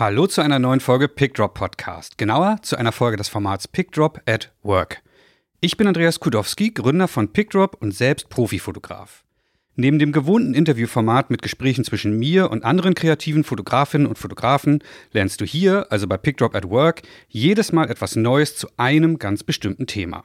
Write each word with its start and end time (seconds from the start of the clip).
Hallo 0.00 0.26
zu 0.26 0.40
einer 0.40 0.58
neuen 0.58 0.80
Folge 0.80 1.08
PickDrop 1.08 1.52
Podcast. 1.52 2.16
Genauer 2.16 2.56
zu 2.62 2.76
einer 2.76 2.90
Folge 2.90 3.18
des 3.18 3.28
Formats 3.28 3.68
PickDrop 3.68 4.22
at 4.24 4.50
Work. 4.62 5.02
Ich 5.60 5.76
bin 5.76 5.86
Andreas 5.86 6.20
Kudowski, 6.20 6.70
Gründer 6.70 7.06
von 7.06 7.34
PickDrop 7.34 7.76
und 7.82 7.94
selbst 7.94 8.30
Profifotograf. 8.30 9.24
Neben 9.76 9.98
dem 9.98 10.12
gewohnten 10.12 10.54
Interviewformat 10.54 11.28
mit 11.28 11.42
Gesprächen 11.42 11.84
zwischen 11.84 12.18
mir 12.18 12.50
und 12.50 12.64
anderen 12.64 12.94
kreativen 12.94 13.44
Fotografinnen 13.44 14.06
und 14.06 14.16
Fotografen 14.16 14.82
lernst 15.12 15.42
du 15.42 15.44
hier, 15.44 15.92
also 15.92 16.06
bei 16.06 16.16
PickDrop 16.16 16.54
at 16.54 16.70
Work, 16.70 17.02
jedes 17.28 17.70
Mal 17.70 17.90
etwas 17.90 18.16
Neues 18.16 18.56
zu 18.56 18.68
einem 18.78 19.18
ganz 19.18 19.42
bestimmten 19.44 19.86
Thema. 19.86 20.24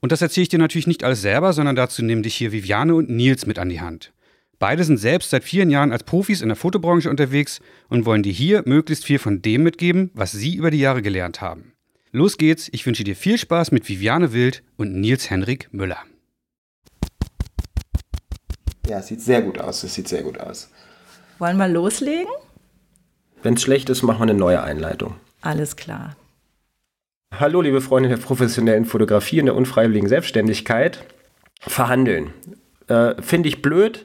Und 0.00 0.10
das 0.10 0.22
erzähle 0.22 0.44
ich 0.44 0.48
dir 0.48 0.58
natürlich 0.58 0.86
nicht 0.86 1.04
alles 1.04 1.20
selber, 1.20 1.52
sondern 1.52 1.76
dazu 1.76 2.02
nehmen 2.02 2.22
dich 2.22 2.34
hier 2.34 2.50
Viviane 2.50 2.94
und 2.94 3.10
Nils 3.10 3.44
mit 3.44 3.58
an 3.58 3.68
die 3.68 3.82
Hand. 3.82 4.14
Beide 4.62 4.84
sind 4.84 4.98
selbst 4.98 5.30
seit 5.30 5.42
vielen 5.42 5.70
Jahren 5.70 5.90
als 5.90 6.04
Profis 6.04 6.40
in 6.40 6.46
der 6.46 6.54
Fotobranche 6.54 7.10
unterwegs 7.10 7.58
und 7.88 8.06
wollen 8.06 8.22
dir 8.22 8.32
hier 8.32 8.62
möglichst 8.64 9.04
viel 9.04 9.18
von 9.18 9.42
dem 9.42 9.64
mitgeben, 9.64 10.12
was 10.14 10.30
sie 10.30 10.54
über 10.54 10.70
die 10.70 10.78
Jahre 10.78 11.02
gelernt 11.02 11.40
haben. 11.40 11.72
Los 12.12 12.38
geht's, 12.38 12.68
ich 12.70 12.86
wünsche 12.86 13.02
dir 13.02 13.16
viel 13.16 13.38
Spaß 13.38 13.72
mit 13.72 13.88
Viviane 13.88 14.32
Wild 14.32 14.62
und 14.76 14.94
Nils 14.94 15.30
Henrik 15.30 15.68
Müller. 15.72 15.98
Ja, 18.86 19.00
es 19.00 19.08
sieht 19.08 19.20
sehr 19.20 19.42
gut 19.42 19.58
aus, 19.58 19.82
es 19.82 19.94
sieht 19.94 20.06
sehr 20.06 20.22
gut 20.22 20.38
aus. 20.38 20.70
Wollen 21.40 21.56
wir 21.56 21.66
loslegen? 21.66 22.30
Wenn 23.42 23.54
es 23.54 23.62
schlecht 23.62 23.90
ist, 23.90 24.02
machen 24.04 24.20
wir 24.20 24.30
eine 24.30 24.34
neue 24.34 24.62
Einleitung. 24.62 25.16
Alles 25.40 25.74
klar. 25.74 26.14
Hallo, 27.36 27.62
liebe 27.62 27.80
Freunde 27.80 28.10
der 28.10 28.18
professionellen 28.18 28.84
Fotografie 28.84 29.40
und 29.40 29.46
der 29.46 29.56
unfreiwilligen 29.56 30.08
Selbstständigkeit. 30.08 31.04
Verhandeln. 31.62 32.32
Äh, 32.86 33.20
Finde 33.20 33.48
ich 33.48 33.60
blöd 33.60 34.04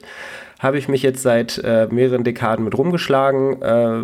habe 0.58 0.78
ich 0.78 0.88
mich 0.88 1.02
jetzt 1.02 1.22
seit 1.22 1.58
äh, 1.58 1.88
mehreren 1.90 2.24
Dekaden 2.24 2.64
mit 2.64 2.76
rumgeschlagen. 2.76 3.62
Äh, 3.62 4.02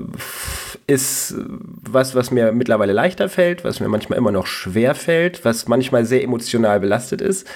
ist 0.86 1.34
was, 1.48 2.14
was 2.14 2.30
mir 2.30 2.52
mittlerweile 2.52 2.92
leichter 2.92 3.28
fällt, 3.28 3.64
was 3.64 3.80
mir 3.80 3.88
manchmal 3.88 4.18
immer 4.18 4.32
noch 4.32 4.46
schwer 4.46 4.94
fällt, 4.94 5.44
was 5.44 5.66
manchmal 5.66 6.04
sehr 6.04 6.22
emotional 6.22 6.78
belastet 6.78 7.20
ist 7.20 7.48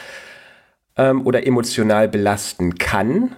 ähm, 0.96 1.26
oder 1.26 1.46
emotional 1.46 2.08
belasten 2.08 2.76
kann. 2.76 3.36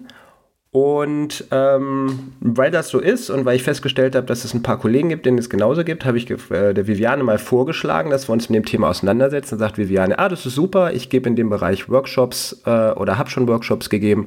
Und 0.73 1.47
ähm, 1.51 2.33
weil 2.39 2.71
das 2.71 2.91
so 2.91 3.01
ist 3.01 3.29
und 3.29 3.45
weil 3.45 3.57
ich 3.57 3.65
festgestellt 3.65 4.15
habe, 4.15 4.29
dass 4.29 4.45
es 4.45 4.55
ein 4.55 4.63
paar 4.63 4.79
Kollegen 4.79 5.09
gibt, 5.09 5.27
denen 5.27 5.39
es 5.39 5.51
genauso 5.51 5.83
gibt, 5.83 6.05
habe 6.05 6.17
ich 6.17 6.31
äh, 6.31 6.73
der 6.73 6.87
Viviane 6.87 7.25
mal 7.25 7.39
vorgeschlagen, 7.39 8.11
dass 8.11 8.29
wir 8.29 8.33
uns 8.33 8.49
mit 8.49 8.57
dem 8.57 8.65
Thema 8.65 8.89
auseinandersetzen. 8.89 9.57
Und 9.57 9.59
sagt 9.59 9.79
Viviane, 9.79 10.17
ah, 10.21 10.29
das 10.29 10.47
ist 10.47 10.55
super, 10.55 10.93
ich 10.93 11.11
gebe 11.11 11.29
in 11.29 11.35
dem 11.35 11.51
Bereich 11.51 11.89
Workshops 11.89 12.63
äh, 12.67 12.93
oder 12.93 13.19
habe 13.19 13.29
schon 13.29 13.49
Workshops 13.49 13.91
gegeben. 13.91 14.27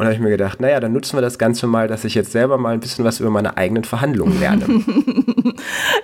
Und 0.00 0.06
habe 0.06 0.14
ich 0.14 0.20
mir 0.22 0.30
gedacht, 0.30 0.62
naja, 0.62 0.80
dann 0.80 0.94
nutzen 0.94 1.18
wir 1.18 1.20
das 1.20 1.38
Ganze 1.38 1.66
mal, 1.66 1.86
dass 1.86 2.06
ich 2.06 2.14
jetzt 2.14 2.32
selber 2.32 2.56
mal 2.56 2.72
ein 2.72 2.80
bisschen 2.80 3.04
was 3.04 3.20
über 3.20 3.28
meine 3.28 3.58
eigenen 3.58 3.84
Verhandlungen 3.84 4.40
lerne. 4.40 4.64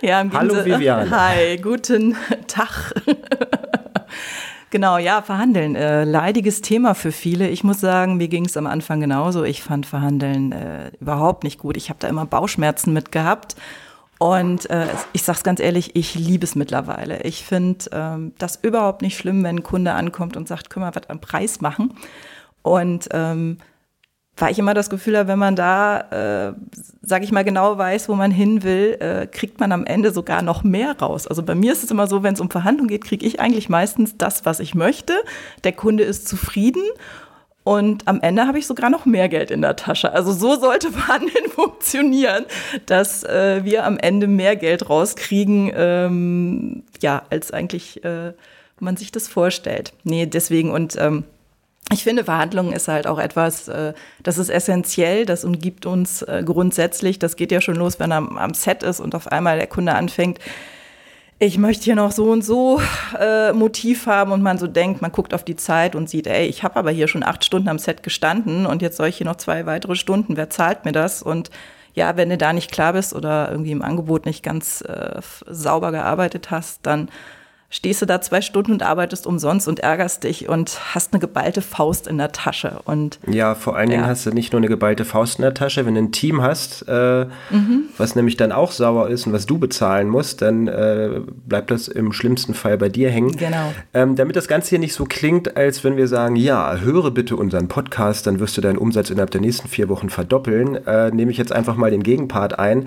ja, 0.02 0.22
Hallo 0.34 0.66
Viviane. 0.66 1.10
Hi, 1.10 1.56
guten 1.56 2.14
Tag. 2.46 2.92
Genau, 4.70 4.98
ja, 4.98 5.22
Verhandeln. 5.22 5.76
Äh, 5.76 6.04
leidiges 6.04 6.60
Thema 6.60 6.94
für 6.94 7.12
viele. 7.12 7.48
Ich 7.48 7.64
muss 7.64 7.80
sagen, 7.80 8.16
mir 8.16 8.28
ging 8.28 8.44
es 8.44 8.56
am 8.58 8.66
Anfang 8.66 9.00
genauso. 9.00 9.44
Ich 9.44 9.62
fand 9.62 9.86
Verhandeln 9.86 10.52
äh, 10.52 10.90
überhaupt 11.00 11.44
nicht 11.44 11.58
gut. 11.58 11.78
Ich 11.78 11.88
habe 11.88 12.00
da 12.00 12.08
immer 12.08 12.26
Bauchschmerzen 12.26 12.92
mit 12.92 13.12
gehabt. 13.12 13.56
Und 14.18 14.68
äh, 14.68 14.88
ich 15.12 15.22
sage 15.22 15.38
es 15.38 15.44
ganz 15.44 15.60
ehrlich, 15.60 15.94
ich 15.94 16.16
liebe 16.16 16.44
es 16.44 16.56
mittlerweile. 16.56 17.22
Ich 17.22 17.44
finde 17.44 17.86
ähm, 17.92 18.34
das 18.36 18.56
überhaupt 18.56 19.00
nicht 19.00 19.16
schlimm, 19.16 19.42
wenn 19.44 19.58
ein 19.58 19.62
Kunde 19.62 19.92
ankommt 19.92 20.36
und 20.36 20.48
sagt, 20.48 20.68
können 20.68 20.84
wir 20.84 20.94
was 20.94 21.08
am 21.08 21.20
Preis 21.20 21.62
machen? 21.62 21.94
Und 22.62 23.08
ähm, 23.12 23.58
weil 24.36 24.52
ich 24.52 24.58
immer 24.58 24.74
das 24.74 24.90
Gefühl 24.90 25.16
habe, 25.16 25.28
wenn 25.28 25.38
man 25.38 25.56
da, 25.56 26.50
äh, 26.50 26.52
sage 27.02 27.24
ich 27.24 27.32
mal, 27.32 27.44
genau 27.44 27.78
weiß, 27.78 28.08
wo 28.08 28.14
man 28.14 28.30
hin 28.30 28.62
will, 28.62 28.96
äh, 29.00 29.26
kriegt 29.26 29.60
man 29.60 29.72
am 29.72 29.86
Ende 29.86 30.12
sogar 30.12 30.42
noch 30.42 30.62
mehr 30.62 30.98
raus. 30.98 31.26
Also 31.26 31.42
bei 31.42 31.54
mir 31.54 31.72
ist 31.72 31.84
es 31.84 31.90
immer 31.90 32.06
so, 32.06 32.22
wenn 32.22 32.34
es 32.34 32.40
um 32.40 32.50
Verhandlungen 32.50 32.88
geht, 32.88 33.04
kriege 33.04 33.24
ich 33.24 33.40
eigentlich 33.40 33.68
meistens 33.68 34.16
das, 34.18 34.44
was 34.44 34.60
ich 34.60 34.74
möchte. 34.74 35.14
Der 35.64 35.72
Kunde 35.72 36.04
ist 36.04 36.28
zufrieden 36.28 36.82
und 37.66 38.06
am 38.06 38.20
Ende 38.20 38.46
habe 38.46 38.60
ich 38.60 38.66
sogar 38.68 38.90
noch 38.90 39.06
mehr 39.06 39.28
Geld 39.28 39.50
in 39.50 39.60
der 39.60 39.74
Tasche. 39.74 40.12
Also 40.12 40.32
so 40.32 40.54
sollte 40.54 40.90
Verhandeln 40.92 41.50
funktionieren, 41.50 42.44
dass 42.86 43.24
äh, 43.24 43.64
wir 43.64 43.84
am 43.84 43.98
Ende 43.98 44.28
mehr 44.28 44.54
Geld 44.54 44.88
rauskriegen, 44.88 45.72
ähm, 45.74 46.82
ja, 47.00 47.22
als 47.30 47.50
eigentlich 47.50 48.04
äh, 48.04 48.34
man 48.78 48.96
sich 48.96 49.10
das 49.10 49.26
vorstellt. 49.26 49.94
Nee, 50.04 50.26
deswegen 50.26 50.70
und 50.70 50.96
ähm, 50.96 51.24
ich 51.92 52.02
finde, 52.02 52.24
Verhandlungen 52.24 52.72
ist 52.72 52.88
halt 52.88 53.06
auch 53.06 53.18
etwas, 53.18 53.68
äh, 53.68 53.94
das 54.22 54.38
ist 54.38 54.48
essentiell, 54.48 55.24
das 55.24 55.44
umgibt 55.44 55.86
uns 55.86 56.22
äh, 56.22 56.42
grundsätzlich. 56.44 57.18
Das 57.18 57.36
geht 57.36 57.52
ja 57.52 57.60
schon 57.60 57.76
los, 57.76 58.00
wenn 58.00 58.10
er 58.10 58.18
am 58.18 58.54
Set 58.54 58.82
ist 58.82 59.00
und 59.00 59.14
auf 59.14 59.28
einmal 59.28 59.58
der 59.58 59.68
Kunde 59.68 59.94
anfängt, 59.94 60.40
ich 61.38 61.58
möchte 61.58 61.84
hier 61.84 61.96
noch 61.96 62.12
so 62.12 62.30
und 62.30 62.42
so 62.42 62.80
äh, 63.20 63.52
Motiv 63.52 64.06
haben 64.06 64.32
und 64.32 64.42
man 64.42 64.56
so 64.56 64.66
denkt, 64.66 65.02
man 65.02 65.12
guckt 65.12 65.34
auf 65.34 65.44
die 65.44 65.56
Zeit 65.56 65.94
und 65.94 66.08
sieht, 66.08 66.26
ey, 66.26 66.46
ich 66.46 66.62
habe 66.62 66.76
aber 66.76 66.90
hier 66.90 67.08
schon 67.08 67.22
acht 67.22 67.44
Stunden 67.44 67.68
am 67.68 67.78
Set 67.78 68.02
gestanden 68.02 68.64
und 68.64 68.80
jetzt 68.80 68.96
soll 68.96 69.08
ich 69.08 69.18
hier 69.18 69.26
noch 69.26 69.36
zwei 69.36 69.66
weitere 69.66 69.96
Stunden, 69.96 70.38
wer 70.38 70.48
zahlt 70.48 70.86
mir 70.86 70.92
das? 70.92 71.22
Und 71.22 71.50
ja, 71.92 72.16
wenn 72.16 72.30
du 72.30 72.38
da 72.38 72.54
nicht 72.54 72.72
klar 72.72 72.94
bist 72.94 73.14
oder 73.14 73.50
irgendwie 73.50 73.72
im 73.72 73.82
Angebot 73.82 74.24
nicht 74.24 74.42
ganz 74.42 74.80
äh, 74.80 75.20
sauber 75.46 75.92
gearbeitet 75.92 76.50
hast, 76.50 76.80
dann 76.84 77.10
stehst 77.68 78.00
du 78.00 78.06
da 78.06 78.20
zwei 78.20 78.40
Stunden 78.40 78.72
und 78.72 78.82
arbeitest 78.82 79.26
umsonst 79.26 79.66
und 79.66 79.80
ärgerst 79.80 80.24
dich 80.24 80.48
und 80.48 80.94
hast 80.94 81.12
eine 81.12 81.20
geballte 81.20 81.62
Faust 81.62 82.06
in 82.06 82.18
der 82.18 82.32
Tasche. 82.32 82.80
Und, 82.84 83.18
ja, 83.26 83.54
vor 83.54 83.76
allen 83.76 83.90
Dingen 83.90 84.02
ja. 84.02 84.08
hast 84.08 84.24
du 84.26 84.30
nicht 84.30 84.52
nur 84.52 84.60
eine 84.60 84.68
geballte 84.68 85.04
Faust 85.04 85.38
in 85.38 85.42
der 85.42 85.54
Tasche, 85.54 85.84
wenn 85.84 85.94
du 85.94 86.02
ein 86.02 86.12
Team 86.12 86.42
hast, 86.42 86.84
äh, 86.88 87.26
mhm. 87.50 87.84
was 87.96 88.14
nämlich 88.14 88.36
dann 88.36 88.52
auch 88.52 88.70
sauer 88.70 89.08
ist 89.08 89.26
und 89.26 89.32
was 89.32 89.46
du 89.46 89.58
bezahlen 89.58 90.08
musst, 90.08 90.42
dann 90.42 90.68
äh, 90.68 91.20
bleibt 91.46 91.70
das 91.70 91.88
im 91.88 92.12
schlimmsten 92.12 92.54
Fall 92.54 92.78
bei 92.78 92.88
dir 92.88 93.10
hängen. 93.10 93.36
Genau. 93.36 93.72
Ähm, 93.94 94.16
damit 94.16 94.36
das 94.36 94.48
Ganze 94.48 94.70
hier 94.70 94.78
nicht 94.78 94.94
so 94.94 95.04
klingt, 95.04 95.56
als 95.56 95.82
wenn 95.82 95.96
wir 95.96 96.06
sagen, 96.06 96.36
ja, 96.36 96.76
höre 96.76 97.10
bitte 97.10 97.36
unseren 97.36 97.68
Podcast, 97.68 98.26
dann 98.26 98.38
wirst 98.38 98.56
du 98.56 98.60
deinen 98.60 98.78
Umsatz 98.78 99.10
innerhalb 99.10 99.30
der 99.30 99.40
nächsten 99.40 99.68
vier 99.68 99.88
Wochen 99.88 100.08
verdoppeln, 100.08 100.86
äh, 100.86 101.10
nehme 101.10 101.30
ich 101.30 101.38
jetzt 101.38 101.52
einfach 101.52 101.76
mal 101.76 101.90
den 101.90 102.02
Gegenpart 102.02 102.58
ein. 102.58 102.86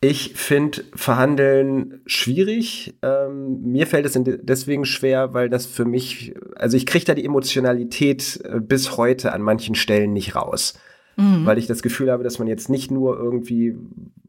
Ich 0.00 0.34
finde 0.36 0.84
Verhandeln 0.94 2.02
schwierig. 2.06 2.94
Ähm, 3.02 3.62
mir 3.62 3.86
fällt 3.88 4.06
es 4.06 4.16
deswegen 4.42 4.84
schwer, 4.84 5.34
weil 5.34 5.48
das 5.48 5.66
für 5.66 5.84
mich, 5.84 6.34
also 6.54 6.76
ich 6.76 6.86
kriege 6.86 7.04
da 7.04 7.14
die 7.14 7.24
Emotionalität 7.24 8.40
äh, 8.44 8.60
bis 8.60 8.96
heute 8.96 9.32
an 9.32 9.42
manchen 9.42 9.74
Stellen 9.74 10.12
nicht 10.12 10.36
raus. 10.36 10.78
Mhm. 11.16 11.44
Weil 11.46 11.58
ich 11.58 11.66
das 11.66 11.82
Gefühl 11.82 12.12
habe, 12.12 12.22
dass 12.22 12.38
man 12.38 12.46
jetzt 12.46 12.68
nicht 12.70 12.92
nur 12.92 13.18
irgendwie, 13.18 13.76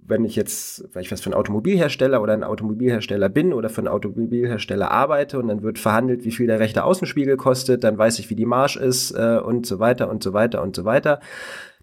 wenn 0.07 0.25
ich 0.25 0.35
jetzt, 0.35 0.85
weil 0.95 1.03
ich 1.03 1.11
was 1.11 1.21
für 1.21 1.27
einen 1.27 1.39
Automobilhersteller 1.39 2.19
oder 2.19 2.33
ein 2.33 2.43
Automobilhersteller 2.43 3.29
bin 3.29 3.53
oder 3.53 3.69
für 3.69 3.81
einen 3.81 3.89
Automobilhersteller 3.89 4.89
arbeite 4.89 5.37
und 5.37 5.49
dann 5.49 5.61
wird 5.61 5.77
verhandelt, 5.77 6.25
wie 6.25 6.31
viel 6.31 6.47
der 6.47 6.59
rechte 6.59 6.83
Außenspiegel 6.83 7.37
kostet, 7.37 7.83
dann 7.83 7.95
weiß 7.95 8.17
ich, 8.17 8.31
wie 8.31 8.35
die 8.35 8.47
Marge 8.47 8.79
ist 8.79 9.11
äh, 9.11 9.37
und 9.37 9.67
so 9.67 9.77
weiter 9.77 10.09
und 10.09 10.23
so 10.23 10.33
weiter 10.33 10.63
und 10.63 10.75
so 10.75 10.83
weiter 10.83 11.19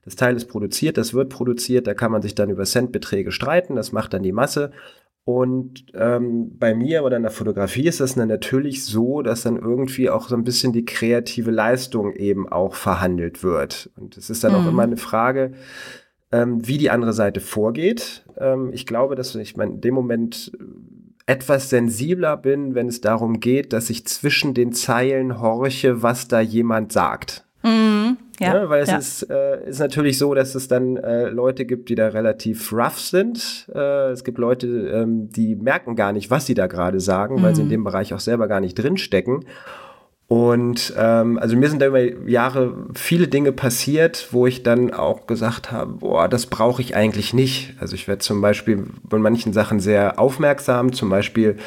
das 0.06 0.16
Teil 0.16 0.36
ist 0.36 0.46
produziert, 0.46 0.96
das 0.96 1.12
wird 1.12 1.28
produziert, 1.28 1.86
da 1.86 1.92
kann 1.92 2.12
man 2.12 2.22
sich 2.22 2.34
dann 2.34 2.48
über 2.48 2.64
Centbeträge 2.64 3.32
streiten, 3.32 3.74
das 3.74 3.92
macht 3.92 4.14
dann 4.14 4.22
die 4.22 4.32
Masse. 4.32 4.70
Und 5.24 5.86
ähm, 5.94 6.56
bei 6.56 6.72
mir 6.72 7.02
oder 7.02 7.16
in 7.16 7.24
der 7.24 7.32
Fotografie 7.32 7.88
ist 7.88 7.98
das 7.98 8.14
dann 8.14 8.28
natürlich 8.28 8.84
so, 8.84 9.22
dass 9.22 9.42
dann 9.42 9.56
irgendwie 9.56 10.08
auch 10.08 10.28
so 10.28 10.36
ein 10.36 10.44
bisschen 10.44 10.72
die 10.72 10.84
kreative 10.84 11.50
Leistung 11.50 12.14
eben 12.14 12.48
auch 12.48 12.76
verhandelt 12.76 13.42
wird. 13.42 13.90
Und 13.96 14.16
es 14.16 14.30
ist 14.30 14.44
dann 14.44 14.52
mhm. 14.52 14.58
auch 14.58 14.68
immer 14.68 14.84
eine 14.84 14.96
Frage, 14.96 15.50
ähm, 16.30 16.66
wie 16.68 16.78
die 16.78 16.90
andere 16.90 17.12
Seite 17.12 17.40
vorgeht. 17.40 18.24
Ähm, 18.38 18.70
ich 18.72 18.86
glaube, 18.86 19.16
dass 19.16 19.34
ich 19.34 19.56
mein, 19.56 19.72
in 19.72 19.80
dem 19.80 19.94
Moment 19.94 20.52
etwas 21.26 21.70
sensibler 21.70 22.36
bin, 22.36 22.76
wenn 22.76 22.86
es 22.86 23.00
darum 23.00 23.40
geht, 23.40 23.72
dass 23.72 23.90
ich 23.90 24.06
zwischen 24.06 24.54
den 24.54 24.72
Zeilen 24.72 25.40
horche, 25.40 26.04
was 26.04 26.28
da 26.28 26.40
jemand 26.40 26.92
sagt. 26.92 27.44
Mhm. 27.64 28.16
Ja, 28.40 28.52
ne, 28.52 28.68
weil 28.68 28.82
es 28.82 28.90
ja. 28.90 28.98
ist, 28.98 29.30
äh, 29.30 29.68
ist 29.68 29.78
natürlich 29.78 30.18
so, 30.18 30.34
dass 30.34 30.54
es 30.54 30.68
dann 30.68 30.96
äh, 30.96 31.28
Leute 31.28 31.64
gibt, 31.64 31.88
die 31.88 31.94
da 31.94 32.08
relativ 32.08 32.72
rough 32.72 33.00
sind. 33.00 33.66
Äh, 33.74 34.10
es 34.10 34.24
gibt 34.24 34.38
Leute, 34.38 34.66
ähm, 34.66 35.30
die 35.30 35.56
merken 35.56 35.96
gar 35.96 36.12
nicht, 36.12 36.30
was 36.30 36.46
sie 36.46 36.54
da 36.54 36.66
gerade 36.66 37.00
sagen, 37.00 37.36
mhm. 37.36 37.42
weil 37.42 37.54
sie 37.54 37.62
in 37.62 37.68
mhm. 37.68 37.72
dem 37.72 37.84
Bereich 37.84 38.12
auch 38.12 38.20
selber 38.20 38.48
gar 38.48 38.60
nicht 38.60 38.74
drinstecken. 38.74 39.44
Und 40.28 40.92
ähm, 40.98 41.38
also 41.38 41.56
mir 41.56 41.70
sind 41.70 41.80
da 41.80 41.86
über 41.86 42.02
Jahre 42.28 42.74
viele 42.94 43.28
Dinge 43.28 43.52
passiert, 43.52 44.28
wo 44.32 44.46
ich 44.46 44.64
dann 44.64 44.92
auch 44.92 45.28
gesagt 45.28 45.70
habe, 45.70 45.92
boah, 45.92 46.28
das 46.28 46.46
brauche 46.46 46.82
ich 46.82 46.96
eigentlich 46.96 47.32
nicht. 47.32 47.74
Also 47.78 47.94
ich 47.94 48.08
werde 48.08 48.18
zum 48.18 48.40
Beispiel 48.40 48.86
bei 49.04 49.18
manchen 49.18 49.52
Sachen 49.52 49.78
sehr 49.78 50.18
aufmerksam, 50.18 50.92
zum 50.92 51.10
Beispiel 51.10 51.58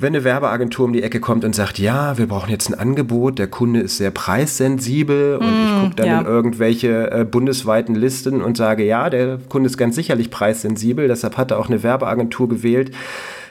wenn 0.00 0.14
eine 0.14 0.24
Werbeagentur 0.24 0.86
um 0.86 0.94
die 0.94 1.02
Ecke 1.02 1.20
kommt 1.20 1.44
und 1.44 1.54
sagt, 1.54 1.78
ja, 1.78 2.16
wir 2.16 2.26
brauchen 2.26 2.50
jetzt 2.50 2.70
ein 2.70 2.74
Angebot, 2.74 3.38
der 3.38 3.48
Kunde 3.48 3.80
ist 3.80 3.98
sehr 3.98 4.10
preissensibel 4.10 5.38
mm, 5.38 5.42
und 5.42 5.48
ich 5.48 5.70
mm, 5.70 5.80
gucke 5.82 5.96
dann 5.96 6.06
ja. 6.06 6.20
in 6.20 6.26
irgendwelche 6.26 7.10
äh, 7.10 7.24
bundesweiten 7.24 7.94
Listen 7.94 8.40
und 8.40 8.56
sage, 8.56 8.84
ja, 8.84 9.10
der 9.10 9.38
Kunde 9.50 9.68
ist 9.68 9.76
ganz 9.76 9.94
sicherlich 9.94 10.30
preissensibel, 10.30 11.06
deshalb 11.06 11.36
hat 11.36 11.50
er 11.50 11.58
auch 11.58 11.68
eine 11.68 11.82
Werbeagentur 11.82 12.48
gewählt, 12.48 12.92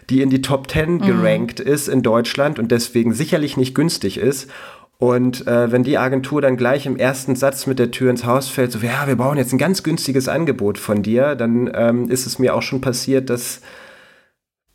die 0.09 0.23
in 0.23 0.31
die 0.31 0.41
Top 0.41 0.71
10 0.71 0.95
mm. 0.95 0.97
gerankt 1.01 1.59
ist 1.59 1.87
in 1.87 2.01
Deutschland 2.01 2.57
und 2.57 2.71
deswegen 2.71 3.13
sicherlich 3.13 3.55
nicht 3.55 3.75
günstig 3.75 4.17
ist. 4.17 4.49
Und 4.97 5.47
äh, 5.47 5.71
wenn 5.71 5.83
die 5.83 5.99
Agentur 5.99 6.41
dann 6.41 6.57
gleich 6.57 6.87
im 6.87 6.97
ersten 6.97 7.35
Satz 7.35 7.67
mit 7.67 7.77
der 7.77 7.91
Tür 7.91 8.09
ins 8.09 8.25
Haus 8.25 8.49
fällt, 8.49 8.71
so, 8.71 8.79
ja, 8.79 9.07
wir 9.07 9.15
brauchen 9.15 9.37
jetzt 9.37 9.53
ein 9.53 9.59
ganz 9.59 9.83
günstiges 9.83 10.27
Angebot 10.27 10.79
von 10.79 11.03
dir, 11.03 11.35
dann 11.35 11.69
ähm, 11.73 12.09
ist 12.09 12.25
es 12.25 12.39
mir 12.39 12.55
auch 12.55 12.63
schon 12.63 12.81
passiert, 12.81 13.29
dass 13.29 13.61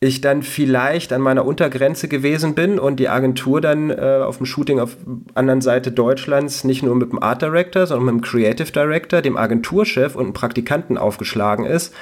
ich 0.04 0.20
dann 0.20 0.42
vielleicht 0.42 1.12
an 1.12 1.20
meiner 1.20 1.44
Untergrenze 1.44 2.08
gewesen 2.08 2.54
bin 2.54 2.78
und 2.78 3.00
die 3.00 3.08
Agentur 3.08 3.60
dann 3.60 3.90
äh, 3.90 4.20
auf 4.24 4.36
dem 4.36 4.46
Shooting 4.46 4.78
auf 4.80 4.96
der 5.04 5.36
anderen 5.36 5.60
Seite 5.60 5.92
Deutschlands 5.92 6.64
nicht 6.64 6.82
nur 6.82 6.94
mit 6.94 7.10
dem 7.10 7.22
Art 7.22 7.42
Director, 7.42 7.86
sondern 7.86 8.14
mit 8.14 8.24
dem 8.24 8.28
Creative 8.28 8.70
Director, 8.70 9.22
dem 9.22 9.36
Agenturchef 9.36 10.14
und 10.14 10.24
einem 10.24 10.32
Praktikanten 10.32 10.98
aufgeschlagen 10.98 11.64
ist. 11.64 11.94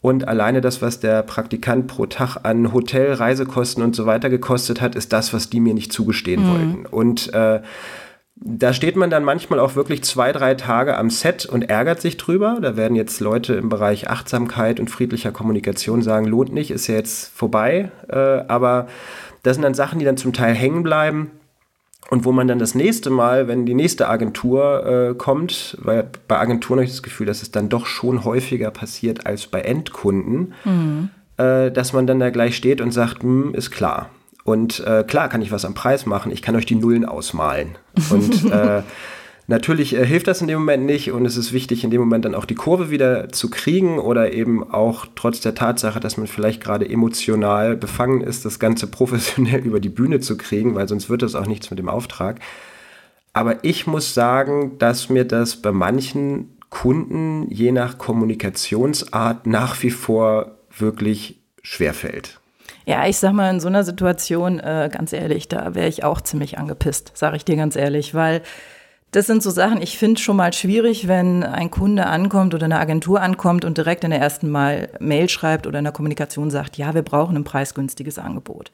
Und 0.00 0.26
alleine 0.26 0.60
das, 0.60 0.82
was 0.82 0.98
der 0.98 1.22
Praktikant 1.22 1.86
pro 1.86 2.06
Tag 2.06 2.38
an 2.42 2.72
Hotel, 2.72 3.12
Reisekosten 3.12 3.84
und 3.84 3.94
so 3.94 4.04
weiter 4.04 4.30
gekostet 4.30 4.80
hat, 4.80 4.96
ist 4.96 5.12
das, 5.12 5.32
was 5.32 5.48
die 5.48 5.60
mir 5.60 5.74
nicht 5.74 5.92
zugestehen 5.92 6.42
mhm. 6.42 6.48
wollten. 6.50 6.86
Und 6.86 7.32
äh, 7.34 7.60
da 8.44 8.72
steht 8.72 8.96
man 8.96 9.10
dann 9.10 9.24
manchmal 9.24 9.60
auch 9.60 9.76
wirklich 9.76 10.02
zwei, 10.02 10.32
drei 10.32 10.54
Tage 10.54 10.96
am 10.96 11.10
Set 11.10 11.46
und 11.46 11.70
ärgert 11.70 12.00
sich 12.00 12.16
drüber. 12.16 12.58
Da 12.60 12.76
werden 12.76 12.96
jetzt 12.96 13.20
Leute 13.20 13.54
im 13.54 13.68
Bereich 13.68 14.10
Achtsamkeit 14.10 14.80
und 14.80 14.90
friedlicher 14.90 15.30
Kommunikation 15.30 16.02
sagen, 16.02 16.26
lohnt 16.26 16.52
nicht, 16.52 16.70
ist 16.70 16.88
ja 16.88 16.96
jetzt 16.96 17.30
vorbei. 17.36 17.92
Äh, 18.08 18.16
aber 18.16 18.88
das 19.42 19.56
sind 19.56 19.62
dann 19.62 19.74
Sachen, 19.74 19.98
die 19.98 20.04
dann 20.04 20.16
zum 20.16 20.32
Teil 20.32 20.54
hängen 20.54 20.82
bleiben. 20.82 21.30
Und 22.10 22.24
wo 22.24 22.32
man 22.32 22.48
dann 22.48 22.58
das 22.58 22.74
nächste 22.74 23.10
Mal, 23.10 23.48
wenn 23.48 23.64
die 23.64 23.74
nächste 23.74 24.08
Agentur 24.08 24.86
äh, 24.86 25.14
kommt, 25.14 25.78
weil 25.80 26.10
bei 26.26 26.38
Agenturen 26.38 26.80
habe 26.80 26.84
ich 26.84 26.90
das 26.90 27.02
Gefühl, 27.02 27.26
dass 27.26 27.42
es 27.42 27.52
dann 27.52 27.68
doch 27.68 27.86
schon 27.86 28.24
häufiger 28.24 28.70
passiert 28.70 29.24
als 29.24 29.46
bei 29.46 29.60
Endkunden, 29.60 30.52
mhm. 30.64 31.10
äh, 31.36 31.70
dass 31.70 31.92
man 31.92 32.06
dann 32.06 32.18
da 32.18 32.30
gleich 32.30 32.56
steht 32.56 32.80
und 32.80 32.90
sagt, 32.90 33.22
hm, 33.22 33.54
ist 33.54 33.70
klar. 33.70 34.10
Und 34.44 34.80
äh, 34.80 35.04
klar 35.06 35.28
kann 35.28 35.42
ich 35.42 35.52
was 35.52 35.64
am 35.64 35.74
Preis 35.74 36.06
machen, 36.06 36.32
ich 36.32 36.42
kann 36.42 36.56
euch 36.56 36.66
die 36.66 36.74
Nullen 36.74 37.04
ausmalen. 37.04 37.78
Und 38.10 38.44
äh, 38.50 38.82
natürlich 39.46 39.94
äh, 39.94 40.04
hilft 40.04 40.26
das 40.26 40.40
in 40.40 40.48
dem 40.48 40.58
Moment 40.58 40.84
nicht 40.84 41.12
und 41.12 41.26
es 41.26 41.36
ist 41.36 41.52
wichtig, 41.52 41.84
in 41.84 41.90
dem 41.90 42.00
Moment 42.00 42.24
dann 42.24 42.34
auch 42.34 42.44
die 42.44 42.56
Kurve 42.56 42.90
wieder 42.90 43.28
zu 43.28 43.50
kriegen 43.50 43.98
oder 43.98 44.32
eben 44.32 44.68
auch 44.68 45.06
trotz 45.14 45.40
der 45.40 45.54
Tatsache, 45.54 46.00
dass 46.00 46.16
man 46.16 46.26
vielleicht 46.26 46.62
gerade 46.62 46.88
emotional 46.88 47.76
befangen 47.76 48.20
ist, 48.20 48.44
das 48.44 48.58
Ganze 48.58 48.86
professionell 48.90 49.60
über 49.60 49.78
die 49.78 49.88
Bühne 49.88 50.20
zu 50.20 50.36
kriegen, 50.36 50.74
weil 50.74 50.88
sonst 50.88 51.08
wird 51.08 51.22
das 51.22 51.34
auch 51.34 51.46
nichts 51.46 51.70
mit 51.70 51.78
dem 51.78 51.88
Auftrag. 51.88 52.40
Aber 53.32 53.64
ich 53.64 53.86
muss 53.86 54.12
sagen, 54.12 54.76
dass 54.78 55.08
mir 55.08 55.24
das 55.24 55.56
bei 55.56 55.72
manchen 55.72 56.58
Kunden 56.68 57.46
je 57.50 57.70
nach 57.70 57.98
Kommunikationsart 57.98 59.46
nach 59.46 59.82
wie 59.82 59.90
vor 59.90 60.58
wirklich 60.76 61.40
schwerfällt. 61.62 62.40
Ja, 62.84 63.06
ich 63.06 63.18
sag 63.18 63.32
mal, 63.32 63.50
in 63.50 63.60
so 63.60 63.68
einer 63.68 63.84
Situation, 63.84 64.58
äh, 64.58 64.90
ganz 64.92 65.12
ehrlich, 65.12 65.48
da 65.48 65.74
wäre 65.74 65.88
ich 65.88 66.04
auch 66.04 66.20
ziemlich 66.20 66.58
angepisst, 66.58 67.12
sage 67.14 67.36
ich 67.36 67.44
dir 67.44 67.56
ganz 67.56 67.76
ehrlich, 67.76 68.14
weil 68.14 68.42
das 69.12 69.26
sind 69.26 69.42
so 69.42 69.50
Sachen, 69.50 69.82
ich 69.82 69.98
finde 69.98 70.20
schon 70.20 70.36
mal 70.36 70.54
schwierig, 70.54 71.06
wenn 71.06 71.44
ein 71.44 71.70
Kunde 71.70 72.06
ankommt 72.06 72.54
oder 72.54 72.64
eine 72.64 72.78
Agentur 72.78 73.20
ankommt 73.20 73.64
und 73.64 73.76
direkt 73.76 74.04
in 74.04 74.10
der 74.10 74.20
ersten 74.20 74.48
Mal 74.48 74.88
Mail 75.00 75.28
schreibt 75.28 75.66
oder 75.66 75.78
in 75.78 75.84
der 75.84 75.92
Kommunikation 75.92 76.50
sagt, 76.50 76.78
ja, 76.78 76.94
wir 76.94 77.02
brauchen 77.02 77.36
ein 77.36 77.44
preisgünstiges 77.44 78.18
Angebot. 78.18 78.72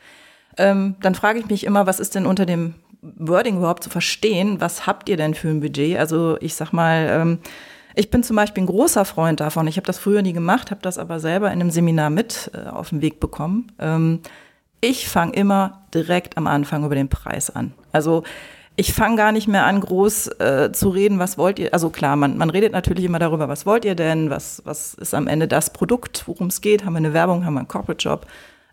Ähm, 0.57 0.95
dann 1.01 1.17
frage 1.17 1.41
ich 1.41 1.47
mich 1.47 1.65
immer, 1.65 1.87
was 1.87 1.99
ist 1.99 2.15
denn 2.15 2.25
unter 2.25 2.47
dem 2.47 2.75
Wording 3.03 3.57
überhaupt 3.59 3.83
zu 3.83 3.91
verstehen? 3.91 4.61
Was 4.61 4.87
habt 4.87 5.09
ihr 5.09 5.17
denn 5.17 5.35
für 5.35 5.49
ein 5.49 5.61
Budget? 5.61 5.99
Also 5.99 6.37
ich 6.41 6.55
sag 6.55 6.73
mal, 6.73 7.09
ähm, 7.11 7.39
ich 7.99 8.11
bin 8.11 8.23
zum 8.23 8.37
Beispiel 8.37 8.63
ein 8.63 8.69
großer 8.69 9.05
Freund 9.05 9.41
davon. 9.41 9.67
Ich 9.67 9.77
habe 9.77 9.87
das 9.87 9.99
früher 9.99 10.23
nie 10.23 10.33
gemacht, 10.33 10.71
habe 10.71 10.81
das 10.83 10.99
aber 10.99 11.19
selber 11.19 11.49
in 11.49 11.61
einem 11.61 11.71
Seminar 11.71 12.11
mit 12.11 12.51
äh, 12.55 12.69
auf 12.69 12.91
den 12.91 13.03
Weg 13.03 13.19
bekommen. 13.19 13.73
Ähm, 13.81 14.21
ich 14.81 15.09
fange 15.09 15.33
immer 15.33 15.83
direkt 15.93 16.37
am 16.37 16.47
Anfang 16.47 16.85
über 16.85 16.95
den 16.95 17.09
Preis 17.09 17.51
an. 17.51 17.73
Also 17.91 18.23
ich 18.77 18.93
fange 18.93 19.17
gar 19.17 19.33
nicht 19.33 19.49
mehr 19.49 19.67
an, 19.67 19.81
groß 19.81 20.29
äh, 20.39 20.71
zu 20.73 20.91
reden, 20.91 21.19
was 21.19 21.39
wollt 21.39 21.59
ihr. 21.59 21.75
Also 21.75 21.91
klar, 21.91 22.15
man, 22.15 22.39
man 22.39 22.51
redet 22.51 22.71
natürlich 22.71 23.05
immer 23.05 23.19
darüber, 23.19 23.49
was 23.49 23.67
wollt 23.67 23.85
ihr 23.85 23.97
denn, 23.97 24.31
was, 24.31 24.63
was 24.65 24.95
ist 24.95 25.13
am 25.13 25.27
Ende 25.27 25.49
das 25.49 25.73
Produkt, 25.73 26.23
worum 26.27 26.47
es 26.47 26.61
geht, 26.61 26.85
haben 26.85 26.93
wir 26.93 26.99
eine 26.99 27.15
Werbung, 27.15 27.45
haben 27.45 27.55
wir 27.55 27.61
einen 27.61 27.69
Corporate 27.69 28.01
Job, 28.09 28.27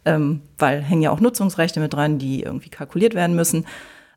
ähm, 0.05 0.41
weil 0.59 0.83
hängen 0.83 1.01
ja 1.01 1.09
auch 1.09 1.19
Nutzungsrechte 1.19 1.79
mit 1.79 1.95
dran, 1.95 2.19
die 2.19 2.43
irgendwie 2.43 2.69
kalkuliert 2.69 3.15
werden 3.15 3.35
müssen. 3.35 3.65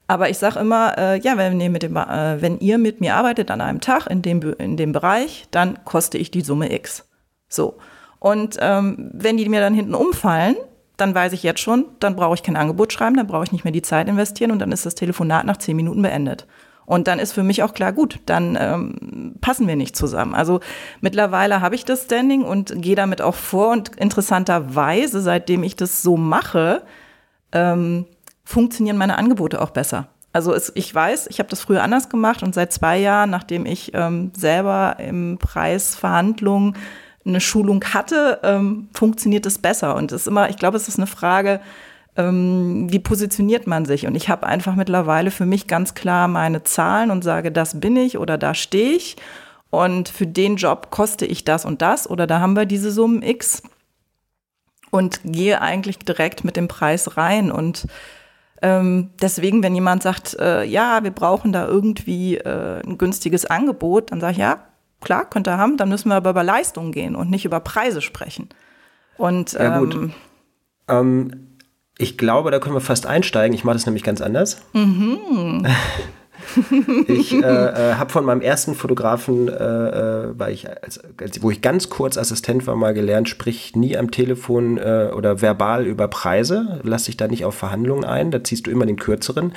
Aber 0.08 0.30
ich 0.30 0.38
sage 0.38 0.58
immer, 0.58 0.96
äh, 0.96 1.20
ja, 1.20 1.36
wenn 1.36 1.60
ihr, 1.60 1.70
mit 1.70 1.82
dem, 1.82 1.96
äh, 1.96 2.40
wenn 2.40 2.58
ihr 2.58 2.78
mit 2.78 3.00
mir 3.00 3.14
arbeitet 3.14 3.50
an 3.50 3.60
einem 3.60 3.80
Tag 3.80 4.06
in 4.06 4.22
dem, 4.22 4.42
in 4.54 4.78
dem 4.78 4.92
Bereich, 4.92 5.46
dann 5.50 5.84
koste 5.84 6.16
ich 6.16 6.30
die 6.30 6.40
Summe 6.40 6.72
X. 6.72 7.06
So. 7.48 7.76
Und 8.18 8.56
ähm, 8.60 9.10
wenn 9.12 9.36
die 9.36 9.48
mir 9.48 9.60
dann 9.60 9.74
hinten 9.74 9.94
umfallen, 9.94 10.56
dann 10.96 11.14
weiß 11.14 11.34
ich 11.34 11.42
jetzt 11.42 11.60
schon, 11.60 11.84
dann 12.00 12.16
brauche 12.16 12.34
ich 12.34 12.42
kein 12.42 12.56
Angebot 12.56 12.92
schreiben, 12.92 13.16
dann 13.16 13.26
brauche 13.26 13.44
ich 13.44 13.52
nicht 13.52 13.64
mehr 13.64 13.72
die 13.72 13.82
Zeit 13.82 14.08
investieren 14.08 14.50
und 14.50 14.58
dann 14.58 14.72
ist 14.72 14.86
das 14.86 14.96
Telefonat 14.96 15.44
nach 15.44 15.58
zehn 15.58 15.76
Minuten 15.76 16.02
beendet. 16.02 16.46
Und 16.86 17.06
dann 17.06 17.18
ist 17.18 17.32
für 17.32 17.42
mich 17.42 17.62
auch 17.62 17.74
klar, 17.74 17.92
gut, 17.92 18.18
dann 18.24 18.56
ähm, 18.58 19.34
passen 19.42 19.68
wir 19.68 19.76
nicht 19.76 19.94
zusammen. 19.94 20.34
Also 20.34 20.60
mittlerweile 21.02 21.60
habe 21.60 21.74
ich 21.74 21.84
das 21.84 22.04
Standing 22.04 22.42
und 22.42 22.72
gehe 22.80 22.96
damit 22.96 23.20
auch 23.20 23.34
vor 23.34 23.72
und 23.72 23.94
interessanterweise, 23.96 25.20
seitdem 25.20 25.62
ich 25.64 25.76
das 25.76 26.00
so 26.00 26.16
mache, 26.16 26.82
ähm, 27.52 28.06
funktionieren 28.48 28.96
meine 28.96 29.18
Angebote 29.18 29.60
auch 29.60 29.70
besser. 29.70 30.08
Also 30.32 30.54
es, 30.54 30.72
ich 30.74 30.94
weiß, 30.94 31.26
ich 31.28 31.38
habe 31.38 31.50
das 31.50 31.60
früher 31.60 31.82
anders 31.82 32.08
gemacht 32.08 32.42
und 32.42 32.54
seit 32.54 32.72
zwei 32.72 32.98
Jahren, 32.98 33.28
nachdem 33.28 33.66
ich 33.66 33.92
ähm, 33.92 34.32
selber 34.34 34.96
im 34.98 35.36
Preisverhandlungen 35.38 36.74
eine 37.26 37.40
Schulung 37.42 37.84
hatte, 37.84 38.40
ähm, 38.42 38.88
funktioniert 38.94 39.44
es 39.44 39.58
besser. 39.58 39.94
Und 39.96 40.12
es 40.12 40.22
ist 40.22 40.28
immer, 40.28 40.48
ich 40.48 40.56
glaube, 40.56 40.78
es 40.78 40.88
ist 40.88 40.98
eine 40.98 41.06
Frage, 41.06 41.60
ähm, 42.16 42.86
wie 42.90 43.00
positioniert 43.00 43.66
man 43.66 43.84
sich? 43.84 44.06
Und 44.06 44.14
ich 44.14 44.30
habe 44.30 44.46
einfach 44.46 44.74
mittlerweile 44.76 45.30
für 45.30 45.44
mich 45.44 45.66
ganz 45.66 45.92
klar 45.94 46.26
meine 46.26 46.62
Zahlen 46.62 47.10
und 47.10 47.22
sage, 47.22 47.52
das 47.52 47.80
bin 47.80 47.96
ich 47.96 48.16
oder 48.16 48.38
da 48.38 48.54
stehe 48.54 48.92
ich. 48.92 49.16
Und 49.68 50.08
für 50.08 50.26
den 50.26 50.56
Job 50.56 50.90
koste 50.90 51.26
ich 51.26 51.44
das 51.44 51.66
und 51.66 51.82
das 51.82 52.08
oder 52.08 52.26
da 52.26 52.40
haben 52.40 52.56
wir 52.56 52.64
diese 52.64 52.92
Summen 52.92 53.22
X 53.22 53.62
und 54.90 55.20
gehe 55.24 55.60
eigentlich 55.60 55.98
direkt 55.98 56.44
mit 56.44 56.56
dem 56.56 56.68
Preis 56.68 57.18
rein 57.18 57.52
und 57.52 57.86
ähm, 58.62 59.10
deswegen, 59.20 59.62
wenn 59.62 59.74
jemand 59.74 60.02
sagt, 60.02 60.36
äh, 60.38 60.64
ja, 60.64 61.02
wir 61.02 61.10
brauchen 61.10 61.52
da 61.52 61.66
irgendwie 61.66 62.36
äh, 62.36 62.82
ein 62.84 62.98
günstiges 62.98 63.44
Angebot, 63.44 64.10
dann 64.10 64.20
sage 64.20 64.32
ich, 64.32 64.38
ja, 64.38 64.64
klar, 65.00 65.28
könnt 65.28 65.46
ihr 65.46 65.58
haben, 65.58 65.76
dann 65.76 65.88
müssen 65.88 66.08
wir 66.08 66.16
aber 66.16 66.30
über 66.30 66.42
Leistung 66.42 66.92
gehen 66.92 67.14
und 67.14 67.30
nicht 67.30 67.44
über 67.44 67.60
Preise 67.60 68.00
sprechen. 68.02 68.48
Und 69.16 69.52
ja, 69.52 69.78
gut. 69.78 69.94
Ähm, 69.94 70.12
ähm, 70.88 71.48
ich 71.98 72.16
glaube, 72.16 72.50
da 72.50 72.58
können 72.58 72.76
wir 72.76 72.80
fast 72.80 73.06
einsteigen. 73.06 73.54
Ich 73.54 73.64
mache 73.64 73.74
das 73.74 73.86
nämlich 73.86 74.04
ganz 74.04 74.20
anders. 74.20 74.62
Mhm. 74.72 75.66
ich 77.06 77.32
äh, 77.32 77.38
äh, 77.38 77.94
habe 77.94 78.10
von 78.10 78.24
meinem 78.24 78.40
ersten 78.40 78.74
Fotografen, 78.74 79.48
äh, 79.48 80.30
äh, 80.30 80.52
ich 80.52 80.68
als, 80.68 81.00
als, 81.20 81.42
wo 81.42 81.50
ich 81.50 81.62
ganz 81.62 81.90
kurz 81.90 82.16
Assistent 82.16 82.66
war, 82.66 82.76
mal 82.76 82.94
gelernt, 82.94 83.28
sprich 83.28 83.76
nie 83.76 83.96
am 83.96 84.10
Telefon 84.10 84.78
äh, 84.78 85.10
oder 85.14 85.42
verbal 85.42 85.86
über 85.86 86.08
Preise. 86.08 86.80
Lass 86.82 87.04
dich 87.04 87.16
da 87.16 87.28
nicht 87.28 87.44
auf 87.44 87.54
Verhandlungen 87.54 88.04
ein, 88.04 88.30
da 88.30 88.42
ziehst 88.42 88.66
du 88.66 88.70
immer 88.70 88.86
den 88.86 88.96
kürzeren. 88.96 89.52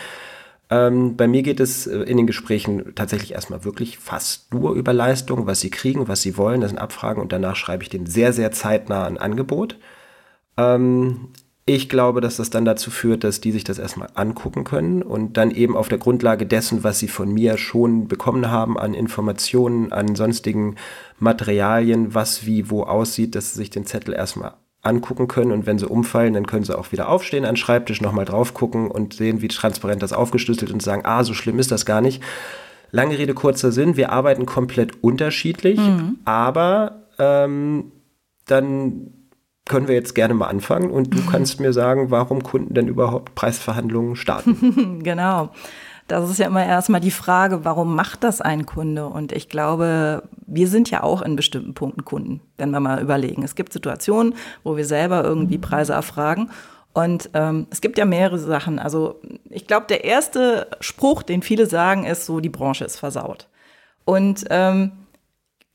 Ähm, 0.72 1.18
bei 1.18 1.28
mir 1.28 1.44
geht 1.44 1.60
es 1.60 1.86
äh, 1.86 2.00
in 2.00 2.18
den 2.18 2.28
Gesprächen 2.28 2.96
tatsächlich 2.96 3.34
erstmal 3.34 3.66
wirklich 3.66 3.98
fast 3.98 4.54
nur 4.54 4.74
über 4.74 4.94
Leistung, 4.94 5.46
was 5.46 5.60
sie 5.60 5.70
kriegen, 5.70 6.08
was 6.08 6.22
sie 6.22 6.38
wollen. 6.38 6.62
Das 6.62 6.70
sind 6.72 6.80
Abfragen 6.80 7.22
und 7.22 7.34
danach 7.34 7.58
schreibe 7.58 7.84
ich 7.84 7.90
den 7.90 8.06
sehr, 8.06 8.32
sehr 8.32 8.52
zeitnah 8.52 9.06
ein 9.06 9.18
Angebot. 9.18 9.78
Ähm, 10.58 11.28
ich 11.66 11.90
glaube, 11.90 12.22
dass 12.22 12.38
das 12.38 12.50
dann 12.50 12.66
dazu 12.66 12.90
führt, 12.90 13.24
dass 13.24 13.40
die 13.40 13.52
sich 13.52 13.64
das 13.64 13.78
erstmal 13.78 14.10
angucken 14.16 14.64
können 14.64 15.04
und 15.04 15.38
dann 15.38 15.52
eben 15.52 15.78
auf 15.78 15.90
der 15.90 16.00
Grundlage 16.00 16.46
dessen, 16.46 16.84
was 16.84 17.00
sie 17.00 17.08
von 17.08 17.32
mir 17.32 17.58
schon 17.58 18.08
bekommen 18.08 18.50
haben 18.50 18.80
an 18.80 18.94
Informationen, 18.94 19.92
an 19.92 20.16
sonstigen 20.16 20.76
Materialien, 21.20 22.16
was 22.16 22.46
wie 22.46 22.70
wo 22.72 22.84
aussieht, 22.84 23.36
dass 23.36 23.52
sie 23.52 23.60
sich 23.60 23.70
den 23.70 23.86
Zettel 23.86 24.16
erstmal 24.16 24.54
angucken 24.82 25.28
können 25.28 25.52
und 25.52 25.68
wenn 25.68 25.78
sie 25.78 25.88
umfallen, 25.88 26.34
dann 26.34 26.48
können 26.48 26.64
sie 26.64 26.78
auch 26.78 26.92
wieder 26.92 27.08
aufstehen 27.08 27.46
an 27.46 27.52
den 27.52 27.58
Schreibtisch, 27.58 28.02
nochmal 28.02 28.26
drauf 28.26 28.56
gucken 28.56 28.90
und 28.90 29.14
sehen, 29.14 29.44
wie 29.44 29.48
transparent 29.48 30.02
das 30.02 30.14
aufgeschlüsselt 30.14 30.72
und 30.72 30.82
sagen, 30.82 31.04
ah, 31.06 31.24
so 31.24 31.36
schlimm 31.36 31.60
ist 31.60 31.72
das 31.72 31.86
gar 31.86 32.02
nicht. 32.02 32.24
Lange 32.90 33.18
Rede, 33.18 33.36
kurzer 33.36 33.72
Sinn, 33.72 33.96
wir 33.96 34.12
arbeiten 34.12 34.48
komplett 34.48 35.04
unterschiedlich, 35.04 35.80
mhm. 35.80 36.18
aber 36.26 37.06
ähm, 37.20 37.92
dann 38.48 39.21
können 39.68 39.88
wir 39.88 39.96
jetzt 39.96 40.16
gerne 40.16 40.34
mal 40.34 40.48
anfangen 40.48 40.90
und 40.90 41.14
du 41.14 41.26
kannst 41.26 41.60
mir 41.60 41.74
sagen, 41.74 42.12
warum 42.12 42.44
Kunden 42.44 42.74
denn 42.74 42.88
überhaupt 42.88 43.36
Preisverhandlungen 43.36 44.16
starten. 44.16 45.00
genau. 45.04 45.52
Das 46.08 46.30
ist 46.30 46.40
ja 46.40 46.48
immer 46.48 46.66
erstmal 46.66 47.00
die 47.00 47.12
Frage, 47.12 47.64
warum 47.64 47.96
macht 47.96 48.26
das 48.26 48.42
ein 48.42 48.66
Kunde? 48.66 49.06
Und 49.06 49.32
ich 49.32 49.48
glaube, 49.48 50.24
wir 50.46 50.68
sind 50.68 50.92
ja 50.92 51.04
auch 51.04 51.22
in 51.22 51.38
bestimmten 51.38 51.74
Punkten 51.74 52.04
Kunden, 52.04 52.42
wenn 52.58 52.72
wir 52.72 52.82
mal 52.82 53.02
überlegen. 53.02 53.44
Es 53.44 53.56
gibt 53.56 53.72
Situationen, 53.72 54.34
wo 54.64 54.76
wir 54.76 54.84
selber 54.84 55.24
irgendwie 55.24 55.58
Preise 55.58 55.94
erfragen. 55.94 56.50
Und 56.92 57.30
ähm, 57.34 57.68
es 57.70 57.80
gibt 57.80 57.98
ja 57.98 58.04
mehrere 58.04 58.40
Sachen. 58.40 58.78
Also 58.78 59.22
ich 59.50 59.68
glaube, 59.68 59.86
der 59.88 60.04
erste 60.04 60.68
Spruch, 60.82 61.24
den 61.24 61.42
viele 61.42 61.66
sagen, 61.66 62.04
ist 62.04 62.26
so, 62.26 62.42
die 62.42 62.50
Branche 62.50 62.84
ist 62.84 62.98
versaut. 62.98 63.48
Und 64.04 64.44
ähm, 64.50 64.92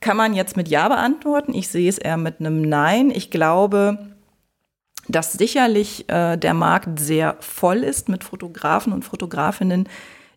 kann 0.07 0.17
man 0.17 0.35
jetzt 0.35 0.57
mit 0.57 0.69
Ja 0.69 0.87
beantworten. 0.87 1.53
Ich 1.53 1.67
sehe 1.67 1.89
es 1.89 1.99
eher 1.99 2.17
mit 2.17 2.39
einem 2.39 2.63
Nein. 2.63 3.11
Ich 3.11 3.29
glaube, 3.29 3.99
dass 5.09 5.33
sicherlich 5.33 6.09
äh, 6.09 6.37
der 6.37 6.55
Markt 6.55 7.01
sehr 7.01 7.35
voll 7.41 7.79
ist 7.79 8.09
mit 8.09 8.23
Fotografen 8.23 8.93
und 8.93 9.05
Fotografinnen, 9.05 9.89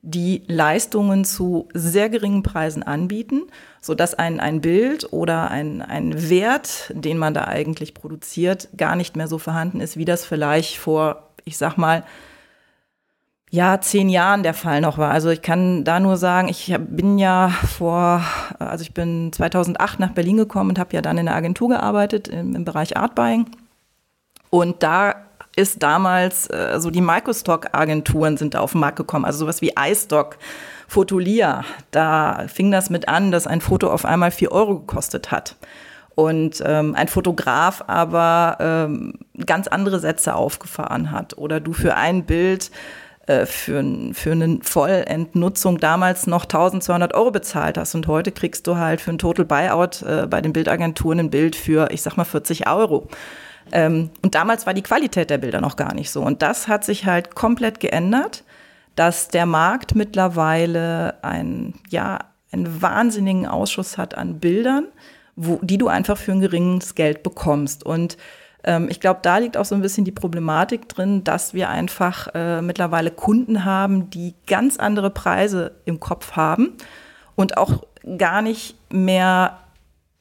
die 0.01 0.41
Leistungen 0.47 1.23
zu 1.23 1.69
sehr 1.75 2.09
geringen 2.09 2.41
Preisen 2.41 2.81
anbieten, 2.81 3.43
sodass 3.79 4.15
ein, 4.15 4.39
ein 4.39 4.61
Bild 4.61 5.13
oder 5.13 5.51
ein, 5.51 5.83
ein 5.83 6.31
Wert, 6.31 6.91
den 6.95 7.19
man 7.19 7.35
da 7.35 7.43
eigentlich 7.43 7.93
produziert, 7.93 8.69
gar 8.75 8.95
nicht 8.95 9.15
mehr 9.15 9.27
so 9.27 9.37
vorhanden 9.37 9.81
ist, 9.81 9.97
wie 9.97 10.05
das 10.05 10.25
vielleicht 10.25 10.77
vor, 10.77 11.29
ich 11.45 11.59
sag 11.59 11.77
mal, 11.77 12.03
ja, 13.51 13.81
zehn 13.81 14.09
Jahren 14.09 14.43
der 14.43 14.53
Fall 14.53 14.79
noch 14.79 14.97
war. 14.97 15.11
Also 15.11 15.29
ich 15.29 15.41
kann 15.41 15.83
da 15.83 15.99
nur 15.99 16.17
sagen, 16.17 16.49
ich 16.49 16.75
bin 16.87 17.17
ja 17.17 17.49
vor, 17.49 18.21
also 18.59 18.83
ich 18.83 18.93
bin 18.93 19.31
2008 19.33 19.99
nach 19.99 20.11
Berlin 20.11 20.37
gekommen 20.37 20.71
und 20.71 20.79
habe 20.79 20.93
ja 20.93 21.01
dann 21.01 21.17
in 21.17 21.25
der 21.25 21.35
Agentur 21.35 21.69
gearbeitet 21.69 22.27
im, 22.27 22.55
im 22.55 22.63
Bereich 22.63 22.95
Art 22.95 23.15
Buying. 23.15 23.47
Und 24.51 24.83
da 24.83 25.15
ist 25.55 25.81
damals, 25.81 26.47
äh, 26.47 26.79
so 26.79 26.91
die 26.91 27.01
Microstock-Agenturen 27.01 28.37
sind 28.37 28.53
da 28.53 28.59
auf 28.59 28.73
den 28.73 28.81
Markt 28.81 28.97
gekommen, 28.97 29.25
also 29.25 29.39
sowas 29.39 29.61
wie 29.61 29.73
iStock, 29.77 30.37
Fotolia. 30.87 31.63
Da 31.91 32.45
fing 32.47 32.71
das 32.71 32.89
mit 32.89 33.09
an, 33.09 33.31
dass 33.31 33.47
ein 33.47 33.61
Foto 33.61 33.89
auf 33.89 34.05
einmal 34.05 34.31
vier 34.31 34.51
Euro 34.51 34.79
gekostet 34.79 35.31
hat 35.31 35.55
und 36.15 36.61
ähm, 36.65 36.95
ein 36.95 37.07
Fotograf 37.07 37.83
aber 37.87 38.57
ähm, 38.59 39.13
ganz 39.45 39.67
andere 39.67 39.99
Sätze 39.99 40.35
aufgefahren 40.35 41.11
hat 41.11 41.37
oder 41.37 41.59
du 41.59 41.73
für 41.73 41.95
ein 41.95 42.25
Bild 42.25 42.71
äh, 43.29 43.45
für, 43.45 43.83
für 44.13 44.31
eine 44.31 44.57
Vollentnutzung 44.63 45.77
damals 45.77 46.25
noch 46.25 46.45
1200 46.45 47.13
Euro 47.13 47.29
bezahlt 47.29 47.77
hast 47.77 47.93
und 47.93 48.07
heute 48.07 48.31
kriegst 48.31 48.65
du 48.65 48.77
halt 48.77 49.01
für 49.01 49.11
ein 49.11 49.19
Total 49.19 49.45
Buyout 49.45 50.01
äh, 50.01 50.25
bei 50.25 50.41
den 50.41 50.51
Bildagenturen 50.51 51.19
ein 51.19 51.29
Bild 51.29 51.55
für, 51.55 51.91
ich 51.91 52.01
sag 52.01 52.17
mal, 52.17 52.23
40 52.23 52.67
Euro. 52.67 53.07
Ähm, 53.71 54.09
und 54.23 54.33
damals 54.33 54.65
war 54.65 54.73
die 54.73 54.81
Qualität 54.81 55.29
der 55.29 55.37
Bilder 55.37 55.61
noch 55.61 55.75
gar 55.75 55.93
nicht 55.93 56.09
so. 56.09 56.23
Und 56.23 56.41
das 56.41 56.67
hat 56.67 56.83
sich 56.83 57.05
halt 57.05 57.35
komplett 57.35 57.79
geändert, 57.79 58.43
dass 58.95 59.27
der 59.27 59.45
Markt 59.45 59.93
mittlerweile 59.93 61.23
ein, 61.23 61.75
ja, 61.89 62.17
einen 62.51 62.81
wahnsinnigen 62.81 63.45
Ausschuss 63.45 63.99
hat 63.99 64.17
an 64.17 64.39
Bildern, 64.39 64.87
wo, 65.35 65.59
die 65.61 65.77
du 65.77 65.87
einfach 65.87 66.17
für 66.17 66.31
ein 66.31 66.41
geringes 66.41 66.95
Geld 66.95 67.21
bekommst. 67.21 67.85
Und 67.85 68.17
ich 68.89 68.99
glaube, 68.99 69.21
da 69.23 69.37
liegt 69.37 69.55
auch 69.55 69.65
so 69.65 69.75
ein 69.75 69.81
bisschen 69.81 70.03
die 70.03 70.11
Problematik 70.11 70.89
drin, 70.89 71.23
dass 71.23 71.53
wir 71.53 71.69
einfach 71.69 72.27
äh, 72.33 72.61
mittlerweile 72.61 73.11
Kunden 73.11 73.63
haben, 73.63 74.09
die 74.09 74.35
ganz 74.47 74.77
andere 74.77 75.09
Preise 75.09 75.75
im 75.85 75.99
Kopf 75.99 76.33
haben 76.33 76.73
und 77.35 77.57
auch 77.57 77.83
gar 78.17 78.41
nicht 78.41 78.75
mehr, 78.91 79.59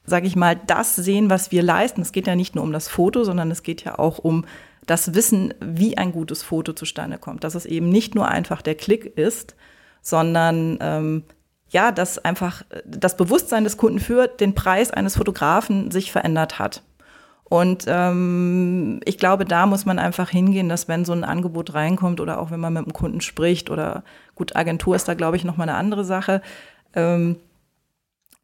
sage 0.05 0.27
ich 0.27 0.35
mal, 0.35 0.55
das 0.55 0.95
sehen, 0.95 1.29
was 1.29 1.51
wir 1.51 1.63
leisten. 1.63 2.01
Es 2.01 2.13
geht 2.13 2.27
ja 2.27 2.35
nicht 2.35 2.55
nur 2.55 2.63
um 2.63 2.71
das 2.71 2.87
Foto, 2.87 3.23
sondern 3.23 3.51
es 3.51 3.63
geht 3.63 3.83
ja 3.83 3.99
auch 3.99 4.19
um 4.19 4.45
das 4.85 5.13
Wissen, 5.13 5.53
wie 5.59 5.97
ein 5.97 6.11
gutes 6.11 6.41
Foto 6.41 6.73
zustande 6.73 7.17
kommt. 7.17 7.43
Dass 7.43 7.55
es 7.55 7.65
eben 7.65 7.89
nicht 7.89 8.15
nur 8.15 8.27
einfach 8.27 8.61
der 8.61 8.75
Klick 8.75 9.05
ist, 9.17 9.55
sondern 10.01 10.77
ähm, 10.81 11.23
ja, 11.69 11.91
dass 11.91 12.17
einfach 12.17 12.63
das 12.85 13.17
Bewusstsein 13.17 13.63
des 13.63 13.77
Kunden 13.77 13.99
für 13.99 14.27
den 14.27 14.55
Preis 14.55 14.91
eines 14.91 15.17
Fotografen 15.17 15.91
sich 15.91 16.11
verändert 16.11 16.57
hat. 16.57 16.83
Und 17.49 17.85
ähm, 17.87 18.99
ich 19.05 19.17
glaube, 19.17 19.43
da 19.43 19.65
muss 19.65 19.85
man 19.85 19.97
einfach 19.97 20.29
hingehen, 20.29 20.69
dass 20.69 20.87
wenn 20.87 21.03
so 21.03 21.13
ein 21.13 21.23
Angebot 21.23 21.73
reinkommt 21.73 22.21
oder 22.21 22.39
auch 22.39 22.51
wenn 22.51 22.59
man 22.59 22.73
mit 22.73 22.85
dem 22.85 22.93
Kunden 22.93 23.21
spricht 23.21 23.71
oder 23.71 24.03
gut, 24.35 24.55
Agentur 24.55 24.95
ist 24.95 25.07
da, 25.07 25.15
glaube 25.15 25.35
ich, 25.35 25.43
nochmal 25.43 25.67
eine 25.67 25.77
andere 25.77 26.05
Sache, 26.05 26.43
ähm, 26.93 27.37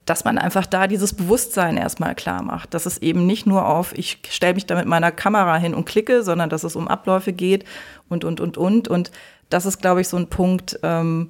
dass 0.05 0.23
man 0.23 0.37
einfach 0.37 0.65
da 0.65 0.87
dieses 0.87 1.13
Bewusstsein 1.13 1.77
erstmal 1.77 2.15
klar 2.15 2.41
macht, 2.43 2.73
dass 2.73 2.85
es 2.87 2.99
eben 2.99 3.25
nicht 3.25 3.45
nur 3.45 3.67
auf, 3.67 3.95
ich 3.97 4.19
stelle 4.29 4.55
mich 4.55 4.65
da 4.65 4.75
mit 4.75 4.85
meiner 4.85 5.11
Kamera 5.11 5.57
hin 5.57 5.73
und 5.73 5.85
klicke, 5.85 6.23
sondern 6.23 6.49
dass 6.49 6.63
es 6.63 6.75
um 6.75 6.87
Abläufe 6.87 7.33
geht 7.33 7.65
und, 8.09 8.23
und, 8.23 8.39
und, 8.39 8.57
und. 8.57 8.87
Und 8.87 9.11
das 9.49 9.65
ist, 9.65 9.81
glaube 9.81 10.01
ich, 10.01 10.07
so 10.07 10.17
ein 10.17 10.29
Punkt, 10.29 10.79
ähm, 10.81 11.29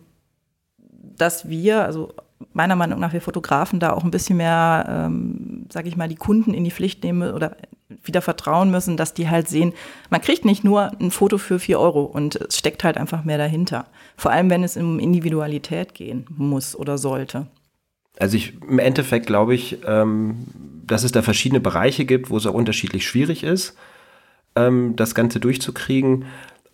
dass 0.77 1.49
wir, 1.49 1.83
also 1.83 2.13
meiner 2.53 2.75
Meinung 2.75 2.99
nach 2.99 3.13
wir 3.13 3.21
Fotografen 3.21 3.79
da 3.79 3.93
auch 3.93 4.03
ein 4.03 4.11
bisschen 4.11 4.37
mehr, 4.37 4.85
ähm, 5.07 5.65
sage 5.71 5.87
ich 5.87 5.95
mal, 5.95 6.09
die 6.09 6.15
Kunden 6.15 6.53
in 6.53 6.63
die 6.63 6.71
Pflicht 6.71 7.03
nehmen 7.03 7.33
oder 7.33 7.55
wieder 8.03 8.21
vertrauen 8.21 8.71
müssen, 8.71 8.97
dass 8.97 9.13
die 9.13 9.29
halt 9.29 9.47
sehen, 9.47 9.73
man 10.09 10.21
kriegt 10.21 10.43
nicht 10.43 10.63
nur 10.63 10.91
ein 10.99 11.11
Foto 11.11 11.37
für 11.37 11.59
vier 11.59 11.79
Euro 11.79 12.03
und 12.03 12.35
es 12.35 12.57
steckt 12.57 12.83
halt 12.83 12.97
einfach 12.97 13.23
mehr 13.23 13.37
dahinter. 13.37 13.85
Vor 14.17 14.31
allem, 14.31 14.49
wenn 14.49 14.63
es 14.63 14.75
um 14.75 14.99
Individualität 14.99 15.93
gehen 15.93 16.25
muss 16.29 16.75
oder 16.75 16.97
sollte. 16.97 17.47
Also 18.17 18.37
ich, 18.37 18.61
im 18.61 18.79
Endeffekt 18.79 19.27
glaube 19.27 19.55
ich, 19.55 19.79
ähm, 19.85 20.45
dass 20.85 21.03
es 21.03 21.11
da 21.11 21.21
verschiedene 21.21 21.59
Bereiche 21.59 22.05
gibt, 22.05 22.29
wo 22.29 22.37
es 22.37 22.45
auch 22.45 22.53
unterschiedlich 22.53 23.05
schwierig 23.05 23.43
ist, 23.43 23.75
ähm, 24.55 24.95
das 24.95 25.15
Ganze 25.15 25.39
durchzukriegen. 25.39 26.25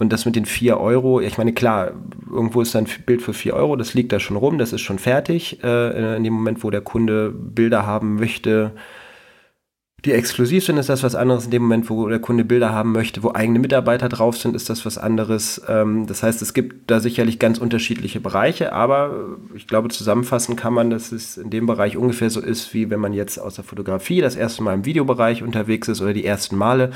Und 0.01 0.11
das 0.11 0.25
mit 0.25 0.35
den 0.35 0.45
4 0.45 0.79
Euro, 0.79 1.21
ich 1.21 1.37
meine, 1.37 1.53
klar, 1.53 1.91
irgendwo 2.27 2.61
ist 2.61 2.75
ein 2.75 2.87
Bild 3.05 3.21
für 3.21 3.33
4 3.33 3.53
Euro, 3.53 3.75
das 3.75 3.93
liegt 3.93 4.11
da 4.11 4.19
schon 4.19 4.35
rum, 4.35 4.57
das 4.57 4.73
ist 4.73 4.81
schon 4.81 4.97
fertig. 4.97 5.63
Äh, 5.63 6.17
in 6.17 6.23
dem 6.23 6.33
Moment, 6.33 6.63
wo 6.63 6.71
der 6.71 6.81
Kunde 6.81 7.29
Bilder 7.29 7.85
haben 7.85 8.15
möchte, 8.15 8.71
die 10.03 10.13
exklusiv 10.13 10.65
sind, 10.65 10.77
ist 10.77 10.89
das 10.89 11.03
was 11.03 11.13
anderes. 11.13 11.45
In 11.45 11.51
dem 11.51 11.61
Moment, 11.61 11.87
wo 11.91 12.07
der 12.07 12.17
Kunde 12.17 12.43
Bilder 12.43 12.71
haben 12.71 12.93
möchte, 12.93 13.21
wo 13.21 13.33
eigene 13.33 13.59
Mitarbeiter 13.59 14.09
drauf 14.09 14.35
sind, 14.39 14.55
ist 14.55 14.71
das 14.71 14.87
was 14.87 14.97
anderes. 14.97 15.61
Ähm, 15.67 16.07
das 16.07 16.23
heißt, 16.23 16.41
es 16.41 16.55
gibt 16.55 16.89
da 16.89 16.99
sicherlich 16.99 17.37
ganz 17.37 17.59
unterschiedliche 17.59 18.19
Bereiche, 18.19 18.73
aber 18.73 19.37
ich 19.53 19.67
glaube, 19.67 19.89
zusammenfassen 19.89 20.55
kann 20.55 20.73
man, 20.73 20.89
dass 20.89 21.11
es 21.11 21.37
in 21.37 21.51
dem 21.51 21.67
Bereich 21.67 21.95
ungefähr 21.95 22.31
so 22.31 22.41
ist, 22.41 22.73
wie 22.73 22.89
wenn 22.89 22.99
man 22.99 23.13
jetzt 23.13 23.37
aus 23.37 23.53
der 23.53 23.63
Fotografie 23.65 24.19
das 24.19 24.35
erste 24.35 24.63
Mal 24.63 24.73
im 24.73 24.85
Videobereich 24.85 25.43
unterwegs 25.43 25.89
ist 25.89 26.01
oder 26.01 26.13
die 26.13 26.25
ersten 26.25 26.55
Male 26.55 26.89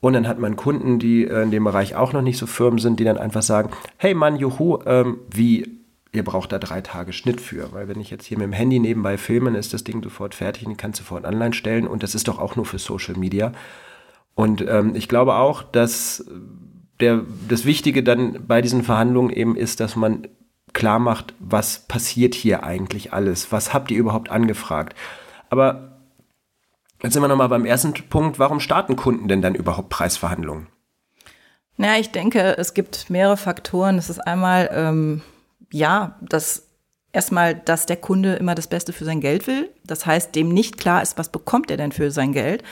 und 0.00 0.12
dann 0.12 0.28
hat 0.28 0.38
man 0.38 0.56
Kunden, 0.56 0.98
die 0.98 1.24
äh, 1.24 1.42
in 1.42 1.50
dem 1.50 1.64
Bereich 1.64 1.96
auch 1.96 2.12
noch 2.12 2.22
nicht 2.22 2.38
so 2.38 2.46
firm 2.46 2.78
sind, 2.78 3.00
die 3.00 3.04
dann 3.04 3.18
einfach 3.18 3.42
sagen, 3.42 3.70
hey 3.96 4.14
Mann, 4.14 4.36
juhu, 4.36 4.78
ähm, 4.86 5.18
wie, 5.30 5.78
ihr 6.12 6.24
braucht 6.24 6.52
da 6.52 6.58
drei 6.58 6.80
Tage 6.80 7.12
Schnitt 7.12 7.40
für. 7.40 7.72
Weil 7.72 7.88
wenn 7.88 8.00
ich 8.00 8.10
jetzt 8.10 8.26
hier 8.26 8.38
mit 8.38 8.46
dem 8.46 8.52
Handy 8.52 8.78
nebenbei 8.78 9.18
filme, 9.18 9.46
dann 9.46 9.58
ist 9.58 9.72
das 9.72 9.84
Ding 9.84 10.02
sofort 10.02 10.34
fertig 10.34 10.66
und 10.66 10.72
ich 10.72 10.78
kann 10.78 10.90
es 10.90 10.98
sofort 10.98 11.24
online 11.24 11.54
stellen. 11.54 11.86
Und 11.86 12.02
das 12.02 12.14
ist 12.14 12.28
doch 12.28 12.38
auch 12.38 12.56
nur 12.56 12.66
für 12.66 12.78
Social 12.78 13.16
Media. 13.16 13.52
Und 14.34 14.64
ähm, 14.68 14.94
ich 14.94 15.08
glaube 15.08 15.34
auch, 15.34 15.62
dass 15.62 16.26
der, 17.00 17.22
das 17.48 17.64
Wichtige 17.64 18.02
dann 18.02 18.46
bei 18.46 18.60
diesen 18.62 18.82
Verhandlungen 18.82 19.30
eben 19.30 19.56
ist, 19.56 19.80
dass 19.80 19.96
man 19.96 20.28
klar 20.72 20.98
macht, 20.98 21.34
was 21.38 21.86
passiert 21.88 22.34
hier 22.34 22.64
eigentlich 22.64 23.14
alles? 23.14 23.50
Was 23.50 23.72
habt 23.72 23.90
ihr 23.90 23.98
überhaupt 23.98 24.30
angefragt? 24.30 24.94
Aber 25.48 25.95
Jetzt 27.02 27.12
sind 27.12 27.22
wir 27.22 27.28
nochmal 27.28 27.48
beim 27.48 27.66
ersten 27.66 27.92
Punkt. 27.92 28.38
Warum 28.38 28.60
starten 28.60 28.96
Kunden 28.96 29.28
denn 29.28 29.42
dann 29.42 29.54
überhaupt 29.54 29.90
Preisverhandlungen? 29.90 30.68
Naja, 31.76 32.00
ich 32.00 32.10
denke, 32.10 32.56
es 32.58 32.74
gibt 32.74 33.10
mehrere 33.10 33.36
Faktoren. 33.36 33.98
Es 33.98 34.08
ist 34.08 34.20
einmal, 34.20 34.70
ähm, 34.72 35.22
ja, 35.70 36.18
dass 36.22 36.68
erstmal, 37.12 37.54
dass 37.54 37.86
der 37.86 37.96
Kunde 37.96 38.34
immer 38.34 38.54
das 38.54 38.66
Beste 38.66 38.92
für 38.92 39.04
sein 39.04 39.20
Geld 39.20 39.46
will. 39.46 39.70
Das 39.84 40.06
heißt, 40.06 40.34
dem 40.34 40.48
nicht 40.48 40.78
klar 40.78 41.02
ist, 41.02 41.18
was 41.18 41.30
bekommt 41.30 41.70
er 41.70 41.76
denn 41.76 41.92
für 41.92 42.10
sein 42.10 42.32
Geld. 42.32 42.62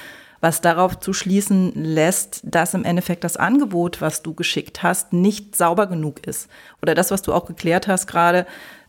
Was 0.41 0.61
darauf 0.61 0.99
zu 0.99 1.15
schließen 1.15 1.73
lässt, 1.75 2.43
dass 2.45 2.75
im 2.75 2.85
Endeffekt 2.85 3.25
das 3.25 3.39
Angebot, 3.39 4.03
was 4.03 4.23
du 4.23 4.35
geschickt 4.35 4.83
hast, 4.83 5.13
nicht 5.15 5.57
sauber 5.57 5.87
genug 5.87 6.27
ist. 6.27 6.49
Oder 6.83 6.95
das, 6.95 7.11
was 7.11 7.23
du 7.23 7.33
auch 7.33 7.47
geklärt 7.47 7.89
hast 7.89 8.07
gerade, 8.07 8.47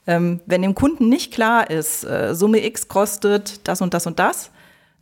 ähm, 0.08 0.42
wenn 0.46 0.62
dem 0.62 0.76
Kunden 0.76 1.08
nicht 1.10 1.34
klar 1.34 1.70
ist, 1.70 2.04
äh, 2.04 2.36
Summe 2.36 2.64
X 2.66 2.88
kostet 2.88 3.68
das 3.68 3.82
und 3.82 3.94
das 3.94 4.06
und 4.06 4.20
das, 4.20 4.52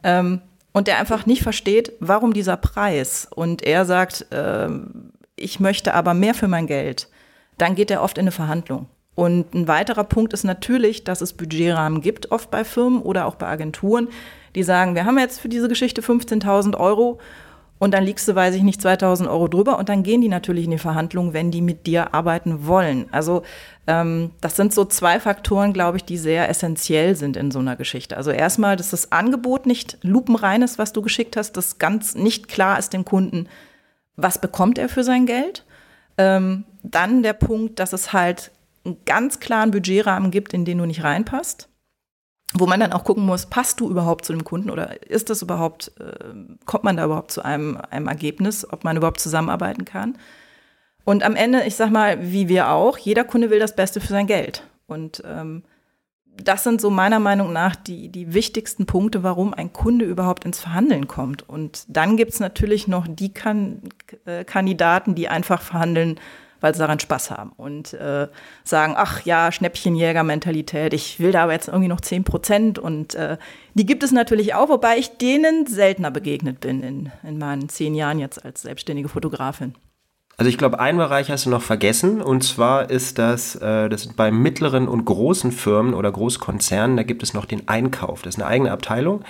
ähm, 0.03 0.41
und 0.71 0.87
der 0.87 0.97
einfach 0.97 1.25
nicht 1.25 1.43
versteht, 1.43 1.93
warum 1.99 2.33
dieser 2.33 2.57
Preis. 2.57 3.27
Und 3.33 3.63
er 3.63 3.85
sagt, 3.85 4.31
äh, 4.31 4.69
ich 5.35 5.59
möchte 5.59 5.93
aber 5.93 6.13
mehr 6.13 6.33
für 6.33 6.47
mein 6.47 6.67
Geld. 6.67 7.09
Dann 7.57 7.75
geht 7.75 7.91
er 7.91 8.01
oft 8.01 8.17
in 8.17 8.23
eine 8.23 8.31
Verhandlung. 8.31 8.87
Und 9.15 9.53
ein 9.53 9.67
weiterer 9.67 10.03
Punkt 10.03 10.33
ist 10.33 10.43
natürlich, 10.43 11.03
dass 11.03 11.21
es 11.21 11.33
Budgetrahmen 11.33 12.01
gibt, 12.01 12.31
oft 12.31 12.49
bei 12.49 12.63
Firmen 12.63 13.01
oder 13.01 13.27
auch 13.27 13.35
bei 13.35 13.47
Agenturen, 13.47 14.07
die 14.55 14.63
sagen, 14.63 14.95
wir 14.95 15.05
haben 15.05 15.19
jetzt 15.19 15.39
für 15.39 15.49
diese 15.49 15.67
Geschichte 15.67 16.01
15.000 16.01 16.77
Euro 16.77 17.19
und 17.83 17.91
dann 17.91 18.05
liegst 18.05 18.29
du, 18.29 18.33
weiß 18.33 18.55
ich 18.55 18.63
nicht, 18.63 18.81
2000 18.81 19.27
Euro 19.27 19.49
drüber 19.49 19.77
und 19.77 19.89
dann 19.89 20.03
gehen 20.03 20.21
die 20.21 20.29
natürlich 20.29 20.63
in 20.63 20.71
die 20.71 20.77
Verhandlungen, 20.77 21.33
wenn 21.33 21.51
die 21.51 21.59
mit 21.59 21.85
dir 21.85 22.13
arbeiten 22.13 22.65
wollen. 22.65 23.07
Also 23.11 23.43
ähm, 23.87 24.31
das 24.39 24.55
sind 24.55 24.73
so 24.73 24.85
zwei 24.85 25.19
Faktoren, 25.19 25.73
glaube 25.73 25.97
ich, 25.97 26.05
die 26.05 26.17
sehr 26.17 26.47
essentiell 26.47 27.17
sind 27.17 27.35
in 27.35 27.51
so 27.51 27.59
einer 27.59 27.75
Geschichte. 27.75 28.15
Also 28.15 28.31
erstmal, 28.31 28.77
dass 28.77 28.91
das 28.91 29.11
Angebot 29.11 29.65
nicht 29.65 29.97
lupenrein 30.01 30.61
ist, 30.61 30.79
was 30.79 30.93
du 30.93 31.01
geschickt 31.01 31.35
hast, 31.35 31.57
dass 31.57 31.77
ganz 31.77 32.15
nicht 32.15 32.47
klar 32.47 32.79
ist 32.79 32.93
dem 32.93 33.03
Kunden, 33.03 33.49
was 34.15 34.39
bekommt 34.39 34.77
er 34.77 34.87
für 34.87 35.03
sein 35.03 35.25
Geld. 35.25 35.65
Ähm, 36.17 36.63
dann 36.83 37.21
der 37.21 37.33
Punkt, 37.33 37.79
dass 37.79 37.91
es 37.91 38.13
halt 38.13 38.51
einen 38.85 38.95
ganz 39.03 39.41
klaren 39.41 39.71
Budgetrahmen 39.71 40.31
gibt, 40.31 40.53
in 40.53 40.63
den 40.63 40.77
du 40.77 40.85
nicht 40.85 41.03
reinpasst 41.03 41.67
wo 42.53 42.67
man 42.67 42.79
dann 42.79 42.93
auch 42.93 43.03
gucken 43.03 43.25
muss, 43.25 43.47
passt 43.47 43.79
du 43.79 43.89
überhaupt 43.89 44.25
zu 44.25 44.33
dem 44.33 44.43
Kunden 44.43 44.69
oder 44.69 45.01
ist 45.09 45.29
das 45.29 45.41
überhaupt, 45.41 45.91
äh, 45.99 46.33
kommt 46.65 46.83
man 46.83 46.97
da 46.97 47.05
überhaupt 47.05 47.31
zu 47.31 47.43
einem, 47.43 47.77
einem 47.89 48.07
Ergebnis, 48.07 48.67
ob 48.71 48.83
man 48.83 48.97
überhaupt 48.97 49.19
zusammenarbeiten 49.19 49.85
kann. 49.85 50.17
Und 51.03 51.23
am 51.23 51.35
Ende, 51.35 51.63
ich 51.63 51.75
sag 51.75 51.91
mal, 51.91 52.31
wie 52.31 52.47
wir 52.47 52.69
auch, 52.69 52.97
jeder 52.97 53.23
Kunde 53.23 53.49
will 53.49 53.59
das 53.59 53.75
Beste 53.75 53.99
für 53.99 54.07
sein 54.07 54.27
Geld. 54.27 54.63
Und 54.87 55.23
ähm, 55.25 55.63
das 56.41 56.63
sind 56.63 56.81
so 56.81 56.89
meiner 56.89 57.19
Meinung 57.19 57.53
nach 57.53 57.75
die, 57.75 58.09
die 58.09 58.33
wichtigsten 58.33 58.85
Punkte, 58.85 59.23
warum 59.23 59.53
ein 59.53 59.73
Kunde 59.73 60.05
überhaupt 60.05 60.45
ins 60.45 60.59
Verhandeln 60.59 61.07
kommt. 61.07 61.47
Und 61.47 61.85
dann 61.87 62.17
gibt's 62.17 62.39
natürlich 62.39 62.87
noch 62.87 63.07
die 63.07 63.33
kan 63.33 63.81
äh, 64.25 64.43
Kandidaten, 64.43 65.15
die 65.15 65.27
einfach 65.27 65.61
verhandeln, 65.61 66.19
weil 66.63 66.73
sie 66.73 66.79
daran 66.79 67.01
Spaß 67.01 67.29
haben 67.29 67.51
und 67.57 67.93
äh, 67.93 68.29
sagen, 68.63 68.93
ach 68.95 69.25
ja, 69.25 69.51
Schnäppchenjäger-Mentalität, 69.51 70.93
ich 70.93 71.19
will 71.19 71.33
da 71.33 71.43
aber 71.43 71.51
jetzt 71.51 71.67
irgendwie 71.67 71.89
noch 71.89 71.99
10 71.99 72.23
Prozent 72.23 72.79
und 72.79 73.15
äh, 73.15 73.37
die 73.73 73.85
gibt 73.85 74.01
es 74.01 74.13
natürlich 74.13 74.55
auch, 74.55 74.69
wobei 74.69 74.97
ich 74.97 75.17
denen 75.17 75.67
seltener 75.67 76.09
begegnet 76.09 76.61
bin 76.61 76.81
in, 76.81 77.11
in 77.21 77.37
meinen 77.37 77.67
zehn 77.67 77.93
Jahren 77.95 78.17
jetzt 78.17 78.45
als 78.45 78.61
selbstständige 78.61 79.09
Fotografin. 79.09 79.75
Also 80.37 80.47
ich 80.47 80.57
glaube, 80.57 80.79
einen 80.79 80.99
Bereich 80.99 81.29
hast 81.29 81.45
du 81.45 81.49
noch 81.49 81.61
vergessen 81.61 82.21
und 82.21 82.45
zwar 82.45 82.89
ist 82.89 83.19
das, 83.19 83.55
äh, 83.55 83.89
das 83.89 84.07
bei 84.07 84.31
mittleren 84.31 84.87
und 84.87 85.03
großen 85.03 85.51
Firmen 85.51 85.93
oder 85.93 86.13
Großkonzernen, 86.13 86.95
da 86.95 87.03
gibt 87.03 87.23
es 87.23 87.33
noch 87.33 87.43
den 87.43 87.67
Einkauf. 87.67 88.21
Das 88.21 88.35
ist 88.35 88.41
eine 88.41 88.49
eigene 88.49 88.71
Abteilung 88.71 89.25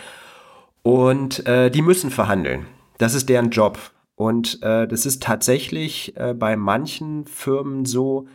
und 0.84 1.48
äh, 1.48 1.72
die 1.72 1.82
müssen 1.82 2.12
verhandeln. 2.12 2.68
Das 3.00 3.16
ist 3.16 3.28
deren 3.28 3.50
Job. 3.50 3.80
Und 4.16 4.62
äh, 4.62 4.88
das 4.88 5.06
ist 5.06 5.24
tatsächlich 5.24 6.16
äh, 6.18 6.34
bei 6.34 6.56
manchen 6.56 7.26
Firmen 7.26 7.86
so, 7.86 8.28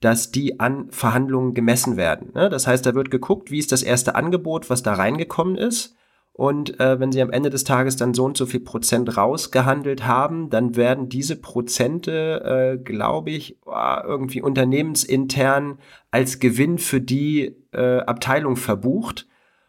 dass 0.00 0.30
die 0.32 0.58
an 0.60 0.90
Verhandlungen 0.90 1.54
gemessen 1.54 1.96
werden. 1.96 2.32
Ne? 2.34 2.48
Das 2.48 2.66
heißt, 2.66 2.84
da 2.84 2.94
wird 2.94 3.10
geguckt, 3.10 3.50
wie 3.50 3.58
ist 3.58 3.70
das 3.70 3.82
erste 3.82 4.14
Angebot, 4.14 4.70
was 4.70 4.82
da 4.82 4.94
reingekommen 4.94 5.56
ist. 5.56 5.94
Und 6.32 6.80
äh, 6.80 6.98
wenn 6.98 7.12
sie 7.12 7.20
am 7.20 7.32
Ende 7.32 7.50
des 7.50 7.64
Tages 7.64 7.96
dann 7.96 8.14
so 8.14 8.24
und 8.24 8.36
so 8.36 8.46
viel 8.46 8.60
Prozent 8.60 9.14
rausgehandelt 9.16 10.06
haben, 10.06 10.48
dann 10.48 10.74
werden 10.74 11.10
diese 11.10 11.36
Prozente, 11.36 12.78
äh, 12.78 12.82
glaube 12.82 13.30
ich, 13.30 13.58
irgendwie 13.66 14.40
unternehmensintern 14.40 15.78
als 16.10 16.38
Gewinn 16.38 16.78
für 16.78 17.00
die 17.00 17.56
äh, 17.72 17.98
Abteilung 18.00 18.56
verbucht. 18.56 19.26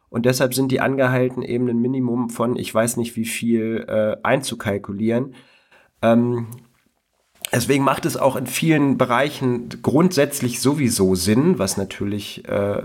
Und 0.08 0.26
deshalb 0.26 0.54
sind 0.54 0.72
die 0.72 0.80
angehalten, 0.80 1.42
eben 1.42 1.68
ein 1.68 1.80
Minimum 1.80 2.30
von, 2.30 2.56
ich 2.56 2.74
weiß 2.74 2.96
nicht 2.98 3.18
wie 3.18 3.26
viel, 3.26 3.86
äh, 3.90 4.16
einzukalkulieren. 4.24 5.36
Ähm, 6.02 6.48
deswegen 7.52 7.84
macht 7.84 8.06
es 8.06 8.18
auch 8.18 8.36
in 8.36 8.48
vielen 8.48 8.98
Bereichen 8.98 9.70
grundsätzlich 9.82 10.60
sowieso 10.62 11.16
Sinn, 11.16 11.60
was 11.60 11.78
natürlich, 11.78 12.48
äh, 12.48 12.82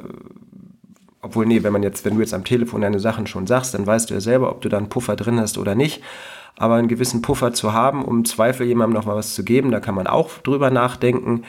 obwohl, 1.23 1.47
nee, 1.47 1.63
wenn 1.63 1.73
man 1.73 1.83
jetzt, 1.83 2.05
wenn 2.05 2.15
du 2.15 2.21
jetzt 2.21 2.35
am 2.35 2.45
Telefon 2.45 2.83
deine 2.83 3.01
Sachen 3.01 3.27
schon 3.27 3.47
sagst, 3.47 3.75
dann 3.75 3.87
weißt 3.87 4.11
du 4.11 4.15
ja 4.15 4.21
selber, 4.21 4.51
ob 4.51 4.61
du 4.61 4.69
da 4.69 4.79
einen 4.79 4.89
Puffer 4.89 5.17
drin 5.17 5.41
hast 5.41 5.59
oder 5.59 5.75
nicht. 5.75 6.03
Aber 6.59 6.77
einen 6.77 6.89
gewissen 6.89 7.21
Puffer 7.21 7.53
zu 7.53 7.75
haben, 7.75 8.05
um 8.05 8.25
Zweifel 8.25 8.67
jemandem 8.67 8.99
noch 8.99 9.07
mal 9.07 9.17
was 9.17 9.35
zu 9.35 9.45
geben, 9.45 9.71
da 9.71 9.81
kann 9.81 9.95
man 9.95 10.07
auch 10.07 10.39
drüber 10.39 10.71
nachdenken. 10.71 11.43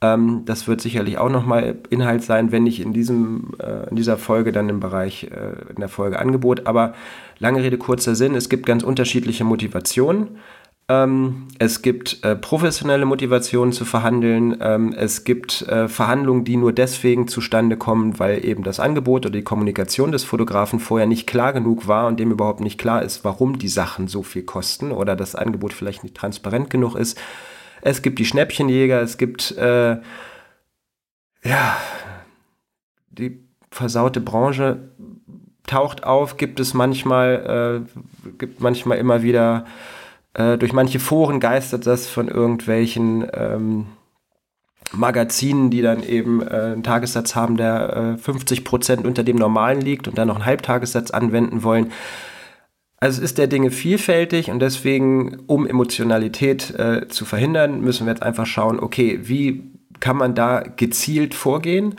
Ähm, 0.00 0.42
das 0.44 0.68
wird 0.68 0.80
sicherlich 0.80 1.18
auch 1.18 1.30
nochmal 1.30 1.76
Inhalt 1.90 2.22
sein, 2.22 2.52
wenn 2.52 2.64
nicht 2.64 2.80
in, 2.80 2.92
diesem, 2.92 3.54
äh, 3.58 3.88
in 3.88 3.96
dieser 3.96 4.16
Folge, 4.16 4.52
dann 4.52 4.68
im 4.68 4.80
Bereich, 4.80 5.24
äh, 5.24 5.70
in 5.70 5.80
der 5.80 5.88
Folge 5.88 6.18
Angebot. 6.18 6.66
Aber 6.66 6.94
lange 7.38 7.62
Rede, 7.62 7.78
kurzer 7.78 8.14
Sinn, 8.14 8.34
es 8.34 8.48
gibt 8.48 8.66
ganz 8.66 8.82
unterschiedliche 8.82 9.44
Motivationen. 9.44 10.38
Ähm, 10.90 11.48
es 11.58 11.82
gibt 11.82 12.24
äh, 12.24 12.34
professionelle 12.34 13.04
Motivationen 13.04 13.72
zu 13.72 13.84
verhandeln. 13.84 14.56
Ähm, 14.60 14.94
es 14.96 15.24
gibt 15.24 15.62
äh, 15.62 15.88
Verhandlungen, 15.88 16.44
die 16.44 16.56
nur 16.56 16.72
deswegen 16.72 17.28
zustande 17.28 17.76
kommen, 17.76 18.18
weil 18.18 18.44
eben 18.44 18.62
das 18.62 18.80
Angebot 18.80 19.26
oder 19.26 19.34
die 19.34 19.42
Kommunikation 19.42 20.12
des 20.12 20.24
Fotografen 20.24 20.80
vorher 20.80 21.06
nicht 21.06 21.26
klar 21.26 21.52
genug 21.52 21.88
war 21.88 22.06
und 22.06 22.18
dem 22.18 22.30
überhaupt 22.30 22.60
nicht 22.60 22.78
klar 22.78 23.02
ist, 23.02 23.24
warum 23.24 23.58
die 23.58 23.68
Sachen 23.68 24.08
so 24.08 24.22
viel 24.22 24.44
kosten 24.44 24.92
oder 24.92 25.14
das 25.14 25.34
Angebot 25.34 25.72
vielleicht 25.72 26.02
nicht 26.02 26.16
transparent 26.16 26.70
genug 26.70 26.94
ist 26.94 27.18
es 27.80 28.02
gibt 28.02 28.18
die 28.18 28.24
Schnäppchenjäger, 28.24 29.00
es 29.00 29.18
gibt 29.18 29.56
äh, 29.56 29.98
ja 31.44 31.76
die 33.10 33.40
versaute 33.70 34.20
Branche 34.20 34.90
taucht 35.66 36.04
auf, 36.04 36.36
gibt 36.36 36.60
es 36.60 36.72
manchmal, 36.72 37.84
äh, 37.86 38.30
gibt 38.38 38.60
manchmal 38.60 38.98
immer 38.98 39.22
wieder 39.22 39.66
äh, 40.34 40.58
durch 40.58 40.72
manche 40.72 41.00
Foren 41.00 41.40
geistert 41.40 41.86
das 41.86 42.06
von 42.06 42.28
irgendwelchen 42.28 43.26
ähm, 43.32 43.86
Magazinen, 44.92 45.70
die 45.70 45.82
dann 45.82 46.02
eben 46.02 46.42
äh, 46.42 46.72
einen 46.72 46.82
Tagessatz 46.82 47.34
haben, 47.34 47.56
der 47.56 48.16
äh, 48.16 48.18
50 48.18 48.64
Prozent 48.64 49.06
unter 49.06 49.22
dem 49.22 49.36
normalen 49.36 49.80
liegt 49.80 50.08
und 50.08 50.16
dann 50.16 50.28
noch 50.28 50.36
einen 50.36 50.46
Halbtagessatz 50.46 51.10
anwenden 51.10 51.62
wollen. 51.62 51.92
Also 53.00 53.22
ist 53.22 53.38
der 53.38 53.46
Dinge 53.46 53.70
vielfältig 53.70 54.50
und 54.50 54.60
deswegen, 54.60 55.40
um 55.46 55.66
Emotionalität 55.66 56.70
äh, 56.78 57.06
zu 57.08 57.24
verhindern, 57.24 57.80
müssen 57.80 58.06
wir 58.06 58.12
jetzt 58.12 58.22
einfach 58.22 58.46
schauen, 58.46 58.80
okay, 58.80 59.20
wie 59.22 59.70
kann 60.00 60.16
man 60.16 60.34
da 60.34 60.60
gezielt 60.60 61.34
vorgehen? 61.34 61.96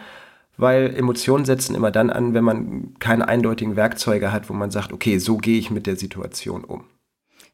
Weil 0.58 0.94
Emotionen 0.94 1.46
setzen 1.46 1.74
immer 1.74 1.92
dann 1.92 2.10
an, 2.10 2.34
wenn 2.34 2.44
man 2.44 2.96
keine 3.00 3.30
eindeutigen 3.30 3.78
Werkzeuge 3.78 4.34
hat, 4.34 4.50
wo 4.50 4.54
man 4.54 4.72
sagt, 4.72 4.92
okay, 4.92 5.18
so 5.20 5.38
gehe 5.38 5.58
ich 5.58 5.72
mit 5.72 5.88
der 5.88 5.96
Situation 5.96 6.66
um. 6.66 6.84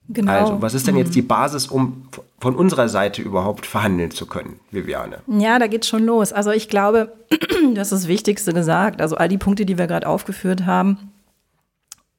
Genau. 0.07 0.31
Also, 0.31 0.61
was 0.61 0.73
ist 0.73 0.87
denn 0.87 0.97
jetzt 0.97 1.15
die 1.15 1.23
mhm. 1.23 1.27
Basis, 1.27 1.67
um 1.67 2.07
von 2.39 2.55
unserer 2.55 2.89
Seite 2.89 3.21
überhaupt 3.21 3.65
verhandeln 3.65 4.11
zu 4.11 4.27
können, 4.27 4.59
Viviane? 4.71 5.19
Ja, 5.27 5.57
da 5.57 5.67
geht's 5.67 5.87
schon 5.87 6.03
los. 6.03 6.31
Also 6.31 6.51
ich 6.51 6.69
glaube, 6.69 7.13
das 7.73 7.91
ist 7.91 8.03
das 8.03 8.07
Wichtigste 8.07 8.53
gesagt. 8.53 9.01
Also 9.01 9.17
all 9.17 9.29
die 9.29 9.37
Punkte, 9.37 9.65
die 9.65 9.77
wir 9.77 9.87
gerade 9.87 10.07
aufgeführt 10.07 10.65
haben, 10.65 11.11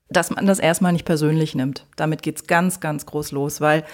dass 0.09 0.31
man 0.31 0.47
das 0.47 0.59
erstmal 0.59 0.93
nicht 0.93 1.05
persönlich 1.05 1.55
nimmt. 1.55 1.87
Damit 1.97 2.23
geht's 2.23 2.47
ganz, 2.47 2.81
ganz 2.81 3.07
groß 3.07 3.33
los, 3.33 3.61
weil 3.61 3.85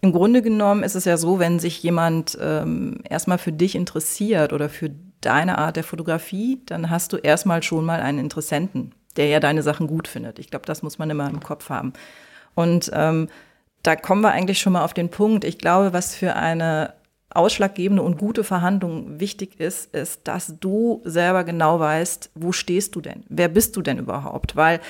im 0.00 0.12
Grunde 0.12 0.42
genommen 0.42 0.82
ist 0.82 0.94
es 0.94 1.04
ja 1.04 1.16
so, 1.16 1.38
wenn 1.38 1.58
sich 1.58 1.82
jemand 1.82 2.38
ähm, 2.40 3.00
erstmal 3.08 3.38
für 3.38 3.52
dich 3.52 3.74
interessiert 3.74 4.52
oder 4.52 4.68
für 4.68 4.90
deine 5.20 5.58
Art 5.58 5.76
der 5.76 5.84
Fotografie, 5.84 6.62
dann 6.66 6.88
hast 6.88 7.12
du 7.12 7.18
erstmal 7.18 7.62
schon 7.62 7.84
mal 7.84 8.00
einen 8.00 8.18
Interessenten, 8.18 8.94
der 9.16 9.26
ja 9.26 9.40
deine 9.40 9.62
Sachen 9.62 9.86
gut 9.86 10.08
findet. 10.08 10.38
Ich 10.38 10.50
glaube, 10.50 10.64
das 10.64 10.82
muss 10.82 10.98
man 10.98 11.10
immer 11.10 11.28
im 11.28 11.40
Kopf 11.40 11.68
haben. 11.68 11.92
Und 12.54 12.90
ähm, 12.94 13.28
da 13.82 13.96
kommen 13.96 14.22
wir 14.22 14.32
eigentlich 14.32 14.60
schon 14.60 14.74
mal 14.74 14.84
auf 14.84 14.94
den 14.94 15.10
Punkt. 15.10 15.44
Ich 15.44 15.58
glaube, 15.58 15.92
was 15.92 16.14
für 16.14 16.36
eine 16.36 16.94
ausschlaggebende 17.32 18.02
und 18.02 18.18
gute 18.18 18.44
Verhandlung 18.44 19.20
wichtig 19.20 19.60
ist, 19.60 19.94
ist, 19.94 20.22
dass 20.26 20.54
du 20.58 21.00
selber 21.04 21.44
genau 21.44 21.78
weißt, 21.78 22.30
wo 22.34 22.52
stehst 22.52 22.96
du 22.96 23.00
denn? 23.00 23.24
Wer 23.28 23.48
bist 23.48 23.76
du 23.76 23.82
denn 23.82 23.98
überhaupt? 23.98 24.56
Weil 24.56 24.80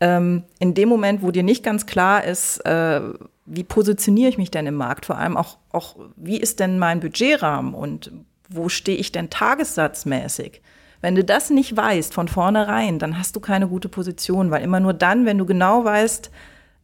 ähm, 0.00 0.42
in 0.58 0.74
dem 0.74 0.88
Moment, 0.88 1.22
wo 1.22 1.30
dir 1.30 1.44
nicht 1.44 1.62
ganz 1.62 1.86
klar 1.86 2.24
ist, 2.24 2.58
äh, 2.66 3.00
wie 3.46 3.64
positioniere 3.64 4.28
ich 4.28 4.38
mich 4.38 4.50
denn 4.50 4.66
im 4.66 4.74
Markt, 4.74 5.06
vor 5.06 5.16
allem 5.16 5.36
auch, 5.36 5.58
auch 5.70 5.96
wie 6.16 6.38
ist 6.38 6.58
denn 6.58 6.78
mein 6.78 7.00
Budgetrahmen 7.00 7.72
und 7.72 8.10
wo 8.48 8.68
stehe 8.68 8.98
ich 8.98 9.12
denn 9.12 9.30
tagessatzmäßig? 9.30 10.60
Wenn 11.00 11.14
du 11.14 11.22
das 11.22 11.50
nicht 11.50 11.76
weißt 11.76 12.12
von 12.12 12.26
vornherein, 12.26 12.98
dann 12.98 13.18
hast 13.18 13.36
du 13.36 13.40
keine 13.40 13.68
gute 13.68 13.88
Position, 13.88 14.50
weil 14.50 14.64
immer 14.64 14.80
nur 14.80 14.92
dann, 14.92 15.24
wenn 15.24 15.38
du 15.38 15.46
genau 15.46 15.84
weißt, 15.84 16.30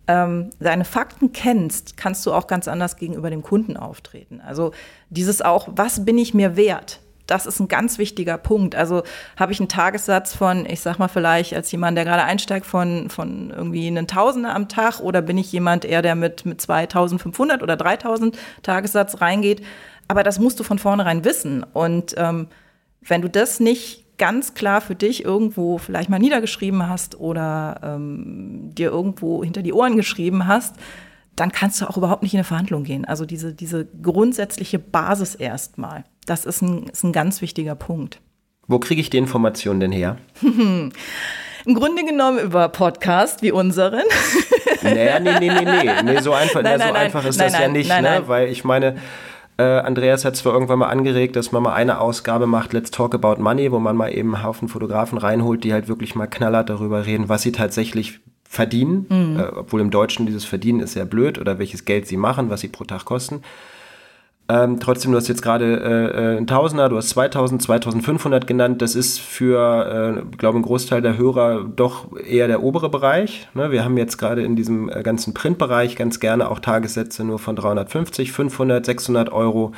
ähm, 0.08 0.50
deine 0.58 0.84
Fakten 0.84 1.32
kennst, 1.32 1.96
kannst 1.96 2.26
du 2.26 2.32
auch 2.32 2.46
ganz 2.46 2.68
anders 2.68 2.96
gegenüber 2.96 3.30
dem 3.30 3.42
Kunden 3.42 3.76
auftreten. 3.76 4.40
Also 4.40 4.72
dieses 5.10 5.42
auch, 5.42 5.68
was 5.70 6.04
bin 6.04 6.18
ich 6.18 6.34
mir 6.34 6.56
wert? 6.56 7.00
das 7.26 7.46
ist 7.46 7.60
ein 7.60 7.68
ganz 7.68 7.98
wichtiger 7.98 8.36
Punkt. 8.36 8.74
Also 8.74 9.02
habe 9.36 9.52
ich 9.52 9.60
einen 9.60 9.68
Tagessatz 9.68 10.34
von, 10.34 10.66
ich 10.66 10.80
sag 10.80 10.98
mal 10.98 11.08
vielleicht 11.08 11.54
als 11.54 11.70
jemand, 11.72 11.96
der 11.96 12.04
gerade 12.04 12.24
einsteigt, 12.24 12.66
von, 12.66 13.08
von 13.10 13.50
irgendwie 13.50 13.86
einen 13.86 14.06
Tausender 14.06 14.54
am 14.54 14.68
Tag 14.68 15.00
oder 15.00 15.22
bin 15.22 15.38
ich 15.38 15.50
jemand 15.52 15.84
eher, 15.84 16.02
der 16.02 16.14
mit, 16.14 16.44
mit 16.44 16.60
2500 16.60 17.62
oder 17.62 17.76
3000 17.76 18.36
Tagessatz 18.62 19.20
reingeht. 19.20 19.62
Aber 20.08 20.22
das 20.22 20.38
musst 20.38 20.60
du 20.60 20.64
von 20.64 20.78
vornherein 20.78 21.24
wissen. 21.24 21.64
Und 21.72 22.14
ähm, 22.18 22.48
wenn 23.00 23.22
du 23.22 23.28
das 23.28 23.60
nicht 23.60 24.01
ganz 24.22 24.54
klar 24.54 24.80
für 24.80 24.94
dich 24.94 25.24
irgendwo 25.24 25.78
vielleicht 25.78 26.08
mal 26.08 26.20
niedergeschrieben 26.20 26.88
hast 26.88 27.18
oder 27.18 27.80
ähm, 27.82 28.70
dir 28.72 28.88
irgendwo 28.92 29.42
hinter 29.42 29.62
die 29.62 29.72
Ohren 29.72 29.96
geschrieben 29.96 30.46
hast, 30.46 30.76
dann 31.35 31.50
kannst 31.50 31.80
du 31.80 31.87
auch 31.87 31.96
überhaupt 31.96 32.22
nicht 32.22 32.32
in 32.32 32.38
eine 32.38 32.44
Verhandlung 32.44 32.85
gehen. 32.85 33.04
Also 33.04 33.26
diese, 33.26 33.52
diese 33.52 33.85
grundsätzliche 34.00 34.78
Basis 34.78 35.35
erstmal. 35.35 36.04
Das 36.24 36.44
ist 36.44 36.62
ein, 36.62 36.87
ist 36.87 37.02
ein 37.02 37.12
ganz 37.12 37.42
wichtiger 37.42 37.74
Punkt. 37.74 38.20
Wo 38.68 38.78
kriege 38.78 39.00
ich 39.00 39.11
die 39.11 39.18
Informationen 39.18 39.80
denn 39.80 39.90
her? 39.90 40.18
Im 40.40 40.92
Grunde 41.74 42.04
genommen 42.04 42.38
über 42.38 42.68
Podcast 42.68 43.42
wie 43.42 43.50
unseren. 43.50 44.04
Naja, 44.82 45.18
nee, 45.18 45.37
nee, 45.40 45.50
nee, 45.50 45.64
nee. 45.64 46.02
nee 46.04 46.20
so 46.20 46.32
einfach, 46.32 46.62
nein, 46.62 46.78
na, 46.78 46.87
so 46.87 46.92
nein, 46.92 47.02
einfach 47.06 47.24
ist 47.24 47.38
nein, 47.38 47.50
das 47.50 47.61
ja 47.61 47.66
nicht, 47.66 47.88
ne? 47.88 48.22
Weil 48.26 48.48
ich 48.50 48.62
meine, 48.62 48.98
äh, 49.58 49.62
Andreas 49.62 50.24
hat 50.24 50.36
zwar 50.36 50.52
irgendwann 50.52 50.78
mal 50.78 50.88
angeregt, 50.88 51.36
dass 51.36 51.52
man 51.52 51.62
mal 51.62 51.74
eine 51.74 52.00
Ausgabe 52.00 52.46
macht, 52.46 52.72
Let's 52.72 52.90
Talk 52.90 53.14
About 53.14 53.42
Money, 53.42 53.70
wo 53.70 53.78
man 53.78 53.96
mal 53.96 54.08
eben 54.08 54.34
einen 54.34 54.44
Haufen 54.44 54.68
Fotografen 54.68 55.18
reinholt, 55.18 55.64
die 55.64 55.72
halt 55.72 55.88
wirklich 55.88 56.14
mal 56.14 56.26
knallhart 56.26 56.70
darüber 56.70 57.06
reden, 57.06 57.28
was 57.28 57.42
sie 57.42 57.52
tatsächlich 57.52 58.20
verdienen. 58.44 59.06
Mhm. 59.08 59.40
Äh, 59.40 59.44
obwohl 59.56 59.80
im 59.80 59.90
Deutschen 59.90 60.26
dieses 60.26 60.44
Verdienen 60.44 60.80
ist 60.80 60.92
sehr 60.92 61.04
blöd 61.04 61.38
oder 61.38 61.58
welches 61.58 61.84
Geld 61.84 62.06
sie 62.06 62.16
machen, 62.16 62.50
was 62.50 62.60
sie 62.60 62.68
pro 62.68 62.84
Tag 62.84 63.04
kosten. 63.04 63.42
Ähm, 64.48 64.81
trotzdem, 64.81 65.12
du 65.12 65.18
hast 65.18 65.28
jetzt 65.28 65.42
gerade 65.42 65.81
äh, 65.81 66.35
äh 66.35 66.37
ein 66.37 66.46
Tausender, 66.46 66.88
du 66.88 66.96
hast 66.96 67.11
2000, 67.11 67.62
2500 67.62 68.46
genannt. 68.46 68.83
Das 68.83 68.94
ist 68.94 69.20
für, 69.20 70.24
äh, 70.31 70.37
glaube 70.37 70.59
ein 70.59 70.62
Großteil 70.62 71.00
der 71.00 71.16
Hörer 71.16 71.64
doch 71.64 72.16
eher 72.18 72.48
der 72.48 72.62
obere 72.62 72.90
Bereich. 72.90 73.48
Ne? 73.55 73.70
Wir 73.70 73.85
haben 73.85 73.96
jetzt 73.96 74.18
gerade 74.18 74.42
in 74.42 74.57
diesem 74.57 74.88
äh, 74.88 75.02
ganzen 75.02 75.33
Printbereich 75.33 75.96
ganz 75.96 76.20
gerne 76.20 76.50
auch 76.50 76.59
Tagessätze 76.59 77.24
nur 77.24 77.38
von 77.38 77.57
350, 77.57 78.33
500, 78.33 78.85
600 78.85 79.33
Euro. 79.33 79.72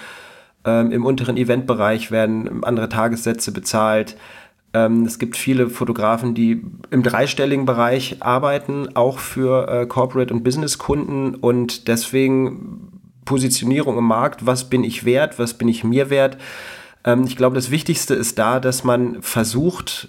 Ähm, 0.65 0.93
Im 0.93 1.05
unteren 1.05 1.37
Eventbereich 1.37 2.11
werden 2.11 2.65
andere 2.65 2.89
Tagessätze 2.89 3.53
bezahlt. 3.53 4.17
Ähm, 4.73 5.05
es 5.05 5.19
gibt 5.19 5.37
viele 5.37 5.69
Fotografen, 5.69 6.35
die 6.35 6.65
im 6.91 7.03
dreistelligen 7.03 7.67
Bereich 7.67 8.23
arbeiten, 8.23 8.89
auch 8.95 9.19
für 9.19 9.69
äh, 9.69 9.87
Corporate- 9.87 10.33
und 10.33 10.43
Business-Kunden. 10.43 11.35
Und 11.35 11.87
deswegen 11.87 12.94
Positionierung 13.25 13.99
im 13.99 14.05
Markt, 14.05 14.47
was 14.47 14.71
bin 14.71 14.85
ich 14.85 15.05
wert, 15.05 15.39
was 15.39 15.55
bin 15.55 15.69
ich 15.69 15.85
mir 15.85 16.11
wert. 16.11 16.39
Ähm, 17.05 17.25
ich 17.25 17.37
glaube, 17.37 17.55
das 17.55 17.71
Wichtigste 17.71 18.15
ist 18.15 18.39
da, 18.39 18.61
dass 18.61 18.85
man 18.85 19.23
versucht, 19.23 20.09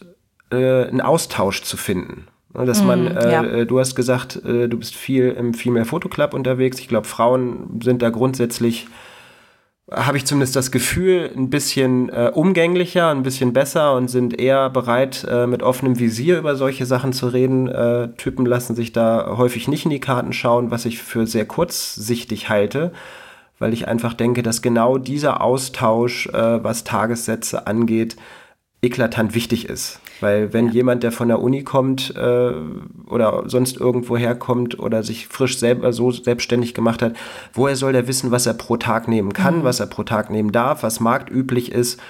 äh, 0.52 0.86
einen 0.86 1.02
Austausch 1.02 1.62
zu 1.64 1.78
finden. 1.78 2.28
Dass 2.54 2.82
man, 2.84 3.04
mm, 3.06 3.18
ja. 3.18 3.44
äh, 3.44 3.66
du 3.66 3.80
hast 3.80 3.96
gesagt, 3.96 4.38
äh, 4.46 4.70
du 4.70 4.78
bist 4.78 4.96
viel 4.96 5.30
im 5.32 5.54
Female 5.54 5.84
Photo 5.84 6.08
Club 6.08 6.34
unterwegs. 6.34 6.80
Ich 6.80 6.88
glaube, 6.88 7.06
Frauen 7.06 7.82
sind 7.84 8.02
da 8.02 8.10
grundsätzlich 8.10 8.88
habe 9.92 10.18
ich 10.18 10.26
zumindest 10.26 10.56
das 10.56 10.72
Gefühl, 10.72 11.32
ein 11.36 11.50
bisschen 11.50 12.10
äh, 12.10 12.32
umgänglicher, 12.34 13.10
ein 13.10 13.22
bisschen 13.22 13.54
besser 13.54 13.96
und 13.96 14.08
sind 14.08 14.40
eher 14.40 14.70
bereit, 14.72 15.26
äh, 15.30 15.46
mit 15.46 15.62
offenem 15.62 16.00
Visier 16.00 16.40
über 16.40 16.56
solche 16.56 16.88
Sachen 16.88 17.14
zu 17.14 17.28
reden. 17.28 17.68
Äh, 17.68 18.10
Typen 18.18 18.46
lassen 18.48 18.76
sich 18.76 18.94
da 18.94 19.38
häufig 19.38 19.68
nicht 19.68 19.86
in 19.86 19.92
die 19.92 20.00
Karten 20.00 20.34
schauen, 20.34 20.72
was 20.72 20.86
ich 20.86 21.02
für 21.02 21.28
sehr 21.28 21.46
kurzsichtig 21.46 22.50
halte, 22.50 22.94
weil 23.60 23.74
ich 23.74 23.88
einfach 23.88 24.14
denke, 24.14 24.42
dass 24.42 24.64
genau 24.64 24.98
dieser 24.98 25.42
Austausch, 25.42 26.28
äh, 26.30 26.64
was 26.64 26.84
Tagessätze 26.84 27.68
angeht, 27.68 28.16
eklatant 28.82 29.36
wichtig 29.36 29.70
ist. 29.70 30.00
Weil 30.26 30.54
wenn 30.54 30.70
ja. 30.70 30.74
jemand, 30.74 31.04
der 31.04 31.12
von 31.12 31.28
der 31.28 31.40
Uni 31.40 31.64
kommt 31.64 32.16
äh, 32.16 32.52
oder 33.08 33.44
sonst 33.46 33.78
irgendwo 33.78 34.18
herkommt 34.18 34.80
oder 34.80 35.04
sich 35.04 35.28
frisch 35.28 35.60
selber 35.60 35.94
so 35.94 36.10
selbstständig 36.10 36.74
gemacht 36.74 37.04
hat, 37.04 37.14
woher 37.54 37.76
soll 37.76 37.94
der 37.94 38.08
wissen, 38.08 38.32
was 38.32 38.48
er 38.48 38.56
pro 38.56 38.76
Tag 38.76 39.08
nehmen 39.08 39.34
kann, 39.34 39.60
mhm. 39.60 39.64
was 39.66 39.80
er 39.80 39.86
pro 39.86 40.02
Tag 40.02 40.32
nehmen 40.32 40.52
darf, 40.52 40.82
was 40.82 41.00
marktüblich 41.00 41.72
ist? 41.72 42.02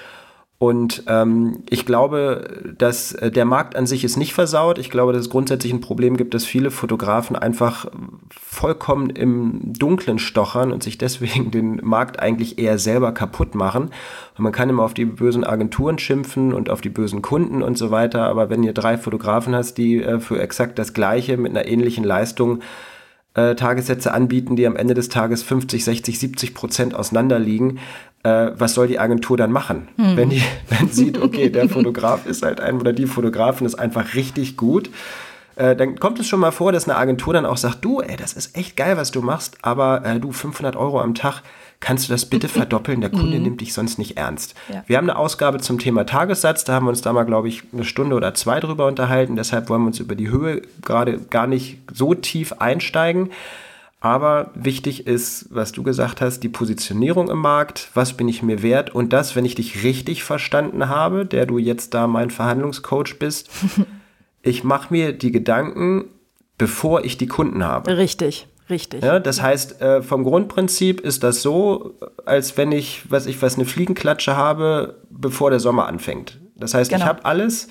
Und 0.58 1.02
ähm, 1.06 1.64
ich 1.68 1.84
glaube, 1.84 2.74
dass 2.78 3.12
äh, 3.12 3.30
der 3.30 3.44
Markt 3.44 3.76
an 3.76 3.86
sich 3.86 4.04
ist 4.04 4.16
nicht 4.16 4.32
versaut. 4.32 4.78
Ich 4.78 4.88
glaube, 4.88 5.12
dass 5.12 5.22
es 5.22 5.30
grundsätzlich 5.30 5.70
ein 5.70 5.82
Problem 5.82 6.16
gibt, 6.16 6.32
dass 6.32 6.46
viele 6.46 6.70
Fotografen 6.70 7.36
einfach 7.36 7.86
vollkommen 8.30 9.10
im 9.10 9.74
Dunklen 9.74 10.18
stochern 10.18 10.72
und 10.72 10.82
sich 10.82 10.96
deswegen 10.96 11.50
den 11.50 11.84
Markt 11.84 12.20
eigentlich 12.20 12.58
eher 12.58 12.78
selber 12.78 13.12
kaputt 13.12 13.54
machen. 13.54 13.90
Und 14.38 14.42
man 14.42 14.52
kann 14.52 14.70
immer 14.70 14.84
auf 14.84 14.94
die 14.94 15.04
bösen 15.04 15.44
Agenturen 15.44 15.98
schimpfen 15.98 16.54
und 16.54 16.70
auf 16.70 16.80
die 16.80 16.88
bösen 16.88 17.20
Kunden 17.20 17.62
und 17.62 17.76
so 17.76 17.90
weiter. 17.90 18.22
Aber 18.22 18.48
wenn 18.48 18.62
ihr 18.62 18.72
drei 18.72 18.96
Fotografen 18.96 19.54
hast, 19.54 19.76
die 19.76 20.02
äh, 20.02 20.20
für 20.20 20.40
exakt 20.40 20.78
das 20.78 20.94
Gleiche 20.94 21.36
mit 21.36 21.50
einer 21.50 21.66
ähnlichen 21.66 22.04
Leistung 22.04 22.60
äh, 23.36 23.54
Tagessätze 23.54 24.12
anbieten, 24.12 24.56
die 24.56 24.66
am 24.66 24.76
Ende 24.76 24.94
des 24.94 25.08
Tages 25.08 25.42
50, 25.42 25.84
60, 25.84 26.18
70 26.18 26.54
Prozent 26.54 26.94
auseinanderliegen, 26.94 27.78
äh, 28.22 28.50
was 28.56 28.74
soll 28.74 28.88
die 28.88 28.98
Agentur 28.98 29.36
dann 29.36 29.52
machen? 29.52 29.88
Hm. 29.96 30.16
Wenn 30.16 30.30
die 30.30 30.42
wenn 30.68 30.88
sieht, 30.88 31.20
okay, 31.20 31.50
der 31.50 31.68
Fotograf 31.68 32.26
ist 32.26 32.42
halt 32.42 32.60
ein 32.60 32.80
oder 32.80 32.92
die 32.92 33.06
Fotografin 33.06 33.66
ist 33.66 33.76
einfach 33.76 34.14
richtig 34.14 34.56
gut, 34.56 34.90
äh, 35.56 35.76
dann 35.76 35.98
kommt 35.98 36.18
es 36.18 36.26
schon 36.26 36.40
mal 36.40 36.50
vor, 36.50 36.72
dass 36.72 36.88
eine 36.88 36.98
Agentur 36.98 37.34
dann 37.34 37.46
auch 37.46 37.56
sagt, 37.56 37.84
du, 37.84 38.00
ey, 38.00 38.16
das 38.16 38.32
ist 38.32 38.56
echt 38.56 38.76
geil, 38.76 38.96
was 38.96 39.10
du 39.10 39.22
machst, 39.22 39.58
aber 39.62 40.04
äh, 40.04 40.18
du 40.18 40.32
500 40.32 40.74
Euro 40.76 41.00
am 41.00 41.14
Tag, 41.14 41.42
kannst 41.80 42.08
du 42.08 42.12
das 42.12 42.26
bitte 42.26 42.48
verdoppeln? 42.48 43.00
Der 43.00 43.10
Kunde 43.10 43.36
mhm. 43.36 43.42
nimmt 43.42 43.60
dich 43.60 43.72
sonst 43.72 43.98
nicht 43.98 44.16
ernst. 44.16 44.54
Ja. 44.72 44.84
Wir 44.86 44.96
haben 44.96 45.08
eine 45.08 45.18
Ausgabe 45.18 45.58
zum 45.58 45.78
Thema 45.78 46.04
Tagessatz, 46.04 46.64
da 46.64 46.74
haben 46.74 46.86
wir 46.86 46.90
uns 46.90 47.02
da 47.02 47.12
mal, 47.12 47.24
glaube 47.24 47.48
ich, 47.48 47.62
eine 47.72 47.84
Stunde 47.84 48.16
oder 48.16 48.34
zwei 48.34 48.60
drüber 48.60 48.86
unterhalten. 48.86 49.36
Deshalb 49.36 49.68
wollen 49.68 49.82
wir 49.82 49.88
uns 49.88 50.00
über 50.00 50.14
die 50.14 50.30
Höhe 50.30 50.62
gerade 50.82 51.18
gar 51.18 51.46
nicht 51.46 51.78
so 51.92 52.14
tief 52.14 52.54
einsteigen. 52.54 53.30
Aber 54.00 54.50
wichtig 54.54 55.06
ist, 55.06 55.46
was 55.50 55.72
du 55.72 55.82
gesagt 55.82 56.20
hast, 56.20 56.40
die 56.40 56.48
Positionierung 56.48 57.28
im 57.28 57.38
Markt, 57.38 57.90
was 57.94 58.12
bin 58.12 58.28
ich 58.28 58.42
mir 58.42 58.62
wert 58.62 58.94
und 58.94 59.12
das, 59.12 59.34
wenn 59.34 59.44
ich 59.44 59.54
dich 59.54 59.82
richtig 59.82 60.22
verstanden 60.22 60.88
habe, 60.88 61.24
der 61.24 61.46
du 61.46 61.58
jetzt 61.58 61.94
da 61.94 62.06
mein 62.06 62.30
Verhandlungscoach 62.30 63.18
bist, 63.18 63.50
ich 64.42 64.64
mache 64.64 64.92
mir 64.92 65.12
die 65.12 65.32
Gedanken, 65.32 66.04
bevor 66.58 67.04
ich 67.04 67.16
die 67.16 67.26
Kunden 67.26 67.64
habe. 67.64 67.96
Richtig. 67.96 68.46
Richtig. 68.68 69.02
Ja, 69.02 69.20
das 69.20 69.40
heißt, 69.40 69.80
äh, 69.80 70.02
vom 70.02 70.24
Grundprinzip 70.24 71.00
ist 71.00 71.22
das 71.22 71.42
so, 71.42 71.94
als 72.24 72.56
wenn 72.56 72.72
ich, 72.72 73.10
was 73.10 73.26
ich 73.26 73.40
was, 73.40 73.56
eine 73.56 73.64
Fliegenklatsche 73.64 74.36
habe, 74.36 74.96
bevor 75.10 75.50
der 75.50 75.60
Sommer 75.60 75.86
anfängt. 75.86 76.40
Das 76.56 76.74
heißt, 76.74 76.90
genau. 76.90 77.02
ich 77.02 77.08
habe 77.08 77.24
alles, 77.24 77.68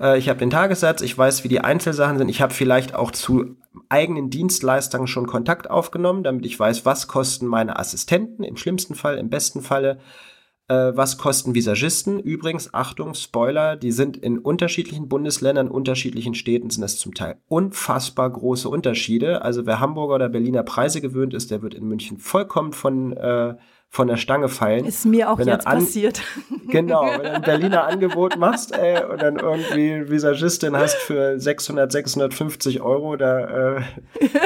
äh, 0.00 0.18
ich 0.18 0.28
habe 0.28 0.38
den 0.38 0.50
Tagessatz, 0.50 1.00
ich 1.00 1.16
weiß, 1.16 1.44
wie 1.44 1.48
die 1.48 1.60
Einzelsachen 1.60 2.18
sind, 2.18 2.28
ich 2.28 2.42
habe 2.42 2.52
vielleicht 2.52 2.94
auch 2.94 3.10
zu 3.10 3.56
eigenen 3.88 4.28
Dienstleistern 4.28 5.06
schon 5.06 5.26
Kontakt 5.26 5.70
aufgenommen, 5.70 6.24
damit 6.24 6.44
ich 6.44 6.58
weiß, 6.58 6.84
was 6.84 7.08
kosten 7.08 7.46
meine 7.46 7.78
Assistenten 7.78 8.44
im 8.44 8.56
schlimmsten 8.56 8.94
Fall, 8.94 9.16
im 9.16 9.30
besten 9.30 9.62
Falle, 9.62 9.98
äh, 10.68 10.92
was 10.94 11.18
kosten 11.18 11.54
Visagisten. 11.54 12.20
Übrigens, 12.20 12.72
Achtung, 12.72 13.14
Spoiler, 13.14 13.76
die 13.76 13.92
sind 13.92 14.16
in 14.16 14.38
unterschiedlichen 14.38 15.08
Bundesländern, 15.08 15.68
unterschiedlichen 15.68 16.34
Städten 16.34 16.70
sind 16.70 16.84
es 16.84 16.98
zum 16.98 17.14
Teil 17.14 17.38
unfassbar 17.48 18.30
große 18.30 18.68
Unterschiede. 18.68 19.42
Also 19.42 19.66
wer 19.66 19.80
Hamburger 19.80 20.16
oder 20.16 20.28
Berliner 20.28 20.62
Preise 20.62 21.00
gewöhnt 21.00 21.34
ist, 21.34 21.50
der 21.50 21.62
wird 21.62 21.74
in 21.74 21.88
München 21.88 22.18
vollkommen 22.18 22.72
von 22.72 23.16
äh, 23.16 23.54
von 23.90 24.06
der 24.06 24.16
Stange 24.16 24.48
fallen. 24.48 24.84
Ist 24.84 25.06
mir 25.06 25.30
auch 25.30 25.38
jetzt 25.38 25.66
an, 25.66 25.80
passiert. 25.80 26.22
Genau, 26.70 27.06
wenn 27.06 27.22
du 27.22 27.32
ein 27.32 27.40
Berliner 27.40 27.86
Angebot 27.86 28.36
machst 28.36 28.76
ey, 28.76 29.02
und 29.02 29.22
dann 29.22 29.38
irgendwie 29.38 30.10
Visagistin 30.10 30.76
hast 30.76 30.96
für 30.96 31.40
600, 31.40 31.90
650 31.90 32.82
Euro, 32.82 33.16
da, 33.16 33.78
äh, 33.78 33.80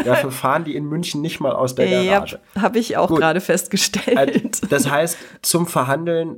dafür 0.04 0.30
fahren 0.30 0.62
die 0.62 0.76
in 0.76 0.84
München 0.84 1.20
nicht 1.20 1.40
mal 1.40 1.50
aus 1.50 1.74
der 1.74 1.90
Garage. 1.90 2.38
Ja, 2.54 2.62
habe 2.62 2.78
ich 2.78 2.96
auch 2.96 3.12
gerade 3.12 3.40
festgestellt. 3.40 4.62
Äh, 4.62 4.68
das 4.70 4.88
heißt, 4.88 5.18
zum 5.42 5.66
Verhandeln 5.66 6.36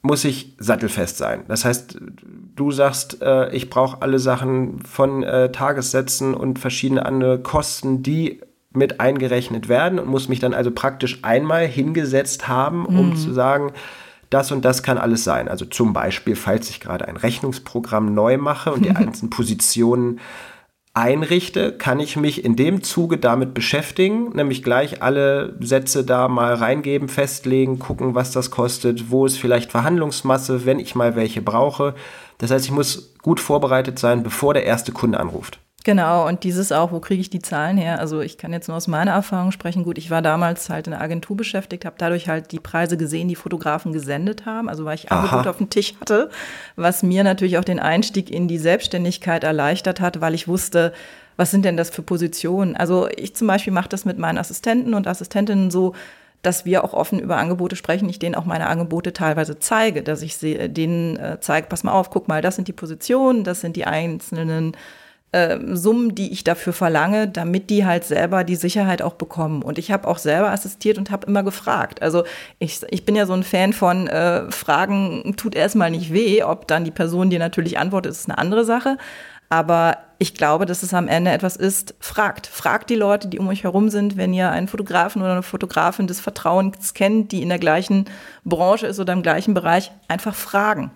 muss 0.00 0.24
ich 0.24 0.54
sattelfest 0.58 1.18
sein. 1.18 1.44
Das 1.48 1.66
heißt, 1.66 1.98
du 2.54 2.70
sagst, 2.70 3.20
äh, 3.20 3.50
ich 3.54 3.68
brauche 3.68 4.00
alle 4.00 4.18
Sachen 4.18 4.80
von 4.80 5.22
äh, 5.22 5.52
Tagessätzen 5.52 6.32
und 6.34 6.58
verschiedene 6.58 7.04
andere 7.04 7.40
Kosten, 7.40 8.02
die 8.02 8.40
mit 8.76 9.00
eingerechnet 9.00 9.68
werden 9.68 9.98
und 9.98 10.08
muss 10.08 10.28
mich 10.28 10.38
dann 10.38 10.54
also 10.54 10.70
praktisch 10.70 11.20
einmal 11.22 11.66
hingesetzt 11.66 12.46
haben, 12.48 12.86
um 12.86 13.10
mhm. 13.10 13.16
zu 13.16 13.32
sagen, 13.32 13.72
das 14.30 14.52
und 14.52 14.64
das 14.64 14.82
kann 14.82 14.98
alles 14.98 15.24
sein. 15.24 15.48
Also 15.48 15.64
zum 15.64 15.92
Beispiel, 15.92 16.36
falls 16.36 16.70
ich 16.70 16.80
gerade 16.80 17.06
ein 17.08 17.16
Rechnungsprogramm 17.16 18.14
neu 18.14 18.38
mache 18.38 18.72
und 18.72 18.84
die 18.84 18.90
einzelnen 18.90 19.30
Positionen 19.30 20.20
einrichte, 20.94 21.72
kann 21.72 22.00
ich 22.00 22.16
mich 22.16 22.42
in 22.42 22.56
dem 22.56 22.82
Zuge 22.82 23.18
damit 23.18 23.52
beschäftigen, 23.52 24.30
nämlich 24.30 24.62
gleich 24.62 25.02
alle 25.02 25.54
Sätze 25.60 26.04
da 26.04 26.26
mal 26.26 26.54
reingeben, 26.54 27.08
festlegen, 27.08 27.78
gucken, 27.78 28.14
was 28.14 28.32
das 28.32 28.50
kostet, 28.50 29.10
wo 29.10 29.26
ist 29.26 29.36
vielleicht 29.36 29.70
Verhandlungsmasse, 29.70 30.64
wenn 30.64 30.78
ich 30.78 30.94
mal 30.94 31.14
welche 31.14 31.42
brauche. 31.42 31.94
Das 32.38 32.50
heißt, 32.50 32.64
ich 32.64 32.70
muss 32.70 33.14
gut 33.22 33.40
vorbereitet 33.40 33.98
sein, 33.98 34.22
bevor 34.22 34.54
der 34.54 34.64
erste 34.64 34.92
Kunde 34.92 35.20
anruft. 35.20 35.60
Genau, 35.86 36.26
und 36.26 36.42
dieses 36.42 36.72
auch, 36.72 36.90
wo 36.90 36.98
kriege 36.98 37.20
ich 37.20 37.30
die 37.30 37.40
Zahlen 37.40 37.76
her? 37.76 38.00
Also 38.00 38.20
ich 38.20 38.38
kann 38.38 38.52
jetzt 38.52 38.66
nur 38.66 38.76
aus 38.76 38.88
meiner 38.88 39.12
Erfahrung 39.12 39.52
sprechen. 39.52 39.84
Gut, 39.84 39.98
ich 39.98 40.10
war 40.10 40.20
damals 40.20 40.68
halt 40.68 40.88
in 40.88 40.90
der 40.90 41.00
Agentur 41.00 41.36
beschäftigt, 41.36 41.84
habe 41.84 41.94
dadurch 41.96 42.28
halt 42.28 42.50
die 42.50 42.58
Preise 42.58 42.96
gesehen, 42.96 43.28
die 43.28 43.36
Fotografen 43.36 43.92
gesendet 43.92 44.46
haben, 44.46 44.68
also 44.68 44.84
weil 44.84 44.96
ich 44.96 45.12
Angebot 45.12 45.46
auf 45.46 45.58
dem 45.58 45.70
Tisch 45.70 45.94
hatte, 46.00 46.28
was 46.74 47.04
mir 47.04 47.22
natürlich 47.22 47.56
auch 47.56 47.64
den 47.64 47.78
Einstieg 47.78 48.32
in 48.32 48.48
die 48.48 48.58
Selbstständigkeit 48.58 49.44
erleichtert 49.44 50.00
hat, 50.00 50.20
weil 50.20 50.34
ich 50.34 50.48
wusste, 50.48 50.92
was 51.36 51.52
sind 51.52 51.64
denn 51.64 51.76
das 51.76 51.90
für 51.90 52.02
Positionen? 52.02 52.74
Also 52.74 53.08
ich 53.16 53.36
zum 53.36 53.46
Beispiel 53.46 53.72
mache 53.72 53.88
das 53.88 54.04
mit 54.04 54.18
meinen 54.18 54.38
Assistenten 54.38 54.92
und 54.92 55.06
Assistentinnen 55.06 55.70
so, 55.70 55.94
dass 56.42 56.64
wir 56.64 56.82
auch 56.82 56.94
offen 56.94 57.20
über 57.20 57.36
Angebote 57.36 57.76
sprechen, 57.76 58.08
ich 58.08 58.18
denen 58.18 58.34
auch 58.34 58.44
meine 58.44 58.66
Angebote 58.66 59.12
teilweise 59.12 59.60
zeige, 59.60 60.02
dass 60.02 60.22
ich 60.22 60.36
sie, 60.36 60.68
denen 60.68 61.16
äh, 61.16 61.38
zeige, 61.38 61.68
pass 61.68 61.84
mal 61.84 61.92
auf, 61.92 62.10
guck 62.10 62.26
mal, 62.26 62.42
das 62.42 62.56
sind 62.56 62.66
die 62.66 62.72
Positionen, 62.72 63.44
das 63.44 63.60
sind 63.60 63.76
die 63.76 63.84
einzelnen 63.84 64.76
äh, 65.32 65.58
Summen, 65.72 66.14
die 66.14 66.32
ich 66.32 66.44
dafür 66.44 66.72
verlange, 66.72 67.28
damit 67.28 67.70
die 67.70 67.84
halt 67.84 68.04
selber 68.04 68.44
die 68.44 68.56
Sicherheit 68.56 69.02
auch 69.02 69.14
bekommen. 69.14 69.62
Und 69.62 69.78
ich 69.78 69.90
habe 69.90 70.06
auch 70.08 70.18
selber 70.18 70.50
assistiert 70.50 70.98
und 70.98 71.10
habe 71.10 71.26
immer 71.26 71.42
gefragt. 71.42 72.02
Also 72.02 72.24
ich, 72.58 72.80
ich 72.90 73.04
bin 73.04 73.16
ja 73.16 73.26
so 73.26 73.32
ein 73.32 73.42
Fan 73.42 73.72
von 73.72 74.06
äh, 74.06 74.50
Fragen 74.50 75.34
tut 75.36 75.54
erstmal 75.54 75.90
nicht 75.90 76.12
weh. 76.12 76.42
Ob 76.42 76.68
dann 76.68 76.84
die 76.84 76.90
Person 76.90 77.30
dir 77.30 77.38
natürlich 77.38 77.78
antwortet, 77.78 78.12
ist 78.12 78.28
eine 78.28 78.38
andere 78.38 78.64
Sache. 78.64 78.98
Aber 79.48 79.98
ich 80.18 80.34
glaube, 80.34 80.66
dass 80.66 80.82
es 80.82 80.94
am 80.94 81.08
Ende 81.08 81.30
etwas 81.30 81.56
ist, 81.56 81.94
fragt. 82.00 82.46
Fragt 82.46 82.90
die 82.90 82.94
Leute, 82.94 83.28
die 83.28 83.38
um 83.38 83.48
euch 83.48 83.64
herum 83.64 83.90
sind, 83.90 84.16
wenn 84.16 84.32
ihr 84.32 84.50
einen 84.50 84.68
Fotografen 84.68 85.22
oder 85.22 85.32
eine 85.32 85.42
Fotografin 85.42 86.06
des 86.06 86.20
Vertrauens 86.20 86.94
kennt, 86.94 87.32
die 87.32 87.42
in 87.42 87.48
der 87.48 87.58
gleichen 87.58 88.06
Branche 88.44 88.86
ist 88.86 88.98
oder 88.98 89.12
im 89.12 89.22
gleichen 89.22 89.54
Bereich, 89.54 89.92
einfach 90.08 90.34
fragen. 90.34 90.90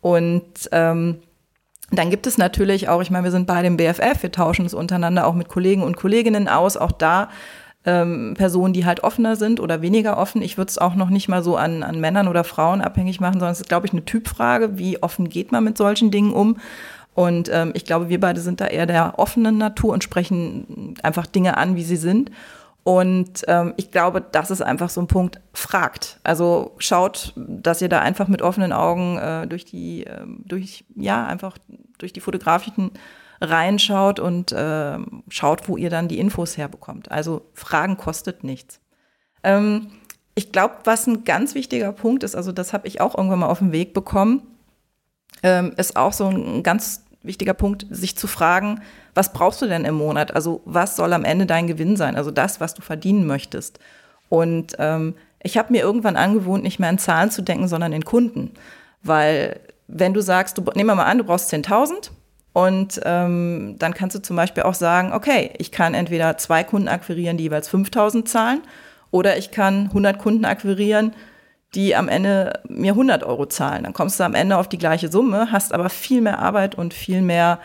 Und 0.00 0.68
ähm, 0.72 1.20
dann 1.90 2.10
gibt 2.10 2.26
es 2.26 2.36
natürlich 2.36 2.88
auch, 2.88 3.00
ich 3.00 3.10
meine, 3.10 3.24
wir 3.24 3.30
sind 3.30 3.46
bei 3.46 3.62
dem 3.62 3.76
BFF, 3.76 4.22
wir 4.22 4.32
tauschen 4.32 4.66
es 4.66 4.74
untereinander 4.74 5.26
auch 5.26 5.34
mit 5.34 5.48
Kollegen 5.48 5.82
und 5.82 5.96
Kolleginnen 5.96 6.48
aus, 6.48 6.76
auch 6.76 6.92
da 6.92 7.28
ähm, 7.84 8.34
Personen, 8.36 8.74
die 8.74 8.84
halt 8.84 9.04
offener 9.04 9.36
sind 9.36 9.60
oder 9.60 9.80
weniger 9.80 10.18
offen. 10.18 10.42
Ich 10.42 10.58
würde 10.58 10.70
es 10.70 10.78
auch 10.78 10.96
noch 10.96 11.08
nicht 11.08 11.28
mal 11.28 11.42
so 11.42 11.56
an, 11.56 11.84
an 11.84 12.00
Männern 12.00 12.26
oder 12.26 12.42
Frauen 12.42 12.80
abhängig 12.80 13.20
machen, 13.20 13.34
sondern 13.34 13.52
es 13.52 13.60
ist, 13.60 13.68
glaube 13.68 13.86
ich, 13.86 13.92
eine 13.92 14.04
Typfrage, 14.04 14.76
wie 14.76 15.02
offen 15.02 15.28
geht 15.28 15.52
man 15.52 15.62
mit 15.62 15.78
solchen 15.78 16.10
Dingen 16.10 16.32
um. 16.32 16.58
Und 17.14 17.48
ähm, 17.50 17.70
ich 17.74 17.84
glaube, 17.84 18.08
wir 18.08 18.20
beide 18.20 18.40
sind 18.40 18.60
da 18.60 18.66
eher 18.66 18.86
der 18.86 19.18
offenen 19.18 19.56
Natur 19.56 19.94
und 19.94 20.04
sprechen 20.04 20.96
einfach 21.02 21.26
Dinge 21.26 21.56
an, 21.56 21.76
wie 21.76 21.84
sie 21.84 21.96
sind. 21.96 22.30
Und 22.86 23.42
ähm, 23.48 23.74
ich 23.78 23.90
glaube, 23.90 24.20
das 24.20 24.52
ist 24.52 24.62
einfach 24.62 24.90
so 24.90 25.00
ein 25.00 25.08
Punkt, 25.08 25.40
fragt. 25.52 26.20
Also 26.22 26.76
schaut, 26.78 27.32
dass 27.34 27.82
ihr 27.82 27.88
da 27.88 27.98
einfach 27.98 28.28
mit 28.28 28.42
offenen 28.42 28.72
Augen 28.72 29.18
äh, 29.18 29.48
durch 29.48 29.64
die, 29.64 30.06
äh, 30.06 30.24
durch, 30.44 30.84
ja, 30.94 31.26
einfach 31.26 31.58
durch 31.98 32.12
die 32.12 32.20
Fotografien 32.20 32.92
reinschaut 33.40 34.20
und 34.20 34.52
äh, 34.52 34.98
schaut, 35.28 35.68
wo 35.68 35.76
ihr 35.76 35.90
dann 35.90 36.06
die 36.06 36.20
Infos 36.20 36.56
herbekommt. 36.56 37.10
Also 37.10 37.50
Fragen 37.54 37.96
kostet 37.96 38.44
nichts. 38.44 38.78
Ähm, 39.42 39.88
ich 40.36 40.52
glaube, 40.52 40.76
was 40.84 41.08
ein 41.08 41.24
ganz 41.24 41.56
wichtiger 41.56 41.90
Punkt 41.90 42.22
ist, 42.22 42.36
also 42.36 42.52
das 42.52 42.72
habe 42.72 42.86
ich 42.86 43.00
auch 43.00 43.16
irgendwann 43.16 43.40
mal 43.40 43.48
auf 43.48 43.58
den 43.58 43.72
Weg 43.72 43.94
bekommen, 43.94 44.42
ähm, 45.42 45.72
ist 45.76 45.96
auch 45.96 46.12
so 46.12 46.28
ein 46.28 46.62
ganz 46.62 47.04
wichtiger 47.24 47.54
Punkt, 47.54 47.84
sich 47.90 48.16
zu 48.16 48.28
fragen, 48.28 48.80
was 49.16 49.32
brauchst 49.32 49.62
du 49.62 49.66
denn 49.66 49.84
im 49.84 49.94
Monat? 49.94 50.34
Also 50.34 50.60
was 50.64 50.94
soll 50.94 51.12
am 51.12 51.24
Ende 51.24 51.46
dein 51.46 51.66
Gewinn 51.66 51.96
sein? 51.96 52.16
Also 52.16 52.30
das, 52.30 52.60
was 52.60 52.74
du 52.74 52.82
verdienen 52.82 53.26
möchtest. 53.26 53.80
Und 54.28 54.76
ähm, 54.78 55.14
ich 55.42 55.56
habe 55.56 55.72
mir 55.72 55.82
irgendwann 55.82 56.16
angewohnt, 56.16 56.62
nicht 56.62 56.78
mehr 56.78 56.90
in 56.90 56.98
Zahlen 56.98 57.30
zu 57.30 57.42
denken, 57.42 57.66
sondern 57.66 57.92
in 57.92 58.04
Kunden. 58.04 58.52
Weil 59.02 59.60
wenn 59.88 60.12
du 60.12 60.20
sagst, 60.20 60.58
du, 60.58 60.62
nehmen 60.74 60.90
wir 60.90 60.96
mal 60.96 61.04
an, 61.04 61.18
du 61.18 61.24
brauchst 61.24 61.52
10.000 61.52 62.10
und 62.52 63.00
ähm, 63.04 63.76
dann 63.78 63.94
kannst 63.94 64.16
du 64.16 64.22
zum 64.22 64.36
Beispiel 64.36 64.64
auch 64.64 64.74
sagen, 64.74 65.12
okay, 65.12 65.52
ich 65.58 65.72
kann 65.72 65.94
entweder 65.94 66.36
zwei 66.36 66.64
Kunden 66.64 66.88
akquirieren, 66.88 67.36
die 67.36 67.44
jeweils 67.44 67.70
5.000 67.70 68.24
zahlen 68.24 68.60
oder 69.10 69.38
ich 69.38 69.50
kann 69.50 69.86
100 69.86 70.18
Kunden 70.18 70.44
akquirieren, 70.44 71.14
die 71.74 71.94
am 71.94 72.08
Ende 72.08 72.60
mir 72.68 72.92
100 72.92 73.24
Euro 73.24 73.46
zahlen. 73.46 73.84
Dann 73.84 73.92
kommst 73.92 74.18
du 74.18 74.24
am 74.24 74.34
Ende 74.34 74.56
auf 74.56 74.68
die 74.68 74.78
gleiche 74.78 75.08
Summe, 75.08 75.52
hast 75.52 75.72
aber 75.72 75.88
viel 75.88 76.20
mehr 76.20 76.38
Arbeit 76.38 76.74
und 76.74 76.92
viel 76.92 77.22
mehr 77.22 77.60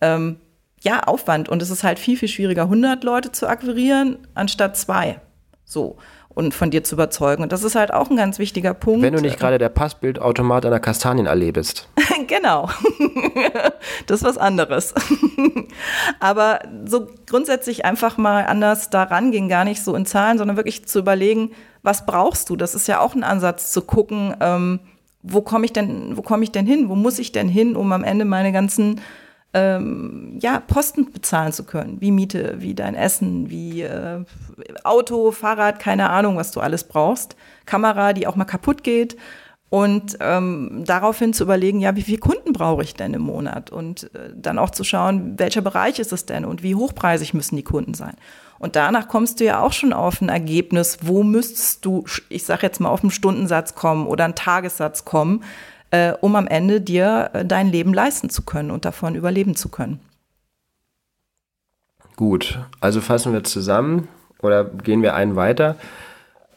ähm, 0.00 0.36
ja, 0.82 1.04
Aufwand. 1.04 1.48
Und 1.48 1.62
es 1.62 1.70
ist 1.70 1.84
halt 1.84 1.98
viel, 1.98 2.16
viel 2.16 2.28
schwieriger, 2.28 2.62
100 2.62 3.04
Leute 3.04 3.32
zu 3.32 3.48
akquirieren, 3.48 4.18
anstatt 4.34 4.76
zwei. 4.76 5.20
So 5.64 5.96
und 6.34 6.54
von 6.54 6.70
dir 6.70 6.84
zu 6.84 6.94
überzeugen. 6.94 7.42
Und 7.42 7.52
das 7.52 7.62
ist 7.62 7.74
halt 7.74 7.92
auch 7.92 8.10
ein 8.10 8.16
ganz 8.16 8.38
wichtiger 8.38 8.74
Punkt. 8.74 9.02
Wenn 9.02 9.12
du 9.12 9.20
nicht 9.20 9.38
gerade 9.38 9.58
der 9.58 9.68
Passbildautomat 9.68 10.64
an 10.64 10.70
der 10.70 10.80
Kastanienallee 10.80 11.52
bist. 11.52 11.88
genau. 12.26 12.70
das 14.06 14.20
ist 14.20 14.26
was 14.26 14.38
anderes. 14.38 14.94
Aber 16.20 16.60
so 16.86 17.08
grundsätzlich 17.26 17.84
einfach 17.84 18.16
mal 18.16 18.46
anders 18.46 18.90
da 18.90 19.02
rangehen, 19.02 19.48
gar 19.48 19.64
nicht 19.64 19.82
so 19.82 19.94
in 19.94 20.06
Zahlen, 20.06 20.38
sondern 20.38 20.56
wirklich 20.56 20.86
zu 20.86 20.98
überlegen, 20.98 21.50
was 21.82 22.06
brauchst 22.06 22.48
du? 22.48 22.56
Das 22.56 22.74
ist 22.74 22.88
ja 22.88 23.00
auch 23.00 23.14
ein 23.14 23.24
Ansatz 23.24 23.72
zu 23.72 23.82
gucken, 23.82 24.34
ähm, 24.40 24.80
wo 25.22 25.40
komme 25.40 25.64
ich 25.64 25.72
denn, 25.72 26.16
wo 26.16 26.22
komme 26.22 26.44
ich 26.44 26.50
denn 26.50 26.66
hin? 26.66 26.88
Wo 26.88 26.96
muss 26.96 27.18
ich 27.18 27.32
denn 27.32 27.48
hin, 27.48 27.76
um 27.76 27.92
am 27.92 28.04
Ende 28.04 28.24
meine 28.24 28.52
ganzen 28.52 29.00
ähm, 29.54 30.38
ja, 30.40 30.60
Posten 30.60 31.12
bezahlen 31.12 31.52
zu 31.52 31.64
können, 31.64 32.00
wie 32.00 32.10
Miete, 32.10 32.56
wie 32.58 32.74
dein 32.74 32.94
Essen, 32.94 33.50
wie 33.50 33.82
äh, 33.82 34.24
Auto, 34.84 35.30
Fahrrad, 35.30 35.78
keine 35.78 36.10
Ahnung, 36.10 36.36
was 36.36 36.52
du 36.52 36.60
alles 36.60 36.84
brauchst, 36.84 37.36
Kamera, 37.66 38.12
die 38.12 38.26
auch 38.26 38.36
mal 38.36 38.44
kaputt 38.44 38.82
geht 38.82 39.16
und 39.72 40.18
ähm, 40.20 40.84
daraufhin 40.86 41.32
zu 41.32 41.44
überlegen, 41.44 41.80
ja, 41.80 41.96
wie 41.96 42.02
viele 42.02 42.18
Kunden 42.18 42.52
brauche 42.52 42.82
ich 42.82 42.94
denn 42.94 43.14
im 43.14 43.22
Monat 43.22 43.70
und 43.70 44.14
äh, 44.14 44.30
dann 44.34 44.58
auch 44.58 44.68
zu 44.68 44.84
schauen, 44.84 45.38
welcher 45.38 45.62
Bereich 45.62 45.98
ist 45.98 46.12
es 46.12 46.26
denn 46.26 46.44
und 46.44 46.62
wie 46.62 46.74
hochpreisig 46.74 47.32
müssen 47.32 47.56
die 47.56 47.62
Kunden 47.62 47.94
sein. 47.94 48.14
Und 48.58 48.76
danach 48.76 49.08
kommst 49.08 49.40
du 49.40 49.44
ja 49.44 49.60
auch 49.60 49.72
schon 49.72 49.94
auf 49.94 50.20
ein 50.20 50.28
Ergebnis, 50.28 50.98
wo 51.00 51.22
müsstest 51.22 51.84
du, 51.86 52.04
ich 52.28 52.44
sage 52.44 52.66
jetzt 52.66 52.80
mal, 52.80 52.90
auf 52.90 53.02
einen 53.02 53.10
Stundensatz 53.10 53.74
kommen 53.74 54.06
oder 54.06 54.24
einen 54.24 54.34
Tagessatz 54.34 55.04
kommen, 55.06 55.42
äh, 55.92 56.14
um 56.20 56.34
am 56.34 56.48
Ende 56.48 56.80
dir 56.80 57.30
äh, 57.34 57.44
dein 57.44 57.68
Leben 57.68 57.94
leisten 57.94 58.30
zu 58.30 58.42
können 58.42 58.72
und 58.72 58.84
davon 58.84 59.14
überleben 59.14 59.54
zu 59.54 59.68
können. 59.68 60.00
Gut, 62.16 62.58
also 62.80 63.00
fassen 63.00 63.32
wir 63.32 63.44
zusammen 63.44 64.08
oder 64.40 64.64
gehen 64.64 65.02
wir 65.02 65.14
einen 65.14 65.36
weiter. 65.36 65.76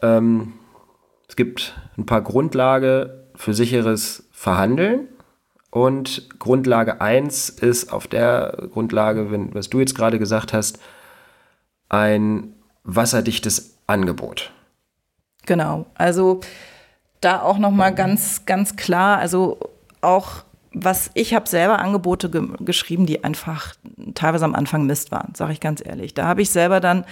Ähm, 0.02 0.54
es 1.28 1.36
gibt 1.36 1.78
ein 1.96 2.06
paar 2.06 2.22
Grundlage 2.22 3.28
für 3.34 3.54
sicheres 3.54 4.28
Verhandeln. 4.32 5.08
Und 5.70 6.28
Grundlage 6.38 7.02
1 7.02 7.50
ist 7.50 7.92
auf 7.92 8.06
der 8.06 8.68
Grundlage, 8.72 9.30
wenn, 9.30 9.54
was 9.54 9.68
du 9.68 9.80
jetzt 9.80 9.94
gerade 9.94 10.18
gesagt 10.18 10.54
hast, 10.54 10.78
ein 11.90 12.54
wasserdichtes 12.84 13.76
Angebot. 13.86 14.52
Genau, 15.44 15.86
also 15.94 16.40
da 17.20 17.42
auch 17.42 17.58
noch 17.58 17.70
mal 17.70 17.90
ganz 17.90 18.46
ganz 18.46 18.76
klar, 18.76 19.18
also 19.18 19.58
auch 20.00 20.44
was 20.72 21.10
ich 21.14 21.34
habe 21.34 21.48
selber 21.48 21.78
Angebote 21.78 22.30
ge 22.30 22.46
geschrieben, 22.60 23.06
die 23.06 23.24
einfach 23.24 23.74
teilweise 24.14 24.44
am 24.44 24.54
Anfang 24.54 24.84
Mist 24.84 25.10
waren, 25.10 25.34
sage 25.34 25.52
ich 25.52 25.60
ganz 25.60 25.82
ehrlich. 25.84 26.12
Da 26.12 26.26
habe 26.26 26.42
ich 26.42 26.50
selber 26.50 26.80
dann 26.80 27.06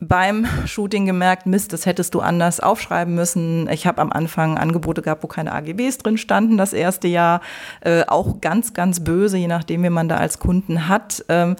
beim 0.00 0.46
Shooting 0.66 1.06
gemerkt, 1.06 1.46
Mist, 1.46 1.72
das 1.72 1.86
hättest 1.86 2.14
du 2.14 2.20
anders 2.20 2.60
aufschreiben 2.60 3.14
müssen. 3.14 3.68
Ich 3.68 3.86
habe 3.86 4.00
am 4.00 4.10
Anfang 4.10 4.58
Angebote 4.58 5.00
gehabt, 5.00 5.22
wo 5.22 5.28
keine 5.28 5.52
AGBs 5.52 5.98
drin 5.98 6.18
standen, 6.18 6.56
das 6.56 6.72
erste 6.72 7.06
Jahr. 7.08 7.40
Äh, 7.82 8.04
auch 8.08 8.40
ganz, 8.40 8.74
ganz 8.74 9.04
böse, 9.04 9.36
je 9.36 9.46
nachdem, 9.46 9.84
wie 9.84 9.90
man 9.90 10.08
da 10.08 10.16
als 10.16 10.40
Kunden 10.40 10.88
hat. 10.88 11.24
Ähm, 11.28 11.56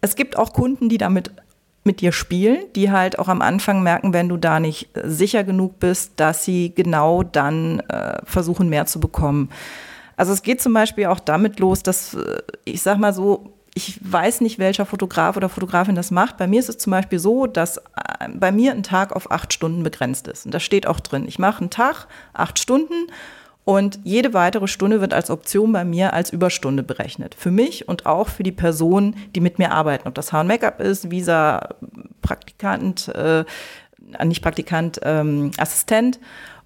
es 0.00 0.16
gibt 0.16 0.38
auch 0.38 0.52
Kunden, 0.52 0.88
die 0.88 0.98
damit 0.98 1.32
mit 1.88 2.00
dir 2.00 2.12
spielen, 2.12 2.58
die 2.76 2.92
halt 2.92 3.18
auch 3.18 3.26
am 3.26 3.42
Anfang 3.42 3.82
merken, 3.82 4.12
wenn 4.12 4.28
du 4.28 4.36
da 4.36 4.60
nicht 4.60 4.90
sicher 5.02 5.42
genug 5.42 5.80
bist, 5.80 6.12
dass 6.16 6.44
sie 6.44 6.72
genau 6.74 7.24
dann 7.24 7.80
äh, 7.80 8.18
versuchen, 8.24 8.68
mehr 8.68 8.86
zu 8.86 9.00
bekommen. 9.00 9.48
Also 10.16 10.32
es 10.32 10.42
geht 10.42 10.60
zum 10.60 10.74
Beispiel 10.74 11.06
auch 11.06 11.18
damit 11.18 11.58
los, 11.58 11.82
dass 11.82 12.14
äh, 12.14 12.42
ich 12.64 12.82
sag 12.82 12.98
mal 12.98 13.14
so, 13.14 13.54
ich 13.74 13.98
weiß 14.02 14.40
nicht, 14.42 14.58
welcher 14.58 14.86
Fotograf 14.86 15.36
oder 15.36 15.48
Fotografin 15.48 15.94
das 15.94 16.10
macht. 16.10 16.36
Bei 16.36 16.46
mir 16.46 16.60
ist 16.60 16.68
es 16.68 16.78
zum 16.78 16.90
Beispiel 16.90 17.18
so, 17.18 17.46
dass 17.46 17.78
äh, 17.78 18.28
bei 18.34 18.52
mir 18.52 18.72
ein 18.72 18.82
Tag 18.82 19.14
auf 19.14 19.30
acht 19.30 19.52
Stunden 19.52 19.82
begrenzt 19.82 20.28
ist. 20.28 20.44
Und 20.44 20.52
das 20.52 20.62
steht 20.62 20.86
auch 20.86 21.00
drin. 21.00 21.24
Ich 21.26 21.38
mache 21.38 21.60
einen 21.60 21.70
Tag, 21.70 22.06
acht 22.32 22.58
Stunden 22.58 23.08
und 23.68 24.00
jede 24.02 24.32
weitere 24.32 24.66
Stunde 24.66 25.02
wird 25.02 25.12
als 25.12 25.28
Option 25.28 25.72
bei 25.72 25.84
mir 25.84 26.14
als 26.14 26.30
Überstunde 26.30 26.82
berechnet. 26.82 27.34
Für 27.34 27.50
mich 27.50 27.86
und 27.86 28.06
auch 28.06 28.28
für 28.28 28.42
die 28.42 28.50
Personen, 28.50 29.14
die 29.34 29.42
mit 29.42 29.58
mir 29.58 29.72
arbeiten. 29.72 30.08
Ob 30.08 30.14
das 30.14 30.32
Haar- 30.32 30.40
und 30.40 30.46
Make-up 30.46 30.80
ist, 30.80 31.10
Visa, 31.10 31.74
Praktikant, 32.22 33.08
äh, 33.08 33.44
nicht 34.24 34.40
Praktikant, 34.40 35.00
ähm, 35.02 35.50
Assistent. 35.58 36.18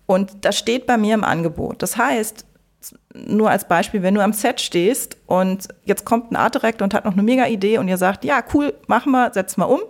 Und 0.07 0.45
das 0.45 0.57
steht 0.57 0.87
bei 0.87 0.97
mir 0.97 1.15
im 1.15 1.25
Angebot. 1.25 1.83
Das 1.83 1.97
heißt, 1.97 2.45
nur 3.15 3.51
als 3.51 3.69
Beispiel, 3.69 4.03
wenn 4.03 4.15
du 4.15 4.23
am 4.23 4.33
Set 4.33 4.61
stehst 4.61 5.17
und 5.27 5.69
jetzt 5.85 6.05
kommt 6.05 6.31
ein 6.31 6.37
Art 6.37 6.55
Director 6.55 6.85
und 6.85 6.95
hat 6.95 7.05
noch 7.05 7.13
eine 7.13 7.23
mega 7.23 7.47
Idee 7.47 7.79
und 7.79 7.89
ihr 7.89 7.97
sagt, 7.97 8.25
ja, 8.25 8.43
cool, 8.55 8.75
machen 8.87 9.13
wir, 9.13 9.33
setzen 9.33 9.61
wir 9.61 9.69
um. 9.69 9.81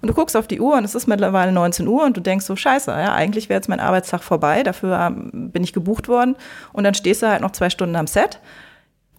Und 0.00 0.08
du 0.08 0.14
guckst 0.14 0.36
auf 0.36 0.46
die 0.46 0.60
Uhr 0.60 0.76
und 0.76 0.84
es 0.84 0.94
ist 0.94 1.06
mittlerweile 1.06 1.52
19 1.52 1.86
Uhr 1.86 2.04
und 2.04 2.16
du 2.16 2.20
denkst 2.20 2.46
so, 2.46 2.56
scheiße, 2.56 2.90
ja, 2.90 3.14
eigentlich 3.14 3.48
wäre 3.48 3.58
jetzt 3.58 3.68
mein 3.68 3.80
Arbeitstag 3.80 4.22
vorbei, 4.22 4.62
dafür 4.62 4.98
ähm, 4.98 5.50
bin 5.50 5.64
ich 5.64 5.72
gebucht 5.72 6.08
worden. 6.08 6.36
Und 6.72 6.84
dann 6.84 6.94
stehst 6.94 7.22
du 7.22 7.28
halt 7.28 7.40
noch 7.40 7.52
zwei 7.52 7.70
Stunden 7.70 7.96
am 7.96 8.06
Set 8.06 8.40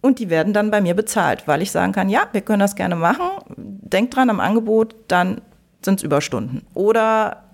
und 0.00 0.18
die 0.18 0.28
werden 0.28 0.52
dann 0.52 0.70
bei 0.70 0.80
mir 0.80 0.94
bezahlt, 0.94 1.48
weil 1.48 1.62
ich 1.62 1.70
sagen 1.70 1.92
kann, 1.92 2.08
ja, 2.08 2.28
wir 2.32 2.42
können 2.42 2.60
das 2.60 2.76
gerne 2.76 2.96
machen. 2.96 3.26
Denk 3.56 4.10
dran 4.10 4.28
am 4.28 4.40
Angebot, 4.40 4.94
dann 5.08 5.40
sind 5.82 6.00
es 6.00 6.04
Überstunden. 6.04 6.66
Oder 6.74 7.44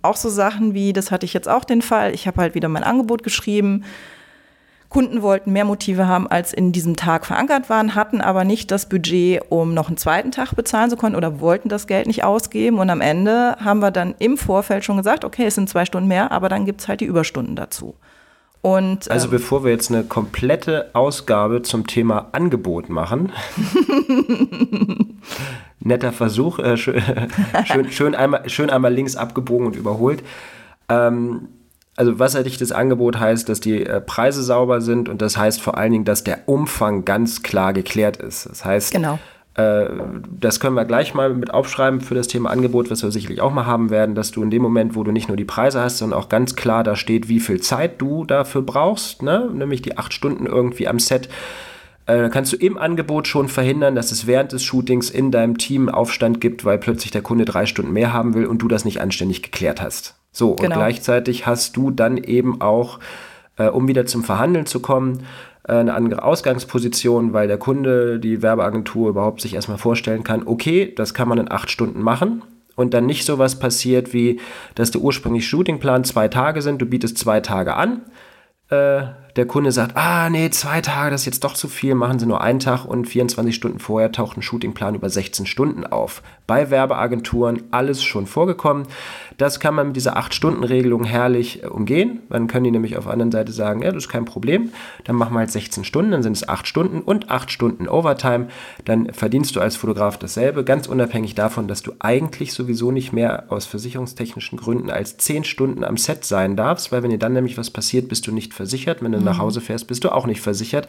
auch 0.00 0.16
so 0.16 0.28
Sachen 0.28 0.74
wie, 0.74 0.92
das 0.92 1.10
hatte 1.10 1.26
ich 1.26 1.34
jetzt 1.34 1.48
auch 1.48 1.64
den 1.64 1.82
Fall, 1.82 2.14
ich 2.14 2.26
habe 2.26 2.40
halt 2.40 2.54
wieder 2.54 2.68
mein 2.68 2.84
Angebot 2.84 3.22
geschrieben, 3.22 3.84
Kunden 4.94 5.22
wollten 5.22 5.50
mehr 5.50 5.64
Motive 5.64 6.06
haben, 6.06 6.28
als 6.28 6.52
in 6.52 6.70
diesem 6.70 6.94
Tag 6.94 7.26
verankert 7.26 7.68
waren, 7.68 7.96
hatten 7.96 8.20
aber 8.20 8.44
nicht 8.44 8.70
das 8.70 8.88
Budget, 8.88 9.42
um 9.48 9.74
noch 9.74 9.88
einen 9.88 9.96
zweiten 9.96 10.30
Tag 10.30 10.54
bezahlen 10.54 10.88
zu 10.88 10.96
können 10.96 11.16
oder 11.16 11.40
wollten 11.40 11.68
das 11.68 11.88
Geld 11.88 12.06
nicht 12.06 12.22
ausgeben. 12.22 12.78
Und 12.78 12.88
am 12.90 13.00
Ende 13.00 13.56
haben 13.58 13.80
wir 13.80 13.90
dann 13.90 14.14
im 14.20 14.36
Vorfeld 14.36 14.84
schon 14.84 14.96
gesagt, 14.96 15.24
okay, 15.24 15.46
es 15.46 15.56
sind 15.56 15.68
zwei 15.68 15.84
Stunden 15.84 16.06
mehr, 16.06 16.30
aber 16.30 16.48
dann 16.48 16.64
gibt 16.64 16.80
es 16.80 16.86
halt 16.86 17.00
die 17.00 17.06
Überstunden 17.06 17.56
dazu. 17.56 17.96
Und, 18.62 19.10
also 19.10 19.26
ähm, 19.26 19.32
bevor 19.32 19.64
wir 19.64 19.72
jetzt 19.72 19.90
eine 19.90 20.04
komplette 20.04 20.90
Ausgabe 20.92 21.62
zum 21.62 21.88
Thema 21.88 22.28
Angebot 22.30 22.88
machen, 22.88 23.32
netter 25.80 26.12
Versuch, 26.12 26.60
äh, 26.60 26.76
schön, 26.76 27.02
schön, 27.64 27.90
schön, 27.90 28.14
einmal, 28.14 28.48
schön 28.48 28.70
einmal 28.70 28.94
links 28.94 29.16
abgebogen 29.16 29.66
und 29.66 29.74
überholt. 29.74 30.22
Ähm, 30.88 31.48
also 31.96 32.18
wasserdichtes 32.18 32.72
Angebot 32.72 33.18
heißt, 33.18 33.48
dass 33.48 33.60
die 33.60 33.84
äh, 33.84 34.00
Preise 34.00 34.42
sauber 34.42 34.80
sind 34.80 35.08
und 35.08 35.22
das 35.22 35.36
heißt 35.36 35.60
vor 35.60 35.78
allen 35.78 35.92
Dingen, 35.92 36.04
dass 36.04 36.24
der 36.24 36.48
Umfang 36.48 37.04
ganz 37.04 37.42
klar 37.42 37.72
geklärt 37.72 38.16
ist. 38.16 38.46
Das 38.46 38.64
heißt, 38.64 38.92
genau. 38.92 39.18
äh, 39.54 39.86
das 40.40 40.58
können 40.58 40.74
wir 40.74 40.84
gleich 40.84 41.14
mal 41.14 41.32
mit 41.32 41.52
aufschreiben 41.54 42.00
für 42.00 42.14
das 42.14 42.26
Thema 42.26 42.50
Angebot, 42.50 42.90
was 42.90 43.02
wir 43.02 43.12
sicherlich 43.12 43.40
auch 43.40 43.52
mal 43.52 43.66
haben 43.66 43.90
werden, 43.90 44.16
dass 44.16 44.32
du 44.32 44.42
in 44.42 44.50
dem 44.50 44.62
Moment, 44.62 44.96
wo 44.96 45.04
du 45.04 45.12
nicht 45.12 45.28
nur 45.28 45.36
die 45.36 45.44
Preise 45.44 45.80
hast, 45.80 45.98
sondern 45.98 46.18
auch 46.18 46.28
ganz 46.28 46.56
klar 46.56 46.82
da 46.82 46.96
steht, 46.96 47.28
wie 47.28 47.40
viel 47.40 47.60
Zeit 47.60 48.00
du 48.00 48.24
dafür 48.24 48.62
brauchst, 48.62 49.22
ne? 49.22 49.48
nämlich 49.52 49.82
die 49.82 49.96
acht 49.96 50.12
Stunden 50.12 50.46
irgendwie 50.46 50.88
am 50.88 50.98
Set. 50.98 51.28
Äh, 52.06 52.28
kannst 52.28 52.52
du 52.52 52.56
im 52.56 52.76
Angebot 52.76 53.28
schon 53.28 53.48
verhindern, 53.48 53.94
dass 53.94 54.10
es 54.10 54.26
während 54.26 54.50
des 54.50 54.64
Shootings 54.64 55.10
in 55.10 55.30
deinem 55.30 55.58
Team 55.58 55.88
Aufstand 55.88 56.40
gibt, 56.40 56.64
weil 56.64 56.78
plötzlich 56.78 57.12
der 57.12 57.22
Kunde 57.22 57.44
drei 57.44 57.66
Stunden 57.66 57.92
mehr 57.92 58.12
haben 58.12 58.34
will 58.34 58.46
und 58.46 58.58
du 58.58 58.68
das 58.68 58.84
nicht 58.84 59.00
anständig 59.00 59.42
geklärt 59.42 59.80
hast. 59.80 60.16
So, 60.34 60.56
genau. 60.56 60.74
und 60.74 60.80
gleichzeitig 60.80 61.46
hast 61.46 61.76
du 61.76 61.92
dann 61.92 62.18
eben 62.18 62.60
auch, 62.60 62.98
äh, 63.56 63.68
um 63.68 63.86
wieder 63.86 64.04
zum 64.04 64.24
Verhandeln 64.24 64.66
zu 64.66 64.80
kommen, 64.80 65.20
äh, 65.66 65.74
eine 65.74 65.94
andere 65.94 66.24
Ausgangsposition, 66.24 67.32
weil 67.32 67.46
der 67.46 67.56
Kunde, 67.56 68.18
die 68.18 68.42
Werbeagentur 68.42 69.10
überhaupt 69.10 69.40
sich 69.40 69.54
erstmal 69.54 69.78
vorstellen 69.78 70.24
kann, 70.24 70.42
okay, 70.46 70.92
das 70.94 71.14
kann 71.14 71.28
man 71.28 71.38
in 71.38 71.50
acht 71.50 71.70
Stunden 71.70 72.02
machen. 72.02 72.42
Und 72.74 72.92
dann 72.92 73.06
nicht 73.06 73.24
sowas 73.24 73.60
passiert 73.60 74.12
wie, 74.12 74.40
dass 74.74 74.90
der 74.90 75.00
ursprüngliche 75.00 75.46
Shootingplan 75.46 76.02
zwei 76.02 76.26
Tage 76.26 76.60
sind, 76.60 76.82
du 76.82 76.86
bietest 76.86 77.16
zwei 77.16 77.38
Tage 77.38 77.74
an, 77.76 78.02
äh, 78.70 79.04
der 79.36 79.46
Kunde 79.46 79.72
sagt, 79.72 79.96
ah 79.96 80.30
nee, 80.30 80.48
zwei 80.50 80.80
Tage, 80.80 81.10
das 81.10 81.22
ist 81.22 81.26
jetzt 81.26 81.44
doch 81.44 81.54
zu 81.54 81.66
viel, 81.66 81.96
machen 81.96 82.20
Sie 82.20 82.26
nur 82.26 82.40
einen 82.40 82.60
Tag 82.60 82.84
und 82.84 83.06
24 83.06 83.54
Stunden 83.54 83.80
vorher 83.80 84.12
taucht 84.12 84.36
ein 84.36 84.42
Shootingplan 84.42 84.94
über 84.94 85.10
16 85.10 85.46
Stunden 85.46 85.84
auf. 85.84 86.22
Bei 86.46 86.70
Werbeagenturen 86.70 87.62
alles 87.72 88.04
schon 88.04 88.26
vorgekommen. 88.26 88.86
Das 89.38 89.58
kann 89.58 89.74
man 89.74 89.88
mit 89.88 89.96
dieser 89.96 90.16
8-Stunden-Regelung 90.16 91.04
herrlich 91.04 91.64
äh, 91.64 91.66
umgehen. 91.66 92.20
Dann 92.28 92.46
können 92.46 92.64
die 92.64 92.70
nämlich 92.70 92.96
auf 92.96 93.04
der 93.04 93.12
anderen 93.12 93.32
Seite 93.32 93.50
sagen, 93.50 93.82
ja, 93.82 93.90
das 93.90 94.04
ist 94.04 94.08
kein 94.08 94.24
Problem. 94.24 94.70
Dann 95.04 95.16
machen 95.16 95.32
wir 95.32 95.40
halt 95.40 95.50
16 95.50 95.84
Stunden, 95.84 96.12
dann 96.12 96.22
sind 96.22 96.36
es 96.36 96.48
8 96.48 96.68
Stunden 96.68 97.00
und 97.00 97.30
8 97.30 97.50
Stunden 97.50 97.88
Overtime. 97.88 98.48
Dann 98.84 99.12
verdienst 99.12 99.56
du 99.56 99.60
als 99.60 99.74
Fotograf 99.74 100.16
dasselbe, 100.18 100.62
ganz 100.62 100.86
unabhängig 100.86 101.34
davon, 101.34 101.66
dass 101.66 101.82
du 101.82 101.92
eigentlich 101.98 102.52
sowieso 102.52 102.92
nicht 102.92 103.12
mehr 103.12 103.46
aus 103.48 103.66
versicherungstechnischen 103.66 104.58
Gründen 104.58 104.90
als 104.90 105.16
10 105.16 105.42
Stunden 105.42 105.82
am 105.82 105.96
Set 105.96 106.24
sein 106.24 106.54
darfst, 106.56 106.92
weil 106.92 107.02
wenn 107.02 107.10
dir 107.10 107.18
dann 107.18 107.32
nämlich 107.32 107.58
was 107.58 107.70
passiert, 107.70 108.08
bist 108.08 108.26
du 108.28 108.32
nicht 108.32 108.54
versichert. 108.54 109.02
Wenn 109.02 109.12
du 109.12 109.23
mhm. 109.24 109.30
nach 109.30 109.38
Hause 109.38 109.60
fährst, 109.60 109.86
bist 109.86 110.04
du 110.04 110.10
auch 110.10 110.26
nicht 110.26 110.40
versichert. 110.40 110.86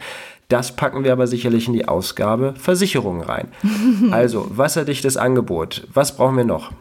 Das 0.48 0.76
packen 0.76 1.04
wir 1.04 1.12
aber 1.12 1.26
sicherlich 1.26 1.66
in 1.66 1.72
die 1.72 1.88
Ausgabe 1.88 2.54
Versicherungen 2.56 3.22
rein. 3.22 3.48
also, 4.10 4.46
wasserdichtes 4.50 5.16
Angebot. 5.16 5.86
Was 5.92 6.16
brauchen 6.16 6.36
wir 6.36 6.44
noch? 6.44 6.72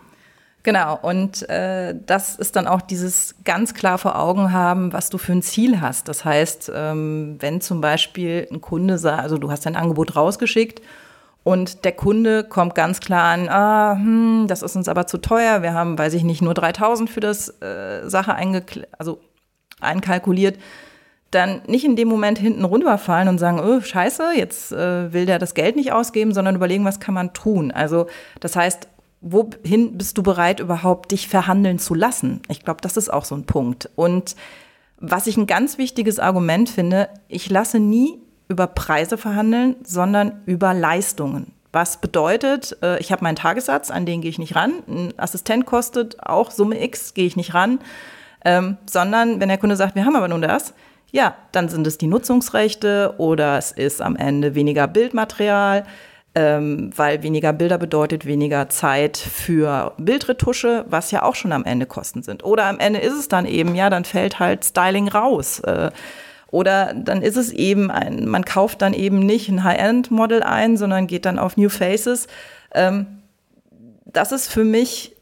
Genau, 0.65 0.97
und 0.99 1.47
äh, 1.47 1.93
das 2.07 2.35
ist 2.35 2.55
dann 2.55 2.65
auch 2.65 2.81
dieses 2.81 3.35
ganz 3.43 3.75
klar 3.75 3.99
vor 3.99 4.17
Augen 4.17 4.51
haben, 4.51 4.93
was 4.93 5.11
du 5.11 5.19
für 5.19 5.33
ein 5.33 5.43
Ziel 5.43 5.79
hast. 5.79 6.07
Das 6.07 6.25
heißt, 6.25 6.71
ähm, 6.73 7.37
wenn 7.39 7.61
zum 7.61 7.81
Beispiel 7.81 8.47
ein 8.51 8.61
Kunde 8.61 8.97
sagt, 8.97 9.21
also 9.21 9.37
du 9.37 9.51
hast 9.51 9.67
dein 9.67 9.75
Angebot 9.75 10.15
rausgeschickt 10.15 10.81
und 11.43 11.85
der 11.85 11.91
Kunde 11.91 12.43
kommt 12.43 12.73
ganz 12.73 12.99
klar 12.99 13.25
an, 13.25 13.47
ah, 13.47 13.93
hm, 13.93 14.45
das 14.47 14.63
ist 14.63 14.75
uns 14.75 14.87
aber 14.87 15.05
zu 15.05 15.19
teuer, 15.19 15.61
wir 15.61 15.75
haben, 15.75 15.99
weiß 15.99 16.15
ich 16.15 16.23
nicht, 16.23 16.41
nur 16.41 16.55
3000 16.55 17.11
für 17.11 17.19
das 17.19 17.49
äh, 17.61 18.09
Sache 18.09 18.35
also 18.97 19.19
einkalkuliert, 19.81 20.57
dann 21.31 21.61
nicht 21.67 21.85
in 21.85 21.95
dem 21.95 22.07
Moment 22.07 22.37
hinten 22.37 22.63
runterfallen 22.63 23.27
und 23.27 23.39
sagen, 23.39 23.59
oh, 23.59 23.81
scheiße, 23.81 24.33
jetzt 24.35 24.71
äh, 24.71 25.11
will 25.11 25.25
der 25.25 25.39
das 25.39 25.53
Geld 25.53 25.75
nicht 25.75 25.91
ausgeben, 25.91 26.33
sondern 26.33 26.55
überlegen, 26.55 26.85
was 26.85 26.99
kann 26.99 27.13
man 27.13 27.33
tun. 27.33 27.71
Also 27.71 28.07
das 28.39 28.55
heißt, 28.55 28.87
wohin 29.21 29.97
bist 29.97 30.17
du 30.17 30.23
bereit, 30.23 30.59
überhaupt 30.59 31.11
dich 31.11 31.27
verhandeln 31.27 31.79
zu 31.79 31.93
lassen? 31.93 32.41
Ich 32.47 32.63
glaube, 32.63 32.81
das 32.81 32.95
ist 32.95 33.11
auch 33.11 33.25
so 33.25 33.35
ein 33.35 33.45
Punkt. 33.45 33.89
Und 33.95 34.35
was 34.97 35.27
ich 35.27 35.35
ein 35.35 35.47
ganz 35.47 35.77
wichtiges 35.77 36.19
Argument 36.19 36.69
finde, 36.69 37.09
ich 37.27 37.49
lasse 37.49 37.79
nie 37.79 38.19
über 38.47 38.67
Preise 38.67 39.17
verhandeln, 39.17 39.75
sondern 39.83 40.41
über 40.45 40.73
Leistungen. 40.73 41.53
Was 41.71 41.99
bedeutet, 41.99 42.77
äh, 42.81 42.99
ich 42.99 43.11
habe 43.11 43.23
meinen 43.23 43.35
Tagessatz, 43.35 43.91
an 43.91 44.05
den 44.05 44.21
gehe 44.21 44.29
ich 44.29 44.39
nicht 44.39 44.55
ran. 44.55 44.71
Ein 44.87 45.13
Assistent 45.17 45.65
kostet 45.65 46.23
auch 46.23 46.51
Summe 46.51 46.81
X, 46.81 47.13
gehe 47.13 47.25
ich 47.25 47.35
nicht 47.35 47.53
ran. 47.53 47.79
Ähm, 48.45 48.77
sondern 48.85 49.39
wenn 49.39 49.49
der 49.49 49.57
Kunde 49.57 49.75
sagt, 49.75 49.95
wir 49.95 50.05
haben 50.05 50.15
aber 50.15 50.27
nur 50.27 50.39
das, 50.39 50.73
ja, 51.15 51.35
dann 51.53 51.69
sind 51.69 51.87
es 51.87 51.97
die 51.97 52.07
Nutzungsrechte 52.07 53.15
oder 53.17 53.57
es 53.57 53.71
ist 53.71 54.01
am 54.01 54.15
Ende 54.15 54.53
weniger 54.53 54.87
Bildmaterial 54.87 55.85
ähm, 56.35 56.91
weil 56.93 57.23
weniger 57.23 57.53
Bilder 57.53 57.77
bedeutet 57.77 58.25
weniger 58.25 58.67
Zeit 58.67 59.15
für 59.17 59.93
Bildretusche, 59.97 60.83
was 60.89 61.11
ja 61.11 61.23
auch 61.23 61.35
schon 61.35 61.53
am 61.53 61.63
Ende 61.63 61.85
Kosten 61.85 62.23
sind. 62.23 62.43
Oder 62.43 62.65
am 62.65 62.77
Ende 62.77 62.99
ist 62.99 63.13
es 63.13 63.29
dann 63.29 63.45
eben, 63.45 63.73
ja, 63.73 63.89
dann 63.89 64.03
fällt 64.03 64.37
halt 64.39 64.65
Styling 64.65 65.07
raus. 65.07 65.61
Äh, 65.61 65.91
oder 66.51 66.93
dann 66.93 67.21
ist 67.21 67.37
es 67.37 67.53
eben 67.53 67.89
ein, 67.89 68.27
man 68.27 68.43
kauft 68.43 68.81
dann 68.81 68.93
eben 68.93 69.19
nicht 69.19 69.47
ein 69.47 69.63
High-End-Model 69.63 70.43
ein, 70.43 70.75
sondern 70.75 71.07
geht 71.07 71.25
dann 71.25 71.39
auf 71.39 71.55
New 71.55 71.69
Faces. 71.69 72.27
Ähm, 72.73 73.07
das 74.05 74.33
ist 74.33 74.51
für 74.51 74.65
mich 74.65 75.15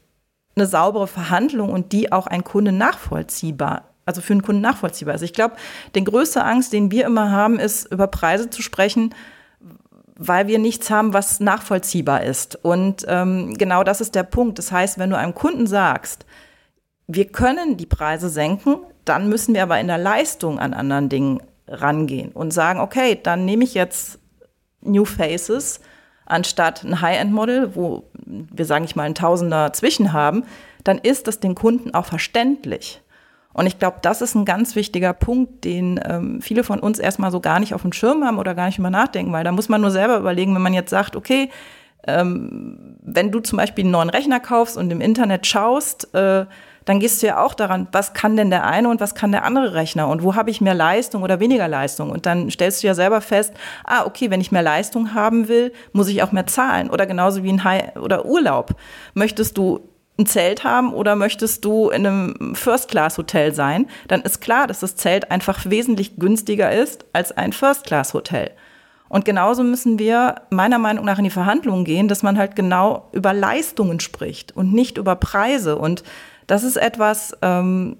eine 0.56 0.66
saubere 0.66 1.06
Verhandlung 1.06 1.70
und 1.70 1.92
die 1.92 2.10
auch 2.10 2.26
ein 2.26 2.42
Kunde 2.42 2.72
nachvollziehbar 2.72 3.93
also 4.06 4.20
für 4.20 4.32
einen 4.32 4.42
Kunden 4.42 4.60
nachvollziehbar 4.60 5.14
ist. 5.14 5.22
Ich 5.22 5.32
glaube, 5.32 5.56
die 5.94 6.04
größte 6.04 6.44
Angst, 6.44 6.72
den 6.72 6.90
wir 6.90 7.06
immer 7.06 7.30
haben, 7.30 7.58
ist, 7.58 7.90
über 7.92 8.06
Preise 8.06 8.50
zu 8.50 8.62
sprechen, 8.62 9.14
weil 10.16 10.46
wir 10.46 10.58
nichts 10.58 10.90
haben, 10.90 11.12
was 11.12 11.40
nachvollziehbar 11.40 12.22
ist. 12.22 12.56
Und 12.62 13.04
ähm, 13.08 13.54
genau 13.54 13.82
das 13.82 14.00
ist 14.00 14.14
der 14.14 14.22
Punkt. 14.22 14.58
Das 14.58 14.70
heißt, 14.70 14.98
wenn 14.98 15.10
du 15.10 15.18
einem 15.18 15.34
Kunden 15.34 15.66
sagst, 15.66 16.24
wir 17.06 17.26
können 17.26 17.76
die 17.76 17.86
Preise 17.86 18.28
senken, 18.28 18.76
dann 19.04 19.28
müssen 19.28 19.54
wir 19.54 19.62
aber 19.62 19.80
in 19.80 19.88
der 19.88 19.98
Leistung 19.98 20.58
an 20.58 20.72
anderen 20.72 21.08
Dingen 21.08 21.42
rangehen 21.68 22.32
und 22.32 22.52
sagen, 22.52 22.80
okay, 22.80 23.18
dann 23.22 23.44
nehme 23.44 23.64
ich 23.64 23.74
jetzt 23.74 24.18
New 24.80 25.04
Faces 25.04 25.80
anstatt 26.26 26.84
ein 26.84 27.00
High-End-Model, 27.00 27.74
wo 27.74 28.04
wir, 28.14 28.64
sagen 28.64 28.84
ich 28.84 28.96
mal, 28.96 29.04
ein 29.04 29.14
Tausender 29.14 29.72
zwischen 29.72 30.12
haben, 30.12 30.44
dann 30.84 30.98
ist 30.98 31.26
das 31.26 31.40
den 31.40 31.54
Kunden 31.54 31.92
auch 31.94 32.06
verständlich. 32.06 33.02
Und 33.54 33.66
ich 33.66 33.78
glaube, 33.78 33.98
das 34.02 34.20
ist 34.20 34.34
ein 34.34 34.44
ganz 34.44 34.76
wichtiger 34.76 35.12
Punkt, 35.12 35.64
den 35.64 35.98
ähm, 36.04 36.42
viele 36.42 36.64
von 36.64 36.80
uns 36.80 36.98
erstmal 36.98 37.30
so 37.30 37.40
gar 37.40 37.60
nicht 37.60 37.72
auf 37.72 37.82
dem 37.82 37.92
Schirm 37.92 38.24
haben 38.24 38.38
oder 38.38 38.54
gar 38.54 38.66
nicht 38.66 38.78
über 38.78 38.90
nachdenken, 38.90 39.32
weil 39.32 39.44
da 39.44 39.52
muss 39.52 39.68
man 39.68 39.80
nur 39.80 39.90
selber 39.90 40.18
überlegen, 40.18 40.54
wenn 40.54 40.62
man 40.62 40.74
jetzt 40.74 40.90
sagt, 40.90 41.16
okay, 41.16 41.50
ähm, 42.06 42.96
wenn 43.00 43.30
du 43.30 43.40
zum 43.40 43.56
Beispiel 43.56 43.84
einen 43.84 43.92
neuen 43.92 44.10
Rechner 44.10 44.40
kaufst 44.40 44.76
und 44.76 44.90
im 44.90 45.00
Internet 45.00 45.46
schaust, 45.46 46.12
äh, 46.14 46.46
dann 46.84 47.00
gehst 47.00 47.22
du 47.22 47.28
ja 47.28 47.42
auch 47.42 47.54
daran, 47.54 47.88
was 47.92 48.12
kann 48.12 48.36
denn 48.36 48.50
der 48.50 48.66
eine 48.66 48.88
und 48.88 49.00
was 49.00 49.14
kann 49.14 49.32
der 49.32 49.44
andere 49.44 49.72
Rechner 49.72 50.08
und 50.08 50.22
wo 50.22 50.34
habe 50.34 50.50
ich 50.50 50.60
mehr 50.60 50.74
Leistung 50.74 51.22
oder 51.22 51.40
weniger 51.40 51.66
Leistung? 51.66 52.10
Und 52.10 52.26
dann 52.26 52.50
stellst 52.50 52.82
du 52.82 52.88
ja 52.88 52.94
selber 52.94 53.20
fest, 53.20 53.54
ah, 53.84 54.04
okay, 54.04 54.30
wenn 54.30 54.40
ich 54.40 54.52
mehr 54.52 54.62
Leistung 54.62 55.14
haben 55.14 55.48
will, 55.48 55.72
muss 55.92 56.08
ich 56.08 56.22
auch 56.22 56.32
mehr 56.32 56.46
zahlen. 56.46 56.90
Oder 56.90 57.06
genauso 57.06 57.42
wie 57.42 57.50
ein 57.50 57.64
High 57.64 57.96
oder 57.96 58.26
Urlaub. 58.26 58.74
Möchtest 59.14 59.56
du 59.56 59.80
ein 60.18 60.26
Zelt 60.26 60.62
haben 60.64 60.92
oder 60.92 61.16
möchtest 61.16 61.64
du 61.64 61.90
in 61.90 62.06
einem 62.06 62.54
First-Class-Hotel 62.54 63.52
sein, 63.52 63.86
dann 64.06 64.22
ist 64.22 64.40
klar, 64.40 64.66
dass 64.66 64.80
das 64.80 64.96
Zelt 64.96 65.30
einfach 65.30 65.66
wesentlich 65.68 66.16
günstiger 66.16 66.72
ist 66.72 67.04
als 67.12 67.32
ein 67.32 67.52
First-Class-Hotel. 67.52 68.50
Und 69.08 69.24
genauso 69.24 69.62
müssen 69.62 69.98
wir 69.98 70.36
meiner 70.50 70.78
Meinung 70.78 71.04
nach 71.04 71.18
in 71.18 71.24
die 71.24 71.30
Verhandlungen 71.30 71.84
gehen, 71.84 72.08
dass 72.08 72.22
man 72.22 72.38
halt 72.38 72.56
genau 72.56 73.08
über 73.12 73.32
Leistungen 73.32 74.00
spricht 74.00 74.56
und 74.56 74.72
nicht 74.72 74.98
über 74.98 75.16
Preise. 75.16 75.76
Und 75.76 76.04
das 76.46 76.64
ist 76.64 76.76
etwas, 76.76 77.36
ähm, 77.42 77.96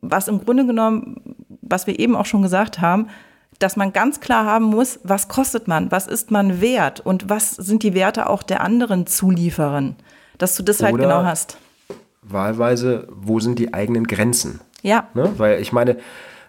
was 0.00 0.28
im 0.28 0.44
Grunde 0.44 0.66
genommen, 0.66 1.36
was 1.60 1.86
wir 1.86 1.98
eben 1.98 2.16
auch 2.16 2.26
schon 2.26 2.42
gesagt 2.42 2.80
haben, 2.80 3.08
dass 3.58 3.76
man 3.76 3.92
ganz 3.92 4.20
klar 4.20 4.44
haben 4.44 4.64
muss, 4.64 4.98
was 5.04 5.28
kostet 5.28 5.68
man, 5.68 5.92
was 5.92 6.06
ist 6.06 6.30
man 6.30 6.60
wert 6.60 7.00
und 7.00 7.28
was 7.28 7.50
sind 7.50 7.82
die 7.82 7.94
Werte 7.94 8.28
auch 8.28 8.42
der 8.42 8.62
anderen 8.62 9.06
Zulieferer 9.06 9.94
dass 10.38 10.56
du 10.56 10.62
das 10.62 10.82
halt 10.82 10.94
Oder 10.94 11.04
genau 11.04 11.24
hast. 11.24 11.58
Wahlweise, 12.22 13.08
wo 13.10 13.40
sind 13.40 13.58
die 13.58 13.74
eigenen 13.74 14.06
Grenzen? 14.06 14.60
Ja. 14.82 15.08
Ne? 15.14 15.32
Weil 15.36 15.60
ich 15.60 15.72
meine, 15.72 15.98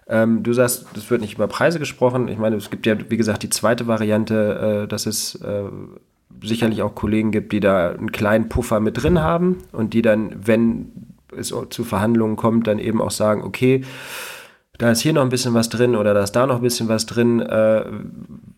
ähm, 0.08 0.43
du 0.43 0.54
sagst, 0.54 0.86
es 0.96 1.10
wird 1.10 1.22
nicht 1.22 1.36
über 1.36 1.48
Preise 1.48 1.80
gesprochen. 1.80 2.28
Ich 2.28 2.38
meine, 2.38 2.56
es 2.56 2.69
gibt 2.69 2.86
ja, 2.86 2.96
wie 3.10 3.17
gesagt, 3.17 3.43
die 3.43 3.50
zweite 3.50 3.88
Variante, 3.88 4.84
äh, 4.84 4.88
dass 4.88 5.06
es 5.06 5.36
äh, 5.36 5.63
sicherlich 6.41 6.82
auch 6.82 6.96
Kollegen 6.96 7.32
gibt, 7.32 7.54
die 7.54 7.60
da 7.60 7.91
einen 7.91 8.12
kleinen 8.12 8.50
Puffer 8.50 8.80
mit 8.80 9.02
drin 9.02 9.19
haben 9.19 9.60
und 9.72 9.93
die 9.93 10.02
dann, 10.02 10.36
wenn 10.46 10.91
es 11.36 11.54
zu 11.69 11.84
Verhandlungen 11.84 12.36
kommt, 12.36 12.67
dann 12.67 12.80
eben 12.80 13.02
auch 13.02 13.12
sagen, 13.12 13.43
okay, 13.43 13.84
da 14.78 14.91
ist 14.91 15.02
hier 15.02 15.13
noch 15.13 15.22
ein 15.22 15.30
bisschen 15.30 15.54
was 15.54 15.69
drin 15.69 15.96
oder 15.96 16.13
da 16.13 16.24
ist 16.24 16.34
da 16.34 16.46
noch 16.46 16.58
ein 16.58 16.62
bisschen 16.62 16.89
was 16.89 17.06
drin. 17.06 17.39
Äh, 17.39 17.86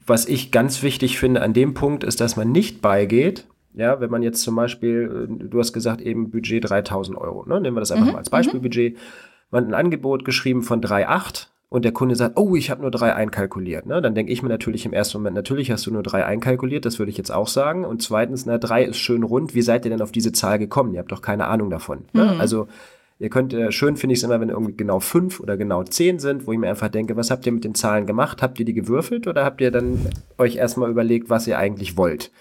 was 0.06 0.26
ich 0.26 0.52
ganz 0.52 0.82
wichtig 0.82 1.20
finde 1.20 1.42
an 1.42 1.54
dem 1.54 1.74
Punkt 1.74 2.04
ist, 2.04 2.22
dass 2.22 2.36
man 2.36 2.52
nicht 2.52 2.82
beigeht 2.82 3.46
ja, 3.76 4.00
wenn 4.00 4.10
man 4.10 4.24
jetzt 4.24 4.42
zum 4.42 4.56
Beispiel, 4.56 5.28
äh, 5.30 5.48
du 5.48 5.60
hast 5.60 5.74
gesagt 5.74 6.02
eben 6.02 6.32
Budget 6.32 6.70
3000 6.70 7.18
Euro, 7.18 7.46
ne? 7.46 7.60
nehmen 7.62 7.76
wir 7.76 7.82
das 7.82 7.92
einfach 7.92 8.08
mhm. 8.08 8.14
mal 8.14 8.20
als 8.20 8.30
Beispielbudget. 8.30 8.98
Man 9.52 9.66
hat 9.66 9.72
ein 9.72 9.74
Angebot 9.74 10.26
geschrieben 10.26 10.64
von 10.64 10.82
3,8 10.82 11.48
und 11.70 11.86
der 11.86 11.92
Kunde 11.92 12.16
sagt, 12.16 12.38
oh, 12.38 12.56
ich 12.56 12.70
habe 12.70 12.82
nur 12.82 12.92
drei 12.92 13.14
einkalkuliert. 13.14 13.86
Ne? 13.86 14.02
Dann 14.02 14.16
denke 14.16 14.32
ich 14.32 14.42
mir 14.42 14.50
natürlich 14.50 14.86
im 14.86 14.94
ersten 14.94 15.18
Moment, 15.18 15.36
natürlich 15.36 15.72
hast 15.72 15.86
du 15.86 15.92
nur 15.92 16.04
drei 16.04 16.26
einkalkuliert, 16.26 16.86
das 16.86 17.00
würde 17.00 17.12
ich 17.12 17.18
jetzt 17.18 17.32
auch 17.32 17.48
sagen. 17.48 17.86
Und 17.86 18.02
zweitens, 18.02 18.46
na, 18.46 18.58
drei 18.58 18.84
ist 18.84 18.98
schön 18.98 19.24
rund. 19.24 19.56
Wie 19.56 19.62
seid 19.62 19.86
ihr 19.86 19.92
denn 19.92 20.02
auf 20.02 20.12
diese 20.12 20.32
Zahl 20.32 20.60
gekommen? 20.60 20.94
Ihr 20.94 21.00
habt 21.00 21.12
doch 21.12 21.22
keine 21.22 21.48
Ahnung 21.48 21.70
davon. 21.70 22.06
Ne? 22.14 22.34
Mhm. 22.34 22.42
Also 22.42 22.68
Ihr 23.18 23.30
könnt, 23.30 23.54
äh, 23.54 23.72
schön 23.72 23.96
finde 23.96 24.14
ich 24.14 24.20
es 24.20 24.24
immer, 24.24 24.42
wenn 24.42 24.50
irgendwie 24.50 24.76
genau 24.76 25.00
fünf 25.00 25.40
oder 25.40 25.56
genau 25.56 25.84
zehn 25.84 26.20
sind, 26.20 26.48
wo 26.48 26.52
ich 26.52 26.60
mir 26.60 26.70
einfach 26.70 26.90
denke, 26.90 27.16
was 27.16 27.32
habt 27.32 27.46
ihr 27.46 27.54
mit 27.54 27.64
den 27.64 27.74
Zahlen 27.74 28.06
gemacht? 28.06 28.42
Habt 28.42 28.60
ihr 28.60 28.66
die 28.66 28.74
gewürfelt 28.74 29.26
oder 29.26 29.46
habt 29.46 29.62
ihr 29.62 29.72
dann 29.72 30.00
euch 30.38 30.58
erstmal 30.58 30.90
überlegt, 30.90 31.30
was 31.30 31.48
ihr 31.48 31.58
eigentlich 31.58 31.96
wollt? 31.96 32.32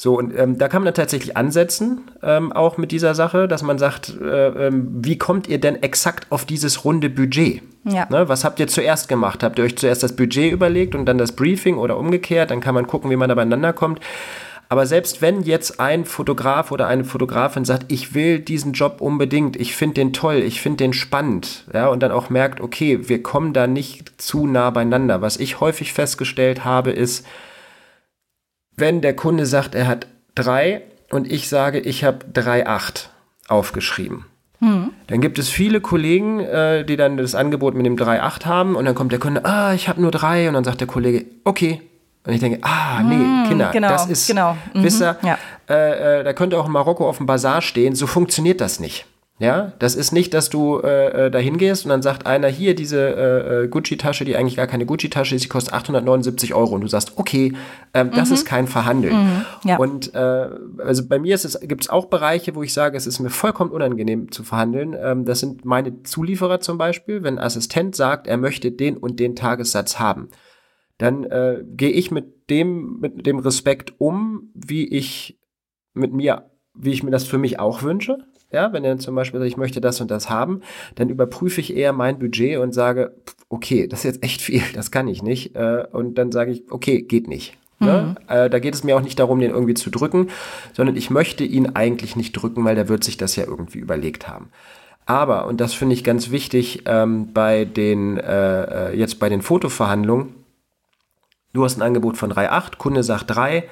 So, 0.00 0.16
und 0.16 0.32
ähm, 0.38 0.58
da 0.58 0.68
kann 0.68 0.82
man 0.82 0.86
dann 0.86 0.94
tatsächlich 0.94 1.36
ansetzen, 1.36 2.02
ähm, 2.22 2.52
auch 2.52 2.78
mit 2.78 2.92
dieser 2.92 3.16
Sache, 3.16 3.48
dass 3.48 3.64
man 3.64 3.78
sagt, 3.78 4.16
äh, 4.20 4.68
ähm, 4.68 4.86
wie 4.92 5.18
kommt 5.18 5.48
ihr 5.48 5.58
denn 5.58 5.82
exakt 5.82 6.30
auf 6.30 6.44
dieses 6.44 6.84
runde 6.84 7.10
Budget? 7.10 7.62
Ja. 7.82 8.06
Ne, 8.08 8.28
was 8.28 8.44
habt 8.44 8.60
ihr 8.60 8.68
zuerst 8.68 9.08
gemacht? 9.08 9.42
Habt 9.42 9.58
ihr 9.58 9.64
euch 9.64 9.76
zuerst 9.76 10.04
das 10.04 10.14
Budget 10.14 10.52
überlegt 10.52 10.94
und 10.94 11.04
dann 11.06 11.18
das 11.18 11.32
Briefing 11.32 11.78
oder 11.78 11.96
umgekehrt? 11.96 12.52
Dann 12.52 12.60
kann 12.60 12.76
man 12.76 12.86
gucken, 12.86 13.10
wie 13.10 13.16
man 13.16 13.28
da 13.28 13.34
beieinander 13.34 13.72
kommt. 13.72 13.98
Aber 14.68 14.86
selbst 14.86 15.20
wenn 15.20 15.42
jetzt 15.42 15.80
ein 15.80 16.04
Fotograf 16.04 16.70
oder 16.70 16.86
eine 16.86 17.02
Fotografin 17.02 17.64
sagt, 17.64 17.90
ich 17.90 18.14
will 18.14 18.38
diesen 18.38 18.74
Job 18.74 19.00
unbedingt, 19.00 19.56
ich 19.56 19.74
finde 19.74 19.94
den 19.94 20.12
toll, 20.12 20.36
ich 20.36 20.60
finde 20.60 20.76
den 20.76 20.92
spannend, 20.92 21.64
ja, 21.74 21.88
und 21.88 22.04
dann 22.04 22.12
auch 22.12 22.30
merkt, 22.30 22.60
okay, 22.60 23.08
wir 23.08 23.20
kommen 23.20 23.52
da 23.52 23.66
nicht 23.66 24.22
zu 24.22 24.46
nah 24.46 24.70
beieinander. 24.70 25.22
Was 25.22 25.38
ich 25.38 25.58
häufig 25.58 25.92
festgestellt 25.92 26.64
habe, 26.64 26.92
ist, 26.92 27.26
wenn 28.78 29.00
der 29.00 29.14
Kunde 29.14 29.46
sagt, 29.46 29.74
er 29.74 29.86
hat 29.86 30.06
drei 30.34 30.82
und 31.10 31.30
ich 31.30 31.48
sage, 31.48 31.80
ich 31.80 32.04
habe 32.04 32.18
drei 32.32 32.66
acht 32.66 33.10
aufgeschrieben, 33.48 34.26
Mhm. 34.60 34.90
Dann 35.06 35.20
gibt 35.20 35.38
es 35.38 35.48
viele 35.48 35.80
Kollegen, 35.80 36.40
äh, 36.40 36.84
die 36.84 36.96
dann 36.96 37.16
das 37.16 37.34
Angebot 37.34 37.74
mit 37.74 37.86
dem 37.86 37.96
3,8 37.96 38.46
haben 38.46 38.74
und 38.74 38.84
dann 38.84 38.94
kommt 38.94 39.12
der 39.12 39.18
Kunde, 39.20 39.44
ah, 39.44 39.72
ich 39.72 39.88
habe 39.88 40.00
nur 40.00 40.10
drei 40.10 40.48
und 40.48 40.54
dann 40.54 40.64
sagt 40.64 40.80
der 40.80 40.88
Kollege, 40.88 41.26
okay. 41.44 41.82
Und 42.26 42.32
ich 42.32 42.40
denke, 42.40 42.58
ah, 42.62 43.02
nee, 43.02 43.14
mhm, 43.14 43.44
Kinder, 43.48 43.70
genau, 43.72 43.88
das 43.88 44.06
ist, 44.06 44.26
genau. 44.26 44.56
Mhm, 44.74 44.82
wisst 44.82 45.00
ihr, 45.00 45.16
ja. 45.22 45.38
äh, 45.68 46.20
äh, 46.20 46.24
da 46.24 46.32
könnte 46.32 46.58
auch 46.58 46.66
in 46.66 46.72
Marokko 46.72 47.08
auf 47.08 47.18
dem 47.18 47.26
Bazar 47.26 47.62
stehen, 47.62 47.94
so 47.94 48.06
funktioniert 48.06 48.60
das 48.60 48.80
nicht. 48.80 49.06
Ja, 49.40 49.72
das 49.78 49.94
ist 49.94 50.10
nicht, 50.10 50.34
dass 50.34 50.50
du 50.50 50.80
äh, 50.80 51.26
äh, 51.26 51.30
da 51.30 51.38
hingehst 51.38 51.84
und 51.84 51.90
dann 51.90 52.02
sagt 52.02 52.26
einer 52.26 52.48
hier 52.48 52.74
diese 52.74 52.98
äh, 52.98 53.64
äh, 53.64 53.68
Gucci-Tasche, 53.68 54.24
die 54.24 54.36
eigentlich 54.36 54.56
gar 54.56 54.66
keine 54.66 54.84
Gucci-Tasche 54.84 55.36
ist, 55.36 55.44
die 55.44 55.48
kostet 55.48 55.74
879 55.74 56.54
Euro 56.54 56.74
und 56.74 56.80
du 56.80 56.88
sagst, 56.88 57.12
okay, 57.16 57.52
mhm. 57.94 58.10
das 58.10 58.32
ist 58.32 58.44
kein 58.44 58.66
Verhandeln. 58.66 59.14
Mhm. 59.14 59.44
Ja. 59.64 59.76
Und 59.76 60.12
äh, 60.12 60.48
also 60.78 61.06
bei 61.06 61.20
mir 61.20 61.38
gibt 61.62 61.84
es 61.84 61.88
auch 61.88 62.06
Bereiche, 62.06 62.56
wo 62.56 62.64
ich 62.64 62.72
sage, 62.72 62.96
es 62.96 63.06
ist 63.06 63.20
mir 63.20 63.30
vollkommen 63.30 63.70
unangenehm 63.70 64.32
zu 64.32 64.42
verhandeln. 64.42 64.96
Ähm, 65.00 65.24
das 65.24 65.38
sind 65.38 65.64
meine 65.64 66.02
Zulieferer 66.02 66.58
zum 66.58 66.76
Beispiel, 66.76 67.22
wenn 67.22 67.38
ein 67.38 67.44
Assistent 67.44 67.94
sagt, 67.94 68.26
er 68.26 68.38
möchte 68.38 68.72
den 68.72 68.96
und 68.96 69.20
den 69.20 69.36
Tagessatz 69.36 70.00
haben, 70.00 70.30
dann 70.98 71.22
äh, 71.22 71.62
gehe 71.64 71.90
ich 71.90 72.10
mit 72.10 72.50
dem 72.50 72.98
mit 72.98 73.24
dem 73.24 73.38
Respekt 73.38 73.94
um, 73.98 74.50
wie 74.54 74.88
ich 74.88 75.38
mit 75.94 76.12
mir, 76.12 76.50
wie 76.74 76.90
ich 76.90 77.04
mir 77.04 77.12
das 77.12 77.24
für 77.24 77.38
mich 77.38 77.60
auch 77.60 77.82
wünsche. 77.82 78.18
Ja, 78.50 78.72
wenn 78.72 78.84
er 78.84 78.98
zum 78.98 79.14
Beispiel 79.14 79.40
sagt, 79.40 79.50
ich 79.50 79.56
möchte 79.56 79.80
das 79.80 80.00
und 80.00 80.10
das 80.10 80.30
haben, 80.30 80.62
dann 80.94 81.10
überprüfe 81.10 81.60
ich 81.60 81.76
eher 81.76 81.92
mein 81.92 82.18
Budget 82.18 82.58
und 82.58 82.72
sage, 82.72 83.14
okay, 83.50 83.86
das 83.86 84.00
ist 84.00 84.04
jetzt 84.04 84.22
echt 84.22 84.40
viel, 84.40 84.62
das 84.74 84.90
kann 84.90 85.08
ich 85.08 85.22
nicht. 85.22 85.54
Äh, 85.54 85.84
und 85.92 86.16
dann 86.16 86.32
sage 86.32 86.52
ich, 86.52 86.64
okay, 86.70 87.02
geht 87.02 87.28
nicht. 87.28 87.56
Ne? 87.80 88.16
Mhm. 88.18 88.34
Äh, 88.34 88.50
da 88.50 88.58
geht 88.58 88.74
es 88.74 88.82
mir 88.82 88.96
auch 88.96 89.02
nicht 89.02 89.18
darum, 89.18 89.38
den 89.38 89.50
irgendwie 89.50 89.74
zu 89.74 89.90
drücken, 89.90 90.28
sondern 90.72 90.96
ich 90.96 91.10
möchte 91.10 91.44
ihn 91.44 91.76
eigentlich 91.76 92.16
nicht 92.16 92.32
drücken, 92.32 92.64
weil 92.64 92.74
der 92.74 92.88
wird 92.88 93.04
sich 93.04 93.16
das 93.16 93.36
ja 93.36 93.44
irgendwie 93.44 93.78
überlegt 93.78 94.26
haben. 94.26 94.50
Aber, 95.06 95.46
und 95.46 95.60
das 95.60 95.74
finde 95.74 95.94
ich 95.94 96.04
ganz 96.04 96.30
wichtig, 96.30 96.82
ähm, 96.86 97.32
bei 97.32 97.64
den, 97.64 98.18
äh, 98.18 98.90
äh 98.90 98.98
jetzt 98.98 99.18
bei 99.18 99.28
den 99.28 99.42
Fotoverhandlungen, 99.42 100.34
du 101.52 101.64
hast 101.64 101.78
ein 101.78 101.82
Angebot 101.82 102.16
von 102.16 102.32
3,8, 102.32 102.76
Kunde 102.76 103.02
sagt 103.02 103.34
3, 103.34 103.64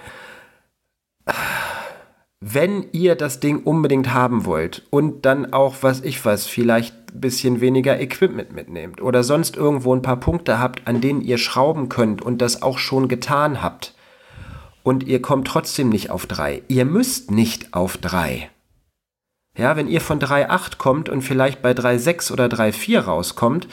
wenn 2.48 2.86
ihr 2.92 3.16
das 3.16 3.40
Ding 3.40 3.64
unbedingt 3.64 4.12
haben 4.12 4.44
wollt 4.44 4.86
und 4.90 5.26
dann 5.26 5.52
auch, 5.52 5.76
was 5.80 6.02
ich 6.02 6.24
weiß, 6.24 6.46
vielleicht 6.46 6.94
ein 7.12 7.20
bisschen 7.20 7.60
weniger 7.60 7.98
Equipment 7.98 8.52
mitnehmt 8.52 9.02
oder 9.02 9.24
sonst 9.24 9.56
irgendwo 9.56 9.92
ein 9.92 10.02
paar 10.02 10.20
Punkte 10.20 10.60
habt, 10.60 10.86
an 10.86 11.00
denen 11.00 11.22
ihr 11.22 11.38
schrauben 11.38 11.88
könnt 11.88 12.22
und 12.22 12.40
das 12.40 12.62
auch 12.62 12.78
schon 12.78 13.08
getan 13.08 13.62
habt 13.62 13.94
und 14.84 15.02
ihr 15.02 15.20
kommt 15.20 15.48
trotzdem 15.48 15.88
nicht 15.88 16.10
auf 16.10 16.26
drei. 16.26 16.62
Ihr 16.68 16.84
müsst 16.84 17.32
nicht 17.32 17.74
auf 17.74 17.96
drei. 17.96 18.48
Ja, 19.58 19.74
wenn 19.74 19.88
ihr 19.88 20.00
von 20.00 20.20
3,8 20.20 20.76
kommt 20.76 21.08
und 21.08 21.22
vielleicht 21.22 21.62
bei 21.62 21.72
3,6 21.72 22.32
oder 22.32 22.46
3,4 22.46 23.00
rauskommt, 23.00 23.66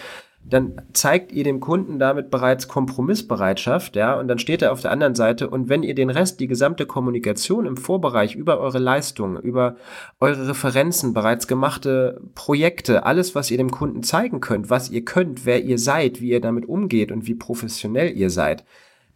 dann 0.46 0.82
zeigt 0.92 1.32
ihr 1.32 1.44
dem 1.44 1.60
Kunden 1.60 2.00
damit 2.00 2.30
bereits 2.30 2.68
Kompromissbereitschaft, 2.68 3.96
ja, 3.96 4.20
und 4.20 4.28
dann 4.28 4.40
steht 4.40 4.62
er 4.62 4.72
auf 4.72 4.82
der 4.82 4.92
anderen 4.92 5.16
Seite 5.16 5.50
und 5.50 5.70
wenn 5.70 5.84
ihr 5.84 5.96
den 5.96 6.10
Rest, 6.10 6.40
die 6.40 6.48
gesamte 6.48 6.86
Kommunikation 6.86 7.66
im 7.66 7.78
Vorbereich 7.78 8.36
über 8.36 8.60
eure 8.60 8.80
Leistungen, 8.80 9.42
über 9.42 9.78
eure 10.20 10.50
Referenzen, 10.50 11.14
bereits 11.14 11.48
gemachte 11.48 12.22
Projekte, 12.36 13.06
alles, 13.06 13.36
was 13.36 13.52
ihr 13.52 13.58
dem 13.58 13.72
Kunden 13.72 14.04
zeigen 14.04 14.42
könnt, 14.42 14.70
was 14.70 14.90
ihr 14.90 15.06
könnt, 15.06 15.46
wer 15.46 15.64
ihr 15.64 15.78
seid, 15.78 16.20
wie 16.20 16.32
ihr 16.32 16.42
damit 16.42 16.68
umgeht 16.68 17.12
und 17.12 17.26
wie 17.26 17.36
professionell 17.36 18.16
ihr 18.16 18.30
seid, 18.30 18.66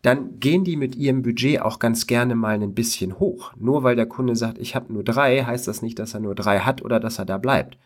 dann 0.01 0.39
gehen 0.39 0.63
die 0.63 0.77
mit 0.77 0.95
ihrem 0.95 1.23
Budget 1.23 1.61
auch 1.61 1.79
ganz 1.79 2.07
gerne 2.07 2.35
mal 2.35 2.53
ein 2.53 2.73
bisschen 2.73 3.19
hoch. 3.19 3.51
Nur 3.57 3.83
weil 3.83 3.95
der 3.95 4.05
Kunde 4.05 4.35
sagt, 4.35 4.59
ich 4.59 4.75
habe 4.75 4.93
nur 4.93 5.03
drei, 5.03 5.43
heißt 5.43 5.67
das 5.67 5.81
nicht, 5.81 5.99
dass 5.99 6.13
er 6.13 6.21
nur 6.21 6.35
drei 6.35 6.59
hat 6.59 6.81
oder 6.81 6.99
dass 6.99 7.19
er 7.19 7.25
da 7.25 7.37
bleibt 7.37 7.77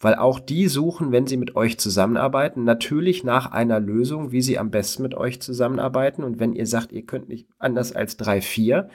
weil 0.00 0.14
auch 0.14 0.38
die 0.38 0.68
suchen, 0.68 1.10
wenn 1.10 1.26
sie 1.26 1.36
mit 1.36 1.56
euch 1.56 1.78
zusammenarbeiten, 1.78 2.64
natürlich 2.64 3.24
nach 3.24 3.50
einer 3.50 3.80
Lösung, 3.80 4.30
wie 4.30 4.42
sie 4.42 4.58
am 4.58 4.70
besten 4.70 5.02
mit 5.02 5.14
euch 5.14 5.40
zusammenarbeiten. 5.42 6.22
Und 6.22 6.38
wenn 6.38 6.54
ihr 6.54 6.66
sagt, 6.66 6.92
ihr 6.92 7.04
könnt 7.04 7.28
nicht 7.28 7.48
anders 7.58 7.92
als 7.92 8.16
drei, 8.16 8.40
vier, 8.40 8.88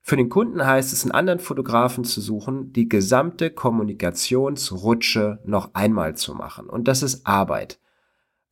für 0.00 0.16
den 0.16 0.28
Kunden 0.28 0.64
heißt 0.64 0.92
es, 0.92 1.02
einen 1.02 1.12
anderen 1.12 1.40
Fotografen 1.40 2.04
zu 2.04 2.20
suchen, 2.20 2.72
die 2.72 2.88
gesamte 2.88 3.50
Kommunikationsrutsche 3.50 5.40
noch 5.44 5.74
einmal 5.74 6.16
zu 6.16 6.34
machen. 6.34 6.68
Und 6.68 6.86
das 6.86 7.02
ist 7.02 7.26
Arbeit. 7.26 7.80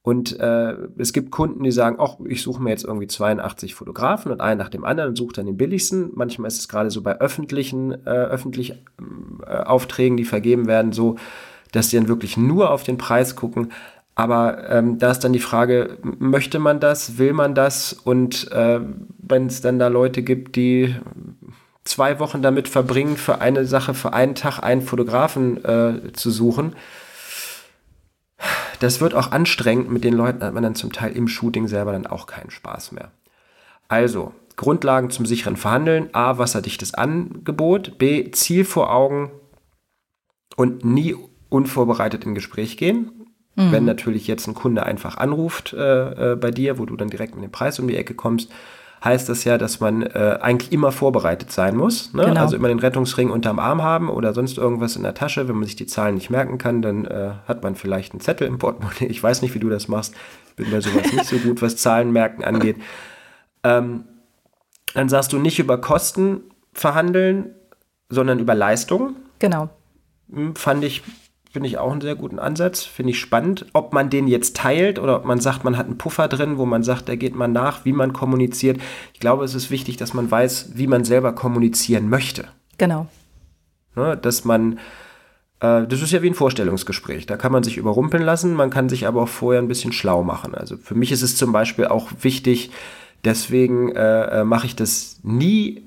Und 0.03 0.39
äh, 0.39 0.77
es 0.99 1.15
gibt 1.15 1.31
Kunden, 1.31 1.63
die 1.63 1.71
sagen, 1.71 1.97
ach, 1.99 2.17
ich 2.27 2.43
suche 2.43 2.61
mir 2.61 2.71
jetzt 2.71 2.85
irgendwie 2.85 3.07
82 3.07 3.75
Fotografen 3.75 4.33
und 4.33 4.41
einen 4.43 4.59
nach 4.59 4.69
dem 4.69 4.85
anderen 4.85 5.11
und 5.11 5.17
suche 5.17 5.33
dann 5.35 5.47
den 5.47 5.57
billigsten. 5.57 6.11
Manchmal 6.15 6.49
ist 6.49 6.59
es 6.59 6.69
gerade 6.69 6.91
so 6.91 7.03
bei 7.03 7.21
öffentlichen, 7.21 7.93
äh, 8.05 8.11
öffentlich 8.11 8.73
äh, 9.47 9.57
Aufträgen, 9.63 10.19
die 10.19 10.25
vergeben 10.25 10.67
werden, 10.67 10.93
so, 10.93 11.17
dass 11.75 11.91
sie 11.91 11.97
dann 11.97 12.09
wirklich 12.09 12.37
nur 12.37 12.71
auf 12.71 12.85
den 12.85 12.99
Preis 12.99 13.35
gucken. 13.35 13.73
Aber 14.15 14.71
ähm, 14.71 14.99
da 14.99 15.11
ist 15.11 15.21
dann 15.21 15.33
die 15.33 15.41
Frage, 15.41 15.99
möchte 16.03 16.61
man 16.61 16.79
das, 16.79 17.19
will 17.19 17.33
man 17.33 17.55
das? 17.55 17.93
Und 17.93 18.51
äh, 18.53 18.81
wenn 19.19 19.47
es 19.47 19.61
dann 19.61 19.81
da 19.81 19.89
Leute 19.89 20.23
gibt, 20.23 20.55
die 20.55 20.95
zwei 21.83 22.21
Wochen 22.21 22.41
damit 22.41 22.69
verbringen, 22.69 23.17
für 23.17 23.41
eine 23.41 23.67
Sache, 23.67 23.93
für 23.93 24.13
einen 24.13 24.37
Tag 24.37 24.61
einen 24.61 24.83
Fotografen 24.83 25.65
äh, 25.65 26.13
zu 26.13 26.31
suchen, 26.31 26.77
das 28.79 29.01
wird 29.01 29.15
auch 29.15 29.33
anstrengend. 29.33 29.91
Mit 29.91 30.05
den 30.05 30.15
Leuten 30.15 30.45
hat 30.45 30.55
man 30.55 30.63
dann 30.63 30.77
zum 30.77 30.93
Teil 30.93 31.13
im 31.13 31.27
Shooting 31.27 31.67
selber 31.67 31.91
dann 31.91 32.07
auch 32.07 32.27
keinen 32.27 32.51
Spaß 32.51 32.93
mehr. 32.93 33.11
Also, 33.89 34.33
Grundlagen 34.57 35.11
zum 35.11 35.27
sicheren 35.27 35.57
Verhandeln. 35.57 36.11
A, 36.13 36.39
wasserdichtes 36.39 36.95
Angebot. 36.95 37.99
B, 37.99 38.31
Ziel 38.31 38.65
vor 38.65 38.93
Augen 38.93 39.33
und 40.57 40.85
nie 40.85 41.17
unvorbereitet 41.49 42.25
in 42.25 42.35
Gespräch 42.35 42.77
gehen. 42.77 43.11
Mhm. 43.57 43.73
Wenn 43.73 43.85
natürlich 43.85 44.27
jetzt 44.27 44.47
ein 44.49 44.55
Kunde 44.55 44.85
einfach 44.85 45.17
anruft 45.17 45.73
äh, 45.73 46.33
äh, 46.33 46.37
bei 46.37 46.51
dir, 46.51 46.79
wo 46.79 46.87
du 46.87 46.97
dann 46.97 47.09
direkt 47.09 47.35
mit 47.35 47.45
dem 47.45 47.53
Preis 47.53 47.79
um 47.79 47.87
die 47.87 47.97
Ecke 47.97 48.15
kommst, 48.15 48.51
heißt 49.05 49.29
das 49.29 49.45
ja, 49.45 49.59
dass 49.59 49.81
man 49.81 50.03
äh, 50.03 50.39
eigentlich 50.41 50.73
immer 50.73 50.91
vorbereitet 50.91 51.53
sein 51.53 51.77
muss. 51.77 52.15
Ne? 52.15 52.25
Genau. 52.25 52.41
Also 52.41 52.57
immer 52.57 52.69
den 52.69 52.79
Rettungsring 52.79 53.31
unterm 53.31 53.59
Arm 53.59 53.83
haben 53.83 54.09
oder 54.09 54.33
sonst 54.33 54.57
irgendwas 54.57 54.97
in 54.97 55.03
der 55.03 55.15
Tasche. 55.15 55.47
Wenn 55.47 55.57
man 55.57 55.65
sich 55.65 55.77
die 55.77 55.87
Zahlen 55.87 56.15
nicht 56.15 56.31
merken 56.31 56.57
kann, 56.59 56.81
dann 56.81 57.05
äh, 57.05 57.33
hat 57.47 57.63
man 57.63 57.75
vielleicht 57.75 58.13
einen 58.13 58.21
Zettel 58.21 58.49
im 58.49 58.59
Portemonnaie. 58.59 59.07
Ich 59.07 59.23
weiß 59.23 59.43
nicht, 59.43 59.55
wie 59.55 59.59
du 59.59 59.69
das 59.69 59.89
machst. 59.89 60.15
Ich 60.49 60.57
bin 60.57 60.71
bei 60.71 60.81
sowas 60.81 61.13
nicht 61.13 61.27
so 61.27 61.37
gut, 61.37 61.61
was 61.61 61.77
Zahlen 61.77 62.13
merken 62.13 62.43
angeht. 62.43 62.77
Ähm, 63.63 64.05
dann 64.95 65.09
sagst 65.09 65.33
du 65.33 65.39
nicht 65.39 65.59
über 65.59 65.79
Kosten 65.81 66.41
verhandeln, 66.73 67.55
sondern 68.09 68.39
über 68.39 68.55
Leistung. 68.55 69.17
Genau. 69.39 69.69
Hm, 70.33 70.57
fand 70.57 70.83
ich 70.85 71.03
Finde 71.55 71.69
ich 71.69 71.79
auch 71.79 71.93
einen 71.93 72.01
sehr 72.01 72.17
guten 72.17 72.41
Ansatz. 72.41 72.83
Finde 72.83 73.13
ich 73.13 73.21
spannend. 73.21 73.67
Ob 73.75 73.93
man 73.93 74.11
den 74.11 74.27
jetzt 74.27 74.57
teilt 74.57 74.99
oder 74.99 75.15
ob 75.15 75.25
man 75.25 75.39
sagt, 75.39 75.63
man 75.63 75.79
hat 75.79 75.87
einen 75.87 75.99
Puffer 75.99 76.27
drin, 76.27 76.59
wo 76.59 76.67
man 76.67 76.83
sagt, 76.83 77.09
da 77.09 77.15
geht 77.15 77.37
man 77.37 77.53
nach, 77.53 77.85
wie 77.85 77.93
man 77.93 78.13
kommuniziert. 78.13 78.81
Ich 79.13 79.21
glaube, 79.21 79.45
es 79.45 79.55
ist 79.55 79.71
wichtig, 79.71 79.97
dass 79.97 80.15
man 80.15 80.29
weiß, 80.29 80.71
wie 80.75 80.89
man 80.89 81.05
selber 81.05 81.33
kommunizieren 81.33 82.09
möchte. 82.09 82.49
Genau. 82.77 83.07
Ne, 83.95 84.17
dass 84.17 84.45
man, 84.45 84.81
äh, 85.61 85.87
das 85.87 86.03
ist 86.03 86.11
ja 86.11 86.23
wie 86.23 86.31
ein 86.31 86.35
Vorstellungsgespräch. 86.35 87.27
Da 87.27 87.37
kann 87.37 87.53
man 87.53 87.63
sich 87.63 87.77
überrumpeln 87.77 88.25
lassen, 88.25 88.55
man 88.55 88.71
kann 88.71 88.89
sich 88.89 89.07
aber 89.07 89.23
auch 89.23 89.29
vorher 89.29 89.63
ein 89.63 89.69
bisschen 89.69 89.93
schlau 89.93 90.25
machen. 90.25 90.57
Also 90.57 90.77
für 90.77 90.97
mich 90.97 91.13
ist 91.13 91.23
es 91.23 91.37
zum 91.37 91.53
Beispiel 91.53 91.87
auch 91.87 92.11
wichtig, 92.23 92.73
deswegen 93.25 93.95
äh, 93.95 94.41
äh 94.41 94.45
mache 94.45 94.67
ich 94.67 94.75
das 94.75 95.21
nie 95.23 95.85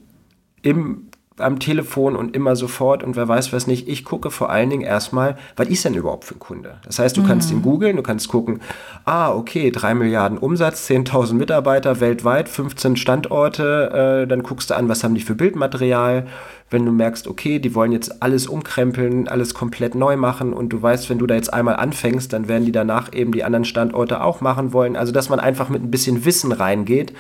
im 0.61 1.06
am 1.39 1.59
Telefon 1.59 2.15
und 2.15 2.35
immer 2.35 2.55
sofort 2.55 3.03
und 3.03 3.15
wer 3.15 3.27
weiß 3.27 3.53
was 3.53 3.67
nicht. 3.67 3.87
Ich 3.87 4.03
gucke 4.03 4.31
vor 4.31 4.49
allen 4.49 4.69
Dingen 4.69 4.83
erstmal, 4.83 5.37
was 5.55 5.67
ist 5.67 5.85
denn 5.85 5.93
überhaupt 5.93 6.25
für 6.25 6.35
ein 6.35 6.39
Kunde? 6.39 6.75
Das 6.85 6.99
heißt, 6.99 7.15
du 7.15 7.21
mhm. 7.21 7.27
kannst 7.27 7.51
ihn 7.51 7.61
googeln, 7.61 7.95
du 7.95 8.03
kannst 8.03 8.27
gucken, 8.27 8.61
ah, 9.05 9.31
okay, 9.31 9.71
drei 9.71 9.93
Milliarden 9.93 10.37
Umsatz, 10.37 10.89
10.000 10.89 11.33
Mitarbeiter 11.33 11.99
weltweit, 11.99 12.49
15 12.49 12.97
Standorte, 12.97 14.23
äh, 14.23 14.27
dann 14.27 14.43
guckst 14.43 14.69
du 14.69 14.75
an, 14.75 14.89
was 14.89 15.03
haben 15.03 15.15
die 15.15 15.21
für 15.21 15.35
Bildmaterial. 15.35 16.27
Wenn 16.69 16.85
du 16.85 16.91
merkst, 16.91 17.27
okay, 17.27 17.59
die 17.59 17.75
wollen 17.75 17.91
jetzt 17.91 18.21
alles 18.21 18.47
umkrempeln, 18.47 19.27
alles 19.27 19.53
komplett 19.53 19.95
neu 19.95 20.17
machen 20.17 20.53
und 20.53 20.69
du 20.69 20.81
weißt, 20.81 21.09
wenn 21.09 21.17
du 21.17 21.27
da 21.27 21.35
jetzt 21.35 21.53
einmal 21.53 21.77
anfängst, 21.77 22.33
dann 22.33 22.47
werden 22.47 22.65
die 22.65 22.73
danach 22.73 23.13
eben 23.13 23.31
die 23.31 23.43
anderen 23.43 23.63
Standorte 23.63 24.21
auch 24.21 24.41
machen 24.41 24.73
wollen. 24.73 24.95
Also, 24.97 25.13
dass 25.13 25.29
man 25.29 25.39
einfach 25.39 25.69
mit 25.69 25.83
ein 25.83 25.91
bisschen 25.91 26.25
Wissen 26.25 26.51
reingeht. 26.51 27.13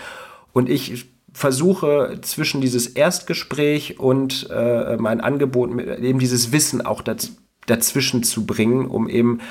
Und 0.51 0.69
ich 0.69 1.07
versuche 1.37 2.17
zwischen 2.23 2.61
dieses 2.61 2.87
Erstgespräch 2.87 3.99
und 3.99 4.49
äh, 4.49 4.97
mein 4.97 5.21
Angebot 5.21 5.69
eben 5.79 6.17
dieses 6.17 6.51
Wissen 6.51 6.83
auch 6.83 7.03
daz 7.03 7.33
dazwischen 7.67 8.23
zu 8.23 8.47
bringen, 8.47 8.87
um 8.87 9.07
eben, 9.07 9.41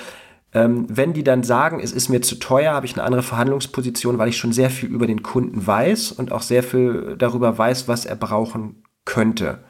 ähm, 0.52 0.86
wenn 0.88 1.12
die 1.12 1.22
dann 1.22 1.44
sagen, 1.44 1.78
es 1.78 1.92
ist 1.92 2.08
mir 2.08 2.22
zu 2.22 2.40
teuer, 2.40 2.72
habe 2.72 2.86
ich 2.86 2.94
eine 2.94 3.04
andere 3.04 3.22
Verhandlungsposition, 3.22 4.18
weil 4.18 4.30
ich 4.30 4.36
schon 4.36 4.52
sehr 4.52 4.70
viel 4.70 4.88
über 4.88 5.06
den 5.06 5.22
Kunden 5.22 5.64
weiß 5.64 6.10
und 6.10 6.32
auch 6.32 6.42
sehr 6.42 6.64
viel 6.64 7.14
darüber 7.18 7.56
weiß, 7.56 7.86
was 7.86 8.04
er 8.04 8.16
brauchen 8.16 8.82
könnte. 9.04 9.60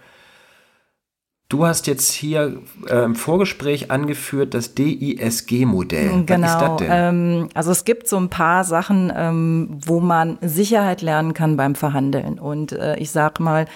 Du 1.49 1.64
hast 1.64 1.86
jetzt 1.86 2.11
hier 2.12 2.61
äh, 2.88 3.05
im 3.05 3.14
Vorgespräch 3.14 3.90
angeführt 3.90 4.53
das 4.53 4.74
DISG-Modell. 4.74 6.24
Genau. 6.24 6.47
Was 6.47 6.55
ist 6.55 6.61
das 6.61 6.76
denn? 6.78 6.88
Ähm, 6.90 7.49
also 7.55 7.70
es 7.70 7.84
gibt 7.84 8.09
so 8.09 8.16
ein 8.16 8.30
paar 8.30 8.64
Sachen, 8.64 9.12
ähm, 9.14 9.78
wo 9.84 10.01
man 10.01 10.38
Sicherheit 10.40 11.03
lernen 11.03 11.34
kann 11.34 11.57
beim 11.57 11.76
Verhandeln. 11.76 12.40
Und 12.40 12.72
äh, 12.72 12.97
ich 12.97 13.12
sag 13.12 13.38
mal, 13.38 13.66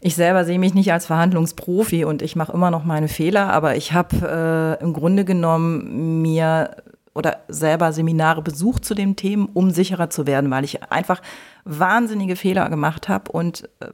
Ich 0.00 0.14
selber 0.14 0.44
sehe 0.44 0.60
mich 0.60 0.74
nicht 0.74 0.92
als 0.92 1.06
Verhandlungsprofi 1.06 2.04
und 2.04 2.22
ich 2.22 2.36
mache 2.36 2.52
immer 2.52 2.70
noch 2.70 2.84
meine 2.84 3.08
Fehler, 3.08 3.52
aber 3.52 3.74
ich 3.74 3.92
habe 3.92 4.78
äh, 4.80 4.84
im 4.84 4.92
Grunde 4.92 5.24
genommen 5.24 6.22
mir 6.22 6.76
oder 7.14 7.38
selber 7.48 7.92
Seminare 7.92 8.42
besucht 8.42 8.84
zu 8.84 8.94
den 8.94 9.16
Themen, 9.16 9.48
um 9.52 9.72
sicherer 9.72 10.08
zu 10.08 10.28
werden, 10.28 10.52
weil 10.52 10.62
ich 10.62 10.84
einfach 10.84 11.20
wahnsinnige 11.64 12.36
Fehler 12.36 12.70
gemacht 12.70 13.08
habe 13.08 13.32
und 13.32 13.68
äh, 13.80 13.86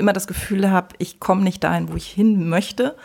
immer 0.00 0.12
das 0.12 0.26
Gefühl 0.26 0.70
habe, 0.70 0.88
ich 0.98 1.20
komme 1.20 1.42
nicht 1.42 1.62
dahin, 1.62 1.90
wo 1.90 1.96
ich 1.96 2.06
hin 2.06 2.48
möchte. 2.48 2.96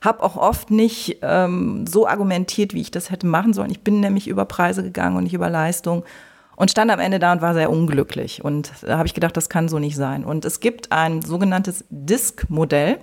Habe 0.00 0.22
auch 0.22 0.36
oft 0.36 0.70
nicht 0.70 1.18
ähm, 1.22 1.86
so 1.86 2.06
argumentiert, 2.06 2.74
wie 2.74 2.80
ich 2.80 2.90
das 2.90 3.10
hätte 3.10 3.26
machen 3.26 3.52
sollen. 3.52 3.70
Ich 3.70 3.82
bin 3.82 4.00
nämlich 4.00 4.28
über 4.28 4.44
Preise 4.44 4.82
gegangen 4.82 5.16
und 5.16 5.24
nicht 5.24 5.34
über 5.34 5.50
Leistung 5.50 6.04
und 6.56 6.70
stand 6.70 6.90
am 6.90 7.00
Ende 7.00 7.18
da 7.18 7.32
und 7.32 7.42
war 7.42 7.54
sehr 7.54 7.70
unglücklich. 7.70 8.42
Und 8.44 8.72
da 8.82 8.98
habe 8.98 9.06
ich 9.06 9.14
gedacht, 9.14 9.36
das 9.36 9.48
kann 9.48 9.68
so 9.68 9.78
nicht 9.78 9.96
sein. 9.96 10.24
Und 10.24 10.44
es 10.44 10.60
gibt 10.60 10.92
ein 10.92 11.22
sogenanntes 11.22 11.84
DISC-Modell. 11.90 12.98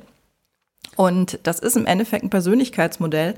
Und 0.95 1.39
das 1.43 1.59
ist 1.59 1.77
im 1.77 1.85
Endeffekt 1.85 2.23
ein 2.23 2.29
Persönlichkeitsmodell 2.29 3.35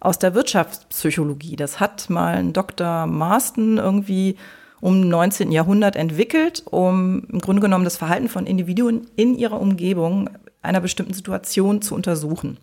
aus 0.00 0.18
der 0.18 0.34
Wirtschaftspsychologie. 0.34 1.56
Das 1.56 1.80
hat 1.80 2.10
mal 2.10 2.36
ein 2.36 2.52
Dr. 2.52 3.06
Marston 3.06 3.78
irgendwie 3.78 4.36
um 4.84 5.00
19. 5.08 5.50
Jahrhundert 5.50 5.96
entwickelt, 5.96 6.62
um 6.70 7.22
im 7.32 7.38
Grunde 7.38 7.62
genommen 7.62 7.84
das 7.84 7.96
Verhalten 7.96 8.28
von 8.28 8.44
Individuen 8.44 9.06
in 9.16 9.34
ihrer 9.34 9.58
Umgebung 9.58 10.28
einer 10.60 10.82
bestimmten 10.82 11.14
Situation 11.14 11.80
zu 11.80 11.94
untersuchen. 11.94 12.58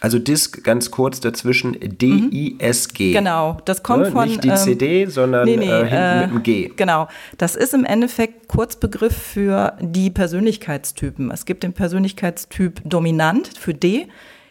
Also 0.00 0.18
Disk 0.18 0.64
ganz 0.64 0.90
kurz 0.90 1.20
dazwischen, 1.20 1.76
D-I-S-G. 1.78 3.12
Genau, 3.12 3.58
das 3.66 3.82
kommt 3.82 4.04
ne? 4.04 4.10
von. 4.10 4.26
Nicht 4.26 4.42
die 4.42 4.54
CD, 4.54 5.04
sondern 5.04 5.44
nee, 5.44 5.58
nee, 5.58 5.68
äh, 5.68 5.80
hinten 5.80 5.94
äh, 5.94 6.20
mit 6.22 6.30
dem 6.30 6.42
G. 6.42 6.72
Genau, 6.76 7.08
das 7.36 7.56
ist 7.56 7.74
im 7.74 7.84
Endeffekt 7.84 8.48
Kurzbegriff 8.48 9.14
für 9.14 9.76
die 9.78 10.08
Persönlichkeitstypen. 10.08 11.30
Es 11.30 11.44
gibt 11.44 11.62
den 11.62 11.74
Persönlichkeitstyp 11.74 12.80
Dominant 12.86 13.50
für 13.58 13.74
D, 13.74 14.08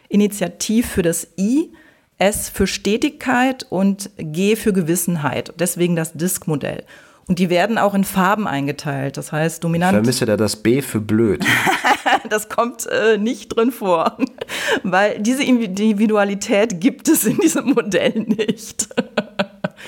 Initiativ 0.08 0.86
für 0.86 1.02
das 1.02 1.26
I, 1.36 1.72
S 2.18 2.48
für 2.48 2.68
Stetigkeit 2.68 3.66
und 3.68 4.10
G 4.16 4.54
für 4.54 4.72
Gewissenheit. 4.72 5.52
Deswegen 5.58 5.96
das 5.96 6.12
Disk-Modell. 6.12 6.84
Und 7.28 7.40
die 7.40 7.50
werden 7.50 7.76
auch 7.76 7.94
in 7.94 8.04
Farben 8.04 8.46
eingeteilt. 8.46 9.16
Das 9.16 9.32
heißt, 9.32 9.64
dominant. 9.64 9.92
Ich 9.92 9.96
vermisse 9.96 10.26
da 10.26 10.36
das 10.36 10.56
B 10.56 10.80
für 10.80 11.00
blöd. 11.00 11.44
das 12.30 12.48
kommt 12.48 12.86
äh, 12.86 13.18
nicht 13.18 13.56
drin 13.56 13.72
vor, 13.72 14.16
weil 14.84 15.18
diese 15.18 15.42
Individualität 15.42 16.80
gibt 16.80 17.08
es 17.08 17.24
in 17.24 17.38
diesem 17.38 17.70
Modell 17.70 18.24
nicht. 18.26 18.88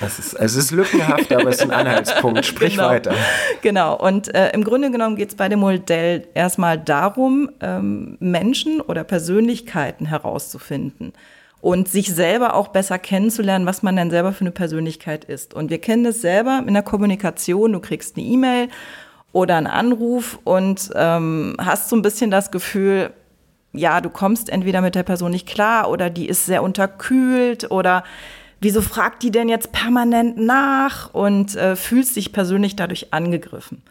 Es 0.01 0.17
ist, 0.17 0.33
es 0.35 0.55
ist 0.55 0.71
lückenhaft, 0.71 1.33
aber 1.33 1.49
es 1.49 1.57
ist 1.57 1.63
ein 1.63 1.71
Anhaltspunkt. 1.71 2.45
Sprich 2.45 2.75
genau. 2.75 2.87
weiter. 2.87 3.13
Genau, 3.61 3.97
und 3.97 4.33
äh, 4.33 4.51
im 4.51 4.63
Grunde 4.63 4.91
genommen 4.91 5.17
geht 5.17 5.29
es 5.29 5.35
bei 5.35 5.49
dem 5.49 5.59
Modell 5.59 6.27
erstmal 6.35 6.77
darum, 6.77 7.49
ähm, 7.59 8.15
Menschen 8.19 8.79
oder 8.79 9.03
Persönlichkeiten 9.03 10.05
herauszufinden 10.05 11.11
und 11.61 11.87
sich 11.87 12.13
selber 12.13 12.53
auch 12.53 12.69
besser 12.69 12.97
kennenzulernen, 12.99 13.65
was 13.65 13.83
man 13.83 13.95
denn 13.95 14.09
selber 14.09 14.31
für 14.31 14.41
eine 14.41 14.51
Persönlichkeit 14.51 15.25
ist. 15.25 15.53
Und 15.53 15.69
wir 15.69 15.79
kennen 15.79 16.03
das 16.03 16.21
selber 16.21 16.63
in 16.65 16.73
der 16.73 16.83
Kommunikation. 16.83 17.73
Du 17.73 17.79
kriegst 17.79 18.17
eine 18.17 18.25
E-Mail 18.25 18.69
oder 19.31 19.57
einen 19.57 19.67
Anruf 19.67 20.39
und 20.43 20.89
ähm, 20.95 21.55
hast 21.59 21.89
so 21.89 21.95
ein 21.95 22.01
bisschen 22.01 22.31
das 22.31 22.51
Gefühl, 22.51 23.11
ja, 23.73 24.01
du 24.01 24.09
kommst 24.09 24.49
entweder 24.49 24.81
mit 24.81 24.95
der 24.95 25.03
Person 25.03 25.31
nicht 25.31 25.47
klar 25.47 25.89
oder 25.89 26.09
die 26.09 26.27
ist 26.27 26.45
sehr 26.45 26.63
unterkühlt 26.63 27.69
oder 27.69 28.03
wieso 28.61 28.81
fragt 28.81 29.21
die 29.21 29.31
denn 29.31 29.49
jetzt 29.49 29.71
permanent 29.71 30.37
nach 30.37 31.13
und 31.13 31.55
äh, 31.55 31.75
fühlst 31.75 32.15
dich 32.15 32.33
persönlich 32.33 32.75
dadurch 32.75 33.13
angegriffen. 33.13 33.83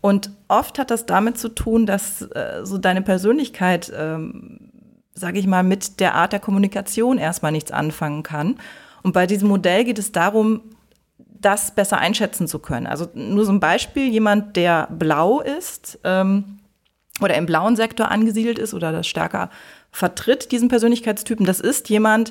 Und 0.00 0.30
oft 0.48 0.80
hat 0.80 0.90
das 0.90 1.06
damit 1.06 1.38
zu 1.38 1.48
tun, 1.48 1.86
dass 1.86 2.22
äh, 2.22 2.64
so 2.64 2.76
deine 2.78 3.02
Persönlichkeit 3.02 3.92
ähm, 3.96 4.71
sage 5.14 5.38
ich 5.38 5.46
mal, 5.46 5.62
mit 5.62 6.00
der 6.00 6.14
Art 6.14 6.32
der 6.32 6.40
Kommunikation 6.40 7.18
erstmal 7.18 7.52
nichts 7.52 7.70
anfangen 7.70 8.22
kann. 8.22 8.56
Und 9.02 9.12
bei 9.12 9.26
diesem 9.26 9.48
Modell 9.48 9.84
geht 9.84 9.98
es 9.98 10.12
darum, 10.12 10.62
das 11.18 11.74
besser 11.74 11.98
einschätzen 11.98 12.46
zu 12.46 12.60
können. 12.60 12.86
Also 12.86 13.08
nur 13.14 13.44
so 13.44 13.52
ein 13.52 13.60
Beispiel, 13.60 14.08
jemand, 14.08 14.56
der 14.56 14.88
blau 14.90 15.40
ist 15.40 15.98
ähm, 16.04 16.58
oder 17.20 17.34
im 17.34 17.46
blauen 17.46 17.76
Sektor 17.76 18.10
angesiedelt 18.10 18.58
ist 18.58 18.74
oder 18.74 18.92
das 18.92 19.06
stärker 19.06 19.50
vertritt, 19.90 20.52
diesen 20.52 20.68
Persönlichkeitstypen, 20.68 21.44
das 21.44 21.60
ist 21.60 21.88
jemand, 21.88 22.30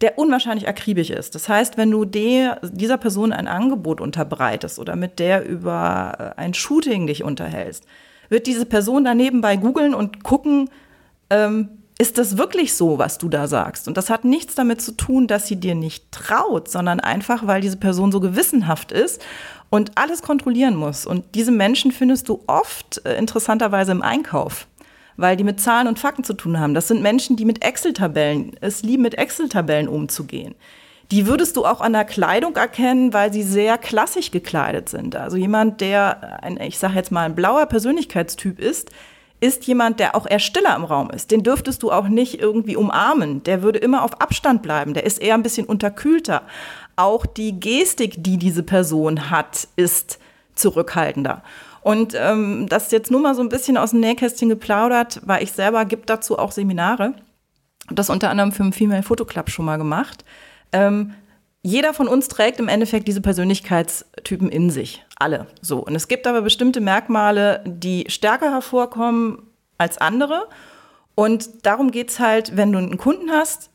der 0.00 0.18
unwahrscheinlich 0.18 0.68
akribisch 0.68 1.10
ist. 1.10 1.34
Das 1.34 1.48
heißt, 1.48 1.76
wenn 1.76 1.90
du 1.90 2.04
der, 2.04 2.60
dieser 2.62 2.98
Person 2.98 3.32
ein 3.32 3.48
Angebot 3.48 4.00
unterbreitest 4.00 4.78
oder 4.78 4.96
mit 4.96 5.18
der 5.18 5.44
über 5.48 6.34
äh, 6.36 6.40
ein 6.40 6.54
Shooting 6.54 7.06
dich 7.06 7.24
unterhältst, 7.24 7.84
wird 8.28 8.46
diese 8.46 8.66
Person 8.66 9.04
daneben 9.04 9.40
bei 9.40 9.56
googeln 9.56 9.94
und 9.94 10.22
gucken, 10.22 10.68
ähm, 11.30 11.77
ist 11.98 12.16
das 12.16 12.38
wirklich 12.38 12.74
so, 12.74 12.98
was 12.98 13.18
du 13.18 13.28
da 13.28 13.48
sagst? 13.48 13.88
Und 13.88 13.96
das 13.96 14.08
hat 14.08 14.24
nichts 14.24 14.54
damit 14.54 14.80
zu 14.80 14.92
tun, 14.92 15.26
dass 15.26 15.48
sie 15.48 15.56
dir 15.56 15.74
nicht 15.74 16.10
traut, 16.12 16.70
sondern 16.70 17.00
einfach, 17.00 17.46
weil 17.48 17.60
diese 17.60 17.76
Person 17.76 18.12
so 18.12 18.20
gewissenhaft 18.20 18.92
ist 18.92 19.20
und 19.68 19.92
alles 19.96 20.22
kontrollieren 20.22 20.76
muss. 20.76 21.06
Und 21.06 21.24
diese 21.34 21.50
Menschen 21.50 21.90
findest 21.90 22.28
du 22.28 22.44
oft 22.46 23.04
äh, 23.04 23.18
interessanterweise 23.18 23.90
im 23.90 24.02
Einkauf, 24.02 24.68
weil 25.16 25.36
die 25.36 25.42
mit 25.42 25.60
Zahlen 25.60 25.88
und 25.88 25.98
Fakten 25.98 26.22
zu 26.22 26.34
tun 26.34 26.60
haben. 26.60 26.72
Das 26.72 26.86
sind 26.86 27.02
Menschen, 27.02 27.36
die 27.36 27.44
mit 27.44 27.64
Excel-Tabellen, 27.64 28.52
es 28.60 28.84
lieben, 28.84 29.02
mit 29.02 29.18
Excel-Tabellen 29.18 29.88
umzugehen. 29.88 30.54
Die 31.10 31.26
würdest 31.26 31.56
du 31.56 31.64
auch 31.64 31.80
an 31.80 31.94
der 31.94 32.04
Kleidung 32.04 32.54
erkennen, 32.54 33.12
weil 33.12 33.32
sie 33.32 33.42
sehr 33.42 33.76
klassisch 33.76 34.30
gekleidet 34.30 34.88
sind. 34.88 35.16
Also 35.16 35.36
jemand, 35.36 35.80
der 35.80 36.44
ein, 36.44 36.60
ich 36.60 36.78
sage 36.78 36.94
jetzt 36.94 37.10
mal, 37.10 37.24
ein 37.24 37.34
blauer 37.34 37.66
Persönlichkeitstyp 37.66 38.60
ist, 38.60 38.90
ist 39.40 39.66
jemand, 39.66 40.00
der 40.00 40.14
auch 40.14 40.26
eher 40.28 40.38
stiller 40.38 40.74
im 40.74 40.84
Raum 40.84 41.10
ist. 41.10 41.30
Den 41.30 41.42
dürftest 41.42 41.82
du 41.82 41.92
auch 41.92 42.08
nicht 42.08 42.40
irgendwie 42.40 42.76
umarmen. 42.76 43.42
Der 43.44 43.62
würde 43.62 43.78
immer 43.78 44.02
auf 44.02 44.20
Abstand 44.20 44.62
bleiben. 44.62 44.94
Der 44.94 45.04
ist 45.04 45.20
eher 45.20 45.34
ein 45.34 45.42
bisschen 45.42 45.66
unterkühlter. 45.66 46.42
Auch 46.96 47.26
die 47.26 47.60
Gestik, 47.60 48.14
die 48.18 48.36
diese 48.36 48.62
Person 48.62 49.30
hat, 49.30 49.68
ist 49.76 50.18
zurückhaltender. 50.54 51.42
Und 51.82 52.14
ähm, 52.16 52.66
das 52.68 52.90
jetzt 52.90 53.10
nur 53.10 53.20
mal 53.20 53.34
so 53.34 53.42
ein 53.42 53.48
bisschen 53.48 53.76
aus 53.76 53.90
dem 53.90 54.00
Nähkästchen 54.00 54.48
geplaudert, 54.48 55.20
weil 55.24 55.42
ich 55.42 55.52
selber 55.52 55.84
gibt 55.84 56.10
dazu 56.10 56.38
auch 56.38 56.52
Seminare. 56.52 57.14
Das 57.90 58.10
unter 58.10 58.30
anderem 58.30 58.52
für 58.52 58.64
den 58.64 58.72
Female 58.72 59.02
Photo 59.02 59.24
Club 59.24 59.48
schon 59.48 59.64
mal 59.64 59.78
gemacht. 59.78 60.24
Ähm, 60.72 61.14
jeder 61.62 61.92
von 61.92 62.08
uns 62.08 62.28
trägt 62.28 62.60
im 62.60 62.68
Endeffekt 62.68 63.08
diese 63.08 63.20
Persönlichkeitstypen 63.20 64.48
in 64.48 64.70
sich. 64.70 65.04
Alle. 65.16 65.46
So. 65.60 65.78
Und 65.78 65.94
es 65.94 66.08
gibt 66.08 66.26
aber 66.26 66.42
bestimmte 66.42 66.80
Merkmale, 66.80 67.62
die 67.66 68.04
stärker 68.08 68.52
hervorkommen 68.52 69.42
als 69.76 69.98
andere. 69.98 70.46
Und 71.14 71.66
darum 71.66 71.90
geht 71.90 72.10
es 72.10 72.20
halt, 72.20 72.56
wenn 72.56 72.72
du 72.72 72.78
einen 72.78 72.96
Kunden 72.96 73.30
hast, 73.30 73.70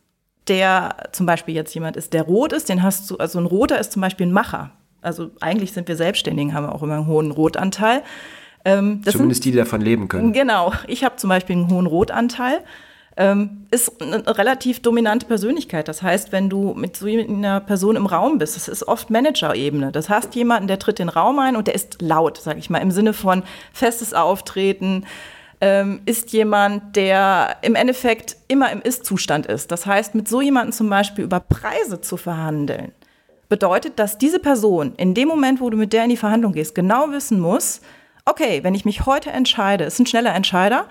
der 0.48 0.96
zum 1.12 1.26
Beispiel 1.26 1.56
jetzt 1.56 1.74
jemand 1.74 1.98
ist, 1.98 2.14
der 2.14 2.24
rot 2.24 2.54
ist, 2.54 2.70
den 2.70 2.84
hast 2.84 3.10
du, 3.10 3.18
also 3.18 3.40
ein 3.40 3.46
roter 3.46 3.80
ist 3.80 3.92
zum 3.92 4.02
Beispiel 4.02 4.28
ein 4.28 4.34
Macher. 4.34 4.72
Also 5.02 5.32
eigentlich 5.42 5.74
sind 5.74 5.88
wir 5.88 5.96
Selbstständigen, 5.96 6.54
haben 6.54 6.66
auch 6.66 6.84
immer 6.84 6.96
einen 6.96 7.08
hohen 7.08 7.32
Rotanteil. 7.32 8.02
Ähm, 8.66 9.02
Zumindest 9.04 9.44
sind, 9.44 9.46
die, 9.46 9.52
die 9.52 9.58
davon 9.58 9.82
leben 9.82 10.08
können. 10.08 10.32
Genau. 10.32 10.74
Ich 10.88 11.04
habe 11.04 11.18
zum 11.18 11.30
Beispiel 11.30 11.58
einen 11.58 11.70
hohen 11.70 11.86
Rotanteil 11.86 12.64
ähm, 13.16 13.66
ist 13.70 14.02
eine 14.02 14.26
relativ 14.38 14.82
dominante 14.82 15.26
Persönlichkeit. 15.26 15.88
Das 15.88 16.02
heißt, 16.02 16.32
wenn 16.32 16.50
du 16.50 16.74
mit 16.74 16.98
so 16.98 17.06
einer 17.06 17.60
Person 17.60 17.96
im 17.96 18.06
Raum 18.06 18.40
bist, 18.40 18.56
das 18.56 18.68
ist 18.68 18.88
oft 18.88 19.10
Manager-Ebene. 19.10 19.92
Das 19.92 20.10
heißt, 20.10 20.34
jemanden, 20.36 20.68
der 20.68 20.80
tritt 20.80 21.00
den 21.00 21.10
Raum 21.10 21.40
ein 21.40 21.56
und 21.56 21.68
der 21.68 21.76
ist 21.76 22.02
laut, 22.02 22.38
sage 22.38 22.60
ich 22.60 22.70
mal, 22.70 22.80
im 22.80 22.92
Sinne 22.92 23.14
von 23.14 23.44
festes 23.72 24.14
Auftreten, 24.14 25.06
ähm, 25.62 26.02
ist 26.06 26.34
jemand, 26.34 26.96
der 26.96 27.58
im 27.62 27.76
Endeffekt 27.76 28.36
immer 28.48 28.72
im 28.72 28.82
Ist-Zustand 28.82 29.46
ist. 29.46 29.72
Das 29.72 29.86
heißt, 29.86 30.16
mit 30.16 30.28
so 30.28 30.42
jemandem 30.42 30.74
zum 30.74 30.90
Beispiel 30.90 31.24
über 31.24 31.40
Preise 31.40 32.02
zu 32.02 32.18
verhandeln, 32.18 32.92
bedeutet, 33.48 34.00
dass 34.00 34.18
diese 34.18 34.40
Person 34.40 34.94
in 34.98 35.14
dem 35.14 35.28
Moment, 35.28 35.62
wo 35.62 35.70
du 35.70 35.78
mit 35.78 35.94
der 35.94 36.06
in 36.06 36.10
die 36.10 36.18
Verhandlung 36.18 36.54
gehst, 36.54 36.74
genau 36.74 37.12
wissen 37.12 37.40
muss, 37.40 37.82
okay, 38.26 38.64
wenn 38.64 38.76
ich 38.76 38.86
mich 38.86 39.06
heute 39.06 39.30
entscheide, 39.30 39.84
ist 39.84 40.00
ein 40.00 40.06
schneller 40.06 40.34
Entscheider, 40.34 40.88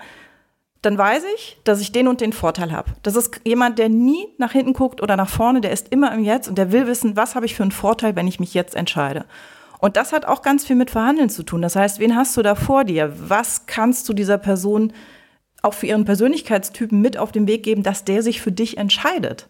dann 0.83 0.97
weiß 0.97 1.23
ich, 1.35 1.57
dass 1.63 1.79
ich 1.79 1.93
den 1.93 2.09
und 2.09 2.21
den 2.21 2.33
Vorteil 2.33 2.71
habe. 2.71 2.91
Das 3.03 3.15
ist 3.15 3.39
jemand, 3.45 3.79
der 3.79 3.87
nie 3.89 4.27
nach 4.37 4.51
hinten 4.51 4.73
guckt 4.73 5.01
oder 5.01 5.15
nach 5.15 5.29
vorne, 5.29 5.61
der 5.61 5.71
ist 5.71 5.87
immer 5.89 6.13
im 6.13 6.23
Jetzt 6.23 6.49
und 6.49 6.57
der 6.57 6.71
will 6.71 6.87
wissen, 6.87 7.15
was 7.15 7.35
habe 7.35 7.45
ich 7.45 7.55
für 7.55 7.63
einen 7.63 7.71
Vorteil, 7.71 8.15
wenn 8.15 8.27
ich 8.27 8.39
mich 8.39 8.53
jetzt 8.53 8.75
entscheide. 8.75 9.25
Und 9.79 9.95
das 9.95 10.11
hat 10.11 10.25
auch 10.25 10.41
ganz 10.41 10.65
viel 10.65 10.75
mit 10.75 10.91
Verhandeln 10.91 11.29
zu 11.29 11.43
tun. 11.43 11.61
Das 11.61 11.77
heißt, 11.77 11.99
wen 11.99 12.15
hast 12.15 12.35
du 12.35 12.41
da 12.41 12.55
vor 12.55 12.83
dir? 12.83 13.13
Was 13.17 13.65
kannst 13.65 14.07
du 14.07 14.13
dieser 14.13 14.37
Person 14.37 14.91
auch 15.61 15.73
für 15.73 15.87
ihren 15.87 16.05
Persönlichkeitstypen 16.05 16.99
mit 17.01 17.17
auf 17.17 17.31
den 17.31 17.47
Weg 17.47 17.63
geben, 17.63 17.83
dass 17.83 18.03
der 18.03 18.21
sich 18.21 18.41
für 18.41 18.51
dich 18.51 18.77
entscheidet? 18.77 19.47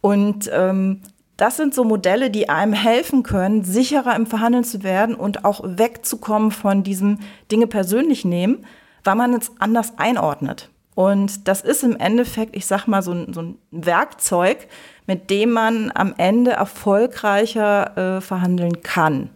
Und 0.00 0.50
ähm, 0.52 1.00
das 1.36 1.56
sind 1.56 1.74
so 1.74 1.84
Modelle, 1.84 2.30
die 2.30 2.48
einem 2.48 2.72
helfen 2.72 3.22
können, 3.22 3.62
sicherer 3.64 4.16
im 4.16 4.26
Verhandeln 4.26 4.64
zu 4.64 4.82
werden 4.82 5.14
und 5.14 5.44
auch 5.44 5.60
wegzukommen 5.64 6.50
von 6.50 6.82
diesem 6.82 7.20
Dinge 7.50 7.68
persönlich 7.68 8.24
nehmen, 8.24 8.66
weil 9.04 9.14
man 9.14 9.34
es 9.34 9.50
anders 9.58 9.92
einordnet. 9.96 10.70
Und 10.94 11.48
das 11.48 11.62
ist 11.62 11.82
im 11.84 11.96
Endeffekt, 11.96 12.54
ich 12.54 12.66
sag 12.66 12.86
mal, 12.86 13.02
so 13.02 13.12
ein, 13.12 13.32
so 13.32 13.40
ein 13.40 13.58
Werkzeug, 13.70 14.68
mit 15.06 15.30
dem 15.30 15.52
man 15.52 15.90
am 15.94 16.14
Ende 16.18 16.52
erfolgreicher 16.52 18.16
äh, 18.16 18.20
verhandeln 18.20 18.82
kann. 18.82 19.30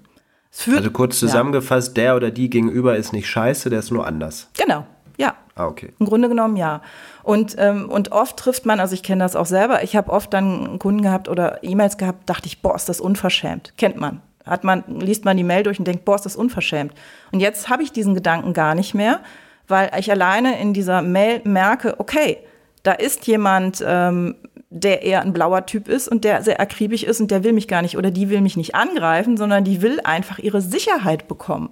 Führt, 0.51 0.79
also 0.79 0.91
kurz 0.91 1.19
zusammengefasst, 1.19 1.97
ja. 1.97 2.05
der 2.05 2.17
oder 2.17 2.31
die 2.31 2.49
gegenüber 2.51 2.97
ist 2.97 3.13
nicht 3.13 3.29
scheiße, 3.29 3.69
der 3.71 3.81
ist 3.81 3.91
nur 3.91 4.07
anders. 4.07 4.49
Genau. 4.57 4.87
Ja. 5.19 5.35
Ah, 5.55 5.67
okay. 5.67 5.93
Im 5.99 6.07
Grunde 6.07 6.29
genommen 6.29 6.57
ja. 6.57 6.83
Und, 7.23 7.57
ähm, 7.59 7.89
und 7.89 8.13
oft 8.13 8.37
trifft 8.37 8.67
man, 8.67 8.79
also 8.79 8.95
ich 8.95 9.03
kenne 9.03 9.25
das 9.25 9.37
auch 9.37 9.47
selber, 9.47 9.83
ich 9.83 9.97
habe 9.97 10.13
oft 10.13 10.33
dann 10.33 10.79
Kunden 10.79 11.03
gehabt 11.03 11.29
oder 11.29 11.63
E-Mails 11.63 11.97
gehabt, 11.97 12.29
dachte 12.29 12.47
ich, 12.47 12.61
boah, 12.61 12.75
ist 12.75 12.89
das 12.89 13.01
unverschämt. 13.01 13.73
Kennt 13.77 13.99
man. 13.99 14.21
Hat 14.45 14.63
man, 14.63 14.85
liest 15.01 15.25
man 15.25 15.37
die 15.37 15.43
Mail 15.43 15.63
durch 15.63 15.79
und 15.79 15.87
denkt, 15.87 16.05
boah, 16.05 16.15
ist 16.15 16.27
das 16.27 16.37
unverschämt. 16.37 16.93
Und 17.33 17.41
jetzt 17.41 17.69
habe 17.69 17.83
ich 17.83 17.93
diesen 17.93 18.15
Gedanken 18.15 18.53
gar 18.53 18.75
nicht 18.75 18.95
mehr, 18.95 19.21
weil 19.69 19.91
ich 19.99 20.11
alleine 20.11 20.61
in 20.61 20.73
dieser 20.73 21.03
Mail 21.03 21.41
merke, 21.45 21.99
okay, 21.99 22.39
da 22.83 22.93
ist 22.93 23.27
jemand, 23.27 23.85
ähm, 23.87 24.37
der 24.71 25.03
eher 25.03 25.23
ein 25.23 25.33
blauer 25.33 25.67
Typ 25.67 25.89
ist 25.89 26.09
und 26.09 26.25
der 26.25 26.43
sehr 26.43 26.61
akribisch 26.61 27.03
ist 27.03 27.21
und 27.21 27.31
der 27.31 27.45
will 27.45 27.53
mich 27.53 27.69
gar 27.69 27.83
nicht 27.83 27.97
oder 27.97 28.11
die 28.11 28.31
will 28.31 28.41
mich 28.41 28.57
nicht 28.57 28.75
angreifen, 28.75 29.37
sondern 29.37 29.65
die 29.65 29.83
will 29.83 30.01
einfach 30.05 30.39
ihre 30.39 30.61
Sicherheit 30.61 31.29
bekommen. 31.29 31.71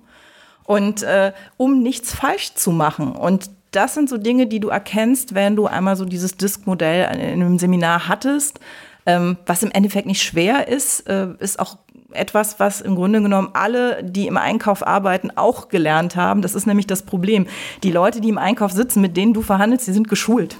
Und 0.64 1.02
äh, 1.02 1.32
um 1.56 1.82
nichts 1.82 2.14
falsch 2.14 2.54
zu 2.54 2.72
machen. 2.72 3.12
Und 3.12 3.50
das 3.70 3.94
sind 3.94 4.08
so 4.08 4.16
Dinge, 4.16 4.46
die 4.46 4.60
du 4.60 4.68
erkennst, 4.68 5.34
wenn 5.34 5.56
du 5.56 5.66
einmal 5.66 5.96
so 5.96 6.04
dieses 6.04 6.36
Disk-Modell 6.36 7.12
in 7.14 7.42
einem 7.42 7.58
Seminar 7.58 8.08
hattest. 8.08 8.60
Ähm, 9.06 9.36
was 9.44 9.62
im 9.62 9.70
Endeffekt 9.70 10.06
nicht 10.06 10.22
schwer 10.22 10.68
ist, 10.68 11.06
äh, 11.08 11.28
ist 11.38 11.58
auch 11.58 11.76
etwas, 12.14 12.60
was 12.60 12.80
im 12.80 12.94
Grunde 12.94 13.22
genommen 13.22 13.50
alle, 13.52 14.02
die 14.02 14.26
im 14.26 14.36
Einkauf 14.36 14.86
arbeiten, 14.86 15.30
auch 15.36 15.68
gelernt 15.68 16.16
haben. 16.16 16.42
Das 16.42 16.54
ist 16.54 16.66
nämlich 16.66 16.86
das 16.86 17.02
Problem. 17.02 17.46
Die 17.82 17.90
Leute, 17.92 18.20
die 18.20 18.28
im 18.28 18.38
Einkauf 18.38 18.72
sitzen, 18.72 19.00
mit 19.00 19.16
denen 19.16 19.34
du 19.34 19.42
verhandelst, 19.42 19.86
die 19.86 19.92
sind 19.92 20.08
geschult. 20.08 20.56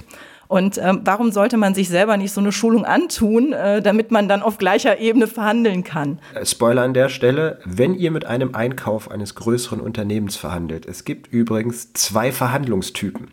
Und 0.47 0.77
ähm, 0.77 1.01
warum 1.03 1.31
sollte 1.31 1.57
man 1.57 1.73
sich 1.73 1.89
selber 1.89 2.17
nicht 2.17 2.31
so 2.31 2.39
eine 2.39 2.51
Schulung 2.51 2.85
antun, 2.85 3.53
äh, 3.53 3.81
damit 3.81 4.11
man 4.11 4.27
dann 4.27 4.43
auf 4.43 4.57
gleicher 4.57 4.99
Ebene 4.99 5.27
verhandeln 5.27 5.83
kann? 5.83 6.19
Äh, 6.35 6.45
Spoiler 6.45 6.83
an 6.83 6.93
der 6.93 7.09
Stelle, 7.09 7.59
wenn 7.65 7.95
ihr 7.95 8.11
mit 8.11 8.25
einem 8.25 8.53
Einkauf 8.53 9.09
eines 9.09 9.33
größeren 9.35 9.79
Unternehmens 9.79 10.35
verhandelt, 10.35 10.85
es 10.85 11.03
gibt 11.03 11.33
übrigens 11.33 11.93
zwei 11.93 12.31
Verhandlungstypen. 12.31 13.31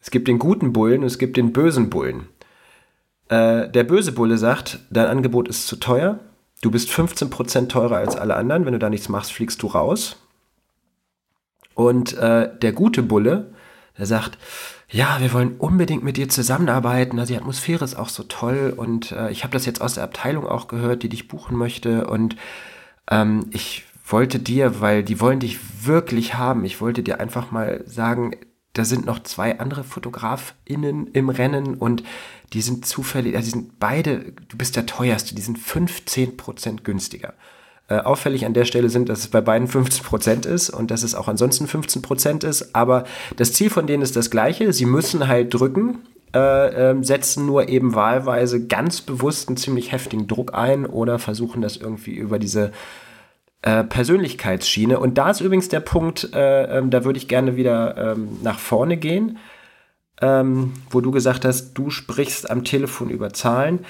Es 0.00 0.10
gibt 0.10 0.28
den 0.28 0.38
guten 0.38 0.72
Bullen 0.72 1.02
und 1.02 1.06
es 1.06 1.18
gibt 1.18 1.36
den 1.36 1.52
bösen 1.52 1.90
Bullen. 1.90 2.28
Äh, 3.28 3.68
der 3.68 3.84
böse 3.84 4.12
Bulle 4.12 4.38
sagt, 4.38 4.80
dein 4.90 5.06
Angebot 5.06 5.46
ist 5.46 5.66
zu 5.66 5.76
teuer, 5.76 6.20
du 6.62 6.70
bist 6.70 6.90
15% 6.90 7.68
teurer 7.68 7.96
als 7.96 8.16
alle 8.16 8.36
anderen, 8.36 8.64
wenn 8.64 8.72
du 8.72 8.78
da 8.78 8.90
nichts 8.90 9.08
machst, 9.08 9.32
fliegst 9.32 9.62
du 9.62 9.68
raus. 9.68 10.16
Und 11.74 12.12
äh, 12.18 12.50
der 12.60 12.72
gute 12.72 13.02
Bulle, 13.02 13.52
der 13.96 14.06
sagt, 14.06 14.38
ja, 14.90 15.18
wir 15.20 15.32
wollen 15.32 15.56
unbedingt 15.56 16.02
mit 16.02 16.16
dir 16.16 16.28
zusammenarbeiten. 16.28 17.18
Also 17.18 17.32
die 17.32 17.38
Atmosphäre 17.38 17.84
ist 17.84 17.94
auch 17.94 18.08
so 18.08 18.24
toll 18.24 18.74
und 18.76 19.12
äh, 19.12 19.30
ich 19.30 19.44
habe 19.44 19.52
das 19.52 19.66
jetzt 19.66 19.80
aus 19.80 19.94
der 19.94 20.04
Abteilung 20.04 20.46
auch 20.46 20.68
gehört, 20.68 21.02
die 21.02 21.08
dich 21.08 21.28
buchen 21.28 21.56
möchte 21.56 22.06
und 22.06 22.36
ähm, 23.10 23.46
ich 23.52 23.84
wollte 24.04 24.40
dir, 24.40 24.80
weil 24.80 25.04
die 25.04 25.20
wollen 25.20 25.38
dich 25.38 25.86
wirklich 25.86 26.34
haben, 26.34 26.64
ich 26.64 26.80
wollte 26.80 27.02
dir 27.02 27.20
einfach 27.20 27.52
mal 27.52 27.82
sagen, 27.86 28.32
da 28.72 28.84
sind 28.84 29.06
noch 29.06 29.20
zwei 29.20 29.58
andere 29.58 29.84
FotografInnen 29.84 31.08
im 31.08 31.28
Rennen 31.28 31.74
und 31.74 32.02
die 32.52 32.62
sind 32.62 32.86
zufällig, 32.86 33.36
also 33.36 33.44
die 33.46 33.50
sind 33.50 33.78
beide, 33.78 34.32
du 34.48 34.56
bist 34.56 34.76
der 34.76 34.86
teuerste, 34.86 35.34
die 35.34 35.42
sind 35.42 35.58
15% 35.58 36.82
günstiger. 36.82 37.34
Äh, 37.88 37.98
auffällig 37.98 38.46
an 38.46 38.54
der 38.54 38.64
Stelle 38.64 38.88
sind, 38.88 39.08
dass 39.08 39.20
es 39.20 39.28
bei 39.28 39.40
beiden 39.40 39.66
15 39.66 40.04
Prozent 40.04 40.46
ist 40.46 40.70
und 40.70 40.90
dass 40.92 41.02
es 41.02 41.16
auch 41.16 41.26
ansonsten 41.26 41.66
15 41.66 42.02
Prozent 42.02 42.44
ist. 42.44 42.74
Aber 42.74 43.04
das 43.36 43.52
Ziel 43.52 43.68
von 43.68 43.86
denen 43.88 44.02
ist 44.02 44.14
das 44.14 44.30
gleiche. 44.30 44.72
Sie 44.72 44.86
müssen 44.86 45.26
halt 45.26 45.52
drücken, 45.52 45.98
äh, 46.32 46.90
äh, 46.92 47.02
setzen 47.02 47.46
nur 47.46 47.68
eben 47.68 47.96
wahlweise 47.96 48.66
ganz 48.66 49.00
bewusst 49.00 49.48
einen 49.48 49.56
ziemlich 49.56 49.90
heftigen 49.90 50.28
Druck 50.28 50.54
ein 50.54 50.86
oder 50.86 51.18
versuchen 51.18 51.62
das 51.62 51.76
irgendwie 51.76 52.14
über 52.14 52.38
diese 52.38 52.70
äh, 53.62 53.82
Persönlichkeitsschiene. 53.82 55.00
Und 55.00 55.18
da 55.18 55.30
ist 55.30 55.40
übrigens 55.40 55.68
der 55.68 55.80
Punkt, 55.80 56.32
äh, 56.32 56.78
ähm, 56.78 56.90
da 56.90 57.04
würde 57.04 57.18
ich 57.18 57.26
gerne 57.26 57.56
wieder 57.56 58.12
ähm, 58.12 58.38
nach 58.44 58.60
vorne 58.60 58.96
gehen, 58.96 59.38
ähm, 60.20 60.72
wo 60.90 61.00
du 61.00 61.10
gesagt 61.10 61.44
hast, 61.44 61.74
du 61.74 61.90
sprichst 61.90 62.50
am 62.50 62.64
Telefon 62.64 63.10
über 63.10 63.32
Zahlen. 63.32 63.80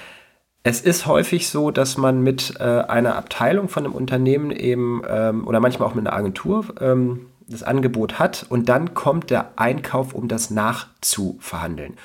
Es 0.63 0.81
ist 0.81 1.07
häufig 1.07 1.47
so, 1.49 1.71
dass 1.71 1.97
man 1.97 2.21
mit 2.21 2.53
äh, 2.59 2.63
einer 2.63 3.15
Abteilung 3.15 3.67
von 3.67 3.85
einem 3.85 3.95
Unternehmen 3.95 4.51
eben 4.51 5.01
ähm, 5.07 5.47
oder 5.47 5.59
manchmal 5.59 5.89
auch 5.89 5.95
mit 5.95 6.05
einer 6.05 6.15
Agentur 6.15 6.65
ähm, 6.79 7.27
das 7.47 7.63
Angebot 7.63 8.19
hat 8.19 8.45
und 8.49 8.69
dann 8.69 8.93
kommt 8.93 9.29
der 9.29 9.59
Einkauf, 9.59 10.13
um 10.13 10.27
das 10.27 10.51
nachzuverhandeln. 10.51 11.95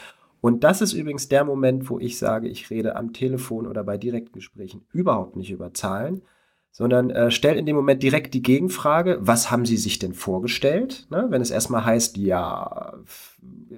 Und 0.41 0.65
das 0.65 0.81
ist 0.81 0.93
übrigens 0.93 1.29
der 1.29 1.45
Moment, 1.45 1.91
wo 1.91 1.99
ich 1.99 2.19
sage, 2.19 2.49
ich 2.49 2.71
rede 2.71 2.97
am 2.97 3.13
Telefon 3.13 3.67
oder 3.67 3.85
bei 3.85 3.99
Direktgesprächen 3.99 4.87
überhaupt 4.93 5.37
nicht 5.37 5.51
über 5.51 5.75
Zahlen, 5.75 6.23
sondern 6.71 7.11
äh, 7.11 7.31
stelle 7.31 7.59
in 7.59 7.67
dem 7.67 7.75
Moment 7.75 8.03
direkt 8.03 8.35
die 8.35 8.43
Gegenfrage, 8.43 9.19
was 9.21 9.51
haben 9.51 9.65
Sie 9.65 9.79
sich 9.79 9.99
denn 9.99 10.13
vorgestellt? 10.13 11.07
Ne? 11.11 11.27
Wenn 11.31 11.41
es 11.41 11.51
erstmal 11.51 11.85
heißt, 11.85 12.17
ja, 12.17 12.95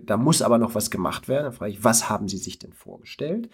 da 0.04 0.16
muss 0.16 0.42
aber 0.42 0.58
noch 0.58 0.74
was 0.74 0.90
gemacht 0.90 1.28
werden, 1.28 1.44
dann 1.44 1.52
frage 1.52 1.72
ich, 1.72 1.84
was 1.84 2.08
haben 2.08 2.28
Sie 2.28 2.38
sich 2.38 2.58
denn 2.58 2.72
vorgestellt? 2.72 3.48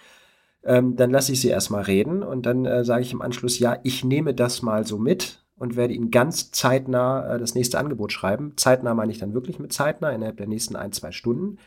ähm, 0.64 0.96
dann 0.96 1.10
lasse 1.10 1.32
ich 1.32 1.40
sie 1.40 1.48
erstmal 1.48 1.82
reden 1.82 2.22
und 2.22 2.46
dann 2.46 2.64
äh, 2.64 2.84
sage 2.84 3.02
ich 3.02 3.12
im 3.12 3.22
Anschluss, 3.22 3.58
ja, 3.58 3.78
ich 3.82 4.04
nehme 4.04 4.34
das 4.34 4.62
mal 4.62 4.86
so 4.86 4.98
mit 4.98 5.44
und 5.56 5.76
werde 5.76 5.94
Ihnen 5.94 6.10
ganz 6.10 6.50
zeitnah 6.50 7.34
äh, 7.34 7.38
das 7.38 7.54
nächste 7.54 7.78
Angebot 7.78 8.12
schreiben. 8.12 8.54
Zeitnah 8.56 8.94
meine 8.94 9.12
ich 9.12 9.18
dann 9.18 9.34
wirklich 9.34 9.58
mit 9.58 9.72
zeitnah, 9.72 10.10
innerhalb 10.10 10.38
der 10.38 10.48
nächsten 10.48 10.76
ein, 10.76 10.92
zwei 10.92 11.12
Stunden. 11.12 11.58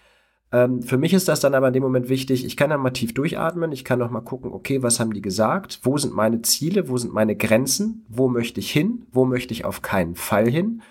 Ähm, 0.52 0.82
für 0.82 0.98
mich 0.98 1.14
ist 1.14 1.28
das 1.28 1.42
dann 1.42 1.54
aber 1.54 1.68
in 1.68 1.74
dem 1.74 1.84
Moment 1.84 2.10
wichtig, 2.10 2.46
ich 2.46 2.58
kann 2.58 2.70
dann 2.70 2.80
mal 2.80 2.92
tief 2.92 3.14
durchatmen, 3.14 3.72
ich 3.72 3.86
kann 3.86 4.00
noch 4.00 4.10
mal 4.10 4.22
gucken, 4.22 4.52
okay, 4.52 4.82
was 4.82 5.00
haben 5.00 5.14
die 5.14 5.22
gesagt, 5.22 5.82
wo 5.84 5.98
sind 5.98 6.16
meine 6.16 6.42
Ziele, 6.42 6.90
wo 6.90 6.98
sind 6.98 7.14
meine 7.14 7.36
Grenzen, 7.36 8.06
wo 8.08 8.30
möchte 8.30 8.60
ich 8.60 8.72
hin, 8.72 9.06
wo 9.12 9.26
möchte 9.26 9.54
ich 9.54 9.66
auf 9.66 9.82
keinen 9.82 10.16
Fall 10.16 10.50
hin. 10.50 10.82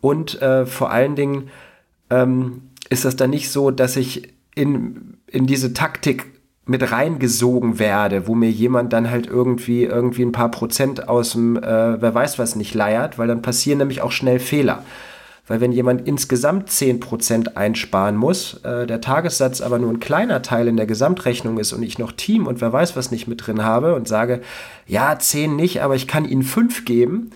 Und 0.00 0.40
äh, 0.42 0.66
vor 0.66 0.90
allen 0.90 1.14
Dingen 1.14 1.48
ähm, 2.10 2.65
ist 2.88 3.04
das 3.04 3.16
dann 3.16 3.30
nicht 3.30 3.50
so, 3.50 3.70
dass 3.70 3.96
ich 3.96 4.34
in, 4.54 5.18
in 5.26 5.46
diese 5.46 5.72
Taktik 5.72 6.26
mit 6.66 6.90
reingesogen 6.90 7.78
werde, 7.78 8.26
wo 8.26 8.34
mir 8.34 8.50
jemand 8.50 8.92
dann 8.92 9.08
halt 9.08 9.28
irgendwie 9.28 9.84
irgendwie 9.84 10.22
ein 10.22 10.32
paar 10.32 10.50
Prozent 10.50 11.08
aus 11.08 11.32
dem 11.32 11.56
äh, 11.56 12.02
wer 12.02 12.14
weiß 12.14 12.40
was 12.40 12.56
nicht 12.56 12.74
leiert, 12.74 13.18
weil 13.18 13.28
dann 13.28 13.40
passieren 13.40 13.78
nämlich 13.78 14.02
auch 14.02 14.10
schnell 14.10 14.40
Fehler. 14.40 14.82
Weil 15.46 15.60
wenn 15.60 15.70
jemand 15.70 16.08
insgesamt 16.08 16.68
10% 16.70 17.54
einsparen 17.54 18.16
muss, 18.16 18.54
äh, 18.64 18.84
der 18.84 19.00
Tagessatz 19.00 19.60
aber 19.60 19.78
nur 19.78 19.92
ein 19.92 20.00
kleiner 20.00 20.42
Teil 20.42 20.66
in 20.66 20.76
der 20.76 20.86
Gesamtrechnung 20.86 21.58
ist 21.58 21.72
und 21.72 21.84
ich 21.84 21.98
noch 21.98 22.10
Team 22.10 22.48
und 22.48 22.60
wer 22.60 22.72
weiß 22.72 22.96
was 22.96 23.12
nicht 23.12 23.28
mit 23.28 23.46
drin 23.46 23.62
habe 23.62 23.94
und 23.94 24.08
sage, 24.08 24.40
ja, 24.88 25.16
10 25.16 25.54
nicht, 25.54 25.82
aber 25.82 25.94
ich 25.94 26.08
kann 26.08 26.24
Ihnen 26.24 26.42
5 26.42 26.84
geben, 26.84 27.30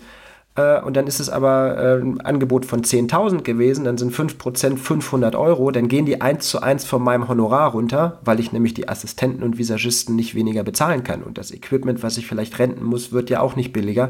äh, 0.55 0.81
und 0.81 0.97
dann 0.97 1.07
ist 1.07 1.19
es 1.19 1.29
aber 1.29 1.77
äh, 1.77 2.01
ein 2.01 2.19
Angebot 2.21 2.65
von 2.65 2.81
10.000 2.81 3.43
gewesen, 3.43 3.85
dann 3.85 3.97
sind 3.97 4.13
5% 4.13 4.77
500 4.77 5.35
Euro, 5.35 5.71
dann 5.71 5.87
gehen 5.87 6.05
die 6.05 6.21
1 6.21 6.47
zu 6.47 6.61
1 6.61 6.83
von 6.85 7.01
meinem 7.01 7.27
Honorar 7.27 7.71
runter, 7.71 8.19
weil 8.23 8.39
ich 8.39 8.51
nämlich 8.51 8.73
die 8.73 8.89
Assistenten 8.89 9.43
und 9.43 9.57
Visagisten 9.57 10.15
nicht 10.15 10.35
weniger 10.35 10.63
bezahlen 10.63 11.03
kann. 11.03 11.23
Und 11.23 11.37
das 11.37 11.51
Equipment, 11.51 12.03
was 12.03 12.17
ich 12.17 12.27
vielleicht 12.27 12.59
renten 12.59 12.83
muss, 12.83 13.13
wird 13.13 13.29
ja 13.29 13.39
auch 13.39 13.55
nicht 13.55 13.71
billiger. 13.71 14.09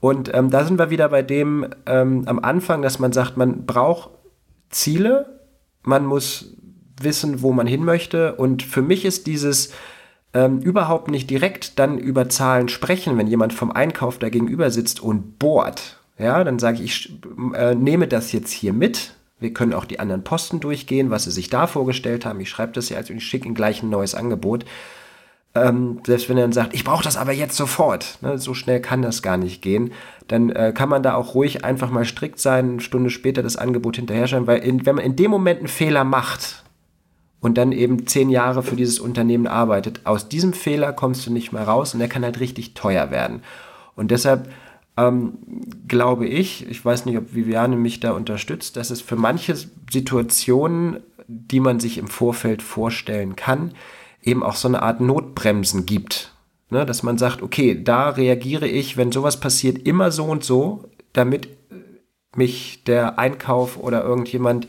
Und 0.00 0.34
ähm, 0.34 0.50
da 0.50 0.64
sind 0.64 0.78
wir 0.78 0.90
wieder 0.90 1.08
bei 1.10 1.22
dem 1.22 1.66
ähm, 1.86 2.22
am 2.26 2.38
Anfang, 2.40 2.82
dass 2.82 2.98
man 2.98 3.12
sagt, 3.12 3.36
man 3.36 3.66
braucht 3.66 4.10
Ziele, 4.70 5.40
man 5.82 6.06
muss 6.06 6.56
wissen, 7.00 7.42
wo 7.42 7.52
man 7.52 7.66
hin 7.66 7.84
möchte. 7.84 8.34
Und 8.34 8.62
für 8.62 8.82
mich 8.82 9.04
ist 9.04 9.26
dieses 9.26 9.72
ähm, 10.32 10.60
überhaupt 10.60 11.10
nicht 11.10 11.28
direkt 11.28 11.78
dann 11.78 11.98
über 11.98 12.28
Zahlen 12.28 12.68
sprechen, 12.68 13.18
wenn 13.18 13.26
jemand 13.26 13.52
vom 13.52 13.72
Einkauf 13.72 14.18
da 14.18 14.28
gegenüber 14.28 14.70
sitzt 14.70 15.00
und 15.00 15.38
bohrt. 15.38 15.98
Ja, 16.18 16.44
dann 16.44 16.58
sage 16.58 16.82
ich, 16.82 17.10
ich 17.10 17.54
äh, 17.54 17.74
nehme 17.74 18.06
das 18.06 18.32
jetzt 18.32 18.52
hier 18.52 18.72
mit. 18.72 19.14
Wir 19.40 19.54
können 19.54 19.72
auch 19.72 19.86
die 19.86 19.98
anderen 19.98 20.22
Posten 20.22 20.60
durchgehen, 20.60 21.10
was 21.10 21.24
sie 21.24 21.30
sich 21.30 21.48
da 21.48 21.66
vorgestellt 21.66 22.26
haben. 22.26 22.40
Ich 22.40 22.50
schreibe 22.50 22.72
das 22.72 22.90
ja 22.90 22.98
als 22.98 23.10
und 23.10 23.16
ich 23.16 23.24
schicke 23.24 23.46
ihnen 23.46 23.54
gleich 23.54 23.82
ein 23.82 23.88
neues 23.88 24.14
Angebot. 24.14 24.66
Ähm, 25.54 26.00
selbst 26.06 26.28
wenn 26.28 26.36
er 26.36 26.44
dann 26.44 26.52
sagt, 26.52 26.74
ich 26.74 26.84
brauche 26.84 27.02
das 27.02 27.16
aber 27.16 27.32
jetzt 27.32 27.56
sofort, 27.56 28.18
ne, 28.20 28.38
so 28.38 28.54
schnell 28.54 28.80
kann 28.80 29.02
das 29.02 29.20
gar 29.20 29.36
nicht 29.36 29.62
gehen, 29.62 29.92
dann 30.28 30.50
äh, 30.50 30.72
kann 30.72 30.88
man 30.88 31.02
da 31.02 31.14
auch 31.14 31.34
ruhig 31.34 31.64
einfach 31.64 31.90
mal 31.90 32.04
strikt 32.04 32.38
sein, 32.38 32.72
eine 32.72 32.80
Stunde 32.80 33.10
später 33.10 33.42
das 33.42 33.56
Angebot 33.56 33.96
hinterher 33.96 34.28
schreiben, 34.28 34.46
weil 34.46 34.60
in, 34.60 34.86
wenn 34.86 34.94
man 34.94 35.04
in 35.04 35.16
dem 35.16 35.30
Moment 35.30 35.58
einen 35.58 35.68
Fehler 35.68 36.04
macht, 36.04 36.62
und 37.40 37.56
dann 37.56 37.72
eben 37.72 38.06
zehn 38.06 38.30
Jahre 38.30 38.62
für 38.62 38.76
dieses 38.76 39.00
Unternehmen 39.00 39.46
arbeitet, 39.46 40.02
aus 40.04 40.28
diesem 40.28 40.52
Fehler 40.52 40.92
kommst 40.92 41.26
du 41.26 41.32
nicht 41.32 41.52
mehr 41.52 41.62
raus 41.62 41.94
und 41.94 42.00
der 42.00 42.08
kann 42.08 42.24
halt 42.24 42.40
richtig 42.40 42.74
teuer 42.74 43.10
werden. 43.10 43.42
Und 43.96 44.10
deshalb 44.10 44.50
ähm, 44.96 45.38
glaube 45.88 46.26
ich, 46.26 46.68
ich 46.68 46.84
weiß 46.84 47.06
nicht, 47.06 47.16
ob 47.16 47.34
Viviane 47.34 47.76
mich 47.76 48.00
da 48.00 48.12
unterstützt, 48.12 48.76
dass 48.76 48.90
es 48.90 49.00
für 49.00 49.16
manche 49.16 49.54
Situationen, 49.90 51.00
die 51.26 51.60
man 51.60 51.80
sich 51.80 51.98
im 51.98 52.08
Vorfeld 52.08 52.62
vorstellen 52.62 53.36
kann, 53.36 53.72
eben 54.22 54.42
auch 54.42 54.56
so 54.56 54.68
eine 54.68 54.82
Art 54.82 55.00
Notbremsen 55.00 55.86
gibt. 55.86 56.34
Ne, 56.72 56.86
dass 56.86 57.02
man 57.02 57.18
sagt, 57.18 57.42
okay, 57.42 57.82
da 57.82 58.10
reagiere 58.10 58.68
ich, 58.68 58.96
wenn 58.96 59.10
sowas 59.10 59.40
passiert, 59.40 59.88
immer 59.88 60.12
so 60.12 60.26
und 60.26 60.44
so, 60.44 60.84
damit 61.12 61.48
mich 62.36 62.84
der 62.84 63.18
Einkauf 63.18 63.76
oder 63.76 64.04
irgendjemand 64.04 64.68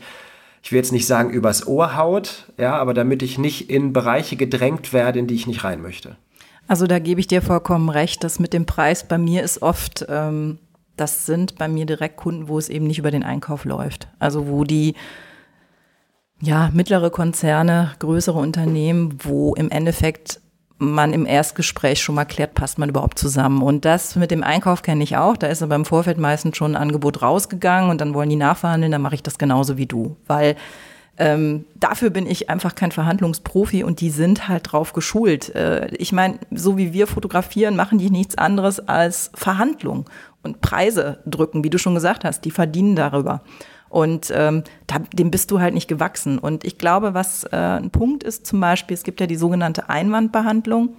ich 0.62 0.70
will 0.70 0.76
jetzt 0.76 0.92
nicht 0.92 1.06
sagen 1.06 1.30
übers 1.30 1.66
Ohr 1.66 1.96
haut, 1.96 2.52
ja, 2.56 2.76
aber 2.76 2.94
damit 2.94 3.22
ich 3.22 3.36
nicht 3.36 3.68
in 3.68 3.92
Bereiche 3.92 4.36
gedrängt 4.36 4.92
werde, 4.92 5.18
in 5.18 5.26
die 5.26 5.34
ich 5.34 5.46
nicht 5.46 5.64
rein 5.64 5.82
möchte. 5.82 6.16
Also 6.68 6.86
da 6.86 7.00
gebe 7.00 7.20
ich 7.20 7.26
dir 7.26 7.42
vollkommen 7.42 7.88
recht, 7.88 8.22
dass 8.22 8.38
mit 8.38 8.52
dem 8.52 8.64
Preis 8.64 9.06
bei 9.06 9.18
mir 9.18 9.42
ist 9.42 9.62
oft, 9.62 10.06
ähm, 10.08 10.58
das 10.96 11.26
sind 11.26 11.58
bei 11.58 11.66
mir 11.66 11.84
direkt 11.86 12.16
Kunden, 12.16 12.48
wo 12.48 12.58
es 12.58 12.68
eben 12.68 12.86
nicht 12.86 12.98
über 12.98 13.10
den 13.10 13.24
Einkauf 13.24 13.64
läuft. 13.64 14.08
Also 14.18 14.46
wo 14.46 14.64
die 14.64 14.94
Ja, 16.40 16.70
mittlere 16.72 17.10
Konzerne, 17.10 17.92
größere 17.98 18.38
Unternehmen, 18.38 19.18
wo 19.22 19.54
im 19.54 19.70
Endeffekt 19.70 20.40
man 20.78 21.12
im 21.12 21.26
Erstgespräch 21.26 22.02
schon 22.02 22.14
mal 22.14 22.24
klärt, 22.24 22.54
passt 22.54 22.78
man 22.78 22.88
überhaupt 22.88 23.18
zusammen. 23.18 23.62
Und 23.62 23.84
das 23.84 24.16
mit 24.16 24.30
dem 24.30 24.42
Einkauf 24.42 24.82
kenne 24.82 25.04
ich 25.04 25.16
auch. 25.16 25.36
Da 25.36 25.46
ist 25.46 25.62
aber 25.62 25.74
im 25.74 25.84
Vorfeld 25.84 26.18
meistens 26.18 26.56
schon 26.56 26.74
ein 26.74 26.82
Angebot 26.82 27.22
rausgegangen 27.22 27.90
und 27.90 28.00
dann 28.00 28.14
wollen 28.14 28.30
die 28.30 28.36
nachverhandeln, 28.36 28.92
dann 28.92 29.02
mache 29.02 29.14
ich 29.14 29.22
das 29.22 29.38
genauso 29.38 29.76
wie 29.76 29.86
du. 29.86 30.16
Weil 30.26 30.56
ähm, 31.18 31.66
dafür 31.76 32.10
bin 32.10 32.26
ich 32.26 32.48
einfach 32.48 32.74
kein 32.74 32.90
Verhandlungsprofi 32.90 33.84
und 33.84 34.00
die 34.00 34.10
sind 34.10 34.48
halt 34.48 34.72
drauf 34.72 34.92
geschult. 34.92 35.54
Äh, 35.54 35.88
ich 35.96 36.12
meine, 36.12 36.38
so 36.50 36.78
wie 36.78 36.92
wir 36.92 37.06
fotografieren, 37.06 37.76
machen 37.76 37.98
die 37.98 38.10
nichts 38.10 38.38
anderes 38.38 38.80
als 38.80 39.30
Verhandlung 39.34 40.06
und 40.42 40.60
Preise 40.62 41.20
drücken, 41.26 41.64
wie 41.64 41.70
du 41.70 41.78
schon 41.78 41.94
gesagt 41.94 42.24
hast. 42.24 42.44
Die 42.44 42.50
verdienen 42.50 42.96
darüber. 42.96 43.42
Und 43.92 44.32
ähm, 44.34 44.64
dem 45.12 45.30
bist 45.30 45.50
du 45.50 45.60
halt 45.60 45.74
nicht 45.74 45.86
gewachsen. 45.86 46.38
Und 46.38 46.64
ich 46.64 46.78
glaube, 46.78 47.12
was 47.12 47.44
äh, 47.44 47.56
ein 47.56 47.90
Punkt 47.90 48.24
ist, 48.24 48.46
zum 48.46 48.58
Beispiel, 48.58 48.94
es 48.94 49.02
gibt 49.02 49.20
ja 49.20 49.26
die 49.26 49.36
sogenannte 49.36 49.90
Einwandbehandlung. 49.90 50.96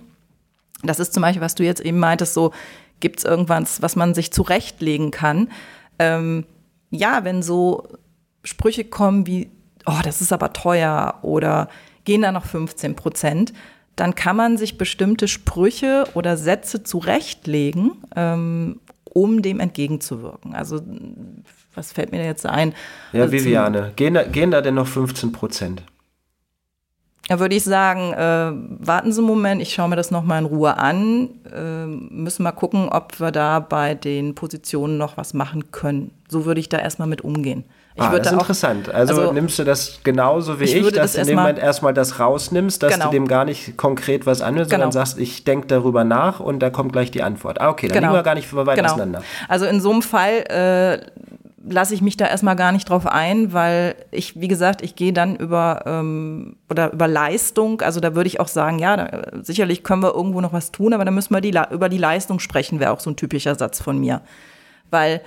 Das 0.84 1.00
ist 1.00 1.12
zum 1.12 1.22
Beispiel, 1.22 1.42
was 1.42 1.56
du 1.56 1.64
jetzt 1.64 1.82
eben 1.82 1.98
meintest, 1.98 2.36
so 2.36 2.54
gibt 3.00 3.18
es 3.18 3.26
irgendwas, 3.26 3.82
was 3.82 3.96
man 3.96 4.14
sich 4.14 4.32
zurechtlegen 4.32 5.10
kann. 5.10 5.50
Ähm, 5.98 6.46
ja, 6.92 7.24
wenn 7.24 7.42
so 7.42 7.88
Sprüche 8.44 8.84
kommen 8.84 9.26
wie, 9.26 9.50
oh, 9.88 10.00
das 10.04 10.22
ist 10.22 10.32
aber 10.32 10.54
teuer 10.54 11.16
oder 11.24 11.70
gehen 12.06 12.22
da 12.22 12.32
noch 12.32 12.46
15 12.46 12.96
Prozent, 12.96 13.54
dann 13.96 14.14
kann 14.14 14.36
man 14.36 14.56
sich 14.58 14.78
bestimmte 14.78 15.28
Sprüche 15.28 16.06
oder 16.14 16.38
Sätze 16.38 16.84
zurechtlegen, 16.84 17.94
ähm, 18.16 18.82
um 19.04 19.42
dem 19.42 19.60
entgegenzuwirken. 19.60 20.54
Also 20.54 20.80
was 21.76 21.92
fällt 21.92 22.12
mir 22.12 22.20
da 22.20 22.26
jetzt 22.26 22.46
ein? 22.46 22.74
Ja, 23.12 23.22
also 23.22 23.34
Viviane, 23.34 23.92
gehen 23.96 24.14
da, 24.14 24.24
gehen 24.24 24.52
da 24.52 24.62
denn 24.62 24.76
noch 24.76 24.88
15 24.88 25.32
Prozent? 25.32 25.84
Da 27.30 27.40
würde 27.40 27.56
ich 27.56 27.64
sagen, 27.64 28.12
äh, 28.14 28.86
warten 28.86 29.14
Sie 29.14 29.20
einen 29.20 29.28
Moment, 29.28 29.62
ich 29.62 29.74
schaue 29.74 29.88
mir 29.88 29.96
das 29.96 30.12
nochmal 30.12 30.40
in 30.40 30.46
Ruhe 30.46 30.78
an. 30.78 31.30
Äh, 31.54 31.86
müssen 31.86 32.44
mal 32.44 32.52
gucken, 32.52 32.90
ob 32.90 33.18
wir 33.22 33.32
da 33.32 33.62
bei 33.62 33.96
den 33.96 34.36
Positionen 34.36 34.98
noch 34.98 35.16
was 35.16 35.34
machen 35.34 35.72
können. 35.72 36.12
So 36.28 36.46
würde 36.46 36.60
ich 36.60 36.68
da 36.68 36.80
erstmal 36.80 37.08
mit 37.08 37.22
umgehen. 37.22 37.64
Ich 37.96 38.02
ah, 38.02 38.18
das 38.18 38.26
ist 38.26 38.34
interessant. 38.34 38.90
Also, 38.90 39.20
also, 39.20 39.34
nimmst 39.34 39.60
du 39.60 39.64
das 39.64 40.00
genauso 40.04 40.60
wie 40.60 40.64
ich, 40.64 40.76
ich 40.76 40.92
dass 40.94 40.94
das 40.94 41.14
du 41.14 41.22
in 41.22 41.28
dem 41.28 41.36
Moment 41.36 41.60
erstmal 41.60 41.94
das 41.94 42.20
rausnimmst, 42.20 42.82
dass 42.82 42.94
genau. 42.94 43.06
du 43.06 43.12
dem 43.12 43.28
gar 43.28 43.46
nicht 43.46 43.78
konkret 43.78 44.26
was 44.26 44.42
anhörst, 44.42 44.72
genau. 44.72 44.86
sondern 44.86 44.92
sagst, 44.92 45.20
ich 45.20 45.44
denke 45.44 45.68
darüber 45.68 46.04
nach 46.04 46.40
und 46.40 46.60
da 46.60 46.72
kommt 46.72 46.92
gleich 46.92 47.12
die 47.12 47.22
Antwort. 47.22 47.62
Ah, 47.62 47.70
okay, 47.70 47.88
dann 47.88 47.96
genau. 47.96 48.08
liegen 48.08 48.18
wir 48.18 48.24
gar 48.24 48.34
nicht 48.34 48.52
weit 48.54 48.78
genau. 48.78 48.94
auseinander. 48.94 49.22
Also 49.48 49.66
in 49.66 49.80
so 49.80 49.92
einem 49.92 50.02
Fall 50.02 50.44
äh, 50.50 51.06
lasse 51.68 51.94
ich 51.94 52.02
mich 52.02 52.18
da 52.18 52.28
erstmal 52.28 52.56
gar 52.56 52.72
nicht 52.72 52.90
drauf 52.90 53.08
ein, 53.08 53.54
weil 53.54 53.96
ich, 54.12 54.40
wie 54.40 54.48
gesagt, 54.48 54.82
ich 54.82 54.96
gehe 54.96 55.14
dann 55.14 55.36
über 55.36 55.84
ähm, 55.86 56.58
oder 56.70 56.92
über 56.92 57.08
Leistung. 57.08 57.82
Also 57.82 58.00
da 58.00 58.16
würde 58.16 58.28
ich 58.28 58.40
auch 58.40 58.48
sagen, 58.48 58.80
ja, 58.80 58.98
da, 58.98 59.44
sicherlich 59.44 59.84
können 59.84 60.04
wir 60.04 60.14
irgendwo 60.14 60.42
noch 60.42 60.54
was 60.54 60.72
tun, 60.72 60.94
aber 60.94 61.06
da 61.06 61.12
müssen 61.12 61.34
wir 61.34 61.42
die, 61.42 61.58
über 61.72 61.90
die 61.90 61.98
Leistung 61.98 62.40
sprechen, 62.40 62.80
wäre 62.80 62.92
auch 62.92 63.00
so 63.00 63.10
ein 63.10 63.16
typischer 63.16 63.56
Satz 63.56 63.82
von 63.82 63.98
mir. 63.98 64.22
Weil 64.90 65.22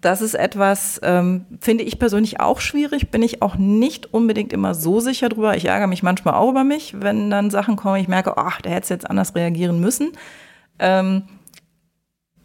das 0.00 0.20
ist 0.20 0.34
etwas, 0.34 1.00
ähm, 1.02 1.46
finde 1.60 1.84
ich 1.84 1.98
persönlich 1.98 2.40
auch 2.40 2.60
schwierig, 2.60 3.10
bin 3.10 3.22
ich 3.22 3.40
auch 3.42 3.56
nicht 3.56 4.12
unbedingt 4.12 4.52
immer 4.52 4.74
so 4.74 5.00
sicher 5.00 5.28
drüber. 5.28 5.56
Ich 5.56 5.66
ärgere 5.66 5.86
mich 5.86 6.02
manchmal 6.02 6.34
auch 6.34 6.50
über 6.50 6.64
mich, 6.64 6.94
wenn 7.00 7.30
dann 7.30 7.50
Sachen 7.50 7.76
kommen, 7.76 8.00
ich 8.00 8.08
merke, 8.08 8.36
ach, 8.36 8.60
der 8.60 8.72
hätte 8.72 8.92
jetzt 8.92 9.08
anders 9.08 9.34
reagieren 9.34 9.80
müssen. 9.80 10.12
Ähm, 10.78 11.22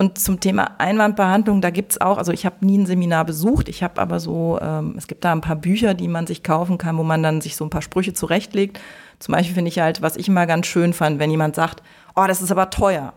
und 0.01 0.17
zum 0.17 0.39
Thema 0.39 0.71
Einwandbehandlung, 0.79 1.61
da 1.61 1.69
gibt 1.69 1.91
es 1.91 2.01
auch, 2.01 2.17
also 2.17 2.31
ich 2.31 2.43
habe 2.47 2.65
nie 2.65 2.79
ein 2.79 2.87
Seminar 2.87 3.23
besucht, 3.23 3.69
ich 3.69 3.83
habe 3.83 4.01
aber 4.01 4.19
so, 4.19 4.57
ähm, 4.59 4.95
es 4.97 5.05
gibt 5.05 5.23
da 5.23 5.31
ein 5.31 5.41
paar 5.41 5.55
Bücher, 5.55 5.93
die 5.93 6.07
man 6.07 6.25
sich 6.25 6.41
kaufen 6.41 6.79
kann, 6.79 6.97
wo 6.97 7.03
man 7.03 7.21
dann 7.21 7.39
sich 7.39 7.55
so 7.55 7.63
ein 7.63 7.69
paar 7.69 7.83
Sprüche 7.83 8.11
zurechtlegt. 8.11 8.79
Zum 9.19 9.33
Beispiel 9.33 9.53
finde 9.53 9.69
ich 9.69 9.77
halt, 9.77 10.01
was 10.01 10.15
ich 10.15 10.27
immer 10.27 10.47
ganz 10.47 10.65
schön 10.65 10.93
fand, 10.93 11.19
wenn 11.19 11.29
jemand 11.29 11.55
sagt, 11.55 11.83
oh, 12.15 12.25
das 12.27 12.41
ist 12.41 12.51
aber 12.51 12.71
teuer. 12.71 13.13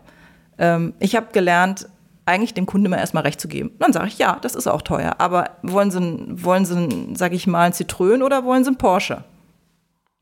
Ähm, 0.59 0.93
ich 0.99 1.15
habe 1.15 1.29
gelernt, 1.33 1.89
eigentlich 2.27 2.53
dem 2.53 2.67
Kunden 2.67 2.85
immer 2.85 2.99
erstmal 2.99 3.23
recht 3.23 3.41
zu 3.41 3.47
geben. 3.47 3.71
Dann 3.79 3.91
sage 3.91 4.09
ich, 4.09 4.19
ja, 4.19 4.37
das 4.39 4.53
ist 4.53 4.67
auch 4.67 4.83
teuer. 4.83 5.15
Aber 5.17 5.49
wollen 5.63 5.89
Sie, 5.89 5.99
wollen 6.43 6.65
Sie, 6.65 7.15
sage 7.15 7.35
ich 7.35 7.47
mal, 7.47 7.63
ein 7.63 7.73
Citroën 7.73 8.21
oder 8.21 8.45
wollen 8.45 8.63
Sie 8.63 8.69
ein 8.69 8.77
Porsche? 8.77 9.23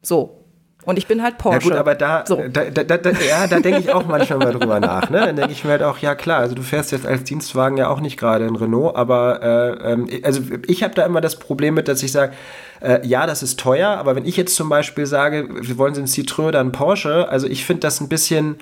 So, 0.01 0.42
und 0.85 0.97
ich 0.97 1.07
bin 1.07 1.23
halt 1.23 1.37
Porsche. 1.37 1.59
Ja 1.59 1.63
gut, 1.63 1.73
aber 1.73 1.95
da, 1.95 2.23
so. 2.27 2.35
da, 2.35 2.65
da, 2.65 2.97
da, 2.97 3.11
ja, 3.11 3.47
da 3.47 3.59
denke 3.59 3.79
ich 3.79 3.91
auch 3.91 4.05
manchmal 4.05 4.39
mal 4.39 4.53
drüber 4.53 4.79
nach. 4.79 5.09
Ne? 5.09 5.19
Dann 5.19 5.35
denke 5.35 5.51
ich 5.51 5.63
mir 5.63 5.71
halt 5.71 5.83
auch, 5.83 5.97
ja 5.99 6.15
klar, 6.15 6.39
also 6.39 6.55
du 6.55 6.61
fährst 6.61 6.91
jetzt 6.91 7.05
als 7.05 7.23
Dienstwagen 7.23 7.77
ja 7.77 7.89
auch 7.89 7.99
nicht 7.99 8.17
gerade 8.17 8.45
in 8.45 8.55
Renault, 8.55 8.95
aber 8.95 9.41
äh, 9.41 9.91
ähm, 9.91 10.07
also 10.23 10.41
ich 10.67 10.83
habe 10.83 10.93
da 10.93 11.05
immer 11.05 11.21
das 11.21 11.37
Problem 11.37 11.73
mit, 11.73 11.87
dass 11.87 12.03
ich 12.03 12.11
sage, 12.11 12.33
äh, 12.81 13.05
ja, 13.05 13.25
das 13.25 13.43
ist 13.43 13.59
teuer, 13.59 13.89
aber 13.89 14.15
wenn 14.15 14.25
ich 14.25 14.37
jetzt 14.37 14.55
zum 14.55 14.69
Beispiel 14.69 15.05
sage, 15.05 15.47
wir 15.49 15.77
wollen 15.77 15.95
Sie 15.95 16.01
ein 16.01 16.07
Citroën 16.07 16.47
oder 16.47 16.59
ein 16.59 16.71
Porsche, 16.71 17.29
also 17.29 17.47
ich 17.47 17.65
finde 17.65 17.81
das 17.81 18.01
ein 18.01 18.09
bisschen 18.09 18.57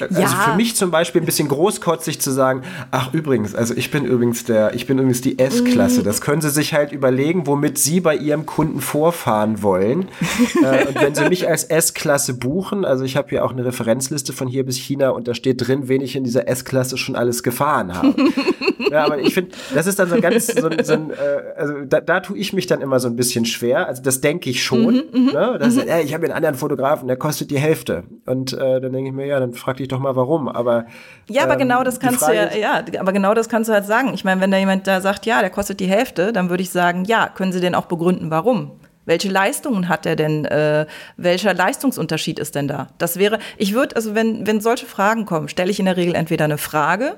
also 0.00 0.20
ja. 0.20 0.28
für 0.28 0.56
mich 0.56 0.76
zum 0.76 0.90
Beispiel 0.90 1.20
ein 1.20 1.26
bisschen 1.26 1.48
großkotzig 1.48 2.20
zu 2.20 2.30
sagen, 2.30 2.62
ach 2.90 3.12
übrigens, 3.12 3.54
also 3.54 3.74
ich 3.74 3.90
bin 3.90 4.04
übrigens 4.04 4.44
der, 4.44 4.74
ich 4.74 4.86
bin 4.86 4.98
übrigens 4.98 5.20
die 5.20 5.38
S-Klasse. 5.38 6.02
Das 6.02 6.20
können 6.20 6.40
Sie 6.40 6.50
sich 6.50 6.74
halt 6.74 6.92
überlegen, 6.92 7.46
womit 7.46 7.78
Sie 7.78 8.00
bei 8.00 8.16
Ihrem 8.16 8.46
Kunden 8.46 8.80
vorfahren 8.80 9.62
wollen. 9.62 10.08
äh, 10.62 10.86
und 10.86 11.00
wenn 11.00 11.14
Sie 11.14 11.28
mich 11.28 11.48
als 11.48 11.64
S-Klasse 11.64 12.34
buchen, 12.34 12.84
also 12.84 13.04
ich 13.04 13.16
habe 13.16 13.28
hier 13.28 13.44
auch 13.44 13.52
eine 13.52 13.64
Referenzliste 13.64 14.32
von 14.32 14.48
hier 14.48 14.64
bis 14.64 14.76
China 14.76 15.10
und 15.10 15.28
da 15.28 15.34
steht 15.34 15.66
drin, 15.66 15.88
wen 15.88 16.00
ich 16.00 16.16
in 16.16 16.24
dieser 16.24 16.48
S-Klasse 16.48 16.96
schon 16.96 17.16
alles 17.16 17.42
gefahren 17.42 17.94
habe. 17.94 18.14
ja, 18.90 19.04
aber 19.04 19.18
ich 19.18 19.34
finde, 19.34 19.52
das 19.74 19.86
ist 19.86 19.98
dann 19.98 20.08
so 20.08 20.20
ganz, 20.20 20.46
so, 20.46 20.68
so 20.82 20.92
ein, 20.92 21.10
äh, 21.10 21.14
also 21.56 21.74
da, 21.86 22.00
da 22.00 22.20
tue 22.20 22.38
ich 22.38 22.52
mich 22.52 22.66
dann 22.66 22.80
immer 22.80 23.00
so 23.00 23.08
ein 23.08 23.16
bisschen 23.16 23.44
schwer. 23.44 23.86
Also 23.86 24.02
das 24.02 24.20
denke 24.20 24.50
ich 24.50 24.62
schon. 24.62 24.94
Mhm, 24.94 25.02
mhm 25.12 25.26
ne? 25.32 25.56
das 25.58 25.74
mhm. 25.74 25.80
ist, 25.80 25.88
äh, 25.88 26.02
ich 26.02 26.14
habe 26.14 26.24
einen 26.24 26.34
anderen 26.34 26.54
Fotografen, 26.54 27.08
der 27.08 27.16
kostet 27.16 27.50
die 27.50 27.58
Hälfte. 27.58 28.04
Und 28.26 28.52
äh, 28.52 28.80
dann 28.80 28.92
denke 28.92 29.10
ich 29.10 29.14
mir, 29.14 29.26
ja, 29.26 29.40
dann 29.40 29.54
frag 29.70 29.76
dich 29.76 29.88
doch 29.88 30.00
mal 30.00 30.16
warum. 30.16 30.48
Aber 30.48 30.86
ja, 31.28 31.44
aber 31.44 31.56
genau 31.56 31.80
ähm, 31.80 31.84
genau 31.84 31.84
das 31.84 32.00
kannst 32.00 32.26
du 32.26 32.34
ja, 32.34 32.54
ja, 32.54 32.84
aber 32.98 33.12
genau 33.12 33.34
das 33.34 33.48
kannst 33.48 33.70
du 33.70 33.72
halt 33.72 33.86
sagen. 33.86 34.12
Ich 34.14 34.24
meine, 34.24 34.40
wenn 34.40 34.50
da 34.50 34.58
jemand 34.58 34.86
da 34.86 35.00
sagt, 35.00 35.26
ja, 35.26 35.40
der 35.40 35.50
kostet 35.50 35.80
die 35.80 35.86
Hälfte, 35.86 36.32
dann 36.32 36.50
würde 36.50 36.62
ich 36.62 36.70
sagen, 36.70 37.04
ja, 37.04 37.28
können 37.28 37.52
Sie 37.52 37.60
denn 37.60 37.74
auch 37.74 37.86
begründen, 37.86 38.30
warum? 38.30 38.72
Welche 39.06 39.28
Leistungen 39.28 39.88
hat 39.88 40.06
er 40.06 40.16
denn? 40.16 40.44
Äh, 40.44 40.86
welcher 41.16 41.54
Leistungsunterschied 41.54 42.38
ist 42.38 42.54
denn 42.54 42.68
da? 42.68 42.88
Das 42.98 43.18
wäre, 43.18 43.38
ich 43.56 43.74
würde, 43.74 43.96
also 43.96 44.14
wenn, 44.14 44.46
wenn 44.46 44.60
solche 44.60 44.86
Fragen 44.86 45.24
kommen, 45.24 45.48
stelle 45.48 45.70
ich 45.70 45.78
in 45.78 45.86
der 45.86 45.96
Regel 45.96 46.14
entweder 46.14 46.44
eine 46.44 46.58
Frage 46.58 47.16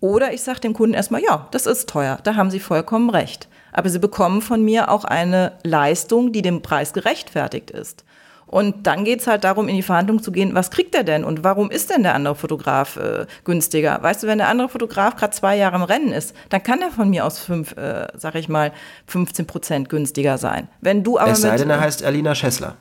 oder 0.00 0.32
ich 0.32 0.42
sage 0.42 0.60
dem 0.60 0.72
Kunden 0.72 0.94
erstmal, 0.94 1.22
ja, 1.22 1.46
das 1.50 1.66
ist 1.66 1.88
teuer, 1.88 2.18
da 2.24 2.34
haben 2.34 2.50
Sie 2.50 2.60
vollkommen 2.60 3.10
recht. 3.10 3.48
Aber 3.72 3.88
Sie 3.88 3.98
bekommen 3.98 4.42
von 4.42 4.62
mir 4.62 4.90
auch 4.90 5.04
eine 5.04 5.52
Leistung, 5.62 6.32
die 6.32 6.42
dem 6.42 6.60
Preis 6.60 6.92
gerechtfertigt 6.92 7.70
ist. 7.70 8.04
Und 8.52 8.86
dann 8.86 9.06
geht's 9.06 9.26
halt 9.26 9.44
darum, 9.44 9.66
in 9.66 9.76
die 9.76 9.82
Verhandlung 9.82 10.22
zu 10.22 10.30
gehen, 10.30 10.54
was 10.54 10.70
kriegt 10.70 10.94
er 10.94 11.04
denn 11.04 11.24
und 11.24 11.42
warum 11.42 11.70
ist 11.70 11.88
denn 11.88 12.02
der 12.02 12.14
andere 12.14 12.34
Fotograf 12.34 12.98
äh, 12.98 13.24
günstiger? 13.44 14.02
Weißt 14.02 14.22
du, 14.22 14.26
wenn 14.26 14.36
der 14.36 14.48
andere 14.48 14.68
Fotograf 14.68 15.16
gerade 15.16 15.32
zwei 15.32 15.56
Jahre 15.56 15.76
im 15.76 15.82
Rennen 15.82 16.12
ist, 16.12 16.36
dann 16.50 16.62
kann 16.62 16.82
er 16.82 16.90
von 16.90 17.08
mir 17.08 17.24
aus 17.24 17.38
fünf, 17.38 17.74
äh, 17.78 18.08
sag 18.14 18.34
ich 18.34 18.50
mal, 18.50 18.72
15 19.06 19.46
Prozent 19.46 19.88
günstiger 19.88 20.36
sein. 20.36 20.68
Wenn 20.82 21.02
du 21.02 21.18
aber 21.18 21.30
es 21.30 21.40
sei 21.40 21.56
denn, 21.56 21.70
er 21.70 21.80
heißt 21.80 22.04
Alina 22.04 22.34
Schessler. 22.34 22.76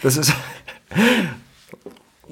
das 0.00 0.16
ist. 0.16 0.32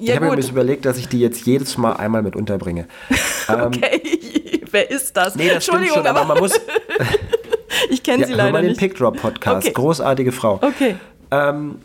Ja, 0.01 0.13
ich 0.13 0.21
habe 0.21 0.33
mir 0.33 0.47
überlegt, 0.47 0.85
dass 0.85 0.97
ich 0.97 1.09
die 1.09 1.19
jetzt 1.19 1.45
jedes 1.45 1.77
Mal 1.77 1.91
einmal 1.91 2.21
mit 2.21 2.37
unterbringe. 2.37 2.87
okay, 3.49 4.01
ähm, 4.01 4.61
wer 4.71 4.89
ist 4.89 5.17
das? 5.17 5.35
Nee, 5.35 5.47
das 5.47 5.55
Entschuldigung, 5.55 5.97
schon, 5.97 6.07
aber, 6.07 6.23
man 6.23 6.39
muss. 6.39 6.53
ich 7.89 8.01
kenne 8.01 8.21
ja, 8.21 8.27
sie 8.27 8.33
leider 8.33 8.53
mal 8.53 8.63
nicht. 8.63 8.79
den 8.79 8.79
Pickdrop 8.79 9.17
Podcast, 9.17 9.67
okay. 9.67 9.73
großartige 9.73 10.31
Frau. 10.31 10.53
Okay. 10.61 10.95
Ähm, 11.31 11.75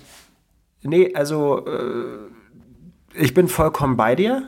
nee, 0.82 1.12
also 1.14 1.66
äh, 1.66 3.20
ich 3.20 3.34
bin 3.34 3.48
vollkommen 3.48 3.96
bei 3.96 4.14
dir. 4.14 4.42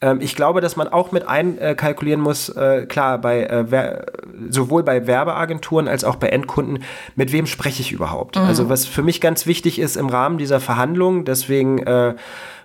Ähm, 0.00 0.20
ich 0.20 0.34
glaube, 0.34 0.60
dass 0.60 0.76
man 0.76 0.88
auch 0.88 1.12
mit 1.12 1.26
einkalkulieren 1.26 2.20
äh, 2.20 2.24
muss, 2.24 2.48
äh, 2.50 2.86
klar, 2.86 3.18
bei, 3.18 3.42
äh, 3.42 4.04
sowohl 4.50 4.82
bei 4.82 5.06
Werbeagenturen 5.06 5.88
als 5.88 6.04
auch 6.04 6.16
bei 6.16 6.28
Endkunden, 6.28 6.82
mit 7.14 7.32
wem 7.32 7.46
spreche 7.46 7.80
ich 7.80 7.92
überhaupt? 7.92 8.36
Mhm. 8.36 8.42
Also 8.42 8.68
was 8.68 8.86
für 8.86 9.02
mich 9.02 9.20
ganz 9.20 9.46
wichtig 9.46 9.78
ist 9.78 9.96
im 9.96 10.08
Rahmen 10.08 10.38
dieser 10.38 10.60
Verhandlungen, 10.60 11.24
deswegen 11.24 11.82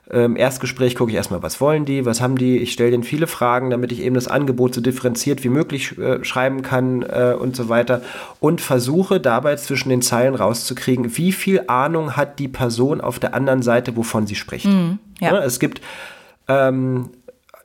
äh, 0.10 0.26
im 0.26 0.36
Erstgespräch 0.36 0.96
gucke 0.96 1.12
ich 1.12 1.18
erstmal, 1.18 1.44
was 1.44 1.60
wollen 1.62 1.86
die, 1.86 2.06
was 2.06 2.22
haben 2.22 2.38
die. 2.38 2.58
Ich 2.58 2.74
stelle 2.74 2.92
denen 2.92 3.04
viele 3.04 3.28
Fragen, 3.28 3.70
damit 3.70 3.92
ich 3.92 4.02
eben 4.02 4.16
das 4.16 4.28
Angebot 4.28 4.74
so 4.74 4.82
differenziert 4.82 5.44
wie 5.44 5.50
möglich 5.50 5.98
äh, 5.98 6.24
schreiben 6.24 6.62
kann 6.62 7.04
äh, 7.04 7.36
und 7.38 7.56
so 7.56 7.70
weiter. 7.70 8.02
Und 8.40 8.62
versuche 8.62 9.20
dabei 9.20 9.56
zwischen 9.56 9.90
den 9.90 10.02
Zeilen 10.02 10.36
rauszukriegen, 10.36 11.18
wie 11.18 11.32
viel 11.32 11.64
Ahnung 11.68 12.16
hat 12.16 12.40
die 12.40 12.48
Person 12.48 13.02
auf 13.02 13.20
der 13.20 13.34
anderen 13.34 13.62
Seite, 13.62 13.96
wovon 13.96 14.28
sie 14.28 14.36
spricht. 14.36 14.66
Mhm, 14.66 15.00
ja. 15.20 15.34
Ja, 15.34 15.44
es 15.44 15.60
gibt 15.60 15.82
ähm, 16.48 17.10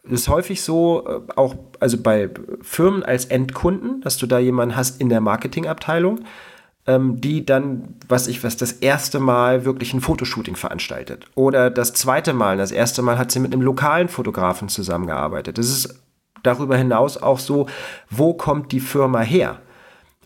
ist 0.05 0.29
häufig 0.29 0.63
so, 0.63 1.05
äh, 1.07 1.33
auch 1.37 1.55
also 1.79 1.99
bei 1.99 2.31
Firmen 2.61 3.03
als 3.03 3.27
Endkunden, 3.27 4.01
dass 4.01 4.17
du 4.17 4.27
da 4.27 4.39
jemanden 4.39 4.77
hast 4.77 5.01
in 5.01 5.09
der 5.09 5.21
Marketingabteilung, 5.21 6.21
ähm, 6.87 7.21
die 7.21 7.47
dann, 7.47 7.95
was 8.09 8.27
ich 8.27 8.43
was, 8.43 8.57
das 8.57 8.73
erste 8.73 9.21
Mal 9.21 9.65
wirklich 9.65 9.95
ein 9.95 10.01
Fotoshooting 10.01 10.57
veranstaltet. 10.57 11.27
Oder 11.35 11.71
das 11.71 11.93
zweite 11.93 12.33
Mal, 12.33 12.57
das 12.57 12.73
erste 12.73 13.03
Mal 13.03 13.19
hat 13.19 13.31
sie 13.31 13.41
mit 13.41 13.53
einem 13.53 13.63
lokalen 13.63 14.09
Fotografen 14.09 14.69
zusammengearbeitet. 14.69 15.59
Das 15.59 15.69
ist 15.69 16.03
darüber 16.43 16.77
hinaus 16.77 17.17
auch 17.23 17.39
so, 17.39 17.67
wo 18.11 18.35
kommt 18.35 18.73
die 18.73 18.81
Firma 18.81 19.21
her? 19.21 19.59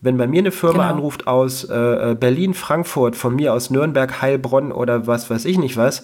Wenn 0.01 0.17
bei 0.17 0.27
mir 0.27 0.39
eine 0.39 0.51
Firma 0.51 0.83
genau. 0.83 0.95
anruft 0.95 1.27
aus 1.27 1.63
äh, 1.63 2.11
äh, 2.11 2.15
Berlin, 2.15 2.53
Frankfurt, 2.53 3.15
von 3.15 3.35
mir 3.35 3.53
aus 3.53 3.69
Nürnberg, 3.69 4.21
Heilbronn 4.21 4.71
oder 4.71 5.07
was 5.07 5.29
weiß 5.29 5.45
ich 5.45 5.57
nicht 5.57 5.77
was, 5.77 6.03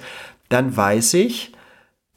dann 0.49 0.75
weiß 0.75 1.15
ich, 1.15 1.51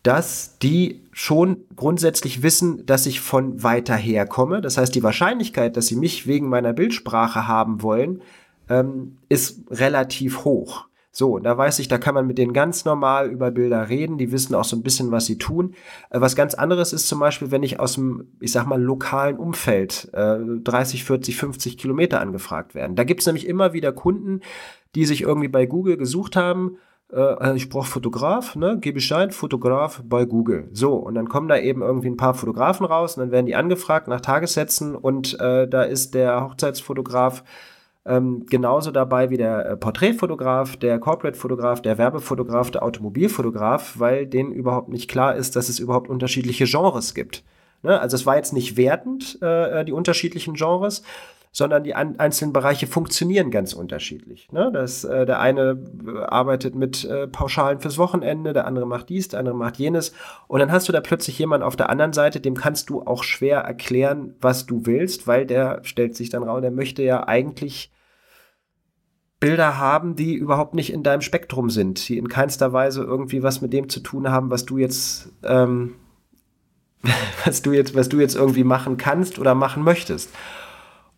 dass 0.07 0.57
die 0.59 1.03
schon 1.11 1.65
grundsätzlich 1.75 2.45
wissen, 2.45 2.87
dass 2.87 3.07
ich 3.07 3.21
von 3.21 3.65
weiter 3.65 3.97
her 3.97 4.25
komme. 4.25 4.61
Das 4.61 4.79
heißt, 4.79 4.95
die 4.95 5.03
Wahrscheinlichkeit, 5.03 5.77
dass 5.77 5.89
sie 5.89 5.97
mich 5.97 6.29
wegen 6.29 6.49
meiner 6.49 6.73
Bildsprache 6.73 7.49
haben 7.49 7.83
wollen, 7.83 8.23
ähm, 8.69 9.17
ist 9.29 9.63
relativ 9.69 10.45
hoch. 10.45 10.87
So, 11.11 11.41
da 11.41 11.59
weiß 11.59 11.81
ich, 11.81 11.89
da 11.89 11.99
kann 11.99 12.15
man 12.15 12.29
mit 12.29 12.39
denen 12.39 12.53
ganz 12.53 12.85
normal 12.85 13.31
über 13.31 13.51
Bilder 13.51 13.89
reden. 13.89 14.17
Die 14.17 14.31
wissen 14.31 14.55
auch 14.55 14.65
so 14.65 14.77
ein 14.77 14.83
bisschen, 14.85 15.11
was 15.11 15.27
sie 15.27 15.39
tun. 15.39 15.75
Äh, 16.11 16.21
was 16.21 16.37
ganz 16.37 16.55
anderes 16.55 16.93
ist 16.93 17.09
zum 17.09 17.19
Beispiel, 17.19 17.51
wenn 17.51 17.65
ich 17.65 17.81
aus 17.81 17.95
dem, 17.95 18.29
ich 18.39 18.53
sag 18.53 18.67
mal, 18.67 18.81
lokalen 18.81 19.39
Umfeld 19.39 20.09
äh, 20.13 20.37
30, 20.63 21.03
40, 21.03 21.37
50 21.37 21.79
Kilometer 21.79 22.21
angefragt 22.21 22.77
werden. 22.77 22.95
Da 22.95 23.03
gibt's 23.03 23.27
nämlich 23.27 23.49
immer 23.49 23.73
wieder 23.73 23.91
Kunden, 23.91 24.41
die 24.95 25.05
sich 25.05 25.23
irgendwie 25.23 25.49
bei 25.49 25.67
Google 25.67 25.97
gesucht 25.97 26.37
haben. 26.37 26.77
Äh, 27.13 27.57
ich 27.57 27.69
brauche 27.69 27.89
Fotograf, 27.89 28.57
ne? 28.57 28.79
Gebe 28.81 28.95
Bescheid, 28.95 29.35
Fotograf 29.35 30.03
bei 30.05 30.25
Google. 30.25 30.69
So, 30.73 30.95
und 30.95 31.15
dann 31.15 31.29
kommen 31.29 31.49
da 31.49 31.59
eben 31.59 31.83
irgendwie 31.83 32.09
ein 32.09 32.17
paar 32.17 32.35
Fotografen 32.35 32.87
raus 32.87 33.17
und 33.17 33.23
dann 33.23 33.31
werden 33.31 33.47
die 33.47 33.55
angefragt 33.55 34.09
nach 34.09 34.21
Tagessätzen 34.21 34.95
und 34.95 35.39
äh, 35.41 35.69
da 35.69 35.83
ist 35.83 36.15
der 36.15 36.43
Hochzeitsfotograf 36.45 37.45
ähm, 38.07 38.47
genauso 38.49 38.93
dabei 38.93 39.31
wie 39.31 39.37
der 39.37 39.67
äh, 39.67 39.77
Porträtfotograf, 39.77 40.77
der 40.77 40.99
Corporate-Fotograf, 41.01 41.83
der 41.83 41.99
Werbefotograf, 41.99 42.71
der 42.71 42.85
Automobilfotograf, 42.85 43.99
weil 43.99 44.27
denen 44.27 44.53
überhaupt 44.53 44.89
nicht 44.89 45.11
klar 45.11 45.35
ist, 45.35 45.57
dass 45.57 45.69
es 45.69 45.81
überhaupt 45.81 46.09
unterschiedliche 46.09 46.67
Genres 46.67 47.15
gibt. 47.15 47.43
Ne? 47.83 48.01
Also 48.01 48.15
es 48.15 48.25
war 48.25 48.37
jetzt 48.37 48.53
nicht 48.53 48.77
wertend, 48.77 49.41
äh, 49.43 49.85
die 49.85 49.93
unterschiedlichen 49.93 50.55
Genres, 50.55 51.03
sondern 51.57 51.85
die 51.85 51.95
an, 51.95 52.19
einzelnen 52.19 52.53
Bereiche 52.53 52.87
funktionieren 52.87 53.51
ganz 53.51 53.73
unterschiedlich. 53.73 54.53
Ne? 54.53 54.71
Das, 54.75 55.05
äh, 55.05 55.25
der 55.25 55.41
eine 55.41 55.83
äh, 56.07 56.19
arbeitet 56.27 56.75
mit 56.75 57.07
äh, 57.07 57.27
Pauschalen 57.29 57.81
fürs 57.81 57.97
Wochenende, 57.97 58.53
der 58.53 58.67
andere 58.67 58.87
macht 58.87 59.09
dies, 59.09 59.29
der 59.29 59.41
andere 59.41 59.55
macht 59.55 59.79
jenes. 59.79 60.13
Und 60.49 60.61
dann 60.61 60.71
hast 60.71 60.87
du 60.87 60.93
da 60.93 61.01
plötzlich 61.01 61.39
jemanden 61.39 61.67
auf 61.67 61.75
der 61.75 61.89
anderen 61.89 62.13
Seite, 62.13 62.41
dem 62.41 62.57
kannst 62.57 62.91
du 62.91 63.01
auch 63.01 63.23
schwer 63.25 63.61
erklären, 63.61 64.35
was 64.39 64.67
du 64.67 64.85
willst, 64.85 65.27
weil 65.27 65.47
der 65.47 65.81
stellt 65.83 66.15
sich 66.15 66.29
dann 66.29 66.43
raus, 66.43 66.61
der 66.61 66.73
möchte 66.73 67.03
ja 67.03 67.27
eigentlich 67.27 67.91
Bilder 69.41 69.79
haben, 69.79 70.15
die 70.15 70.35
überhaupt 70.35 70.75
nicht 70.75 70.93
in 70.93 71.03
deinem 71.03 71.23
Spektrum 71.23 71.71
sind, 71.71 72.07
die 72.11 72.19
in 72.19 72.29
keinster 72.29 72.75
Weise 72.75 73.03
irgendwie 73.03 73.43
was 73.43 73.63
mit 73.63 73.73
dem 73.73 73.89
zu 73.89 74.01
tun 74.01 74.31
haben, 74.31 74.51
was 74.51 74.67
du 74.67 74.77
jetzt, 74.77 75.33
ähm, 75.43 75.95
was 77.47 77.63
du 77.63 77.73
jetzt, 77.73 77.95
was 77.95 78.11
du 78.11 78.21
jetzt 78.21 78.37
irgendwie 78.37 78.65
machen 78.65 78.99
kannst 78.99 79.39
oder 79.39 79.55
machen 79.55 79.83
möchtest. 79.83 80.29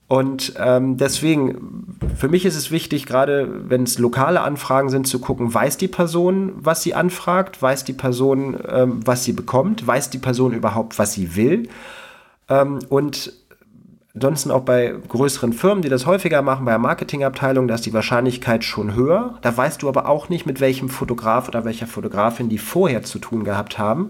Und 0.08 0.54
ähm, 0.58 0.96
deswegen, 0.96 1.98
für 2.16 2.28
mich 2.28 2.46
ist 2.46 2.56
es 2.56 2.70
wichtig, 2.70 3.04
gerade 3.04 3.68
wenn 3.68 3.82
es 3.82 3.98
lokale 3.98 4.40
Anfragen 4.40 4.88
sind, 4.88 5.06
zu 5.06 5.18
gucken, 5.20 5.52
weiß 5.52 5.76
die 5.76 5.88
Person, 5.88 6.54
was 6.56 6.82
sie 6.82 6.94
anfragt, 6.94 7.60
weiß 7.60 7.84
die 7.84 7.92
Person, 7.92 8.58
ähm, 8.66 9.00
was 9.04 9.24
sie 9.24 9.34
bekommt, 9.34 9.86
weiß 9.86 10.08
die 10.08 10.18
Person 10.18 10.54
überhaupt, 10.54 10.98
was 10.98 11.12
sie 11.12 11.36
will. 11.36 11.68
Ähm, 12.48 12.78
und 12.88 13.32
Ansonsten 14.14 14.50
auch 14.50 14.62
bei 14.62 14.96
größeren 15.06 15.52
Firmen, 15.52 15.80
die 15.80 15.88
das 15.88 16.04
häufiger 16.04 16.42
machen, 16.42 16.64
bei 16.64 16.72
der 16.72 16.80
Marketingabteilung, 16.80 17.68
da 17.68 17.76
ist 17.76 17.86
die 17.86 17.92
Wahrscheinlichkeit 17.92 18.64
schon 18.64 18.96
höher. 18.96 19.38
Da 19.42 19.56
weißt 19.56 19.80
du 19.80 19.88
aber 19.88 20.08
auch 20.08 20.28
nicht, 20.28 20.44
mit 20.44 20.60
welchem 20.60 20.88
Fotograf 20.88 21.46
oder 21.46 21.64
welcher 21.64 21.86
Fotografin 21.86 22.48
die 22.48 22.58
vorher 22.58 23.04
zu 23.04 23.20
tun 23.20 23.44
gehabt 23.44 23.78
haben. 23.78 24.08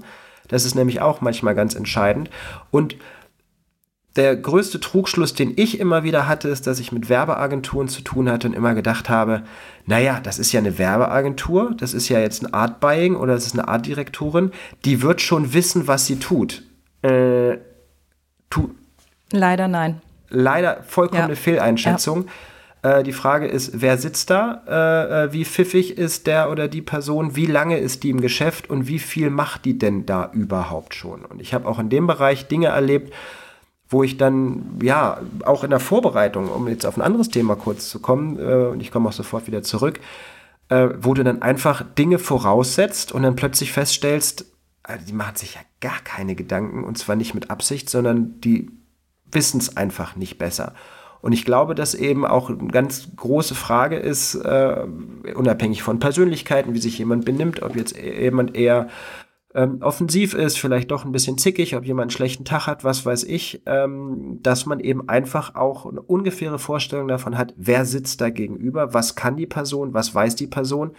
Das 0.48 0.64
ist 0.64 0.74
nämlich 0.74 1.02
auch 1.02 1.20
manchmal 1.20 1.54
ganz 1.54 1.74
entscheidend. 1.74 2.30
Und 2.70 2.96
der 4.16 4.34
größte 4.36 4.80
Trugschluss, 4.80 5.34
den 5.34 5.52
ich 5.56 5.78
immer 5.78 6.02
wieder 6.02 6.26
hatte, 6.26 6.48
ist, 6.48 6.66
dass 6.66 6.80
ich 6.80 6.90
mit 6.92 7.08
Werbeagenturen 7.08 7.88
zu 7.88 8.02
tun 8.02 8.30
hatte 8.30 8.48
und 8.48 8.54
immer 8.54 8.74
gedacht 8.74 9.08
habe, 9.08 9.42
naja, 9.86 10.20
das 10.20 10.38
ist 10.38 10.52
ja 10.52 10.60
eine 10.60 10.78
Werbeagentur, 10.78 11.74
das 11.76 11.94
ist 11.94 12.08
ja 12.08 12.18
jetzt 12.18 12.42
ein 12.42 12.52
Art 12.52 12.80
Buying 12.80 13.14
oder 13.14 13.34
das 13.34 13.46
ist 13.46 13.52
eine 13.52 13.68
Art 13.68 13.86
Direktorin, 13.86 14.50
die 14.84 15.02
wird 15.02 15.20
schon 15.20 15.52
wissen, 15.52 15.86
was 15.86 16.06
sie 16.06 16.18
tut. 16.18 16.64
Äh, 17.02 17.58
tu, 18.50 18.70
Leider 19.32 19.68
nein. 19.68 20.00
Leider 20.30 20.82
vollkommene 20.86 21.30
ja. 21.30 21.36
Fehleinschätzung. 21.36 22.26
Ja. 22.82 22.98
Äh, 22.98 23.02
die 23.02 23.12
Frage 23.12 23.46
ist, 23.46 23.80
wer 23.80 23.98
sitzt 23.98 24.30
da? 24.30 24.62
Äh, 24.66 25.24
äh, 25.24 25.32
wie 25.32 25.44
pfiffig 25.44 25.98
ist 25.98 26.26
der 26.26 26.50
oder 26.50 26.68
die 26.68 26.82
Person? 26.82 27.36
Wie 27.36 27.46
lange 27.46 27.78
ist 27.78 28.04
die 28.04 28.10
im 28.10 28.20
Geschäft 28.20 28.70
und 28.70 28.86
wie 28.88 28.98
viel 28.98 29.30
macht 29.30 29.64
die 29.64 29.78
denn 29.78 30.06
da 30.06 30.30
überhaupt 30.32 30.94
schon? 30.94 31.24
Und 31.24 31.40
ich 31.40 31.54
habe 31.54 31.68
auch 31.68 31.78
in 31.78 31.88
dem 31.88 32.06
Bereich 32.06 32.48
Dinge 32.48 32.68
erlebt, 32.68 33.12
wo 33.88 34.02
ich 34.02 34.16
dann, 34.16 34.78
ja, 34.82 35.20
auch 35.44 35.64
in 35.64 35.70
der 35.70 35.80
Vorbereitung, 35.80 36.48
um 36.48 36.68
jetzt 36.68 36.84
auf 36.84 36.96
ein 36.96 37.02
anderes 37.02 37.30
Thema 37.30 37.56
kurz 37.56 37.88
zu 37.88 38.00
kommen, 38.00 38.38
äh, 38.38 38.66
und 38.66 38.80
ich 38.80 38.90
komme 38.90 39.08
auch 39.08 39.12
sofort 39.12 39.46
wieder 39.46 39.62
zurück, 39.62 40.00
äh, 40.68 40.88
wo 41.00 41.14
du 41.14 41.24
dann 41.24 41.42
einfach 41.42 41.82
Dinge 41.96 42.18
voraussetzt 42.18 43.12
und 43.12 43.22
dann 43.22 43.36
plötzlich 43.36 43.72
feststellst, 43.72 44.46
also 44.82 45.06
die 45.06 45.12
machen 45.12 45.36
sich 45.36 45.54
ja 45.54 45.60
gar 45.80 46.00
keine 46.04 46.34
Gedanken 46.34 46.84
und 46.84 46.98
zwar 46.98 47.16
nicht 47.16 47.34
mit 47.34 47.50
Absicht, 47.50 47.88
sondern 47.88 48.40
die 48.40 48.70
wissen 49.30 49.58
es 49.58 49.76
einfach 49.76 50.16
nicht 50.16 50.38
besser. 50.38 50.74
Und 51.20 51.32
ich 51.32 51.44
glaube, 51.44 51.74
dass 51.74 51.94
eben 51.94 52.24
auch 52.24 52.48
eine 52.48 52.68
ganz 52.68 53.08
große 53.16 53.54
Frage 53.54 53.96
ist, 53.96 54.34
äh, 54.36 54.86
unabhängig 55.34 55.82
von 55.82 55.98
Persönlichkeiten, 55.98 56.74
wie 56.74 56.78
sich 56.78 56.98
jemand 56.98 57.24
benimmt, 57.24 57.62
ob 57.62 57.74
jetzt 57.74 57.98
e-, 57.98 58.22
jemand 58.22 58.54
eher 58.54 58.88
ähm, 59.54 59.78
offensiv 59.80 60.34
ist, 60.34 60.58
vielleicht 60.58 60.90
doch 60.90 61.04
ein 61.04 61.12
bisschen 61.12 61.38
zickig, 61.38 61.74
ob 61.74 61.84
jemand 61.84 62.04
einen 62.04 62.10
schlechten 62.10 62.44
Tag 62.44 62.66
hat, 62.66 62.84
was 62.84 63.06
weiß 63.06 63.24
ich, 63.24 63.62
ähm, 63.66 64.40
dass 64.42 64.66
man 64.66 64.78
eben 64.80 65.08
einfach 65.08 65.54
auch 65.54 65.86
eine 65.86 66.02
ungefähre 66.02 66.58
Vorstellung 66.58 67.08
davon 67.08 67.38
hat, 67.38 67.54
wer 67.56 67.84
sitzt 67.86 68.20
da 68.20 68.28
gegenüber, 68.28 68.92
was 68.92 69.14
kann 69.14 69.36
die 69.36 69.46
Person, 69.46 69.94
was 69.94 70.14
weiß 70.14 70.36
die 70.36 70.46
Person 70.46 70.92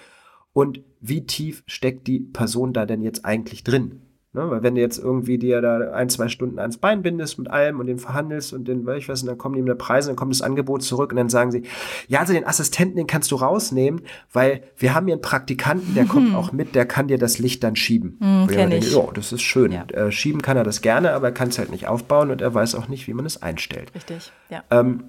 und 0.52 0.82
wie 1.00 1.26
tief 1.26 1.64
steckt 1.68 2.08
die 2.08 2.20
Person 2.20 2.74
da 2.74 2.86
denn 2.86 3.02
jetzt 3.02 3.24
eigentlich 3.24 3.64
drin. 3.64 4.02
Ne, 4.32 4.48
weil 4.48 4.62
wenn 4.62 4.76
du 4.76 4.82
jetzt 4.82 5.00
irgendwie 5.00 5.40
dir 5.40 5.60
da 5.60 5.92
ein, 5.92 6.08
zwei 6.08 6.28
Stunden 6.28 6.60
ans 6.60 6.78
Bein 6.78 7.02
bindest 7.02 7.40
mit 7.40 7.50
allem 7.50 7.80
und 7.80 7.88
den 7.88 7.98
verhandelst 7.98 8.54
und 8.54 8.68
den, 8.68 8.88
ich 8.96 9.10
weiß 9.10 9.24
nicht, 9.24 9.32
dann 9.32 9.40
kommen 9.40 9.56
die 9.56 9.62
mit 9.62 9.70
der 9.70 9.76
Preise, 9.76 10.10
dann 10.10 10.16
kommt 10.16 10.32
das 10.32 10.44
Angebot 10.44 10.84
zurück 10.84 11.10
und 11.10 11.16
dann 11.16 11.30
sagen 11.30 11.52
sie, 11.52 11.64
ja, 12.08 12.20
also 12.20 12.34
den 12.34 12.46
Assistenten, 12.46 12.96
den 12.96 13.08
kannst 13.08 13.32
du 13.32 13.38
rausnehmen, 13.38 14.02
weil 14.32 14.62
wir 14.78 14.94
haben 14.94 15.08
hier 15.08 15.16
einen 15.16 15.24
Praktikanten, 15.24 15.96
der 15.96 16.06
kommt 16.06 16.36
auch 16.36 16.52
mit, 16.52 16.76
der 16.76 16.86
kann 16.86 17.08
dir 17.08 17.18
das 17.18 17.40
Licht 17.40 17.64
dann 17.64 17.76
schieben. 17.76 18.18
Mhm, 18.20 18.48
kenn 18.50 18.72
ich. 18.72 18.94
Ja, 18.94 19.04
das 19.16 19.32
ist 19.32 19.42
schön. 19.42 19.72
Ja. 19.72 19.86
Äh, 19.86 20.12
schieben 20.12 20.44
kann 20.44 20.58
er 20.58 20.64
das 20.64 20.82
gerne, 20.82 21.14
aber 21.14 21.30
er 21.30 21.34
kann 21.34 21.50
es 21.50 21.58
halt 21.58 21.72
nicht 21.72 21.88
aufbauen 21.88 22.30
und 22.30 22.40
er 22.40 22.54
weiß 22.54 22.76
auch 22.76 22.88
nicht, 22.88 23.08
wie 23.08 23.14
man 23.16 23.26
es 23.26 23.42
einstellt. 23.42 23.92
Richtig, 23.96 24.32
ja. 24.52 24.64
Ähm, 24.70 25.06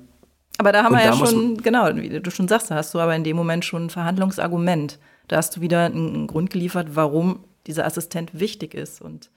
aber 0.57 0.73
da 0.73 0.83
haben 0.83 0.95
wir 0.95 1.05
ja 1.05 1.13
schon, 1.13 1.59
genau, 1.59 1.95
wie 1.95 2.21
du 2.21 2.31
schon 2.31 2.49
sagst, 2.49 2.71
da 2.71 2.77
hast 2.77 2.95
du 2.95 2.99
aber 2.99 3.15
in 3.15 3.25
dem 3.25 3.37
Moment 3.37 3.67
schon 3.67 3.87
ein 3.87 3.91
Verhandlungsargument. 3.91 4.99
Da 5.29 5.37
hast 5.37 5.57
du 5.57 5.61
wieder 5.61 5.85
einen 5.85 6.27
Grund 6.27 6.51
geliefert, 6.51 6.89
warum 6.95 7.45
dieser 7.67 7.87
Assistent 7.87 8.39
wichtig 8.39 8.75
ist. 8.75 9.01
Und 9.01 9.31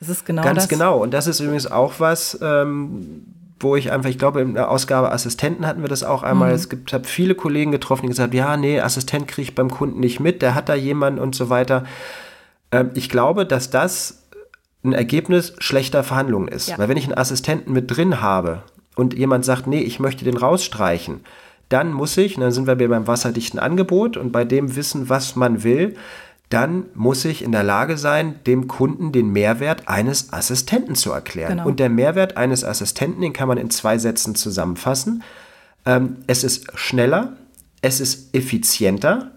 es 0.00 0.08
ist 0.08 0.26
genau 0.26 0.42
Ganz 0.42 0.62
das. 0.62 0.68
genau. 0.68 1.02
Und 1.02 1.12
das 1.12 1.26
ist 1.26 1.40
übrigens 1.40 1.70
auch 1.70 1.94
was, 1.98 2.38
ähm, 2.42 3.24
wo 3.58 3.76
ich 3.76 3.90
einfach, 3.90 4.10
ich 4.10 4.18
glaube, 4.18 4.42
in 4.42 4.54
der 4.54 4.70
Ausgabe 4.70 5.10
Assistenten 5.10 5.66
hatten 5.66 5.82
wir 5.82 5.88
das 5.88 6.02
auch 6.02 6.22
einmal. 6.22 6.50
Mhm. 6.50 6.54
Es 6.54 6.68
gibt, 6.68 6.92
habe 6.92 7.04
viele 7.04 7.34
Kollegen 7.34 7.72
getroffen, 7.72 8.02
die 8.02 8.08
gesagt, 8.08 8.34
ja, 8.34 8.56
nee, 8.56 8.80
Assistent 8.80 9.28
kriege 9.28 9.48
ich 9.48 9.54
beim 9.54 9.70
Kunden 9.70 10.00
nicht 10.00 10.20
mit, 10.20 10.42
der 10.42 10.54
hat 10.54 10.68
da 10.68 10.74
jemanden 10.74 11.20
und 11.20 11.34
so 11.34 11.48
weiter. 11.48 11.84
Ähm, 12.70 12.90
ich 12.94 13.08
glaube, 13.08 13.46
dass 13.46 13.70
das 13.70 14.22
ein 14.84 14.92
Ergebnis 14.92 15.54
schlechter 15.58 16.04
Verhandlungen 16.04 16.48
ist. 16.48 16.68
Ja. 16.68 16.78
Weil 16.78 16.88
wenn 16.88 16.96
ich 16.96 17.04
einen 17.04 17.18
Assistenten 17.18 17.72
mit 17.72 17.90
drin 17.90 18.20
habe 18.20 18.62
und 18.94 19.14
jemand 19.14 19.44
sagt, 19.44 19.66
nee, 19.66 19.80
ich 19.80 20.00
möchte 20.00 20.24
den 20.24 20.36
rausstreichen, 20.36 21.20
dann 21.68 21.92
muss 21.92 22.16
ich, 22.16 22.36
und 22.36 22.42
dann 22.42 22.52
sind 22.52 22.66
wir 22.66 22.76
beim 22.76 23.06
wasserdichten 23.06 23.58
Angebot 23.58 24.16
und 24.16 24.30
bei 24.30 24.44
dem 24.44 24.76
Wissen, 24.76 25.08
was 25.08 25.34
man 25.34 25.64
will, 25.64 25.96
dann 26.48 26.86
muss 26.94 27.24
ich 27.24 27.42
in 27.42 27.52
der 27.52 27.64
Lage 27.64 27.98
sein, 27.98 28.40
dem 28.46 28.68
Kunden 28.68 29.10
den 29.10 29.30
Mehrwert 29.30 29.88
eines 29.88 30.32
Assistenten 30.32 30.94
zu 30.94 31.10
erklären. 31.10 31.58
Genau. 31.58 31.66
Und 31.66 31.80
der 31.80 31.88
Mehrwert 31.88 32.36
eines 32.36 32.64
Assistenten, 32.64 33.20
den 33.20 33.32
kann 33.32 33.48
man 33.48 33.58
in 33.58 33.70
zwei 33.70 33.98
Sätzen 33.98 34.36
zusammenfassen. 34.36 35.24
Ähm, 35.84 36.18
es 36.28 36.44
ist 36.44 36.78
schneller, 36.78 37.32
es 37.82 38.00
ist 38.00 38.34
effizienter, 38.34 39.32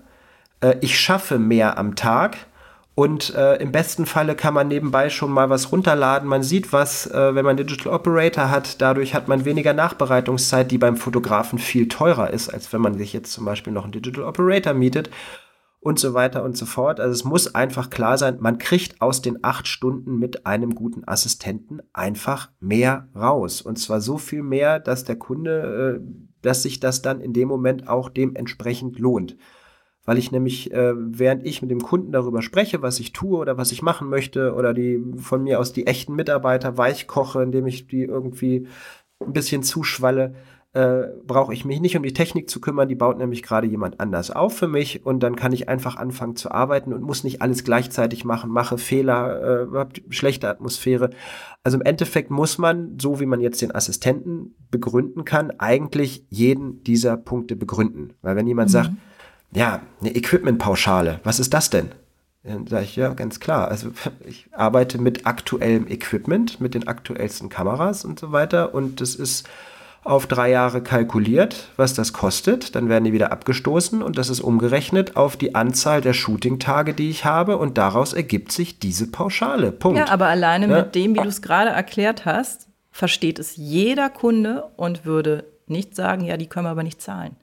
äh, 0.61 0.75
ich 0.81 0.99
schaffe 0.99 1.39
mehr 1.39 1.77
am 1.79 1.95
Tag 1.95 2.37
und 2.93 3.33
äh, 3.33 3.55
im 3.55 3.71
besten 3.71 4.05
Falle 4.05 4.35
kann 4.35 4.53
man 4.53 4.67
nebenbei 4.67 5.09
schon 5.09 5.31
mal 5.31 5.49
was 5.49 5.71
runterladen. 5.71 6.27
Man 6.27 6.43
sieht 6.43 6.73
was, 6.73 7.07
äh, 7.07 7.33
wenn 7.33 7.45
man 7.45 7.55
Digital 7.55 7.93
Operator 7.93 8.51
hat. 8.51 8.81
Dadurch 8.81 9.15
hat 9.15 9.27
man 9.27 9.45
weniger 9.45 9.73
Nachbereitungszeit, 9.73 10.69
die 10.69 10.77
beim 10.77 10.97
Fotografen 10.97 11.59
viel 11.59 11.87
teurer 11.87 12.29
ist, 12.31 12.49
als 12.49 12.73
wenn 12.73 12.81
man 12.81 12.97
sich 12.97 13.13
jetzt 13.13 13.31
zum 13.31 13.45
Beispiel 13.45 13.71
noch 13.73 13.83
einen 13.83 13.93
Digital 13.93 14.25
Operator 14.25 14.73
mietet 14.73 15.09
und 15.81 15.97
so 15.97 16.13
weiter 16.13 16.43
und 16.43 16.57
so 16.57 16.65
fort. 16.65 16.99
Also 16.99 17.13
es 17.13 17.23
muss 17.23 17.55
einfach 17.55 17.89
klar 17.89 18.17
sein, 18.17 18.37
man 18.39 18.57
kriegt 18.57 19.01
aus 19.01 19.21
den 19.21 19.43
acht 19.43 19.67
Stunden 19.67 20.17
mit 20.17 20.45
einem 20.45 20.75
guten 20.75 21.07
Assistenten 21.07 21.81
einfach 21.93 22.51
mehr 22.59 23.07
raus. 23.15 23.61
Und 23.61 23.77
zwar 23.77 24.01
so 24.01 24.17
viel 24.17 24.43
mehr, 24.43 24.79
dass 24.79 25.05
der 25.05 25.15
Kunde, 25.15 26.01
äh, 26.01 26.11
dass 26.41 26.63
sich 26.63 26.79
das 26.79 27.01
dann 27.01 27.21
in 27.21 27.33
dem 27.33 27.47
Moment 27.47 27.87
auch 27.87 28.09
dementsprechend 28.09 28.99
lohnt. 28.99 29.37
Weil 30.03 30.17
ich 30.17 30.31
nämlich, 30.31 30.71
äh, 30.73 30.93
während 30.95 31.45
ich 31.45 31.61
mit 31.61 31.71
dem 31.71 31.81
Kunden 31.81 32.11
darüber 32.11 32.41
spreche, 32.41 32.81
was 32.81 32.99
ich 32.99 33.13
tue 33.13 33.37
oder 33.37 33.57
was 33.57 33.71
ich 33.71 33.81
machen 33.81 34.09
möchte, 34.09 34.55
oder 34.55 34.73
die 34.73 35.01
von 35.17 35.43
mir 35.43 35.59
aus 35.59 35.71
die 35.71 35.87
echten 35.87 36.15
Mitarbeiter 36.15 36.77
weich 36.77 37.07
koche, 37.07 37.43
indem 37.43 37.67
ich 37.67 37.87
die 37.87 38.03
irgendwie 38.03 38.67
ein 39.19 39.33
bisschen 39.33 39.63
zuschwalle, 39.63 40.35
äh, 40.73 41.07
brauche 41.25 41.51
ich 41.51 41.65
mich 41.65 41.79
nicht 41.79 41.97
um 41.97 42.03
die 42.03 42.13
Technik 42.13 42.47
zu 42.47 42.61
kümmern, 42.61 42.87
die 42.87 42.95
baut 42.95 43.17
nämlich 43.17 43.41
gerade 43.41 43.65
jemand 43.65 43.99
anders 43.99 44.29
auf 44.29 44.55
für 44.55 44.67
mich 44.67 45.03
und 45.03 45.21
dann 45.23 45.35
kann 45.35 45.51
ich 45.51 45.67
einfach 45.67 45.95
anfangen 45.95 46.35
zu 46.35 46.51
arbeiten 46.51 46.93
und 46.93 47.01
muss 47.01 47.23
nicht 47.23 47.41
alles 47.41 47.63
gleichzeitig 47.63 48.23
machen, 48.23 48.51
mache 48.51 48.77
Fehler, 48.77 49.67
äh, 49.71 49.75
habe 49.75 49.93
schlechte 50.09 50.47
Atmosphäre. 50.47 51.09
Also 51.63 51.77
im 51.77 51.83
Endeffekt 51.83 52.29
muss 52.29 52.59
man, 52.59 52.99
so 52.99 53.19
wie 53.19 53.25
man 53.25 53.41
jetzt 53.41 53.63
den 53.63 53.73
Assistenten 53.73 54.53
begründen 54.69 55.25
kann, 55.25 55.51
eigentlich 55.57 56.25
jeden 56.29 56.83
dieser 56.83 57.17
Punkte 57.17 57.55
begründen. 57.55 58.13
Weil 58.21 58.35
wenn 58.35 58.45
jemand 58.45 58.69
mhm. 58.69 58.73
sagt, 58.73 58.91
ja, 59.51 59.81
eine 60.01 60.15
Equipment-Pauschale, 60.15 61.19
was 61.23 61.39
ist 61.39 61.55
das 61.55 61.71
denn? 61.71 61.89
Dann 62.43 62.67
sage 62.67 62.83
ich, 62.83 62.95
ja, 62.95 63.13
ganz 63.15 63.39
klar. 63.39 63.69
Also 63.69 63.89
ich 64.27 64.47
arbeite 64.51 65.01
mit 65.01 65.25
aktuellem 65.25 65.87
Equipment, 65.87 66.61
mit 66.61 66.75
den 66.75 66.87
aktuellsten 66.87 67.49
Kameras 67.49 68.05
und 68.05 68.19
so 68.19 68.31
weiter 68.31 68.75
und 68.75 69.01
das 69.01 69.15
ist 69.15 69.49
auf 70.03 70.27
drei 70.27 70.49
Jahre 70.49 70.81
kalkuliert, 70.81 71.69
was 71.75 71.93
das 71.93 72.13
kostet. 72.13 72.75
Dann 72.75 72.89
werden 72.89 73.05
die 73.05 73.13
wieder 73.13 73.31
abgestoßen 73.31 74.01
und 74.01 74.17
das 74.17 74.29
ist 74.29 74.39
umgerechnet 74.39 75.15
auf 75.15 75.37
die 75.37 75.55
Anzahl 75.55 76.01
der 76.01 76.13
Shooting-Tage, 76.13 76.93
die 76.93 77.09
ich 77.09 77.25
habe 77.25 77.57
und 77.57 77.77
daraus 77.77 78.13
ergibt 78.13 78.51
sich 78.51 78.79
diese 78.79 79.11
Pauschale. 79.11 79.71
Punkt. 79.71 79.99
Ja, 79.99 80.09
aber 80.09 80.27
alleine 80.27 80.67
ja? 80.67 80.77
mit 80.77 80.95
dem, 80.95 81.15
wie 81.15 81.19
du 81.19 81.27
es 81.27 81.41
gerade 81.41 81.69
erklärt 81.69 82.25
hast, 82.25 82.67
versteht 82.91 83.39
es 83.39 83.55
jeder 83.55 84.09
Kunde 84.09 84.65
und 84.75 85.05
würde 85.05 85.45
nicht 85.67 85.95
sagen, 85.95 86.23
ja, 86.25 86.37
die 86.37 86.47
können 86.47 86.65
wir 86.65 86.71
aber 86.71 86.83
nicht 86.83 87.01
zahlen. 87.01 87.35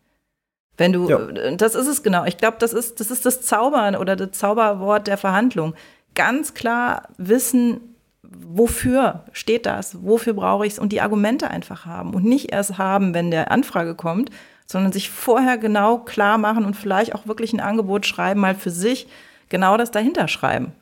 Wenn 0.77 0.93
du, 0.93 1.09
ja. 1.09 1.19
das 1.57 1.75
ist 1.75 1.87
es 1.87 2.03
genau. 2.03 2.25
Ich 2.25 2.37
glaube, 2.37 2.57
das 2.59 2.73
ist, 2.73 3.01
das 3.01 3.11
ist 3.11 3.25
das 3.25 3.41
Zaubern 3.43 3.97
oder 3.97 4.17
das 4.17 4.33
Zauberwort 4.33 5.07
der 5.07 5.17
Verhandlung. 5.17 5.75
Ganz 6.15 6.55
klar 6.55 7.09
wissen, 7.17 7.96
wofür 8.45 9.25
steht 9.33 9.67
das, 9.67 10.03
wofür 10.03 10.35
brauche 10.35 10.67
ich 10.67 10.75
es 10.75 10.79
und 10.79 10.93
die 10.93 11.01
Argumente 11.01 11.51
einfach 11.51 11.87
haben 11.87 12.15
und 12.15 12.25
nicht 12.25 12.53
erst 12.53 12.79
haben, 12.79 13.15
wenn 13.15 13.31
der 13.31 13.51
Anfrage 13.51 13.95
kommt, 13.95 14.31
sondern 14.67 14.93
sich 14.93 15.11
vorher 15.11 15.59
genau 15.59 15.99
klar 15.99 16.39
machen 16.39 16.65
und 16.65 16.75
vielleicht 16.75 17.15
auch 17.15 17.27
wirklich 17.27 17.53
ein 17.53 17.61
Angebot 17.61 18.07
schreiben, 18.07 18.41
mal 18.41 18.55
für 18.55 18.71
sich 18.71 19.07
genau 19.49 19.77
das 19.77 19.91
dahinter 19.91 20.29
schreiben. 20.29 20.73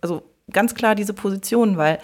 Also 0.00 0.22
ganz 0.50 0.74
klar 0.74 0.94
diese 0.94 1.14
Position, 1.14 1.76
weil 1.76 1.98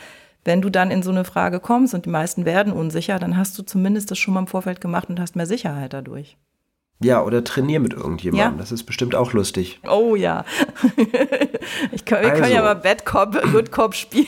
wenn 0.44 0.62
du 0.62 0.70
dann 0.70 0.90
in 0.90 1.02
so 1.02 1.10
eine 1.10 1.24
Frage 1.24 1.60
kommst 1.60 1.94
und 1.94 2.06
die 2.06 2.10
meisten 2.10 2.44
werden 2.44 2.72
unsicher, 2.72 3.18
dann 3.18 3.36
hast 3.36 3.58
du 3.58 3.62
zumindest 3.62 4.10
das 4.10 4.18
schon 4.18 4.34
mal 4.34 4.40
im 4.40 4.46
Vorfeld 4.46 4.80
gemacht 4.80 5.08
und 5.08 5.20
hast 5.20 5.36
mehr 5.36 5.46
Sicherheit 5.46 5.92
dadurch. 5.92 6.36
Ja, 7.00 7.22
oder 7.22 7.44
trainier 7.44 7.78
mit 7.80 7.94
irgendjemandem. 7.94 8.54
Ja. 8.54 8.58
Das 8.58 8.72
ist 8.72 8.84
bestimmt 8.84 9.14
auch 9.14 9.32
lustig. 9.32 9.80
Oh 9.88 10.16
ja. 10.16 10.44
ich 11.92 12.04
kann, 12.04 12.22
wir 12.22 12.30
also. 12.30 12.42
können 12.42 12.54
ja 12.54 12.62
mal 12.62 12.74
Bad 12.74 13.04
Cop, 13.04 13.40
Good 13.52 13.70
Cop 13.70 13.94
spielen. 13.94 14.26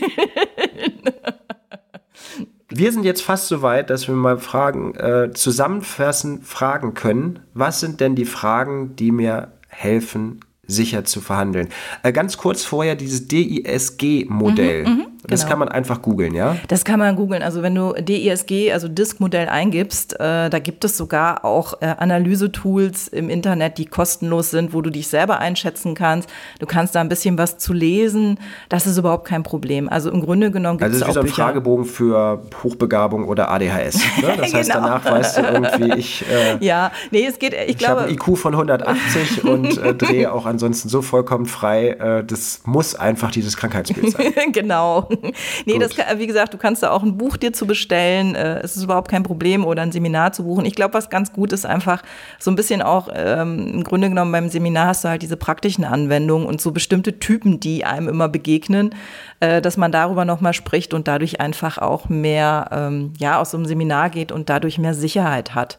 wir 2.68 2.93
sind 2.93 3.05
jetzt 3.05 3.23
fast 3.23 3.49
so 3.49 3.62
weit, 3.62 3.91
dass 3.91 4.07
wir 4.07 4.14
mal 4.14 4.39
Fragen 4.39 4.95
äh, 4.95 5.33
zusammenfassen, 5.33 6.43
fragen 6.43 6.95
können. 6.95 7.41
Was 7.55 7.81
sind 7.81 8.01
denn 8.01 8.14
die 8.14 8.25
Fragen, 8.25 8.95
die 8.95 9.11
mir 9.11 9.53
helfen, 9.68 10.41
sicher 10.71 11.05
zu 11.05 11.21
verhandeln. 11.21 11.68
Äh, 12.03 12.12
ganz 12.12 12.37
kurz 12.37 12.64
vorher 12.64 12.95
dieses 12.95 13.29
DISG-Modell. 13.29 14.87
Mhm, 14.87 15.07
mh, 15.23 15.29
das 15.29 15.41
genau. 15.41 15.51
kann 15.51 15.59
man 15.61 15.68
einfach 15.68 16.03
googeln, 16.03 16.35
ja? 16.35 16.57
Das 16.68 16.85
kann 16.85 16.99
man 16.99 17.16
googeln. 17.16 17.43
Also 17.43 17.62
wenn 17.62 17.75
du 17.75 17.93
DISG, 17.93 18.73
also 18.73 18.89
Disk-Modell 18.89 19.49
eingibst, 19.49 20.14
äh, 20.14 20.51
da 20.51 20.59
gibt 20.59 20.85
es 20.85 20.97
sogar 20.97 21.45
auch 21.45 21.75
äh, 21.81 21.95
Analyse-Tools 21.99 23.09
im 23.09 23.31
Internet, 23.31 23.79
die 23.79 23.87
kostenlos 23.87 24.51
sind, 24.51 24.73
wo 24.73 24.83
du 24.83 24.91
dich 24.91 25.09
selber 25.09 25.39
einschätzen 25.39 25.95
kannst. 25.95 26.29
Du 26.59 26.66
kannst 26.66 26.95
da 26.95 27.01
ein 27.01 27.09
bisschen 27.09 27.39
was 27.39 27.59
zu 27.59 27.73
lesen. 27.73 28.39
Das 28.68 28.87
ist 28.87 28.99
überhaupt 28.99 29.27
kein 29.27 29.43
Problem. 29.43 29.89
Also 29.89 30.11
im 30.11 30.21
Grunde 30.21 30.51
genommen 30.51 30.79
gibt 30.79 30.85
also 30.85 30.97
es 30.97 31.03
auch 31.03 31.09
Also 31.09 31.21
es 31.21 31.27
ist 31.27 31.33
wie 31.33 31.35
so 31.37 31.43
ein 31.43 31.47
Fragebogen 31.47 31.85
für 31.85 32.43
Hochbegabung 32.62 33.27
oder 33.27 33.51
ADHS. 33.51 33.97
Ne? 34.21 34.37
Das 34.41 34.55
heißt, 34.55 34.71
genau. 34.71 34.87
danach 34.87 35.05
weißt 35.05 35.37
du 35.37 35.43
irgendwie, 35.43 35.99
ich, 35.99 36.25
äh, 36.31 36.64
ja, 36.64 36.93
nee, 37.11 37.27
es 37.27 37.39
geht, 37.39 37.53
ich, 37.53 37.71
ich 37.71 37.79
glaube... 37.79 38.07
Ich 38.09 38.18
habe 38.18 38.33
IQ 38.33 38.39
von 38.39 38.55
180 38.55 39.45
und 39.45 39.79
äh, 39.79 39.95
drehe 39.95 40.33
auch 40.33 40.47
ansonsten 40.47 40.89
so 40.89 41.03
vollkommen 41.03 41.47
frei. 41.47 41.91
Äh, 41.91 42.25
das 42.25 42.62
muss 42.64 42.95
einfach 42.95 43.31
dieses 43.31 43.57
Krankheitsbild 43.57 44.12
sein. 44.12 44.33
genau. 44.53 45.09
nee, 45.67 45.73
Gut. 45.75 45.83
das 45.83 45.97
kann, 45.97 46.19
wie 46.19 46.27
gesagt, 46.27 46.55
du 46.55 46.59
kannst 46.59 46.83
da 46.83 46.91
auch 46.91 47.03
ein 47.03 47.17
Buch 47.17 47.37
dir 47.37 47.53
zu 47.53 47.67
bestellen. 47.67 48.35
Äh, 48.35 48.61
es 48.61 48.77
ist 48.77 48.85
überhaupt 48.85 49.11
kein 49.11 49.23
Problem 49.23 49.65
oder 49.65 49.83
ein 49.83 49.93
Seminar 49.93 50.33
zu 50.33 50.45
buchen. 50.45 50.65
Ich 50.65 50.75
glaube, 50.75 50.95
was 50.95 51.11
ganz 51.11 51.33
gut 51.33 51.53
ist, 51.53 51.67
einfach 51.67 52.03
so 52.39 52.51
ein 52.51 52.57
bisschen 52.57 52.83
auch 52.83 53.09
ähm, 53.15 53.69
im 53.75 53.85
Grunde 53.85 54.09
genommen 54.09 54.33
beim 54.33 54.49
Seminar 54.49 54.89
hast 54.89 55.05
du 55.05 55.09
halt 55.09 55.23
diese 55.23 55.37
praktischen 55.37 55.85
Anwendungen 55.85 56.47
und 56.47 56.61
so 56.61 56.73
bestimmte 56.73 57.19
Typen, 57.19 57.61
die 57.61 57.85
einem 57.85 58.09
immer 58.09 58.29
begegnen, 58.29 58.95
äh, 59.41 59.61
dass 59.61 59.77
man 59.77 59.93
darüber 59.93 60.25
nochmal 60.25 60.55
spricht 60.55 60.95
und 60.95 61.09
dadurch 61.09 61.41
einfach 61.41 61.79
auch 61.79 62.09
mehr 62.09 62.69
ähm, 62.73 63.13
ja, 63.19 63.41
aus 63.41 63.51
so 63.51 63.57
einem 63.57 63.67
Seminar 63.67 64.11
geht 64.11 64.33
und 64.33 64.49
dadurch 64.49 64.79
mehr 64.79 64.95
Sicherheit 64.95 65.55
hat. 65.55 65.79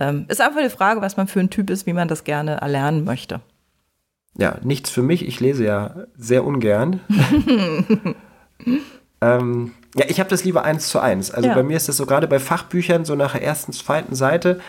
Ähm, 0.00 0.24
ist 0.28 0.40
einfach 0.40 0.62
die 0.62 0.70
Frage, 0.70 1.00
was 1.00 1.16
man 1.16 1.28
für 1.28 1.40
ein 1.40 1.50
Typ 1.50 1.70
ist, 1.70 1.86
wie 1.86 1.92
man 1.92 2.08
das 2.08 2.24
gerne 2.24 2.60
erlernen 2.60 3.04
möchte. 3.04 3.40
Ja, 4.36 4.56
nichts 4.62 4.90
für 4.90 5.02
mich. 5.02 5.26
Ich 5.26 5.40
lese 5.40 5.64
ja 5.64 6.06
sehr 6.16 6.44
ungern. 6.44 7.00
ähm, 9.20 9.72
ja, 9.94 10.06
ich 10.08 10.20
habe 10.20 10.30
das 10.30 10.44
lieber 10.44 10.64
eins 10.64 10.88
zu 10.88 11.00
eins. 11.00 11.30
Also 11.30 11.48
ja. 11.48 11.54
bei 11.54 11.62
mir 11.62 11.76
ist 11.76 11.88
das 11.88 11.96
so 11.96 12.06
gerade 12.06 12.26
bei 12.26 12.38
Fachbüchern 12.38 13.04
so 13.04 13.14
nach 13.14 13.32
der 13.32 13.42
ersten, 13.42 13.72
zweiten 13.72 14.14
Seite, 14.14 14.60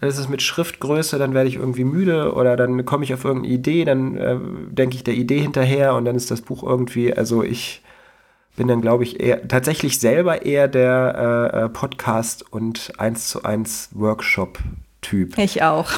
dann 0.00 0.10
ist 0.10 0.18
es 0.18 0.28
mit 0.28 0.42
Schriftgröße, 0.42 1.18
dann 1.18 1.34
werde 1.34 1.48
ich 1.48 1.56
irgendwie 1.56 1.84
müde 1.84 2.34
oder 2.34 2.56
dann 2.56 2.84
komme 2.84 3.04
ich 3.04 3.14
auf 3.14 3.24
irgendeine 3.24 3.54
Idee, 3.54 3.84
dann 3.84 4.16
äh, 4.16 4.36
denke 4.70 4.96
ich 4.96 5.04
der 5.04 5.14
Idee 5.14 5.40
hinterher 5.40 5.94
und 5.94 6.04
dann 6.04 6.16
ist 6.16 6.30
das 6.30 6.40
Buch 6.40 6.62
irgendwie, 6.62 7.14
also 7.14 7.42
ich 7.42 7.82
bin 8.56 8.68
dann, 8.68 8.80
glaube 8.80 9.04
ich, 9.04 9.20
eher 9.20 9.48
tatsächlich 9.48 9.98
selber 9.98 10.44
eher 10.44 10.68
der 10.68 11.50
äh, 11.54 11.64
äh 11.64 11.68
Podcast- 11.68 12.44
und 12.52 12.92
eins 12.98 13.28
zu 13.28 13.44
eins 13.44 13.90
Workshop-Typ. 13.94 15.38
Ich 15.38 15.62
auch. 15.62 15.90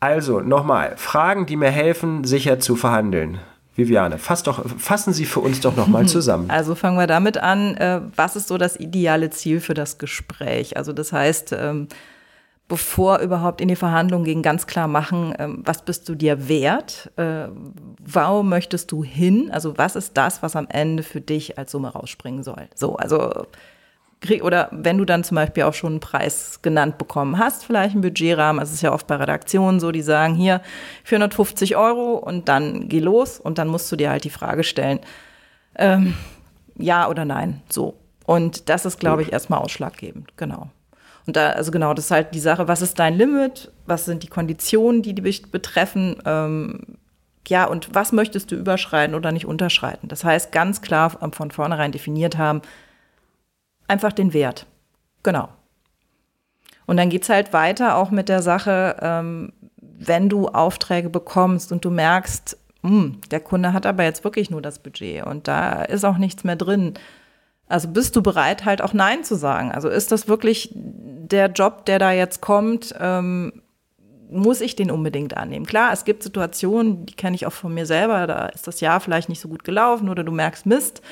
Also 0.00 0.40
nochmal, 0.40 0.94
Fragen, 0.96 1.46
die 1.46 1.56
mir 1.56 1.70
helfen, 1.70 2.24
sicher 2.24 2.58
zu 2.58 2.74
verhandeln. 2.74 3.38
Viviane, 3.80 4.18
fass 4.18 4.42
doch, 4.42 4.64
fassen 4.78 5.12
Sie 5.12 5.24
für 5.24 5.40
uns 5.40 5.60
doch 5.60 5.74
nochmal 5.74 6.06
zusammen. 6.08 6.50
Also 6.50 6.74
fangen 6.74 6.98
wir 6.98 7.06
damit 7.06 7.38
an, 7.38 7.76
äh, 7.76 8.00
was 8.14 8.36
ist 8.36 8.48
so 8.48 8.58
das 8.58 8.78
ideale 8.78 9.30
Ziel 9.30 9.60
für 9.60 9.74
das 9.74 9.98
Gespräch? 9.98 10.76
Also 10.76 10.92
das 10.92 11.12
heißt, 11.12 11.52
ähm, 11.58 11.88
bevor 12.68 13.18
überhaupt 13.18 13.60
in 13.60 13.68
die 13.68 13.76
Verhandlungen 13.76 14.24
gehen, 14.24 14.42
ganz 14.42 14.66
klar 14.66 14.86
machen, 14.86 15.34
ähm, 15.38 15.62
was 15.64 15.82
bist 15.82 16.08
du 16.08 16.14
dir 16.14 16.48
wert? 16.48 17.10
Äh, 17.16 17.48
wo 18.04 18.42
möchtest 18.42 18.92
du 18.92 19.02
hin? 19.02 19.50
Also 19.52 19.76
was 19.76 19.96
ist 19.96 20.16
das, 20.16 20.42
was 20.42 20.54
am 20.54 20.68
Ende 20.68 21.02
für 21.02 21.20
dich 21.20 21.58
als 21.58 21.72
Summe 21.72 21.88
rausspringen 21.88 22.44
soll? 22.44 22.68
So, 22.74 22.96
also 22.96 23.46
krieg, 24.20 24.44
oder 24.44 24.68
wenn 24.70 24.98
du 24.98 25.04
dann 25.04 25.24
zum 25.24 25.36
Beispiel 25.36 25.62
auch 25.62 25.74
schon 25.74 25.94
einen 25.94 26.00
Preis 26.00 26.60
genannt 26.62 26.98
bekommen 26.98 27.38
hast, 27.38 27.64
vielleicht 27.64 27.94
einen 27.94 28.02
Budgetrahmen, 28.02 28.60
also 28.60 28.70
es 28.70 28.76
ist 28.76 28.82
ja 28.82 28.92
oft 28.92 29.06
bei 29.06 29.16
Redaktionen 29.16 29.80
so, 29.80 29.92
die 29.92 30.02
sagen 30.02 30.34
hier 30.34 30.60
450 31.04 31.76
Euro 31.76 32.16
und 32.16 32.48
dann 32.48 32.88
geh 32.88 33.00
los 33.00 33.40
und 33.40 33.58
dann 33.58 33.68
musst 33.68 33.90
du 33.90 33.96
dir 33.96 34.10
halt 34.10 34.24
die 34.24 34.30
Frage 34.30 34.62
stellen, 34.62 35.00
ähm, 35.76 36.14
ja 36.76 37.08
oder 37.08 37.24
nein, 37.24 37.62
so. 37.68 37.94
Und 38.26 38.68
das 38.68 38.84
ist, 38.84 39.00
glaube 39.00 39.22
ich, 39.22 39.32
erstmal 39.32 39.60
ausschlaggebend, 39.60 40.36
genau. 40.36 40.68
Und 41.26 41.36
da, 41.36 41.50
also 41.50 41.70
genau, 41.70 41.94
das 41.94 42.06
ist 42.06 42.10
halt 42.10 42.34
die 42.34 42.40
Sache, 42.40 42.68
was 42.68 42.82
ist 42.82 42.98
dein 42.98 43.14
Limit, 43.14 43.72
was 43.86 44.04
sind 44.04 44.22
die 44.22 44.28
Konditionen, 44.28 45.02
die 45.02 45.14
dich 45.14 45.50
betreffen, 45.50 46.16
ähm, 46.24 46.80
ja, 47.48 47.64
und 47.64 47.94
was 47.94 48.12
möchtest 48.12 48.52
du 48.52 48.56
überschreiten 48.56 49.14
oder 49.14 49.32
nicht 49.32 49.46
unterschreiten? 49.46 50.08
Das 50.08 50.24
heißt, 50.24 50.52
ganz 50.52 50.82
klar 50.82 51.10
von 51.32 51.50
vornherein 51.50 51.90
definiert 51.90 52.38
haben, 52.38 52.62
einfach 53.90 54.12
den 54.12 54.32
Wert. 54.32 54.66
Genau. 55.22 55.48
Und 56.86 56.96
dann 56.96 57.10
geht 57.10 57.24
es 57.24 57.28
halt 57.28 57.52
weiter 57.52 57.96
auch 57.96 58.10
mit 58.10 58.28
der 58.28 58.40
Sache, 58.40 58.96
ähm, 59.00 59.52
wenn 59.76 60.28
du 60.28 60.48
Aufträge 60.48 61.10
bekommst 61.10 61.72
und 61.72 61.84
du 61.84 61.90
merkst, 61.90 62.56
mh, 62.82 62.90
hm, 62.90 63.20
der 63.30 63.40
Kunde 63.40 63.72
hat 63.72 63.86
aber 63.86 64.04
jetzt 64.04 64.24
wirklich 64.24 64.50
nur 64.50 64.62
das 64.62 64.78
Budget 64.78 65.26
und 65.26 65.46
da 65.46 65.82
ist 65.82 66.04
auch 66.04 66.18
nichts 66.18 66.44
mehr 66.44 66.56
drin. 66.56 66.94
Also 67.68 67.88
bist 67.88 68.16
du 68.16 68.22
bereit, 68.22 68.64
halt 68.64 68.82
auch 68.82 68.92
Nein 68.92 69.22
zu 69.22 69.36
sagen? 69.36 69.70
Also 69.70 69.88
ist 69.88 70.10
das 70.10 70.26
wirklich 70.26 70.70
der 70.74 71.50
Job, 71.50 71.86
der 71.86 71.98
da 71.98 72.12
jetzt 72.12 72.40
kommt? 72.40 72.94
Ähm, 72.98 73.62
muss 74.30 74.60
ich 74.60 74.76
den 74.76 74.90
unbedingt 74.90 75.36
annehmen? 75.36 75.66
Klar, 75.66 75.92
es 75.92 76.04
gibt 76.04 76.22
Situationen, 76.22 77.06
die 77.06 77.14
kenne 77.14 77.34
ich 77.36 77.46
auch 77.46 77.52
von 77.52 77.74
mir 77.74 77.86
selber, 77.86 78.26
da 78.26 78.46
ist 78.46 78.66
das 78.66 78.80
Jahr 78.80 79.00
vielleicht 79.00 79.28
nicht 79.28 79.40
so 79.40 79.48
gut 79.48 79.64
gelaufen 79.64 80.08
oder 80.08 80.24
du 80.24 80.32
merkst 80.32 80.66
Mist 80.66 81.02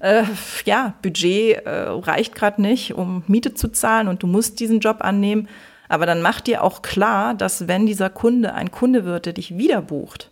äh, 0.00 0.24
ja, 0.64 0.94
Budget 1.02 1.64
äh, 1.64 1.88
reicht 1.88 2.34
gerade 2.34 2.60
nicht, 2.60 2.94
um 2.94 3.22
Miete 3.26 3.54
zu 3.54 3.68
zahlen 3.68 4.08
und 4.08 4.22
du 4.22 4.26
musst 4.26 4.60
diesen 4.60 4.80
Job 4.80 4.98
annehmen. 5.00 5.48
Aber 5.88 6.06
dann 6.06 6.22
mach 6.22 6.40
dir 6.40 6.62
auch 6.62 6.82
klar, 6.82 7.34
dass 7.34 7.68
wenn 7.68 7.86
dieser 7.86 8.10
Kunde 8.10 8.54
ein 8.54 8.70
Kunde 8.70 9.04
wird, 9.04 9.26
der 9.26 9.32
dich 9.32 9.56
wieder 9.58 9.82
bucht, 9.82 10.30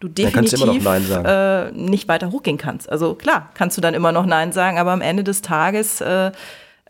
du 0.00 0.08
definitiv 0.08 0.86
äh, 0.86 1.70
nicht 1.72 2.08
weiter 2.08 2.30
hochgehen 2.30 2.58
kannst. 2.58 2.90
Also 2.90 3.14
klar, 3.14 3.50
kannst 3.54 3.76
du 3.76 3.80
dann 3.80 3.94
immer 3.94 4.12
noch 4.12 4.26
Nein 4.26 4.52
sagen, 4.52 4.78
aber 4.78 4.92
am 4.92 5.00
Ende 5.00 5.24
des 5.24 5.42
Tages 5.42 6.00
äh, 6.00 6.32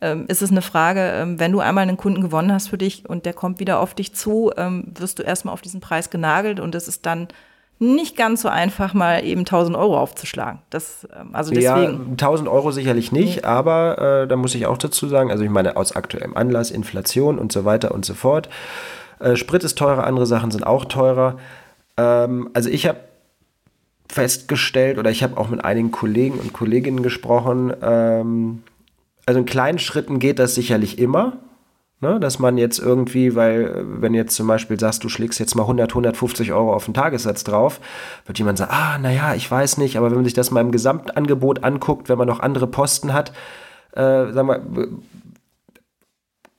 ähm, 0.01 0.27
ist 0.29 0.43
es 0.43 0.51
eine 0.51 0.62
Frage, 0.62 1.01
ähm, 1.01 1.41
wenn 1.41 1.53
du 1.53 1.61
einmal 1.61 1.83
einen 1.83 1.97
Kunden 1.97 2.20
gewonnen 2.20 2.53
hast 2.53 2.68
für 2.68 2.79
dich 2.79 3.09
und 3.09 3.27
der 3.27 3.33
kommt 3.33 3.61
wieder 3.61 3.81
auf 3.81 3.95
dich 3.95 4.14
zu, 4.14 4.53
ähm, 4.57 4.93
wirst 4.99 5.18
du 5.18 5.22
erstmal 5.22 5.55
auf 5.55 5.62
diesen 5.62 5.81
Preis 5.81 6.11
genagelt 6.11 6.61
und 6.61 6.75
es 6.75 6.89
ist 6.89 7.07
dann 7.07 7.29
nicht 7.79 8.16
ganz 8.16 8.43
so 8.43 8.49
einfach, 8.49 8.95
mal 8.95 9.25
eben 9.25 9.41
1000 9.41 9.77
Euro 9.77 9.99
aufzuschlagen. 9.99 10.61
Das, 10.70 11.07
ähm, 11.14 11.31
also 11.33 11.51
deswegen. 11.51 11.66
Ja, 11.66 12.11
1000 12.12 12.49
Euro 12.49 12.70
sicherlich 12.70 13.12
nicht, 13.12 13.37
nee. 13.37 13.43
aber 13.43 14.22
äh, 14.22 14.29
da 14.29 14.37
muss 14.37 14.55
ich 14.55 14.66
auch 14.66 14.79
dazu 14.79 15.09
sagen, 15.09 15.31
also 15.31 15.45
ich 15.45 15.51
meine, 15.51 15.77
aus 15.77 15.95
aktuellem 15.95 16.37
Anlass, 16.37 16.70
Inflation 16.70 17.39
und 17.39 17.53
so 17.53 17.64
weiter 17.64 17.93
und 17.93 18.05
so 18.05 18.14
fort. 18.14 18.49
Äh, 19.18 19.37
Sprit 19.37 19.64
ist 19.64 19.77
teurer, 19.77 20.05
andere 20.05 20.27
Sachen 20.27 20.51
sind 20.51 20.66
auch 20.66 20.85
teurer. 20.85 21.39
Ähm, 21.97 22.51
also 22.55 22.70
ich 22.70 22.87
habe 22.87 22.99
festgestellt 24.09 24.99
oder 24.99 25.11
ich 25.11 25.22
habe 25.22 25.37
auch 25.37 25.49
mit 25.49 25.64
einigen 25.64 25.91
Kollegen 25.91 26.39
und 26.39 26.53
Kolleginnen 26.53 27.03
gesprochen, 27.03 27.72
ähm, 27.83 28.62
also 29.27 29.41
in 29.41 29.47
kleinen 29.47 29.79
Schritten 29.79 30.18
geht 30.18 30.39
das 30.39 30.55
sicherlich 30.55 30.99
immer. 30.99 31.39
Ne, 32.05 32.21
dass 32.21 32.39
man 32.39 32.59
jetzt 32.59 32.81
irgendwie, 32.81 33.35
weil 33.35 33.83
wenn 33.83 34.13
jetzt 34.13 34.37
zum 34.37 34.47
Beispiel 34.47 34.79
sagst, 34.79 35.03
du 35.05 35.09
schlägst 35.09 35.41
jetzt 35.41 35.55
mal 35.55 35.63
100, 35.63 35.93
150 35.93 36.53
Euro 36.53 36.75
auf 36.75 36.85
den 36.85 36.93
Tagessatz 36.93 37.45
drauf, 37.45 37.81
wird 38.27 38.39
jemand 38.39 38.59
sagen, 38.59 38.73
ah, 38.75 38.99
naja, 38.99 39.35
ich 39.35 39.51
weiß 39.51 39.79
nicht, 39.79 39.97
aber 39.97 40.11
wenn 40.11 40.17
man 40.17 40.27
sich 40.27 40.35
das 40.35 40.51
mal 40.51 40.61
im 40.61 40.71
Gesamtangebot 40.71 41.65
anguckt, 41.65 42.11
wenn 42.11 42.19
man 42.19 42.29
noch 42.29 42.41
andere 42.41 42.67
Posten 42.67 43.15
hat, 43.15 43.33
äh, 43.93 44.33
sagen 44.33 44.49
wir, 44.49 44.61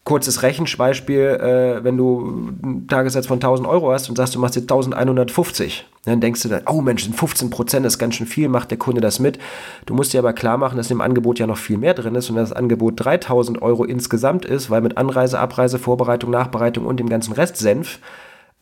Kurzes 0.05 0.43
Rechenbeispiel, 0.43 1.19
äh, 1.19 1.83
wenn 1.83 1.97
du 1.97 2.53
einen 2.61 2.87
Tagessatz 2.87 3.25
von 3.25 3.37
1000 3.37 3.67
Euro 3.67 3.91
hast 3.91 4.07
und 4.07 4.15
sagst, 4.15 4.35
du 4.35 4.39
machst 4.39 4.55
jetzt 4.55 4.71
1150, 4.71 5.83
dann 6.05 6.21
denkst 6.21 6.43
du 6.43 6.49
dann, 6.49 6.61
oh 6.67 6.81
Mensch, 6.81 7.09
15 7.09 7.49
Prozent 7.49 7.87
ist 7.87 7.97
ganz 7.97 8.13
schön 8.13 8.27
viel, 8.27 8.47
macht 8.47 8.69
der 8.69 8.77
Kunde 8.77 9.01
das 9.01 9.17
mit. 9.17 9.39
Du 9.87 9.95
musst 9.95 10.13
dir 10.13 10.19
aber 10.19 10.33
klar 10.33 10.59
machen, 10.59 10.77
dass 10.77 10.91
im 10.91 11.01
Angebot 11.01 11.39
ja 11.39 11.47
noch 11.47 11.57
viel 11.57 11.79
mehr 11.79 11.95
drin 11.95 12.13
ist 12.13 12.29
und 12.29 12.35
das 12.35 12.53
Angebot 12.53 13.03
3000 13.03 13.63
Euro 13.63 13.83
insgesamt 13.83 14.45
ist, 14.45 14.69
weil 14.69 14.81
mit 14.81 14.95
Anreise, 14.95 15.39
Abreise, 15.39 15.79
Vorbereitung, 15.79 16.29
Nachbereitung 16.29 16.85
und 16.85 16.99
dem 16.99 17.09
ganzen 17.09 17.33
Rest 17.33 17.57
Senf, 17.57 17.97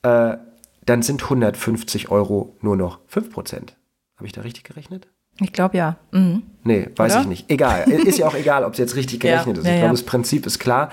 äh, 0.04 0.38
dann 0.86 1.02
sind 1.02 1.24
150 1.24 2.10
Euro 2.10 2.56
nur 2.62 2.78
noch 2.78 3.00
5 3.08 3.30
Prozent. 3.30 3.76
Habe 4.16 4.28
ich 4.28 4.32
da 4.32 4.42
richtig 4.42 4.64
gerechnet? 4.64 5.10
Ich 5.42 5.52
glaube 5.52 5.76
ja. 5.76 5.98
Mhm. 6.12 6.44
Nee, 6.64 6.88
weiß 6.96 7.14
Oder? 7.14 7.22
ich 7.22 7.28
nicht. 7.28 7.52
Egal. 7.52 7.90
ist 7.90 8.18
ja 8.18 8.28
auch 8.28 8.36
egal, 8.36 8.64
ob 8.64 8.74
es 8.74 8.80
jetzt 8.80 8.96
richtig 8.96 9.20
gerechnet 9.22 9.58
ja, 9.58 9.62
ist. 9.62 9.68
Ich 9.68 9.72
ja, 9.74 9.80
glaube, 9.80 9.88
ja. 9.88 9.92
das 9.92 10.04
Prinzip 10.04 10.46
ist 10.46 10.60
klar. 10.60 10.90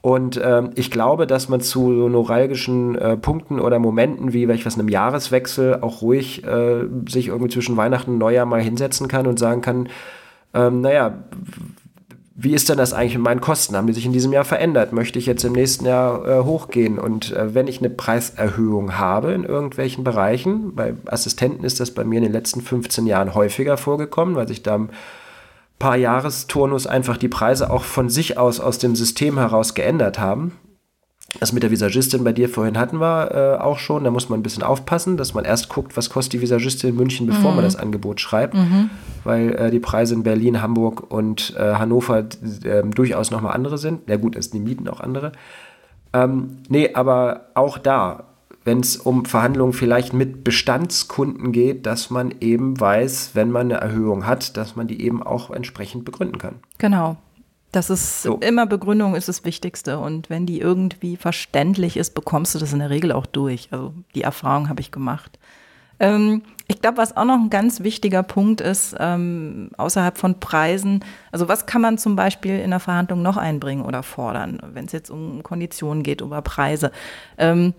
Und 0.00 0.40
ähm, 0.42 0.70
ich 0.76 0.90
glaube, 0.90 1.26
dass 1.26 1.48
man 1.48 1.60
zu 1.60 1.94
so 1.94 2.08
neuralgischen 2.08 2.94
äh, 2.96 3.16
Punkten 3.16 3.58
oder 3.58 3.78
Momenten 3.78 4.32
wie 4.32 4.46
welch 4.46 4.64
was 4.64 4.78
einem 4.78 4.88
Jahreswechsel 4.88 5.78
auch 5.80 6.02
ruhig 6.02 6.44
äh, 6.44 6.84
sich 7.08 7.28
irgendwie 7.28 7.50
zwischen 7.50 7.76
Weihnachten 7.76 8.12
und 8.12 8.18
Neujahr 8.18 8.46
mal 8.46 8.60
hinsetzen 8.60 9.08
kann 9.08 9.26
und 9.26 9.38
sagen 9.38 9.60
kann, 9.60 9.88
ähm, 10.54 10.80
naja, 10.80 11.14
wie 12.40 12.54
ist 12.54 12.68
denn 12.68 12.78
das 12.78 12.92
eigentlich 12.92 13.14
mit 13.14 13.24
meinen 13.24 13.40
Kosten? 13.40 13.76
Haben 13.76 13.88
die 13.88 13.92
sich 13.92 14.06
in 14.06 14.12
diesem 14.12 14.32
Jahr 14.32 14.44
verändert? 14.44 14.92
Möchte 14.92 15.18
ich 15.18 15.26
jetzt 15.26 15.42
im 15.42 15.54
nächsten 15.54 15.84
Jahr 15.86 16.24
äh, 16.24 16.44
hochgehen? 16.44 17.00
Und 17.00 17.32
äh, 17.32 17.52
wenn 17.52 17.66
ich 17.66 17.80
eine 17.80 17.90
Preiserhöhung 17.90 18.96
habe 18.96 19.32
in 19.32 19.42
irgendwelchen 19.42 20.04
Bereichen, 20.04 20.76
bei 20.76 20.94
Assistenten 21.06 21.64
ist 21.64 21.80
das 21.80 21.90
bei 21.90 22.04
mir 22.04 22.18
in 22.18 22.22
den 22.22 22.32
letzten 22.32 22.60
15 22.60 23.08
Jahren 23.08 23.34
häufiger 23.34 23.76
vorgekommen, 23.76 24.36
weil 24.36 24.46
sich 24.46 24.62
da 24.62 24.86
paar 25.78 25.96
Jahresturnus 25.96 26.86
einfach 26.86 27.16
die 27.16 27.28
Preise 27.28 27.70
auch 27.70 27.84
von 27.84 28.08
sich 28.08 28.38
aus 28.38 28.60
aus 28.60 28.78
dem 28.78 28.96
System 28.96 29.38
heraus 29.38 29.74
geändert 29.74 30.18
haben. 30.18 30.52
Das 31.40 31.52
mit 31.52 31.62
der 31.62 31.70
Visagistin 31.70 32.24
bei 32.24 32.32
dir 32.32 32.48
vorhin 32.48 32.78
hatten 32.78 33.00
wir 33.00 33.58
äh, 33.58 33.62
auch 33.62 33.78
schon. 33.78 34.04
Da 34.04 34.10
muss 34.10 34.30
man 34.30 34.40
ein 34.40 34.42
bisschen 34.42 34.62
aufpassen, 34.62 35.18
dass 35.18 35.34
man 35.34 35.44
erst 35.44 35.68
guckt, 35.68 35.94
was 35.94 36.08
kostet 36.08 36.32
die 36.32 36.40
Visagistin 36.40 36.90
in 36.90 36.96
München, 36.96 37.26
bevor 37.26 37.50
mhm. 37.50 37.56
man 37.56 37.64
das 37.66 37.76
Angebot 37.76 38.18
schreibt. 38.18 38.54
Mhm. 38.54 38.88
Weil 39.24 39.54
äh, 39.54 39.70
die 39.70 39.78
Preise 39.78 40.14
in 40.14 40.22
Berlin, 40.22 40.62
Hamburg 40.62 41.12
und 41.12 41.54
äh, 41.58 41.74
Hannover 41.74 42.20
äh, 42.64 42.82
durchaus 42.82 43.30
nochmal 43.30 43.54
andere 43.54 43.76
sind. 43.76 44.02
Na 44.06 44.16
gut, 44.16 44.36
es 44.36 44.46
sind 44.46 44.54
die 44.54 44.64
Mieten 44.66 44.88
auch 44.88 45.00
andere. 45.00 45.32
Ähm, 46.14 46.58
nee, 46.70 46.94
aber 46.94 47.48
auch 47.54 47.76
da 47.76 48.24
wenn 48.68 48.80
es 48.80 48.98
um 48.98 49.24
Verhandlungen 49.24 49.72
vielleicht 49.72 50.12
mit 50.12 50.44
Bestandskunden 50.44 51.52
geht, 51.52 51.86
dass 51.86 52.10
man 52.10 52.34
eben 52.40 52.78
weiß, 52.78 53.30
wenn 53.32 53.50
man 53.50 53.72
eine 53.72 53.80
Erhöhung 53.80 54.26
hat, 54.26 54.58
dass 54.58 54.76
man 54.76 54.86
die 54.86 55.00
eben 55.00 55.22
auch 55.22 55.50
entsprechend 55.50 56.04
begründen 56.04 56.36
kann. 56.36 56.56
Genau. 56.76 57.16
Das 57.72 57.88
ist 57.88 58.22
so. 58.22 58.36
immer 58.36 58.66
Begründung 58.66 59.14
ist 59.14 59.26
das 59.26 59.46
Wichtigste. 59.46 59.98
Und 59.98 60.28
wenn 60.28 60.44
die 60.44 60.60
irgendwie 60.60 61.16
verständlich 61.16 61.96
ist, 61.96 62.14
bekommst 62.14 62.54
du 62.54 62.58
das 62.58 62.74
in 62.74 62.80
der 62.80 62.90
Regel 62.90 63.10
auch 63.10 63.24
durch. 63.24 63.68
Also 63.70 63.94
die 64.14 64.22
Erfahrung 64.22 64.68
habe 64.68 64.82
ich 64.82 64.90
gemacht. 64.90 65.38
Ähm, 65.98 66.42
ich 66.66 66.82
glaube, 66.82 66.98
was 66.98 67.16
auch 67.16 67.24
noch 67.24 67.38
ein 67.38 67.48
ganz 67.48 67.80
wichtiger 67.80 68.22
Punkt 68.22 68.60
ist, 68.60 68.94
ähm, 68.98 69.70
außerhalb 69.78 70.18
von 70.18 70.40
Preisen, 70.40 71.02
also 71.32 71.48
was 71.48 71.64
kann 71.64 71.80
man 71.80 71.96
zum 71.96 72.16
Beispiel 72.16 72.60
in 72.60 72.70
der 72.70 72.80
Verhandlung 72.80 73.22
noch 73.22 73.38
einbringen 73.38 73.86
oder 73.86 74.02
fordern, 74.02 74.60
wenn 74.74 74.84
es 74.84 74.92
jetzt 74.92 75.10
um 75.10 75.42
Konditionen 75.42 76.02
geht, 76.02 76.20
über 76.20 76.42
Preise. 76.42 76.92
Ähm, 77.38 77.72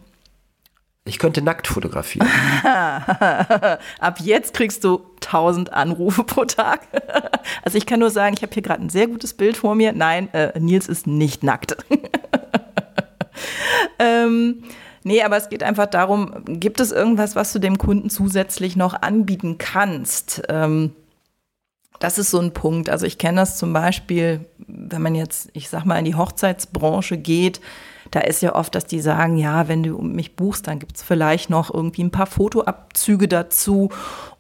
ich 1.09 1.19
könnte 1.19 1.41
nackt 1.41 1.67
fotografieren. 1.67 2.29
Ab 2.63 4.19
jetzt 4.21 4.53
kriegst 4.53 4.83
du 4.83 5.01
1000 5.15 5.73
Anrufe 5.73 6.23
pro 6.23 6.45
Tag. 6.45 6.81
also 7.63 7.77
ich 7.77 7.85
kann 7.85 7.99
nur 7.99 8.11
sagen, 8.11 8.35
ich 8.37 8.43
habe 8.43 8.53
hier 8.53 8.63
gerade 8.63 8.83
ein 8.83 8.89
sehr 8.89 9.07
gutes 9.07 9.33
Bild 9.33 9.57
vor 9.57 9.75
mir. 9.75 9.91
Nein, 9.91 10.31
äh, 10.33 10.57
Nils 10.59 10.87
ist 10.87 11.07
nicht 11.07 11.43
nackt. 11.43 11.75
ähm, 13.99 14.63
nee, 15.03 15.23
aber 15.23 15.37
es 15.37 15.49
geht 15.49 15.63
einfach 15.63 15.87
darum, 15.87 16.43
gibt 16.45 16.79
es 16.79 16.91
irgendwas, 16.91 17.35
was 17.35 17.51
du 17.51 17.59
dem 17.59 17.77
Kunden 17.77 18.09
zusätzlich 18.09 18.75
noch 18.75 19.01
anbieten 19.01 19.57
kannst? 19.57 20.43
Ähm, 20.47 20.93
das 21.99 22.17
ist 22.17 22.31
so 22.31 22.39
ein 22.39 22.53
Punkt. 22.53 22.89
Also 22.89 23.05
ich 23.05 23.17
kenne 23.17 23.41
das 23.41 23.57
zum 23.57 23.73
Beispiel, 23.73 24.45
wenn 24.67 25.01
man 25.01 25.15
jetzt, 25.15 25.49
ich 25.53 25.69
sag 25.69 25.85
mal, 25.85 25.97
in 25.97 26.05
die 26.05 26.15
Hochzeitsbranche 26.15 27.17
geht, 27.17 27.59
da 28.11 28.21
ist 28.21 28.41
ja 28.41 28.55
oft, 28.55 28.73
dass 28.75 28.85
die 28.85 29.01
sagen, 29.01 29.37
ja, 29.37 29.67
wenn 29.67 29.83
du 29.83 29.99
mich 29.99 30.35
buchst, 30.35 30.67
dann 30.67 30.79
gibt 30.79 30.97
es 30.97 31.03
vielleicht 31.03 31.49
noch 31.49 31.73
irgendwie 31.73 32.03
ein 32.03 32.11
paar 32.11 32.25
Fotoabzüge 32.25 33.27
dazu. 33.27 33.89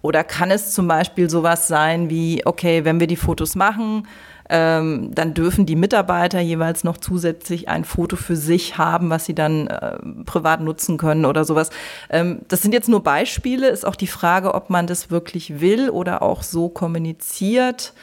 Oder 0.01 0.23
kann 0.23 0.51
es 0.51 0.73
zum 0.73 0.87
Beispiel 0.87 1.29
sowas 1.29 1.67
sein 1.67 2.09
wie, 2.09 2.45
okay, 2.45 2.85
wenn 2.85 2.99
wir 2.99 3.07
die 3.07 3.15
Fotos 3.15 3.55
machen, 3.55 4.07
ähm, 4.49 5.13
dann 5.13 5.35
dürfen 5.35 5.67
die 5.67 5.75
Mitarbeiter 5.75 6.39
jeweils 6.39 6.83
noch 6.83 6.97
zusätzlich 6.97 7.69
ein 7.69 7.85
Foto 7.85 8.15
für 8.15 8.35
sich 8.35 8.79
haben, 8.79 9.11
was 9.11 9.25
sie 9.25 9.35
dann 9.35 9.67
äh, 9.67 9.97
privat 10.25 10.61
nutzen 10.61 10.97
können 10.97 11.25
oder 11.25 11.45
sowas. 11.45 11.69
Ähm, 12.09 12.39
das 12.47 12.63
sind 12.63 12.73
jetzt 12.73 12.89
nur 12.89 13.03
Beispiele, 13.03 13.69
ist 13.69 13.85
auch 13.85 13.95
die 13.95 14.07
Frage, 14.07 14.55
ob 14.55 14.71
man 14.71 14.87
das 14.87 15.11
wirklich 15.11 15.61
will 15.61 15.91
oder 15.91 16.23
auch 16.23 16.41
so 16.41 16.67
kommuniziert. 16.67 17.93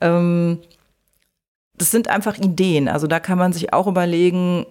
Ähm, 0.00 0.60
das 1.74 1.90
sind 1.90 2.08
einfach 2.08 2.38
Ideen. 2.38 2.88
Also 2.88 3.08
da 3.08 3.18
kann 3.18 3.36
man 3.36 3.52
sich 3.52 3.72
auch 3.72 3.88
überlegen, 3.88 4.64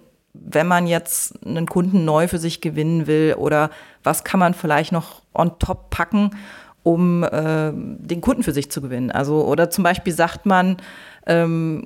wenn 0.44 0.66
man 0.66 0.86
jetzt 0.86 1.44
einen 1.44 1.66
Kunden 1.66 2.04
neu 2.04 2.28
für 2.28 2.38
sich 2.38 2.60
gewinnen 2.60 3.06
will 3.06 3.34
oder 3.38 3.70
was 4.02 4.24
kann 4.24 4.40
man 4.40 4.54
vielleicht 4.54 4.92
noch 4.92 5.22
on 5.34 5.58
top 5.58 5.90
packen, 5.90 6.30
um 6.82 7.24
äh, 7.24 7.72
den 7.72 8.20
Kunden 8.20 8.42
für 8.42 8.52
sich 8.52 8.70
zu 8.70 8.80
gewinnen. 8.80 9.10
Also 9.10 9.44
oder 9.44 9.70
zum 9.70 9.84
Beispiel 9.84 10.12
sagt 10.12 10.46
man, 10.46 10.76
ähm, 11.26 11.84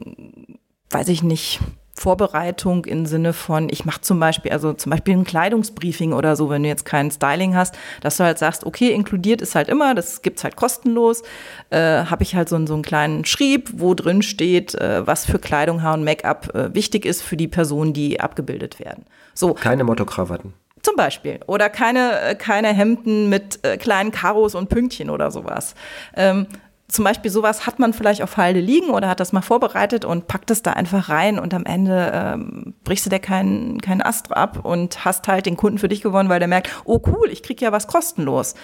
weiß 0.90 1.08
ich 1.08 1.22
nicht, 1.22 1.60
Vorbereitung 2.00 2.86
im 2.86 3.04
Sinne 3.04 3.34
von, 3.34 3.68
ich 3.70 3.84
mache 3.84 4.00
zum 4.00 4.18
Beispiel, 4.18 4.52
also 4.52 4.72
zum 4.72 4.88
Beispiel 4.88 5.14
ein 5.14 5.24
Kleidungsbriefing 5.24 6.14
oder 6.14 6.34
so, 6.34 6.48
wenn 6.48 6.62
du 6.62 6.68
jetzt 6.70 6.86
kein 6.86 7.10
Styling 7.10 7.54
hast, 7.54 7.76
dass 8.00 8.16
du 8.16 8.24
halt 8.24 8.38
sagst, 8.38 8.64
okay, 8.64 8.88
inkludiert 8.90 9.42
ist 9.42 9.54
halt 9.54 9.68
immer, 9.68 9.94
das 9.94 10.22
gibt's 10.22 10.42
halt 10.42 10.56
kostenlos, 10.56 11.22
äh, 11.68 11.78
habe 11.78 12.22
ich 12.22 12.34
halt 12.34 12.48
so, 12.48 12.64
so 12.64 12.72
einen 12.72 12.82
kleinen 12.82 13.26
Schrieb, 13.26 13.68
wo 13.74 13.92
drin 13.92 14.22
steht, 14.22 14.74
äh, 14.76 15.06
was 15.06 15.26
für 15.26 15.38
Kleidung, 15.38 15.82
Haar 15.82 15.92
und 15.92 16.04
Make-up 16.04 16.54
äh, 16.54 16.74
wichtig 16.74 17.04
ist 17.04 17.20
für 17.20 17.36
die 17.36 17.48
Personen, 17.48 17.92
die 17.92 18.18
abgebildet 18.18 18.80
werden. 18.80 19.04
So. 19.34 19.52
Keine 19.52 19.84
Motto-Krawatten. 19.84 20.54
Zum 20.80 20.96
Beispiel. 20.96 21.40
Oder 21.46 21.68
keine, 21.68 22.18
äh, 22.22 22.34
keine 22.34 22.68
Hemden 22.68 23.28
mit 23.28 23.62
äh, 23.62 23.76
kleinen 23.76 24.10
Karos 24.10 24.54
und 24.54 24.70
Pünktchen 24.70 25.10
oder 25.10 25.30
sowas. 25.30 25.74
Ähm, 26.16 26.46
zum 26.90 27.04
Beispiel 27.04 27.30
sowas 27.30 27.66
hat 27.66 27.78
man 27.78 27.92
vielleicht 27.92 28.22
auf 28.22 28.36
Halde 28.36 28.60
liegen 28.60 28.90
oder 28.90 29.08
hat 29.08 29.20
das 29.20 29.32
mal 29.32 29.42
vorbereitet 29.42 30.04
und 30.04 30.26
packt 30.26 30.50
es 30.50 30.62
da 30.62 30.72
einfach 30.72 31.08
rein 31.08 31.38
und 31.38 31.54
am 31.54 31.64
Ende 31.64 32.10
ähm, 32.12 32.74
brichst 32.84 33.06
du 33.06 33.10
dir 33.10 33.20
keinen 33.20 33.80
keinen 33.80 34.02
Ast 34.02 34.32
ab 34.36 34.64
und 34.64 35.04
hast 35.04 35.28
halt 35.28 35.46
den 35.46 35.56
Kunden 35.56 35.78
für 35.78 35.88
dich 35.88 36.02
gewonnen, 36.02 36.28
weil 36.28 36.40
der 36.40 36.48
merkt, 36.48 36.70
oh 36.84 37.00
cool, 37.06 37.28
ich 37.30 37.42
krieg 37.42 37.60
ja 37.60 37.70
was 37.72 37.86
kostenlos. 37.86 38.54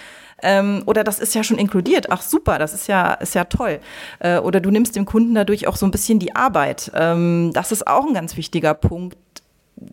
Ähm, 0.43 0.83
oder 0.85 1.03
das 1.03 1.19
ist 1.19 1.33
ja 1.35 1.43
schon 1.43 1.57
inkludiert. 1.57 2.11
Ach 2.11 2.21
super, 2.21 2.59
das 2.59 2.73
ist 2.73 2.87
ja, 2.87 3.13
ist 3.13 3.33
ja 3.33 3.45
toll. 3.45 3.79
Äh, 4.19 4.39
oder 4.39 4.59
du 4.59 4.69
nimmst 4.69 4.95
dem 4.95 5.05
Kunden 5.05 5.33
dadurch 5.33 5.67
auch 5.67 5.75
so 5.75 5.85
ein 5.85 5.91
bisschen 5.91 6.19
die 6.19 6.35
Arbeit. 6.35 6.91
Ähm, 6.93 7.51
das 7.53 7.71
ist 7.71 7.87
auch 7.87 8.05
ein 8.05 8.13
ganz 8.13 8.37
wichtiger 8.37 8.73
Punkt. 8.73 9.17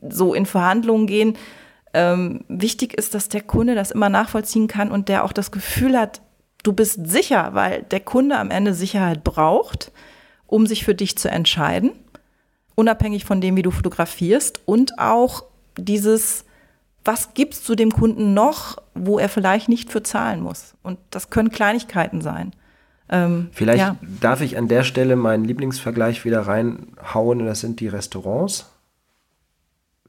So 0.07 0.35
in 0.35 0.47
Verhandlungen 0.47 1.07
gehen. 1.07 1.37
Ähm, 1.95 2.45
wichtig 2.49 2.95
ist, 2.95 3.15
dass 3.15 3.29
der 3.29 3.43
Kunde 3.43 3.75
das 3.75 3.91
immer 3.91 4.09
nachvollziehen 4.09 4.67
kann 4.67 4.91
und 4.91 5.09
der 5.09 5.25
auch 5.25 5.33
das 5.33 5.53
Gefühl 5.53 5.99
hat, 5.99 6.21
du 6.65 6.73
bist 6.73 7.07
sicher, 7.07 7.51
weil 7.53 7.85
der 7.85 8.01
Kunde 8.01 8.37
am 8.37 8.51
Ende 8.51 8.75
Sicherheit 8.75 9.23
braucht, 9.23 9.93
um 10.47 10.67
sich 10.67 10.85
für 10.85 10.95
dich 10.95 11.17
zu 11.17 11.31
entscheiden, 11.31 11.93
unabhängig 12.75 13.25
von 13.25 13.41
dem, 13.41 13.57
wie 13.57 13.63
du 13.63 13.71
fotografierst 13.71 14.61
und 14.65 14.99
auch 14.99 15.45
dieses, 15.79 16.45
was 17.05 17.35
gibst 17.35 17.69
du 17.69 17.77
dem 17.77 17.93
Kunden 17.93 18.35
noch, 18.35 18.79
wo 18.95 19.19
er 19.19 19.29
vielleicht 19.29 19.69
nicht 19.69 19.93
für 19.93 20.03
zahlen 20.03 20.41
muss? 20.41 20.75
Und 20.83 20.99
das 21.11 21.31
können 21.31 21.51
Kleinigkeiten 21.51 22.21
sein. 22.21 22.53
Ähm, 23.09 23.51
Vielleicht 23.53 23.81
ja. 23.81 23.97
darf 24.21 24.41
ich 24.41 24.57
an 24.57 24.67
der 24.67 24.83
Stelle 24.83 25.15
meinen 25.17 25.45
Lieblingsvergleich 25.45 26.25
wieder 26.25 26.41
reinhauen, 26.41 27.45
das 27.45 27.61
sind 27.61 27.81
die 27.81 27.89
Restaurants. 27.89 28.71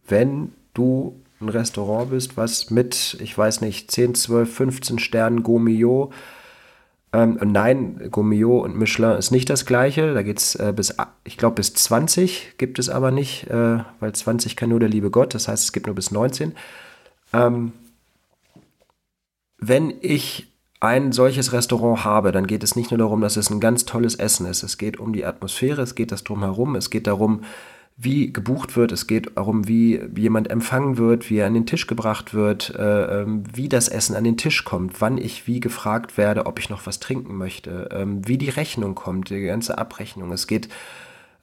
Wenn 0.07 0.53
du 0.73 1.19
ein 1.41 1.49
Restaurant 1.49 2.11
bist, 2.11 2.37
was 2.37 2.69
mit, 2.69 3.17
ich 3.19 3.37
weiß 3.37 3.59
nicht, 3.61 3.91
10, 3.91 4.15
12, 4.15 4.53
15 4.53 4.99
Sternen 4.99 5.43
Gourmillot 5.43 6.13
ähm, 7.15 7.39
nein, 7.41 8.09
Gourmillot 8.11 8.65
und 8.65 8.77
Michelin 8.77 9.17
ist 9.17 9.31
nicht 9.31 9.49
das 9.49 9.65
gleiche. 9.65 10.13
Da 10.13 10.21
geht 10.21 10.39
es 10.39 10.55
äh, 10.55 10.73
bis, 10.75 10.93
ich 11.23 11.37
glaube, 11.37 11.55
bis 11.55 11.73
20 11.73 12.57
gibt 12.57 12.77
es 12.77 12.89
aber 12.89 13.11
nicht, 13.11 13.47
äh, 13.49 13.79
weil 14.01 14.13
20 14.13 14.57
kann 14.57 14.69
nur 14.69 14.81
der 14.81 14.89
liebe 14.89 15.09
Gott. 15.09 15.33
Das 15.33 15.47
heißt, 15.47 15.63
es 15.63 15.71
gibt 15.71 15.85
nur 15.85 15.95
bis 15.95 16.11
19. 16.11 16.53
Ähm, 17.31 17.71
wenn 19.57 19.93
ich 20.01 20.51
ein 20.81 21.13
solches 21.13 21.53
Restaurant 21.53 22.03
habe, 22.03 22.33
dann 22.33 22.47
geht 22.47 22.63
es 22.63 22.75
nicht 22.75 22.91
nur 22.91 22.97
darum, 22.97 23.21
dass 23.21 23.37
es 23.37 23.49
ein 23.49 23.61
ganz 23.61 23.85
tolles 23.85 24.15
Essen 24.15 24.45
ist. 24.45 24.63
Es 24.63 24.77
geht 24.77 24.99
um 24.99 25.13
die 25.13 25.25
Atmosphäre, 25.25 25.81
es 25.81 25.95
geht 25.95 26.11
das 26.11 26.25
drumherum, 26.25 26.75
es 26.75 26.89
geht 26.89 27.07
darum, 27.07 27.43
wie 27.97 28.33
gebucht 28.33 28.75
wird, 28.75 28.91
es 28.91 29.07
geht 29.07 29.37
darum, 29.37 29.67
wie 29.69 30.01
jemand 30.17 30.49
empfangen 30.49 30.97
wird, 30.97 31.29
wie 31.29 31.37
er 31.37 31.47
an 31.47 31.53
den 31.53 31.65
Tisch 31.65 31.87
gebracht 31.87 32.33
wird, 32.33 32.75
äh, 32.75 33.21
ähm, 33.21 33.43
wie 33.53 33.69
das 33.69 33.87
Essen 33.87 34.15
an 34.15 34.25
den 34.25 34.35
Tisch 34.35 34.65
kommt, 34.65 34.99
wann 34.99 35.17
ich 35.17 35.47
wie 35.47 35.61
gefragt 35.61 36.17
werde, 36.17 36.45
ob 36.45 36.59
ich 36.59 36.69
noch 36.69 36.85
was 36.85 36.99
trinken 36.99 37.37
möchte, 37.37 37.89
ähm, 37.93 38.27
wie 38.27 38.37
die 38.37 38.49
Rechnung 38.49 38.95
kommt, 38.95 39.29
die 39.29 39.41
ganze 39.41 39.77
Abrechnung. 39.77 40.33
Es 40.33 40.45
geht 40.45 40.67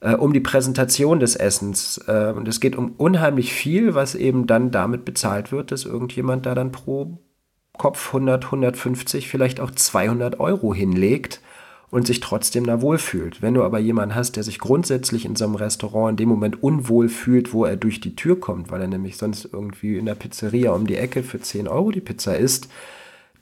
äh, 0.01 0.15
um 0.15 0.35
die 0.35 0.41
Präsentation 0.41 1.20
des 1.20 1.37
Essens 1.37 1.99
äh, 2.07 2.35
und 2.37 2.47
es 2.47 2.61
geht 2.61 2.77
um 2.77 2.93
unheimlich 2.99 3.55
viel, 3.55 3.95
was 3.95 4.15
eben 4.15 4.47
dann 4.47 4.70
damit 4.70 5.07
bezahlt 5.07 5.53
wird, 5.53 5.73
dass 5.73 5.87
irgendjemand 5.87 6.45
da 6.45 6.55
dann 6.55 6.70
pro 6.70 7.19
Kopf 7.79 8.09
100, 8.09 8.45
150, 8.45 9.27
vielleicht 9.27 9.59
auch 9.59 9.70
200 9.70 10.39
Euro 10.39 10.74
hinlegt 10.74 11.41
und 11.93 12.06
sich 12.06 12.20
trotzdem 12.20 12.64
da 12.64 12.81
wohlfühlt. 12.81 13.43
Wenn 13.43 13.52
du 13.52 13.62
aber 13.62 13.78
jemanden 13.78 14.14
hast, 14.14 14.36
der 14.36 14.43
sich 14.43 14.59
grundsätzlich 14.59 15.27
in 15.27 15.36
so 15.36 15.44
einem 15.44 15.56
Restaurant 15.56 16.12
in 16.12 16.16
dem 16.16 16.31
Moment 16.31 16.62
unwohl 16.62 17.10
fühlt, 17.10 17.52
wo 17.52 17.66
er 17.66 17.77
durch 17.77 18.01
die 18.01 18.16
Tür 18.16 18.40
kommt, 18.40 18.70
weil 18.70 18.81
er 18.81 18.89
nämlich 18.89 19.19
sonst 19.19 19.51
irgendwie 19.52 19.98
in 19.98 20.06
der 20.06 20.14
Pizzeria 20.14 20.73
um 20.73 20.86
die 20.86 20.97
Ecke 20.97 21.23
für 21.23 21.39
10 21.39 21.69
Euro 21.69 21.90
die 21.90 22.01
Pizza 22.01 22.35
isst, 22.35 22.70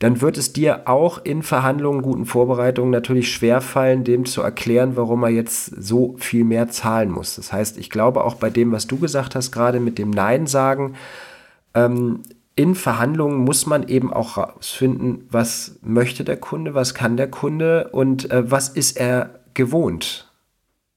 dann 0.00 0.20
wird 0.20 0.36
es 0.36 0.52
dir 0.52 0.88
auch 0.88 1.24
in 1.24 1.44
Verhandlungen, 1.44 2.02
guten 2.02 2.26
Vorbereitungen 2.26 2.90
natürlich 2.90 3.32
schwerfallen, 3.32 4.02
dem 4.02 4.24
zu 4.24 4.42
erklären, 4.42 4.96
warum 4.96 5.22
er 5.22 5.28
jetzt 5.28 5.66
so 5.66 6.16
viel 6.18 6.42
mehr 6.42 6.70
zahlen 6.70 7.12
muss. 7.12 7.36
Das 7.36 7.52
heißt, 7.52 7.78
ich 7.78 7.88
glaube 7.88 8.24
auch 8.24 8.34
bei 8.34 8.50
dem, 8.50 8.72
was 8.72 8.88
du 8.88 8.98
gesagt 8.98 9.36
hast, 9.36 9.52
gerade 9.52 9.78
mit 9.78 9.96
dem 9.96 10.10
Nein 10.10 10.48
sagen, 10.48 10.94
ähm, 11.74 12.22
in 12.60 12.74
Verhandlungen 12.74 13.38
muss 13.38 13.64
man 13.64 13.88
eben 13.88 14.12
auch 14.12 14.36
herausfinden, 14.36 15.26
was 15.30 15.78
möchte 15.80 16.24
der 16.24 16.36
Kunde, 16.36 16.74
was 16.74 16.92
kann 16.92 17.16
der 17.16 17.30
Kunde 17.30 17.88
und 17.88 18.30
äh, 18.30 18.50
was 18.50 18.68
ist 18.68 18.98
er 18.98 19.40
gewohnt. 19.54 20.30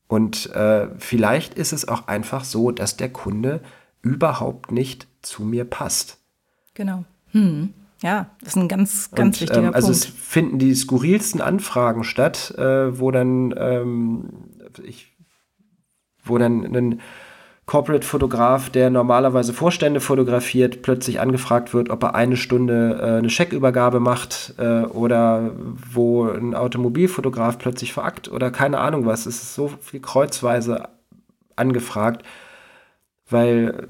Und 0.10 0.54
äh, 0.54 0.90
vielleicht 0.98 1.54
ist 1.54 1.72
es 1.72 1.88
auch 1.88 2.08
einfach 2.10 2.44
so, 2.44 2.72
dass 2.72 2.98
der 2.98 3.08
Kunde 3.08 3.62
überhaupt 4.02 4.74
nicht 4.74 5.08
zu 5.22 5.44
mir 5.44 5.64
passt. 5.64 6.18
Genau. 6.74 7.06
Hm. 7.32 7.74
Ja, 8.02 8.32
das 8.42 8.50
ist 8.50 8.56
ein 8.58 8.68
ganz, 8.68 9.12
ganz 9.12 9.38
und, 9.38 9.42
wichtiger 9.44 9.68
ähm, 9.68 9.74
also 9.74 9.88
Punkt. 9.88 10.04
Also 10.04 10.10
es 10.10 10.22
finden 10.22 10.60
die 10.60 10.76
skurrilsten 10.76 11.40
Anfragen 11.40 12.04
statt, 12.04 12.54
äh, 12.58 13.00
wo 13.00 13.10
dann 13.12 13.56
ähm, 13.58 14.30
ich, 14.84 15.16
wo 16.26 16.38
dann 16.38 16.76
ein 16.76 17.00
Corporate-Fotograf, 17.74 18.70
der 18.70 18.92
normalerweise 18.92 19.52
Vorstände 19.52 20.00
fotografiert, 20.00 20.84
plötzlich 20.84 21.20
angefragt 21.20 21.74
wird, 21.74 21.90
ob 21.90 22.04
er 22.04 22.14
eine 22.14 22.38
Stunde 22.38 23.00
äh, 23.02 23.18
eine 23.18 23.32
Scheckübergabe 23.32 24.00
macht 24.00 24.54
äh, 24.60 24.82
oder 24.84 25.50
wo 25.92 26.30
ein 26.30 26.54
Automobilfotograf 26.54 27.58
plötzlich 27.58 27.92
verackt 27.92 28.32
oder 28.32 28.52
keine 28.52 28.78
Ahnung 28.78 29.08
was. 29.08 29.26
Es 29.26 29.42
ist 29.42 29.56
so 29.56 29.72
viel 29.82 30.02
kreuzweise 30.02 30.88
angefragt, 31.56 32.24
weil 33.28 33.88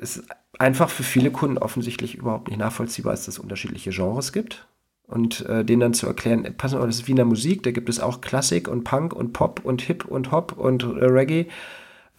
es 0.00 0.24
einfach 0.58 0.90
für 0.90 1.04
viele 1.04 1.30
Kunden 1.30 1.58
offensichtlich 1.58 2.16
überhaupt 2.16 2.48
nicht 2.48 2.58
nachvollziehbar 2.58 3.14
ist, 3.14 3.28
dass 3.28 3.36
es 3.36 3.38
unterschiedliche 3.38 3.90
Genres 3.90 4.32
gibt. 4.32 4.66
Und 5.06 5.46
äh, 5.46 5.64
denen 5.64 5.78
dann 5.78 5.94
zu 5.94 6.08
erklären, 6.08 6.52
pass 6.58 6.72
mal, 6.72 6.84
das 6.84 6.96
ist 6.96 7.06
wie 7.06 7.12
in 7.12 7.16
der 7.16 7.26
Musik, 7.26 7.62
da 7.62 7.70
gibt 7.70 7.88
es 7.88 8.00
auch 8.00 8.22
Klassik 8.22 8.66
und 8.66 8.82
Punk 8.82 9.12
und 9.12 9.32
Pop 9.32 9.60
und 9.62 9.82
Hip 9.82 10.04
und 10.04 10.32
Hop 10.32 10.58
und 10.58 10.82
äh, 10.82 11.04
Reggae 11.04 11.46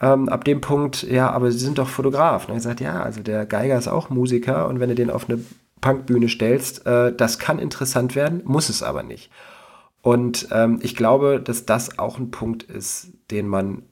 ähm, 0.01 0.29
ab 0.29 0.43
dem 0.43 0.61
Punkt, 0.61 1.03
ja, 1.03 1.29
aber 1.29 1.51
Sie 1.51 1.59
sind 1.59 1.77
doch 1.77 1.87
Fotograf. 1.87 2.47
Und 2.47 2.55
er 2.55 2.61
sagt, 2.61 2.81
ja, 2.81 3.01
also 3.01 3.21
der 3.21 3.45
Geiger 3.45 3.77
ist 3.77 3.87
auch 3.87 4.09
Musiker 4.09 4.67
und 4.67 4.79
wenn 4.79 4.89
du 4.89 4.95
den 4.95 5.09
auf 5.09 5.29
eine 5.29 5.39
Punkbühne 5.81 6.29
stellst, 6.29 6.85
äh, 6.85 7.13
das 7.15 7.39
kann 7.39 7.59
interessant 7.59 8.15
werden, 8.15 8.41
muss 8.43 8.69
es 8.69 8.83
aber 8.83 9.03
nicht. 9.03 9.29
Und 10.01 10.49
ähm, 10.51 10.79
ich 10.81 10.95
glaube, 10.95 11.41
dass 11.41 11.65
das 11.65 11.97
auch 11.97 12.19
ein 12.19 12.31
Punkt 12.31 12.63
ist, 12.63 13.07
den 13.31 13.47
man 13.47 13.83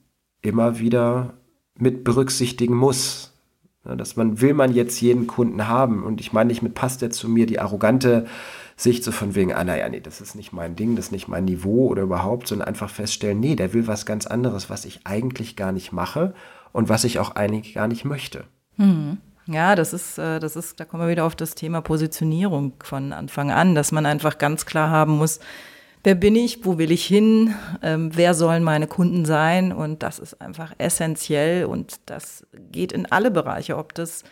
immer 0.42 0.78
wieder 0.78 1.34
mit 1.76 2.04
berücksichtigen 2.04 2.74
muss. 2.74 3.32
Ja, 3.84 3.96
dass 3.96 4.16
man, 4.16 4.40
will 4.40 4.54
man 4.54 4.72
jetzt 4.72 5.00
jeden 5.00 5.26
Kunden 5.26 5.66
haben? 5.68 6.04
Und 6.04 6.20
ich 6.20 6.32
meine 6.32 6.48
nicht 6.48 6.62
mit 6.62 6.74
passt 6.74 7.02
der 7.02 7.10
zu 7.10 7.28
mir 7.28 7.46
die 7.46 7.58
arrogante 7.58 8.26
Sicht 8.76 9.04
so 9.04 9.12
von 9.12 9.34
wegen, 9.34 9.52
ah, 9.52 9.62
naja, 9.64 9.88
nee, 9.88 10.00
das 10.00 10.20
ist 10.20 10.34
nicht 10.34 10.52
mein 10.52 10.74
Ding, 10.74 10.96
das 10.96 11.06
ist 11.06 11.12
nicht 11.12 11.28
mein 11.28 11.44
Niveau 11.44 11.86
oder 11.86 12.02
überhaupt, 12.02 12.48
sondern 12.48 12.68
einfach 12.68 12.90
feststellen, 12.90 13.38
nee, 13.38 13.54
der 13.54 13.72
will 13.72 13.86
was 13.86 14.04
ganz 14.04 14.26
anderes, 14.26 14.68
was 14.68 14.84
ich 14.84 15.00
eigentlich 15.04 15.56
gar 15.56 15.72
nicht 15.72 15.92
mache 15.92 16.34
und 16.72 16.88
was 16.88 17.04
ich 17.04 17.18
auch 17.18 17.36
eigentlich 17.36 17.74
gar 17.74 17.86
nicht 17.86 18.04
möchte. 18.04 18.44
Hm. 18.76 19.18
Ja, 19.46 19.74
das 19.74 19.92
ist, 19.92 20.18
äh, 20.18 20.40
das 20.40 20.56
ist, 20.56 20.80
da 20.80 20.84
kommen 20.84 21.02
wir 21.02 21.10
wieder 21.10 21.24
auf 21.24 21.36
das 21.36 21.54
Thema 21.54 21.82
Positionierung 21.82 22.72
von 22.82 23.12
Anfang 23.12 23.50
an, 23.50 23.74
dass 23.74 23.92
man 23.92 24.06
einfach 24.06 24.38
ganz 24.38 24.64
klar 24.64 24.90
haben 24.90 25.18
muss, 25.18 25.38
wer 26.02 26.14
bin 26.14 26.34
ich, 26.34 26.64
wo 26.64 26.78
will 26.78 26.90
ich 26.90 27.04
hin, 27.04 27.54
ähm, 27.82 28.10
wer 28.14 28.34
sollen 28.34 28.62
meine 28.62 28.86
Kunden 28.86 29.24
sein 29.24 29.72
und 29.72 30.02
das 30.02 30.18
ist 30.18 30.40
einfach 30.40 30.72
essentiell 30.78 31.66
und 31.66 32.00
das 32.06 32.46
geht 32.72 32.92
in 32.92 33.10
alle 33.10 33.30
Bereiche, 33.30 33.76
ob 33.76 33.94
das 33.94 34.24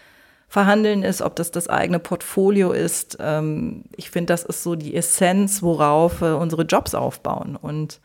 Verhandeln 0.52 1.02
ist, 1.02 1.22
ob 1.22 1.34
das 1.34 1.50
das 1.50 1.68
eigene 1.68 1.98
Portfolio 1.98 2.72
ist. 2.72 3.16
Ähm, 3.20 3.84
ich 3.96 4.10
finde, 4.10 4.34
das 4.34 4.44
ist 4.44 4.62
so 4.62 4.74
die 4.74 4.94
Essenz, 4.94 5.62
worauf 5.62 6.20
äh, 6.20 6.32
unsere 6.32 6.64
Jobs 6.64 6.94
aufbauen 6.94 7.56
und 7.56 8.02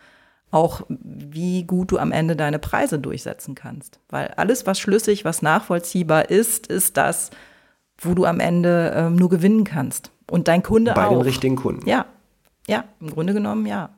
auch 0.49 0.83
wie 0.87 1.65
gut 1.65 1.91
du 1.91 1.97
am 1.97 2.13
Ende 2.13 2.37
deine 2.37 2.57
Preise 2.57 2.99
durchsetzen 2.99 3.53
kannst. 3.53 3.99
Weil 4.07 4.27
alles, 4.37 4.65
was 4.65 4.79
schlüssig, 4.79 5.25
was 5.25 5.41
nachvollziehbar 5.41 6.29
ist, 6.29 6.67
ist 6.67 6.95
das, 6.95 7.31
wo 7.97 8.13
du 8.13 8.23
am 8.23 8.39
Ende 8.39 8.93
ähm, 8.95 9.17
nur 9.17 9.27
gewinnen 9.27 9.65
kannst. 9.65 10.11
Und 10.31 10.47
dein 10.47 10.63
Kunde 10.63 10.93
Bei 10.93 11.03
auch. 11.03 11.09
Bei 11.09 11.15
den 11.15 11.23
richtigen 11.23 11.57
Kunden. 11.57 11.85
Ja, 11.85 12.05
ja, 12.65 12.85
im 13.01 13.09
Grunde 13.09 13.33
genommen 13.33 13.65
ja. 13.65 13.89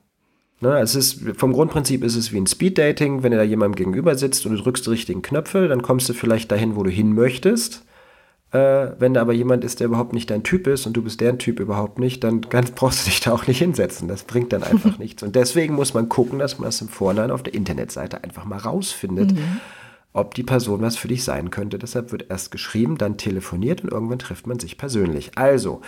Ne, 0.60 0.80
es 0.80 0.96
ist, 0.96 1.22
vom 1.38 1.54
Grundprinzip 1.54 2.04
ist 2.04 2.16
es 2.16 2.32
wie 2.32 2.42
ein 2.42 2.48
Speeddating. 2.48 3.22
Wenn 3.22 3.30
du 3.30 3.38
da 3.38 3.44
jemandem 3.44 3.76
gegenüber 3.76 4.16
sitzt 4.16 4.48
und 4.48 4.54
du 4.54 4.64
drückst 4.64 4.88
die 4.88 4.90
richtigen 4.90 5.22
Knöpfe, 5.22 5.68
dann 5.68 5.84
kommst 5.84 6.10
du 6.10 6.14
vielleicht 6.14 6.52
dahin, 6.52 6.76
wo 6.76 6.82
du 6.82 6.90
hin 6.90 7.14
möchtest. 7.14 7.86
Äh, 8.52 8.94
wenn 8.98 9.14
da 9.14 9.22
aber 9.22 9.34
jemand 9.34 9.64
ist, 9.64 9.80
der 9.80 9.88
überhaupt 9.88 10.14
nicht 10.14 10.32
dein 10.32 10.42
Typ 10.42 10.66
ist 10.66 10.88
und 10.88 10.94
du 10.94 11.04
bist 11.04 11.22
deren 11.22 11.38
Typ 11.38 11.60
überhaupt 11.60 12.00
nicht, 12.00 12.24
dann 12.24 12.42
ganz, 12.42 12.72
brauchst 12.76 13.06
du 13.06 13.10
dich 13.10 13.20
da 13.20 13.32
auch 13.32 13.46
nicht 13.46 13.60
hinsetzen. 13.60 14.08
Das 14.08 14.24
bringt 14.24 14.54
dann 14.54 14.64
einfach 14.64 14.98
nichts. 15.00 15.22
Und 15.22 15.36
deswegen 15.36 15.76
muss 15.76 15.94
man 15.94 16.10
gucken, 16.10 16.40
dass 16.40 16.58
man 16.58 16.66
das 16.66 16.82
im 16.82 16.90
Vorhinein 16.90 17.32
auf 17.32 17.44
der 17.44 17.54
Internetseite 17.54 18.24
einfach 18.24 18.46
mal 18.46 18.58
rausfindet, 18.58 19.34
mhm. 19.34 19.60
ob 20.14 20.34
die 20.34 20.44
Person 20.44 20.82
was 20.82 20.98
für 20.98 21.08
dich 21.08 21.24
sein 21.24 21.52
könnte. 21.52 21.78
Deshalb 21.78 22.12
wird 22.12 22.26
erst 22.30 22.50
geschrieben, 22.50 22.98
dann 22.98 23.18
telefoniert 23.18 23.84
und 23.84 23.92
irgendwann 23.92 24.20
trifft 24.20 24.48
man 24.48 24.60
sich 24.60 24.80
persönlich. 24.80 25.38
Also, 25.38 25.82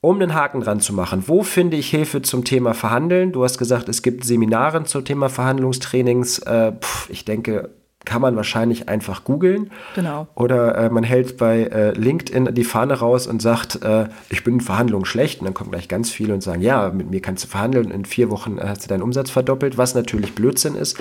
um 0.00 0.20
den 0.20 0.32
Haken 0.32 0.60
dran 0.60 0.80
zu 0.80 0.94
machen, 0.94 1.24
wo 1.26 1.42
finde 1.42 1.76
ich 1.76 1.90
Hilfe 1.90 2.22
zum 2.22 2.44
Thema 2.44 2.72
Verhandeln? 2.72 3.32
Du 3.32 3.42
hast 3.42 3.58
gesagt, 3.58 3.88
es 3.88 4.02
gibt 4.02 4.24
Seminare 4.24 4.84
zum 4.84 5.04
Thema 5.04 5.28
Verhandlungstrainings. 5.28 6.38
Äh, 6.38 6.72
pff, 6.80 7.10
ich 7.10 7.24
denke, 7.24 7.70
kann 8.04 8.22
man 8.22 8.34
wahrscheinlich 8.34 8.88
einfach 8.88 9.24
googeln. 9.24 9.70
Genau. 9.94 10.26
Oder 10.34 10.74
äh, 10.76 10.90
man 10.90 11.04
hält 11.04 11.36
bei 11.36 11.64
äh, 11.64 11.90
LinkedIn 11.92 12.54
die 12.54 12.64
Fahne 12.64 12.94
raus 12.94 13.26
und 13.26 13.42
sagt, 13.42 13.82
äh, 13.82 14.08
ich 14.30 14.42
bin 14.42 14.54
in 14.54 14.60
Verhandlungen 14.60 15.04
schlecht. 15.04 15.40
Und 15.40 15.44
dann 15.44 15.54
kommen 15.54 15.70
gleich 15.70 15.88
ganz 15.88 16.10
viele 16.10 16.32
und 16.32 16.42
sagen, 16.42 16.62
ja, 16.62 16.90
mit 16.90 17.10
mir 17.10 17.20
kannst 17.20 17.44
du 17.44 17.48
verhandeln. 17.48 17.90
In 17.90 18.04
vier 18.04 18.30
Wochen 18.30 18.58
hast 18.60 18.84
du 18.84 18.88
deinen 18.88 19.02
Umsatz 19.02 19.30
verdoppelt, 19.30 19.76
was 19.76 19.94
natürlich 19.94 20.34
Blödsinn 20.34 20.76
ist. 20.76 20.98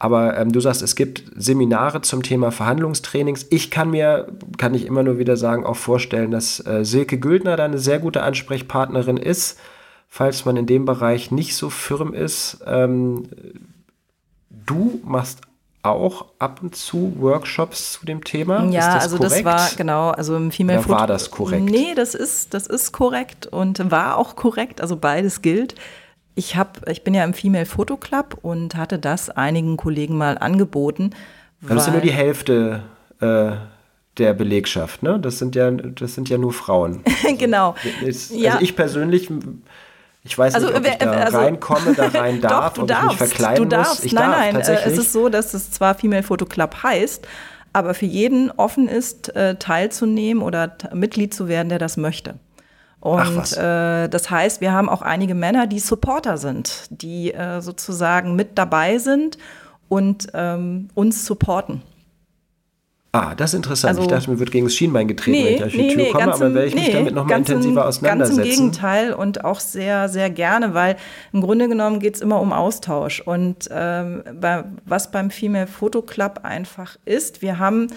Aber 0.00 0.36
ähm, 0.36 0.50
du 0.50 0.58
sagst, 0.58 0.82
es 0.82 0.96
gibt 0.96 1.22
Seminare 1.36 2.00
zum 2.00 2.24
Thema 2.24 2.50
Verhandlungstrainings. 2.50 3.46
Ich 3.50 3.70
kann 3.70 3.90
mir, 3.92 4.26
kann 4.58 4.74
ich 4.74 4.84
immer 4.84 5.04
nur 5.04 5.18
wieder 5.18 5.36
sagen, 5.36 5.64
auch 5.64 5.76
vorstellen, 5.76 6.32
dass 6.32 6.58
äh, 6.66 6.84
Silke 6.84 7.20
Güldner 7.20 7.56
da 7.56 7.64
eine 7.64 7.78
sehr 7.78 8.00
gute 8.00 8.24
Ansprechpartnerin 8.24 9.16
ist, 9.16 9.60
falls 10.08 10.44
man 10.44 10.56
in 10.56 10.66
dem 10.66 10.86
Bereich 10.86 11.30
nicht 11.30 11.54
so 11.54 11.70
firm 11.70 12.14
ist. 12.14 12.64
Ähm, 12.66 13.28
du 14.50 15.00
machst 15.04 15.42
auch 15.82 16.26
ab 16.38 16.60
und 16.62 16.76
zu 16.76 17.14
Workshops 17.18 17.92
zu 17.92 18.06
dem 18.06 18.22
Thema? 18.22 18.64
Ja, 18.70 18.94
das 18.94 19.04
also 19.04 19.16
korrekt? 19.18 19.44
das 19.46 19.70
war 19.70 19.70
genau, 19.76 20.10
also 20.10 20.36
im 20.36 20.50
Female 20.50 20.80
Oder 20.80 20.88
war 20.88 21.06
das 21.06 21.30
korrekt? 21.30 21.64
Nee, 21.64 21.94
das 21.94 22.14
ist 22.14 22.54
das 22.54 22.66
ist 22.66 22.92
korrekt 22.92 23.46
und 23.46 23.90
war 23.90 24.16
auch 24.16 24.36
korrekt, 24.36 24.80
also 24.80 24.96
beides 24.96 25.42
gilt. 25.42 25.74
Ich 26.34 26.56
habe 26.56 26.90
ich 26.90 27.04
bin 27.04 27.14
ja 27.14 27.24
im 27.24 27.34
Female 27.34 27.66
Photo 27.66 27.96
Club 27.96 28.38
und 28.42 28.76
hatte 28.76 28.98
das 28.98 29.28
einigen 29.28 29.76
Kollegen 29.76 30.16
mal 30.16 30.38
angeboten. 30.38 31.10
Das 31.60 31.82
ist 31.82 31.86
ja 31.86 31.92
nur 31.92 32.00
die 32.02 32.12
Hälfte 32.12 32.82
äh, 33.20 33.52
der 34.18 34.34
Belegschaft, 34.34 35.02
ne? 35.02 35.18
Das 35.18 35.38
sind 35.38 35.54
ja 35.54 35.70
das 35.70 36.14
sind 36.14 36.28
ja 36.28 36.38
nur 36.38 36.52
Frauen. 36.52 37.02
genau. 37.38 37.74
Also, 38.04 38.34
ja. 38.34 38.52
also 38.52 38.64
ich 38.64 38.76
persönlich 38.76 39.28
ich 40.24 40.38
weiß 40.38 40.54
also, 40.54 40.68
nicht, 40.68 40.76
ob 40.76 40.86
ich 40.86 40.96
da 40.96 41.10
also, 41.10 41.38
reinkomme, 41.38 41.94
da 41.94 42.08
rein 42.14 42.40
darf, 42.40 42.74
doch, 42.74 42.82
du 42.82 42.86
darfst, 42.86 43.18
verkleiden 43.18 43.68
du 43.68 43.76
darfst. 43.76 43.94
muss. 43.96 44.04
Ich 44.04 44.12
nein, 44.12 44.54
darf, 44.54 44.68
nein, 44.68 44.76
äh, 44.76 44.88
es 44.88 44.98
ist 44.98 45.12
so, 45.12 45.28
dass 45.28 45.52
es 45.54 45.70
zwar 45.70 45.94
Female 45.94 46.22
Photo 46.22 46.46
Club 46.46 46.82
heißt, 46.82 47.26
aber 47.72 47.94
für 47.94 48.06
jeden 48.06 48.50
offen 48.52 48.88
ist, 48.88 49.34
äh, 49.34 49.56
teilzunehmen 49.56 50.42
oder 50.42 50.76
Mitglied 50.92 51.34
zu 51.34 51.48
werden, 51.48 51.68
der 51.68 51.78
das 51.78 51.96
möchte. 51.96 52.34
Und 53.00 53.56
äh, 53.56 54.08
das 54.08 54.30
heißt, 54.30 54.60
wir 54.60 54.72
haben 54.72 54.88
auch 54.88 55.02
einige 55.02 55.34
Männer, 55.34 55.66
die 55.66 55.80
Supporter 55.80 56.36
sind, 56.38 56.86
die 56.90 57.34
äh, 57.34 57.60
sozusagen 57.60 58.36
mit 58.36 58.56
dabei 58.58 58.98
sind 58.98 59.38
und 59.88 60.28
ähm, 60.34 60.88
uns 60.94 61.26
supporten. 61.26 61.82
Ah, 63.14 63.34
das 63.34 63.50
ist 63.50 63.58
interessant. 63.58 63.90
Also, 63.90 64.02
ich 64.02 64.08
dachte, 64.08 64.30
mir 64.30 64.38
wird 64.38 64.50
gegen 64.50 64.64
das 64.64 64.74
Schienbein 64.74 65.06
getreten, 65.06 65.32
nee, 65.32 65.44
wenn 65.44 65.54
ich 65.54 65.64
auf 65.64 65.70
die 65.70 65.76
nee, 65.76 65.88
Tür 65.88 66.02
nee, 66.02 66.10
komme, 66.12 66.32
aber 66.32 66.54
werde 66.54 66.68
ich 66.68 66.74
mich 66.74 66.92
damit 66.92 67.14
nochmal 67.14 67.38
intensiver 67.40 67.86
auseinandersetzen. 67.86 68.38
Ganz 68.38 68.48
im 68.48 68.56
Gegenteil 68.56 69.12
und 69.12 69.44
auch 69.44 69.60
sehr, 69.60 70.08
sehr 70.08 70.30
gerne, 70.30 70.72
weil 70.72 70.96
im 71.30 71.42
Grunde 71.42 71.68
genommen 71.68 72.00
geht 72.00 72.14
es 72.14 72.22
immer 72.22 72.40
um 72.40 72.54
Austausch. 72.54 73.20
Und 73.20 73.68
ähm, 73.70 74.22
bei, 74.40 74.64
was 74.86 75.10
beim 75.10 75.30
Female 75.30 75.66
Photo 75.66 76.00
Club 76.00 76.40
einfach 76.42 76.96
ist, 77.04 77.42
wir 77.42 77.58
haben 77.58 77.88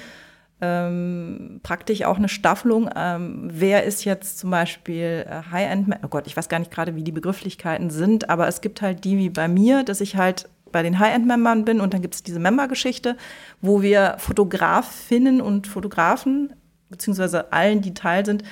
ähm, 0.60 1.62
praktisch 1.64 2.04
auch 2.04 2.18
eine 2.18 2.28
Staffelung. 2.28 2.90
Ähm, 2.94 3.50
wer 3.54 3.86
ist 3.86 4.04
jetzt 4.04 4.38
zum 4.40 4.52
Beispiel 4.52 5.26
äh, 5.30 5.50
High-End, 5.50 5.96
oh 6.04 6.10
Gott, 6.10 6.28
ich 6.28 6.36
weiß 6.36 6.50
gar 6.50 6.60
nicht 6.60 6.72
gerade, 6.72 6.96
wie 6.98 7.04
die 7.04 7.14
Begrifflichkeiten 7.14 7.90
sind, 7.90 8.30
aber 8.30 8.50
es 8.50 8.60
gibt 8.60 8.82
halt 8.82 9.06
die 9.06 9.18
wie 9.18 9.30
bei 9.30 9.48
mir, 9.48 9.84
dass 9.84 10.02
ich 10.02 10.18
halt 10.18 10.50
bei 10.76 10.84
den 10.84 11.00
High-End-Membern 11.00 11.64
bin 11.64 11.80
und 11.80 11.94
dann 11.94 12.02
gibt 12.02 12.16
es 12.16 12.22
diese 12.22 12.38
Member-Geschichte, 12.38 13.16
wo 13.62 13.82
wir 13.82 14.16
Fotografinnen 14.18 15.40
und 15.40 15.68
Fotografen, 15.68 16.52
beziehungsweise 16.90 17.54
allen, 17.54 17.82
die 17.82 17.94
Teil 17.94 18.26
sind, 18.26 18.44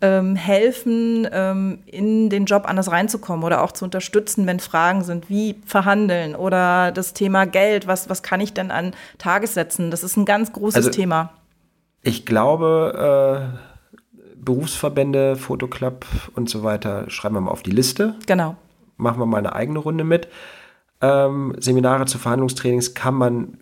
ähm, 0.00 0.36
helfen, 0.36 1.26
ähm, 1.32 1.80
in 1.86 2.30
den 2.30 2.44
Job 2.44 2.68
anders 2.68 2.92
reinzukommen 2.92 3.44
oder 3.44 3.64
auch 3.64 3.72
zu 3.72 3.84
unterstützen, 3.84 4.46
wenn 4.46 4.60
Fragen 4.60 5.02
sind, 5.02 5.28
wie 5.28 5.56
verhandeln 5.66 6.36
oder 6.36 6.92
das 6.92 7.14
Thema 7.14 7.46
Geld, 7.46 7.88
was, 7.88 8.08
was 8.08 8.22
kann 8.22 8.40
ich 8.40 8.54
denn 8.54 8.70
an 8.70 8.94
Tagessätzen? 9.18 9.90
Das 9.90 10.04
ist 10.04 10.16
ein 10.16 10.24
ganz 10.24 10.52
großes 10.52 10.86
also, 10.86 10.90
Thema. 10.90 11.32
Ich 12.02 12.24
glaube, 12.24 13.50
äh, 13.52 13.96
Berufsverbände, 14.36 15.34
Fotoclub 15.34 16.06
und 16.36 16.48
so 16.48 16.62
weiter 16.62 17.10
schreiben 17.10 17.34
wir 17.34 17.40
mal 17.40 17.50
auf 17.50 17.64
die 17.64 17.72
Liste. 17.72 18.14
Genau. 18.26 18.54
Machen 18.98 19.18
wir 19.18 19.26
mal 19.26 19.38
eine 19.38 19.56
eigene 19.56 19.80
Runde 19.80 20.04
mit. 20.04 20.28
Ähm, 21.02 21.54
Seminare 21.58 22.06
zu 22.06 22.18
Verhandlungstrainings 22.18 22.94
kann 22.94 23.14
man 23.14 23.58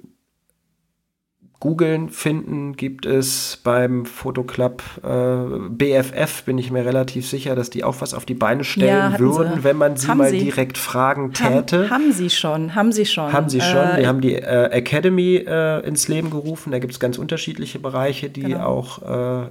googeln, 1.61 2.09
finden, 2.09 2.75
gibt 2.75 3.05
es 3.05 3.61
beim 3.63 4.07
Fotoclub 4.07 4.83
äh, 5.05 5.69
BFF, 5.69 6.45
bin 6.45 6.57
ich 6.57 6.71
mir 6.71 6.87
relativ 6.87 7.29
sicher, 7.29 7.55
dass 7.55 7.69
die 7.69 7.85
auch 7.85 8.01
was 8.01 8.15
auf 8.15 8.25
die 8.25 8.35
Beine 8.35 8.65
stellen 8.65 9.13
ja, 9.13 9.19
würden, 9.19 9.57
sie. 9.57 9.65
wenn 9.65 9.77
man 9.77 9.99
sie 9.99 10.09
haben 10.09 10.19
mal 10.19 10.31
sie. 10.31 10.39
direkt 10.39 10.79
fragen 10.79 11.35
täte. 11.35 11.91
Haben, 11.91 11.91
haben, 11.91 12.13
sie 12.13 12.31
schon, 12.31 12.75
haben 12.75 12.93
sie 12.93 13.05
schon. 13.05 13.31
Haben 13.31 13.51
sie 13.51 13.61
schon, 13.61 13.77
äh, 13.77 14.01
die 14.01 14.07
haben 14.07 14.23
die 14.23 14.37
äh, 14.37 14.71
Academy 14.71 15.37
äh, 15.37 15.87
ins 15.87 16.09
Leben 16.09 16.31
gerufen, 16.31 16.73
da 16.73 16.79
gibt 16.79 16.95
es 16.95 16.99
ganz 16.99 17.19
unterschiedliche 17.19 17.79
Bereiche, 17.79 18.31
die 18.31 18.41
genau. 18.41 18.65
auch 18.65 19.03
äh, 19.03 19.51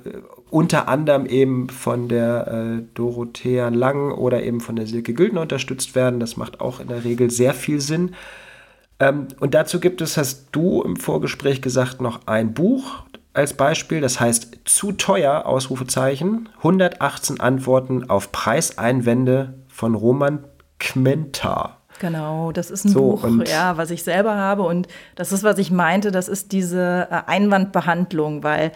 unter 0.50 0.88
anderem 0.88 1.28
eben 1.28 1.70
von 1.70 2.08
der 2.08 2.48
äh, 2.48 2.84
Dorothea 2.96 3.70
Lang 3.70 4.12
oder 4.14 4.42
eben 4.42 4.62
von 4.62 4.76
der 4.76 4.88
Silke 4.88 5.14
Güldner 5.14 5.42
unterstützt 5.42 5.94
werden. 5.94 6.20
Das 6.20 6.38
macht 6.38 6.60
auch 6.60 6.80
in 6.80 6.88
der 6.88 7.04
Regel 7.04 7.30
sehr 7.30 7.54
viel 7.54 7.80
Sinn. 7.80 8.16
Ähm, 9.00 9.28
und 9.40 9.54
dazu 9.54 9.80
gibt 9.80 10.02
es, 10.02 10.18
hast 10.18 10.48
du 10.52 10.82
im 10.82 10.96
Vorgespräch 10.96 11.62
gesagt, 11.62 12.02
noch 12.02 12.28
ein 12.28 12.54
Buch 12.54 13.04
als 13.34 13.54
Beispiel. 13.54 14.02
Das 14.02 14.20
heißt 14.20 14.60
Zu 14.66 14.92
teuer, 14.92 15.46
Ausrufezeichen. 15.46 16.50
118 16.58 17.40
Antworten 17.40 18.10
auf 18.10 18.32
Preiseinwände 18.32 19.54
von 19.68 19.96
Roman 19.96 20.44
Kmenta. 20.80 21.78
Genau, 22.00 22.52
das 22.54 22.72
ist 22.72 22.86
ein 22.86 22.90
so, 22.90 23.18
Buch, 23.18 23.28
ja, 23.46 23.76
was 23.78 23.92
ich 23.92 24.04
selber 24.04 24.36
habe. 24.36 24.64
Und 24.64 24.88
das 25.16 25.32
ist, 25.32 25.44
was 25.44 25.58
ich 25.58 25.70
meinte, 25.70 26.12
das 26.12 26.30
ist 26.30 26.54
diese 26.54 27.08
äh, 27.12 27.22
Einwandbehandlung, 27.28 28.42
weil 28.44 28.72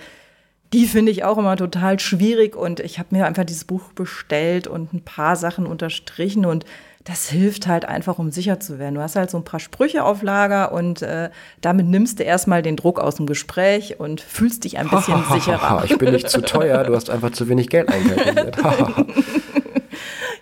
die 0.73 0.87
finde 0.87 1.11
ich 1.11 1.23
auch 1.23 1.37
immer 1.37 1.55
total 1.55 1.99
schwierig. 1.99 2.55
Und 2.55 2.81
ich 2.81 2.99
habe 2.99 3.15
mir 3.15 3.25
einfach 3.25 3.45
dieses 3.45 3.63
Buch 3.63 3.93
bestellt 3.93 4.67
und 4.67 4.93
ein 4.93 5.05
paar 5.05 5.37
Sachen 5.37 5.65
unterstrichen 5.65 6.45
und 6.45 6.65
das 7.05 7.27
hilft 7.27 7.67
halt 7.67 7.85
einfach, 7.85 8.17
um 8.17 8.31
sicher 8.31 8.59
zu 8.59 8.79
werden. 8.79 8.95
Du 8.95 9.01
hast 9.01 9.15
halt 9.15 9.29
so 9.29 9.37
ein 9.37 9.43
paar 9.43 9.59
Sprüche 9.59 10.03
auf 10.03 10.21
Lager 10.21 10.71
und 10.71 11.01
äh, 11.01 11.29
damit 11.61 11.85
nimmst 11.87 12.19
du 12.19 12.23
erstmal 12.23 12.61
den 12.61 12.77
Druck 12.77 12.99
aus 12.99 13.15
dem 13.15 13.25
Gespräch 13.25 13.99
und 13.99 14.21
fühlst 14.21 14.63
dich 14.63 14.77
ein 14.77 14.89
bisschen 14.89 15.23
sicherer. 15.31 15.83
ich 15.85 15.97
bin 15.97 16.11
nicht 16.11 16.29
zu 16.29 16.41
teuer, 16.41 16.83
du 16.83 16.95
hast 16.95 17.09
einfach 17.09 17.31
zu 17.31 17.49
wenig 17.49 17.69
Geld 17.69 17.89
einkalkuliert. 17.89 18.57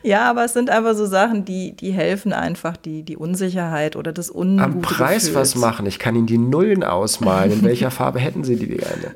Ja, 0.04 0.30
aber 0.30 0.46
es 0.46 0.54
sind 0.54 0.72
einfach 0.72 0.96
so 0.96 1.06
Sachen, 1.06 1.46
die, 1.46 1.76
die 1.76 1.92
helfen 1.92 2.34
einfach, 2.34 2.76
die, 2.76 3.04
die 3.04 3.18
Unsicherheit 3.18 3.96
oder 3.96 4.12
das 4.12 4.34
Ungute 4.34 4.64
Am 4.64 4.82
Preis 4.82 5.28
Gefühls. 5.28 5.36
was 5.36 5.56
machen. 5.56 5.86
Ich 5.86 6.00
kann 6.00 6.16
Ihnen 6.16 6.26
die 6.26 6.40
Nullen 6.40 6.84
ausmalen. 6.84 7.52
In 7.52 7.64
welcher 7.64 7.92
Farbe 7.92 8.20
hätten 8.20 8.44
Sie 8.44 8.56
die 8.56 8.78
gerne? 8.78 9.16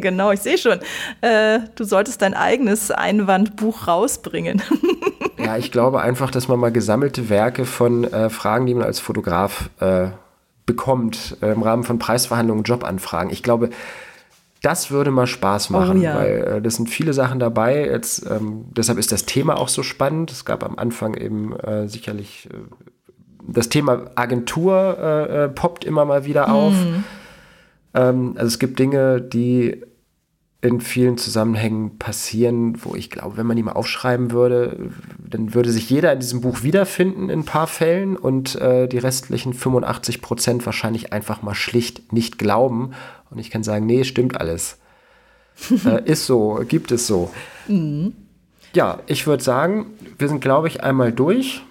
genau, 0.00 0.32
ich 0.32 0.40
sehe 0.40 0.58
schon. 0.58 0.80
Äh, 1.20 1.60
du 1.76 1.84
solltest 1.84 2.22
dein 2.22 2.34
eigenes 2.34 2.90
Einwandbuch 2.90 3.86
rausbringen. 3.86 4.60
Ja, 5.52 5.58
ich 5.58 5.70
glaube 5.70 6.00
einfach, 6.00 6.30
dass 6.30 6.48
man 6.48 6.58
mal 6.58 6.72
gesammelte 6.72 7.28
Werke 7.28 7.64
von 7.64 8.04
äh, 8.04 8.30
Fragen, 8.30 8.66
die 8.66 8.74
man 8.74 8.84
als 8.84 9.00
Fotograf 9.00 9.70
äh, 9.80 10.08
bekommt, 10.66 11.36
äh, 11.42 11.52
im 11.52 11.62
Rahmen 11.62 11.84
von 11.84 11.98
Preisverhandlungen, 11.98 12.64
Jobanfragen. 12.64 13.30
Ich 13.30 13.42
glaube, 13.42 13.70
das 14.62 14.90
würde 14.90 15.10
mal 15.10 15.26
Spaß 15.26 15.70
oh 15.70 15.74
machen, 15.74 15.98
oh, 15.98 16.02
ja. 16.02 16.16
weil 16.16 16.44
äh, 16.44 16.62
das 16.62 16.76
sind 16.76 16.88
viele 16.88 17.12
Sachen 17.12 17.38
dabei. 17.38 17.84
Jetzt, 17.84 18.24
ähm, 18.30 18.66
deshalb 18.70 18.98
ist 18.98 19.12
das 19.12 19.26
Thema 19.26 19.58
auch 19.58 19.68
so 19.68 19.82
spannend. 19.82 20.30
Es 20.30 20.44
gab 20.44 20.64
am 20.64 20.78
Anfang 20.78 21.14
eben 21.14 21.54
äh, 21.58 21.88
sicherlich 21.88 22.48
äh, 22.50 22.56
das 23.46 23.68
Thema 23.68 24.10
Agentur 24.14 24.96
äh, 24.98 25.44
äh, 25.44 25.48
poppt 25.48 25.84
immer 25.84 26.04
mal 26.04 26.24
wieder 26.24 26.52
auf. 26.52 26.72
Mhm. 26.72 27.04
Ähm, 27.94 28.32
also 28.36 28.46
es 28.46 28.58
gibt 28.58 28.78
Dinge, 28.78 29.20
die 29.20 29.82
in 30.62 30.80
vielen 30.80 31.18
Zusammenhängen 31.18 31.98
passieren, 31.98 32.84
wo 32.84 32.94
ich 32.94 33.10
glaube, 33.10 33.36
wenn 33.36 33.46
man 33.46 33.56
die 33.56 33.64
mal 33.64 33.72
aufschreiben 33.72 34.30
würde, 34.30 34.90
dann 35.18 35.54
würde 35.54 35.72
sich 35.72 35.90
jeder 35.90 36.12
in 36.12 36.20
diesem 36.20 36.40
Buch 36.40 36.62
wiederfinden 36.62 37.30
in 37.30 37.40
ein 37.40 37.44
paar 37.44 37.66
Fällen 37.66 38.16
und 38.16 38.54
äh, 38.54 38.86
die 38.86 38.98
restlichen 38.98 39.54
85 39.54 40.22
Prozent 40.22 40.64
wahrscheinlich 40.64 41.12
einfach 41.12 41.42
mal 41.42 41.56
schlicht 41.56 42.12
nicht 42.12 42.38
glauben. 42.38 42.92
Und 43.30 43.38
ich 43.38 43.50
kann 43.50 43.64
sagen, 43.64 43.86
nee, 43.86 44.04
stimmt 44.04 44.40
alles. 44.40 44.78
äh, 45.84 46.04
ist 46.04 46.26
so, 46.26 46.62
gibt 46.68 46.92
es 46.92 47.08
so. 47.08 47.30
Mhm. 47.66 48.14
Ja, 48.72 49.00
ich 49.06 49.26
würde 49.26 49.42
sagen, 49.42 49.86
wir 50.16 50.28
sind, 50.28 50.40
glaube 50.40 50.68
ich, 50.68 50.82
einmal 50.82 51.10
durch. 51.12 51.62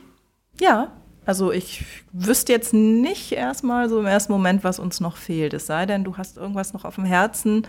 Ja, 0.60 0.92
also 1.26 1.54
ich 1.54 1.86
wüsste 2.12 2.52
jetzt 2.52 2.74
nicht 2.74 3.32
erstmal 3.32 3.88
so 3.88 4.02
im 4.02 4.06
ersten 4.06 4.34
Moment, 4.34 4.66
was 4.66 4.80
uns 4.80 5.00
noch 5.00 5.16
fehlt. 5.16 5.54
Es 5.54 5.66
sei 5.66 5.86
denn, 5.86 6.04
du 6.04 6.18
hast 6.18 6.36
irgendwas 6.36 6.74
noch 6.74 6.84
auf 6.84 6.96
dem 6.96 7.06
Herzen, 7.06 7.66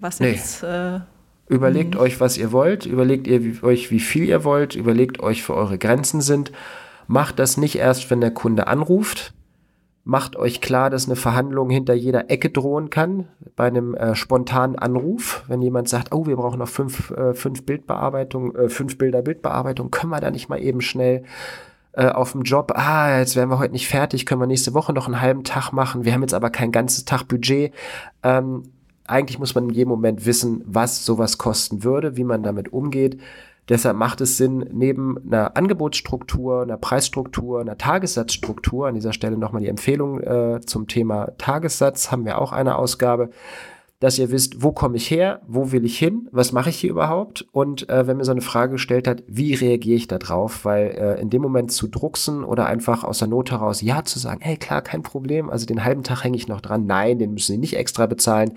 was 0.00 0.20
nee. 0.20 0.32
jetzt. 0.32 0.62
Äh, 0.62 1.00
überlegt 1.48 1.94
mh. 1.94 2.00
euch, 2.00 2.20
was 2.20 2.36
ihr 2.38 2.52
wollt, 2.52 2.86
überlegt 2.86 3.26
ihr 3.26 3.44
wie, 3.44 3.62
euch, 3.62 3.90
wie 3.90 4.00
viel 4.00 4.24
ihr 4.24 4.44
wollt, 4.44 4.74
überlegt 4.74 5.20
euch, 5.20 5.48
wo 5.48 5.54
eure 5.54 5.78
Grenzen 5.78 6.20
sind. 6.20 6.52
Macht 7.06 7.38
das 7.38 7.56
nicht 7.56 7.76
erst, 7.76 8.10
wenn 8.10 8.20
der 8.20 8.32
Kunde 8.32 8.66
anruft. 8.66 9.32
Macht 10.02 10.36
euch 10.36 10.60
klar, 10.60 10.88
dass 10.88 11.06
eine 11.06 11.16
Verhandlung 11.16 11.68
hinter 11.68 11.94
jeder 11.94 12.30
Ecke 12.30 12.50
drohen 12.50 12.90
kann, 12.90 13.26
bei 13.56 13.66
einem 13.66 13.94
äh, 13.94 14.14
spontanen 14.14 14.76
Anruf. 14.76 15.42
Wenn 15.48 15.62
jemand 15.62 15.88
sagt, 15.88 16.14
oh, 16.14 16.26
wir 16.26 16.36
brauchen 16.36 16.60
noch 16.60 16.68
fünf, 16.68 17.10
äh, 17.10 17.34
fünf 17.34 17.66
Bildbearbeitung, 17.66 18.54
äh, 18.54 18.68
fünf 18.68 18.98
Bilder 18.98 19.22
Bildbearbeitung, 19.22 19.90
können 19.90 20.10
wir 20.10 20.20
da 20.20 20.30
nicht 20.30 20.48
mal 20.48 20.60
eben 20.60 20.80
schnell 20.80 21.24
äh, 21.92 22.08
auf 22.08 22.32
dem 22.32 22.42
Job, 22.42 22.72
ah, 22.76 23.18
jetzt 23.18 23.34
wären 23.34 23.48
wir 23.48 23.58
heute 23.58 23.72
nicht 23.72 23.88
fertig, 23.88 24.26
können 24.26 24.40
wir 24.40 24.46
nächste 24.46 24.74
Woche 24.74 24.92
noch 24.92 25.06
einen 25.06 25.20
halben 25.20 25.42
Tag 25.42 25.72
machen, 25.72 26.04
wir 26.04 26.12
haben 26.12 26.20
jetzt 26.20 26.34
aber 26.34 26.50
kein 26.50 26.70
ganzes 26.70 27.04
Tag 27.04 27.24
Budget. 27.24 27.72
Ähm, 28.22 28.62
eigentlich 29.08 29.38
muss 29.38 29.54
man 29.54 29.68
in 29.68 29.74
jedem 29.74 29.90
Moment 29.90 30.26
wissen, 30.26 30.62
was 30.66 31.04
sowas 31.04 31.38
kosten 31.38 31.84
würde, 31.84 32.16
wie 32.16 32.24
man 32.24 32.42
damit 32.42 32.72
umgeht. 32.72 33.20
Deshalb 33.68 33.96
macht 33.96 34.20
es 34.20 34.36
Sinn, 34.36 34.64
neben 34.72 35.18
einer 35.26 35.56
Angebotsstruktur, 35.56 36.62
einer 36.62 36.76
Preisstruktur, 36.76 37.60
einer 37.60 37.76
Tagessatzstruktur, 37.76 38.86
an 38.86 38.94
dieser 38.94 39.12
Stelle 39.12 39.36
nochmal 39.36 39.62
die 39.62 39.68
Empfehlung 39.68 40.20
äh, 40.20 40.60
zum 40.64 40.86
Thema 40.86 41.32
Tagessatz, 41.38 42.12
haben 42.12 42.24
wir 42.24 42.38
auch 42.40 42.52
eine 42.52 42.76
Ausgabe, 42.76 43.30
dass 43.98 44.18
ihr 44.18 44.30
wisst, 44.30 44.62
wo 44.62 44.72
komme 44.72 44.96
ich 44.96 45.10
her, 45.10 45.40
wo 45.46 45.72
will 45.72 45.84
ich 45.84 45.98
hin, 45.98 46.28
was 46.30 46.52
mache 46.52 46.68
ich 46.68 46.76
hier 46.76 46.90
überhaupt? 46.90 47.46
Und 47.52 47.88
äh, 47.88 48.06
wenn 48.06 48.18
mir 48.18 48.24
so 48.24 48.32
eine 48.32 48.42
Frage 48.42 48.72
gestellt 48.72 49.08
hat, 49.08 49.22
wie 49.26 49.54
reagiere 49.54 49.96
ich 49.96 50.06
da 50.06 50.18
drauf, 50.18 50.64
weil 50.64 50.88
äh, 50.88 51.20
in 51.20 51.30
dem 51.30 51.40
Moment 51.40 51.72
zu 51.72 51.88
drucksen 51.88 52.44
oder 52.44 52.66
einfach 52.66 53.04
aus 53.04 53.18
der 53.18 53.28
Not 53.28 53.50
heraus 53.50 53.80
ja 53.80 54.04
zu 54.04 54.18
sagen, 54.18 54.40
hey 54.42 54.58
klar, 54.58 54.82
kein 54.82 55.02
Problem, 55.02 55.48
also 55.48 55.64
den 55.64 55.82
halben 55.82 56.02
Tag 56.02 56.24
hänge 56.24 56.36
ich 56.36 56.46
noch 56.46 56.60
dran, 56.60 56.86
nein, 56.86 57.18
den 57.18 57.32
müssen 57.32 57.52
Sie 57.52 57.58
nicht 57.58 57.76
extra 57.76 58.06
bezahlen. 58.06 58.52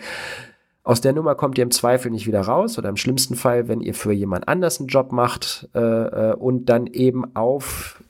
Aus 0.84 1.02
der 1.02 1.14
Nummer 1.14 1.36
kommt 1.36 1.58
ihr 1.58 1.64
im 1.64 1.72
Zweifel 1.72 2.12
nicht 2.12 2.28
wieder 2.28 2.42
raus 2.42 2.78
oder 2.78 2.90
im 2.90 2.98
schlimmsten 2.98 3.36
Fall, 3.36 3.68
wenn 3.68 3.80
ihr 3.80 3.94
für 3.94 4.12
jemand 4.12 4.48
anders 4.48 4.80
einen 4.80 4.88
Job 4.88 5.12
macht 5.12 5.70
äh, 5.74 5.80
äh 5.80 6.34
und 6.34 6.66
dann 6.66 6.88
eben 6.88 7.36
auf 7.36 8.02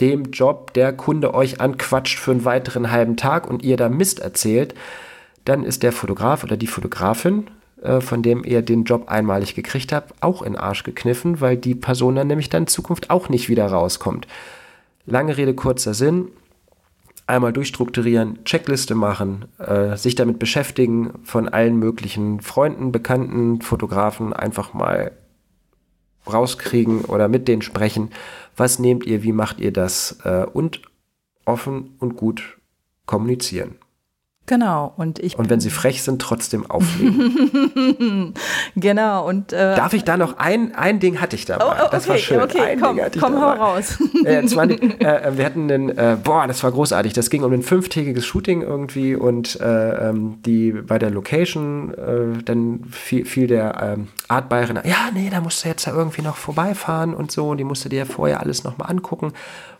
dem 0.00 0.30
Job 0.32 0.72
der 0.74 0.92
Kunde 0.92 1.34
euch 1.34 1.60
anquatscht 1.60 2.18
für 2.18 2.32
einen 2.32 2.44
weiteren 2.44 2.90
halben 2.90 3.16
Tag 3.16 3.48
und 3.48 3.62
ihr 3.62 3.76
da 3.76 3.88
Mist 3.88 4.18
erzählt, 4.20 4.74
dann 5.46 5.64
ist 5.64 5.82
der 5.82 5.92
Fotograf 5.92 6.44
oder 6.44 6.56
die 6.56 6.66
Fotografin, 6.66 7.46
äh, 7.82 8.00
von 8.00 8.22
dem 8.22 8.44
ihr 8.44 8.62
den 8.62 8.84
Job 8.84 9.08
einmalig 9.08 9.54
gekriegt 9.54 9.92
habt, 9.92 10.14
auch 10.22 10.42
in 10.42 10.56
Arsch 10.56 10.82
gekniffen, 10.82 11.40
weil 11.40 11.56
die 11.56 11.74
Person 11.74 12.16
dann 12.16 12.26
nämlich 12.26 12.48
dann 12.48 12.64
in 12.64 12.68
Zukunft 12.68 13.10
auch 13.10 13.28
nicht 13.28 13.48
wieder 13.48 13.66
rauskommt. 13.66 14.26
Lange 15.06 15.36
Rede, 15.36 15.54
kurzer 15.54 15.94
Sinn. 15.94 16.28
einmal 17.28 17.52
durchstrukturieren, 17.52 18.44
Checkliste 18.44 18.94
machen, 18.94 19.46
äh, 19.58 19.96
sich 19.96 20.14
damit 20.14 20.38
beschäftigen, 20.38 21.12
von 21.24 21.48
allen 21.48 21.76
möglichen 21.76 22.40
Freunden, 22.40 22.92
Bekannten, 22.92 23.62
Fotografen 23.62 24.32
einfach 24.32 24.74
mal 24.74 25.10
rauskriegen 26.32 27.04
oder 27.04 27.26
mit 27.26 27.48
denen 27.48 27.62
sprechen. 27.62 28.10
Was 28.56 28.78
nehmt 28.78 29.04
ihr, 29.04 29.24
wie 29.24 29.32
macht 29.32 29.58
ihr 29.58 29.72
das? 29.72 30.18
Äh, 30.24 30.46
und 30.52 30.82
offen 31.44 31.96
und 31.98 32.16
gut 32.16 32.58
kommunizieren. 33.06 33.76
Genau. 34.46 34.92
Und 34.96 35.18
ich. 35.18 35.36
Und 35.36 35.50
wenn 35.50 35.60
sie 35.60 35.70
frech 35.70 36.02
sind, 36.02 36.22
trotzdem 36.22 36.70
auflegen. 36.70 38.34
genau. 38.76 39.26
Und 39.26 39.52
äh, 39.52 39.74
darf 39.74 39.92
ich 39.92 40.04
da 40.04 40.16
noch 40.16 40.38
ein 40.38 40.74
ein 40.74 41.00
Ding 41.00 41.20
hatte 41.20 41.34
ich 41.34 41.44
dabei? 41.44 41.64
Oh, 41.64 41.68
oh, 41.68 41.80
okay, 41.80 41.88
das 41.90 42.08
war 42.08 42.16
schön. 42.16 42.40
Okay, 42.40 42.60
ein 42.60 42.80
komm, 42.80 43.00
komm 43.20 43.40
hau 43.40 43.50
raus. 43.50 43.98
äh, 44.24 44.42
die, 44.42 45.00
äh, 45.00 45.36
wir 45.36 45.44
hatten 45.44 45.70
einen, 45.70 45.88
äh, 45.90 46.16
boah, 46.22 46.46
das 46.46 46.62
war 46.62 46.70
großartig. 46.70 47.12
Das 47.12 47.28
ging 47.28 47.42
um 47.42 47.52
ein 47.52 47.62
fünftägiges 47.62 48.24
Shooting 48.24 48.62
irgendwie 48.62 49.16
und 49.16 49.60
äh, 49.60 50.08
ähm, 50.08 50.38
die 50.46 50.70
bei 50.72 50.98
der 50.98 51.10
Location 51.10 51.92
äh, 51.94 52.42
dann 52.44 52.84
fiel, 52.90 53.24
fiel 53.24 53.48
der 53.48 53.82
ähm, 53.82 54.08
Art 54.28 54.48
Bayerin, 54.48 54.78
ja, 54.84 55.10
nee, 55.12 55.28
da 55.30 55.40
musst 55.40 55.64
du 55.64 55.68
jetzt 55.68 55.86
ja 55.86 55.92
irgendwie 55.92 56.22
noch 56.22 56.36
vorbeifahren 56.36 57.14
und 57.14 57.32
so. 57.32 57.50
Und 57.50 57.58
die 57.58 57.64
musste 57.64 57.88
dir 57.88 58.00
ja 58.00 58.04
vorher 58.04 58.40
alles 58.40 58.62
nochmal 58.62 58.90
angucken 58.90 59.32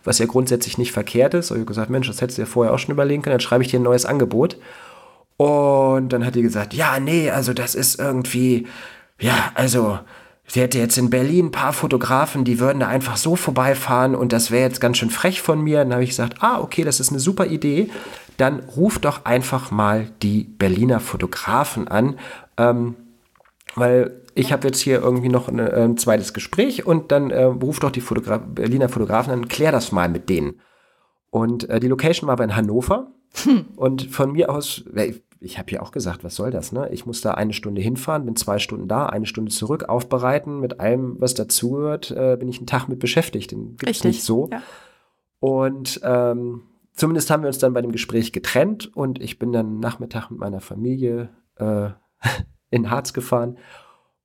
was 0.07 0.19
ja 0.19 0.27
grundsätzlich 0.27 0.78
nicht 0.78 0.93
verkehrt 0.93 1.35
ist. 1.35 1.51
Und 1.51 1.57
ich 1.57 1.61
habe 1.61 1.69
gesagt, 1.69 1.91
Mensch, 1.91 2.07
das 2.07 2.20
hättest 2.20 2.39
du 2.39 2.43
dir 2.43 2.47
vorher 2.47 2.73
auch 2.73 2.78
schon 2.78 2.93
überlegen 2.93 3.23
können, 3.23 3.35
dann 3.35 3.41
schreibe 3.41 3.65
ich 3.65 3.70
dir 3.70 3.81
ein 3.81 3.85
neues 3.85 4.07
Angebot. 4.07 4.57
Und 5.37 6.11
dann 6.11 6.24
hat 6.24 6.35
die 6.35 6.43
gesagt, 6.43 6.73
ja, 6.73 6.99
nee, 6.99 7.31
also 7.31 7.53
das 7.53 7.74
ist 7.74 7.99
irgendwie, 7.99 8.66
ja, 9.20 9.51
also 9.55 9.99
sie 10.47 10.61
hätte 10.61 10.78
jetzt 10.78 10.97
in 10.97 11.11
Berlin 11.11 11.47
ein 11.47 11.51
paar 11.51 11.73
Fotografen, 11.73 12.45
die 12.45 12.61
würden 12.61 12.81
da 12.81 12.89
einfach 12.89 13.16
so 13.16 13.37
vorbeifahren 13.37 14.15
und 14.15 14.33
das 14.33 14.51
wäre 14.51 14.62
jetzt 14.62 14.81
ganz 14.81 14.97
schön 14.97 15.11
frech 15.11 15.43
von 15.43 15.61
mir. 15.61 15.78
Dann 15.78 15.93
habe 15.93 16.05
ich 16.05 16.11
gesagt, 16.11 16.43
ah, 16.43 16.61
okay, 16.61 16.85
das 16.85 17.01
ist 17.01 17.11
eine 17.11 17.20
super 17.20 17.47
Idee. 17.47 17.91
Dann 18.37 18.61
ruf 18.61 18.99
doch 18.99 19.24
einfach 19.24 19.70
mal 19.70 20.09
die 20.23 20.45
Berliner 20.45 21.01
Fotografen 21.01 21.89
an, 21.89 22.19
ähm, 22.57 22.95
weil 23.74 24.23
ich 24.36 24.52
habe 24.52 24.68
jetzt 24.68 24.80
hier 24.80 25.00
irgendwie 25.00 25.30
noch 25.30 25.48
ein, 25.48 25.58
äh, 25.58 25.82
ein 25.82 25.96
zweites 25.96 26.34
Gespräch 26.34 26.86
und 26.86 27.10
dann 27.10 27.30
äh, 27.30 27.44
ruft 27.44 27.82
doch 27.82 27.90
die 27.90 28.02
Fotogra 28.02 28.36
Berliner 28.36 28.88
Fotografen 28.88 29.32
an, 29.32 29.48
klär 29.48 29.72
das 29.72 29.92
mal 29.92 30.08
mit 30.08 30.28
denen. 30.28 30.60
Und 31.30 31.68
äh, 31.70 31.80
die 31.80 31.88
Location 31.88 32.28
war 32.28 32.34
aber 32.34 32.44
in 32.44 32.54
Hannover. 32.54 33.12
Hm. 33.44 33.66
Und 33.76 34.06
von 34.06 34.32
mir 34.32 34.50
aus, 34.50 34.84
ich 35.40 35.58
habe 35.58 35.70
ja 35.72 35.80
auch 35.82 35.90
gesagt, 35.90 36.22
was 36.22 36.36
soll 36.36 36.50
das, 36.50 36.72
ne? 36.72 36.88
Ich 36.92 37.06
muss 37.06 37.20
da 37.20 37.32
eine 37.32 37.52
Stunde 37.52 37.80
hinfahren, 37.80 38.24
bin 38.24 38.36
zwei 38.36 38.58
Stunden 38.58 38.88
da, 38.88 39.06
eine 39.06 39.26
Stunde 39.26 39.50
zurück, 39.50 39.88
aufbereiten, 39.88 40.60
mit 40.60 40.80
allem, 40.80 41.16
was 41.18 41.34
dazugehört, 41.34 42.10
äh, 42.10 42.36
bin 42.38 42.48
ich 42.48 42.58
einen 42.58 42.66
Tag 42.66 42.88
mit 42.88 42.98
beschäftigt. 42.98 43.52
Den 43.52 43.76
gibt's 43.76 43.86
Richtig. 43.86 44.04
nicht 44.04 44.22
so. 44.22 44.48
Ja. 44.52 44.62
Und 45.40 46.00
ähm, 46.02 46.62
zumindest 46.92 47.30
haben 47.30 47.42
wir 47.42 47.48
uns 47.48 47.58
dann 47.58 47.72
bei 47.72 47.82
dem 47.82 47.92
Gespräch 47.92 48.32
getrennt 48.32 48.94
und 48.94 49.20
ich 49.20 49.38
bin 49.38 49.52
dann 49.52 49.80
Nachmittag 49.80 50.30
mit 50.30 50.40
meiner 50.40 50.60
Familie 50.60 51.30
äh, 51.56 51.88
in 52.70 52.90
Harz 52.90 53.12
gefahren 53.12 53.56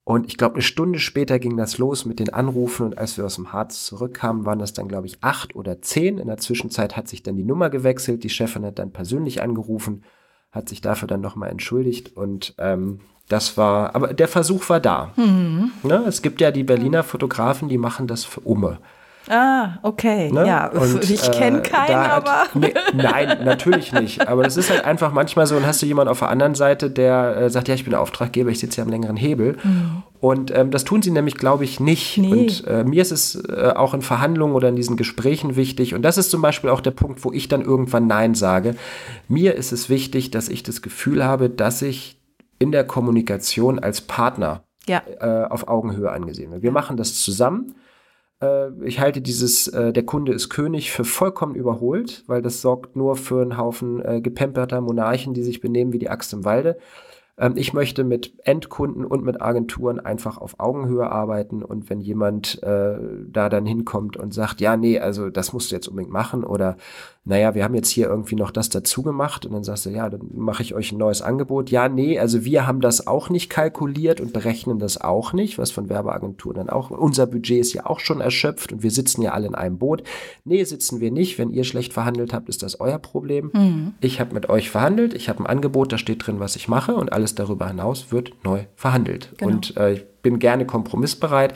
und 0.04 0.28
ich 0.28 0.38
glaube, 0.38 0.56
eine 0.56 0.64
Stunde 0.64 1.00
später 1.00 1.38
ging 1.38 1.58
das 1.58 1.78
los 1.78 2.06
mit 2.06 2.20
den 2.20 2.34
Anrufen 2.34 2.88
und 2.88 2.98
als 2.98 3.18
wir 3.18 3.26
aus 3.26 3.36
dem 3.36 3.54
Harz 3.54 3.86
zurückkamen, 3.86 4.46
waren 4.46 4.60
das 4.60 4.74
dann, 4.74 4.88
glaube 4.88 5.08
ich, 5.08 5.18
acht 5.22 5.56
oder 5.56 5.82
zehn. 5.82 6.18
In 6.18 6.28
der 6.28 6.38
Zwischenzeit 6.38 6.98
hat 6.98 7.08
sich 7.08 7.22
dann 7.22 7.36
die 7.36 7.44
Nummer 7.44 7.70
gewechselt. 7.70 8.24
Die 8.24 8.30
Chefin 8.30 8.66
hat 8.66 8.80
dann 8.80 8.92
persönlich 8.92 9.44
angerufen, 9.44 10.04
hat 10.52 10.70
sich 10.70 10.82
dafür 10.82 11.08
dann 11.08 11.22
nochmal 11.22 11.50
entschuldigt 11.50 12.18
und 12.18 12.56
ähm, 12.58 13.02
das 13.28 13.56
war, 13.58 13.96
aber 13.96 14.14
der 14.14 14.28
Versuch 14.28 14.68
war 14.70 14.80
da. 14.80 15.14
Mhm. 15.16 15.72
Ne? 15.84 16.04
Es 16.08 16.22
gibt 16.22 16.42
ja 16.42 16.52
die 16.52 16.64
Berliner 16.64 17.04
Fotografen, 17.04 17.70
die 17.70 17.78
machen 17.78 18.08
das 18.08 18.26
für 18.26 18.42
Umme. 18.42 18.80
Ah, 19.30 19.78
okay. 19.84 20.32
Ne? 20.32 20.48
Ja, 20.48 20.68
und, 20.68 21.04
ich 21.10 21.32
kenne 21.32 21.60
äh, 21.60 21.62
keinen, 21.62 21.96
aber. 21.96 22.46
Nee, 22.54 22.74
nein, 22.94 23.44
natürlich 23.44 23.94
nicht. 23.94 24.28
Aber 24.28 24.44
das 24.44 24.58
ist 24.58 24.70
halt 24.70 24.84
einfach 24.84 25.12
manchmal 25.12 25.46
so, 25.48 25.56
und 25.56 25.66
hast 25.66 25.82
du 25.82 25.86
jemanden 25.86 26.10
auf 26.12 26.20
der 26.20 26.30
anderen 26.30 26.56
Seite, 26.56 26.90
der 26.90 27.38
äh, 27.38 27.50
sagt, 27.50 27.68
ja, 27.68 27.76
ich 27.76 27.86
bin 27.86 27.94
Auftraggeber, 27.94 28.50
ich 28.50 28.60
sitze 28.60 28.76
hier 28.76 28.84
am 28.84 28.90
längeren 28.90 29.18
Hebel. 29.18 29.58
Mhm. 29.64 30.04
Und 30.20 30.56
ähm, 30.56 30.72
das 30.72 30.84
tun 30.84 31.02
sie 31.02 31.12
nämlich, 31.12 31.36
glaube 31.36 31.64
ich, 31.64 31.80
nicht. 31.80 32.18
Nee. 32.18 32.32
Und 32.32 32.68
äh, 32.68 32.84
mir 32.84 33.02
ist 33.02 33.12
es 33.12 33.36
äh, 33.36 33.74
auch 33.76 33.94
in 33.94 34.02
Verhandlungen 34.02 34.56
oder 34.56 34.70
in 34.70 34.76
diesen 34.76 34.98
Gesprächen 34.98 35.56
wichtig. 35.56 35.94
Und 35.94 36.02
das 36.02 36.18
ist 36.18 36.32
zum 36.32 36.42
Beispiel 36.42 36.70
auch 36.70 36.82
der 36.82 36.92
Punkt, 36.92 37.24
wo 37.24 37.32
ich 37.32 37.48
dann 37.48 37.62
irgendwann 37.62 38.08
Nein 38.08 38.36
sage. 38.36 38.76
Mir 39.28 39.56
ist 39.56 39.72
es 39.72 39.90
wichtig, 39.90 40.32
dass 40.32 40.50
ich 40.50 40.64
das 40.64 40.82
Gefühl 40.82 41.24
habe, 41.24 41.50
dass 41.50 41.82
ich 41.82 42.20
in 42.60 42.72
der 42.72 42.84
Kommunikation 42.84 43.80
als 43.80 44.02
Partner 44.02 44.64
ja. 44.88 45.02
Äh, 45.20 45.48
auf 45.48 45.68
Augenhöhe 45.68 46.12
angesehen 46.12 46.52
werde. 46.52 46.64
Wir 46.64 46.72
machen 46.72 46.98
das 46.98 47.20
zusammen 47.24 47.70
äh, 47.70 47.74
ich 48.84 49.00
halte 49.00 49.22
dieses, 49.22 49.68
äh, 49.68 49.94
der 49.94 50.06
Kunde 50.06 50.34
ist 50.34 50.50
König, 50.50 50.92
für 50.92 51.04
vollkommen 51.04 51.56
überholt, 51.56 52.24
weil 52.28 52.42
das 52.42 52.62
sorgt 52.62 52.96
nur 52.96 53.16
für 53.16 53.42
einen 53.42 53.58
Haufen 53.58 54.04
äh, 54.04 54.22
gepemperter 54.22 54.82
Monarchen, 54.82 55.34
die 55.34 55.44
sich 55.44 55.62
benehmen 55.62 55.94
wie 55.94 56.00
die 56.00 56.10
Axt 56.10 56.34
im 56.34 56.44
Walde. 56.44 56.78
Ähm, 57.38 57.54
ich 57.56 57.74
möchte 57.74 58.04
mit 58.04 58.34
Endkunden 58.44 59.06
und 59.06 59.24
mit 59.24 59.42
Agenturen 59.42 60.00
einfach 60.00 60.38
auf 60.38 60.60
Augenhöhe 60.60 61.12
arbeiten 61.12 61.64
und 61.64 61.90
wenn 61.90 62.00
jemand 62.00 62.62
äh, 62.64 62.98
da 63.28 63.50
dann 63.50 63.66
hinkommt 63.66 64.18
und 64.18 64.34
sagt, 64.34 64.62
ja, 64.62 64.78
nee, 64.78 65.00
also 65.00 65.30
das 65.30 65.54
musst 65.54 65.72
du 65.72 65.76
jetzt 65.76 65.88
unbedingt 65.88 66.14
machen 66.14 66.44
oder 66.44 66.78
naja, 67.24 67.54
wir 67.54 67.64
haben 67.64 67.76
jetzt 67.76 67.90
hier 67.90 68.08
irgendwie 68.08 68.36
noch 68.36 68.50
das 68.50 68.70
dazu 68.70 69.04
gemacht 69.04 69.46
und 69.46 69.54
dann 69.54 69.64
sagst 69.64 69.86
du, 69.86 69.92
ja, 69.92 70.10
dann 70.10 70.22
mache 70.34 70.64
ich 70.64 70.74
euch 70.74 70.92
ein 70.92 70.98
neues 70.98 71.22
Angebot. 71.22 71.70
Ja, 71.70 71.88
nee, 71.88 72.18
also 72.18 72.46
wir 72.46 72.66
haben 72.66 72.82
das 72.82 73.06
auch 73.06 73.30
nicht 73.30 73.52
kalkuliert 73.52 74.20
und 74.20 74.34
berechnen 74.34 74.80
das 74.80 75.00
auch 75.00 75.32
nicht, 75.32 75.60
was 75.60 75.70
von 75.70 75.88
Werbeagenturen 75.88 76.58
dann 76.58 76.70
auch, 76.70 76.90
unser 76.90 77.28
Budget 77.28 77.60
ist 77.60 77.74
ja 77.74 77.86
auch 77.86 78.00
schon 78.00 78.22
erschöpft 78.22 78.74
und 78.74 78.82
wir 78.82 78.90
sitzen 78.90 79.22
ja 79.22 79.34
alle 79.34 79.46
in 79.46 79.54
einem 79.54 79.78
Boot. 79.78 80.02
Nee, 80.46 80.64
sitzen 80.64 81.00
wir 81.00 81.12
nicht. 81.12 81.38
Wenn 81.38 81.52
ihr 81.52 81.64
schlecht 81.64 81.94
verhandelt 81.94 82.34
habt, 82.34 82.50
ist 82.50 82.64
das 82.64 82.80
euer 82.80 82.98
Problem. 82.98 83.52
Mhm. 83.54 83.94
Ich 84.02 84.20
habe 84.20 84.34
mit 84.34 84.50
euch 84.50 84.72
verhandelt, 84.72 85.14
ich 85.14 85.30
habe 85.30 85.44
ein 85.44 85.48
Angebot, 85.48 85.94
da 85.94 86.00
steht 86.00 86.26
drin, 86.26 86.40
was 86.40 86.56
ich 86.56 86.68
mache 86.68 86.96
und 86.96 87.14
alles 87.14 87.36
darüber 87.36 87.68
hinaus 87.68 88.12
wird 88.12 88.32
neu 88.44 88.66
verhandelt. 88.76 89.34
Genau. 89.38 89.52
Und 89.52 89.78
äh, 89.78 89.94
ich 89.94 90.06
bin 90.24 90.40
gerne 90.40 90.66
kompromissbereit. 90.66 91.54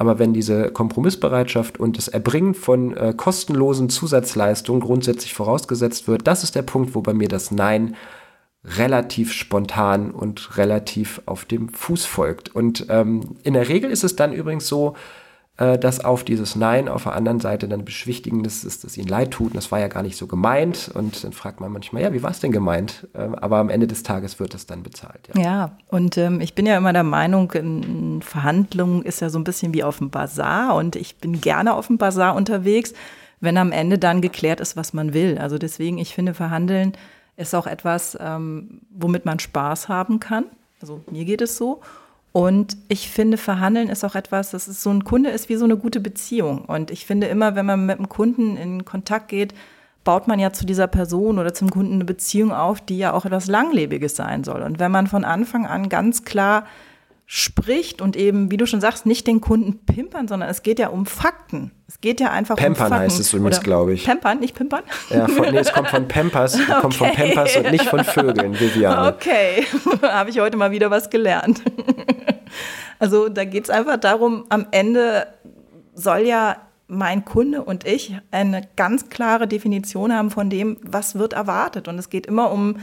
Aber 0.00 0.18
wenn 0.18 0.32
diese 0.32 0.70
Kompromissbereitschaft 0.70 1.78
und 1.78 1.98
das 1.98 2.08
Erbringen 2.08 2.54
von 2.54 2.96
äh, 2.96 3.12
kostenlosen 3.14 3.90
Zusatzleistungen 3.90 4.80
grundsätzlich 4.80 5.34
vorausgesetzt 5.34 6.08
wird, 6.08 6.26
das 6.26 6.42
ist 6.42 6.54
der 6.54 6.62
Punkt, 6.62 6.94
wo 6.94 7.02
bei 7.02 7.12
mir 7.12 7.28
das 7.28 7.50
Nein 7.50 7.96
relativ 8.64 9.30
spontan 9.30 10.10
und 10.10 10.56
relativ 10.56 11.20
auf 11.26 11.44
dem 11.44 11.68
Fuß 11.68 12.06
folgt. 12.06 12.48
Und 12.48 12.86
ähm, 12.88 13.36
in 13.42 13.52
der 13.52 13.68
Regel 13.68 13.90
ist 13.90 14.02
es 14.02 14.16
dann 14.16 14.32
übrigens 14.32 14.66
so, 14.66 14.96
äh, 15.60 15.78
dass 15.78 16.02
auf 16.02 16.24
dieses 16.24 16.56
Nein 16.56 16.88
auf 16.88 17.02
der 17.02 17.12
anderen 17.12 17.38
Seite 17.38 17.68
dann 17.68 17.84
beschwichtigendes 17.84 18.64
ist, 18.64 18.82
dass 18.82 18.96
ihnen 18.96 19.08
leid 19.08 19.30
tut. 19.30 19.54
Das 19.54 19.70
war 19.70 19.78
ja 19.78 19.88
gar 19.88 20.02
nicht 20.02 20.16
so 20.16 20.26
gemeint. 20.26 20.90
Und 20.94 21.22
dann 21.22 21.34
fragt 21.34 21.60
man 21.60 21.70
manchmal, 21.70 22.02
ja, 22.02 22.14
wie 22.14 22.22
war 22.22 22.30
es 22.30 22.40
denn 22.40 22.50
gemeint? 22.50 23.06
Ähm, 23.14 23.34
aber 23.34 23.58
am 23.58 23.68
Ende 23.68 23.86
des 23.86 24.02
Tages 24.02 24.40
wird 24.40 24.54
das 24.54 24.64
dann 24.64 24.82
bezahlt. 24.82 25.28
Ja, 25.34 25.42
ja 25.42 25.78
und 25.88 26.16
ähm, 26.16 26.40
ich 26.40 26.54
bin 26.54 26.64
ja 26.64 26.78
immer 26.78 26.94
der 26.94 27.02
Meinung, 27.02 27.52
in 27.52 28.22
Verhandlungen 28.22 29.02
ist 29.02 29.20
ja 29.20 29.28
so 29.28 29.38
ein 29.38 29.44
bisschen 29.44 29.74
wie 29.74 29.84
auf 29.84 29.98
dem 29.98 30.08
Bazar. 30.08 30.74
Und 30.76 30.96
ich 30.96 31.16
bin 31.18 31.42
gerne 31.42 31.74
auf 31.74 31.88
dem 31.88 31.98
Bazar 31.98 32.36
unterwegs, 32.36 32.94
wenn 33.40 33.58
am 33.58 33.70
Ende 33.70 33.98
dann 33.98 34.22
geklärt 34.22 34.60
ist, 34.60 34.78
was 34.78 34.94
man 34.94 35.12
will. 35.12 35.36
Also 35.36 35.58
deswegen, 35.58 35.98
ich 35.98 36.14
finde, 36.14 36.32
Verhandeln 36.32 36.94
ist 37.36 37.54
auch 37.54 37.66
etwas, 37.66 38.16
ähm, 38.18 38.80
womit 38.88 39.26
man 39.26 39.38
Spaß 39.38 39.90
haben 39.90 40.20
kann. 40.20 40.46
Also 40.80 41.02
mir 41.10 41.26
geht 41.26 41.42
es 41.42 41.58
so. 41.58 41.82
Und 42.32 42.76
ich 42.88 43.10
finde, 43.10 43.36
Verhandeln 43.36 43.88
ist 43.88 44.04
auch 44.04 44.14
etwas, 44.14 44.50
das 44.50 44.68
ist 44.68 44.82
so 44.82 44.90
ein 44.90 45.04
Kunde 45.04 45.30
ist 45.30 45.48
wie 45.48 45.56
so 45.56 45.64
eine 45.64 45.76
gute 45.76 46.00
Beziehung. 46.00 46.64
Und 46.64 46.90
ich 46.90 47.04
finde 47.04 47.26
immer, 47.26 47.56
wenn 47.56 47.66
man 47.66 47.86
mit 47.86 47.98
einem 47.98 48.08
Kunden 48.08 48.56
in 48.56 48.84
Kontakt 48.84 49.28
geht, 49.28 49.52
baut 50.04 50.28
man 50.28 50.38
ja 50.38 50.52
zu 50.52 50.64
dieser 50.64 50.86
Person 50.86 51.38
oder 51.38 51.52
zum 51.52 51.70
Kunden 51.70 51.94
eine 51.94 52.04
Beziehung 52.04 52.52
auf, 52.52 52.80
die 52.80 52.98
ja 52.98 53.12
auch 53.12 53.26
etwas 53.26 53.48
Langlebiges 53.48 54.16
sein 54.16 54.44
soll. 54.44 54.62
Und 54.62 54.78
wenn 54.78 54.92
man 54.92 55.08
von 55.08 55.24
Anfang 55.24 55.66
an 55.66 55.88
ganz 55.88 56.24
klar 56.24 56.66
spricht 57.32 58.02
und 58.02 58.16
eben, 58.16 58.50
wie 58.50 58.56
du 58.56 58.66
schon 58.66 58.80
sagst, 58.80 59.06
nicht 59.06 59.28
den 59.28 59.40
Kunden 59.40 59.86
pimpern, 59.86 60.26
sondern 60.26 60.50
es 60.50 60.64
geht 60.64 60.80
ja 60.80 60.88
um 60.88 61.06
Fakten. 61.06 61.70
Es 61.86 62.00
geht 62.00 62.18
ja 62.18 62.32
einfach 62.32 62.56
Pampern 62.56 62.72
um 62.72 62.76
Fakten. 62.76 63.04
heißt 63.04 63.20
es 63.20 63.32
übrigens, 63.32 63.60
glaube 63.60 63.92
ich. 63.92 64.04
Pampern, 64.04 64.40
nicht 64.40 64.56
pimpern? 64.56 64.82
Ja, 65.10 65.28
von, 65.28 65.48
nee, 65.52 65.58
es 65.58 65.72
kommt 65.72 65.86
von 65.86 66.08
Pampers, 66.08 66.56
okay. 66.56 66.72
kommt 66.80 66.94
von 66.94 67.12
Pampers 67.12 67.56
und 67.56 67.70
nicht 67.70 67.84
von 67.84 68.02
Vögeln, 68.02 68.58
Viviane. 68.58 69.14
Okay, 69.14 69.64
habe 70.02 70.30
ich 70.30 70.40
heute 70.40 70.56
mal 70.56 70.72
wieder 70.72 70.90
was 70.90 71.08
gelernt. 71.08 71.62
also 72.98 73.28
da 73.28 73.44
geht 73.44 73.62
es 73.62 73.70
einfach 73.70 73.98
darum, 73.98 74.46
am 74.48 74.66
Ende 74.72 75.28
soll 75.94 76.26
ja 76.26 76.56
mein 76.88 77.24
Kunde 77.24 77.62
und 77.62 77.86
ich 77.86 78.16
eine 78.32 78.66
ganz 78.74 79.08
klare 79.08 79.46
Definition 79.46 80.12
haben 80.12 80.32
von 80.32 80.50
dem, 80.50 80.78
was 80.82 81.16
wird 81.16 81.34
erwartet. 81.34 81.86
Und 81.86 81.96
es 81.96 82.10
geht 82.10 82.26
immer 82.26 82.50
um 82.50 82.78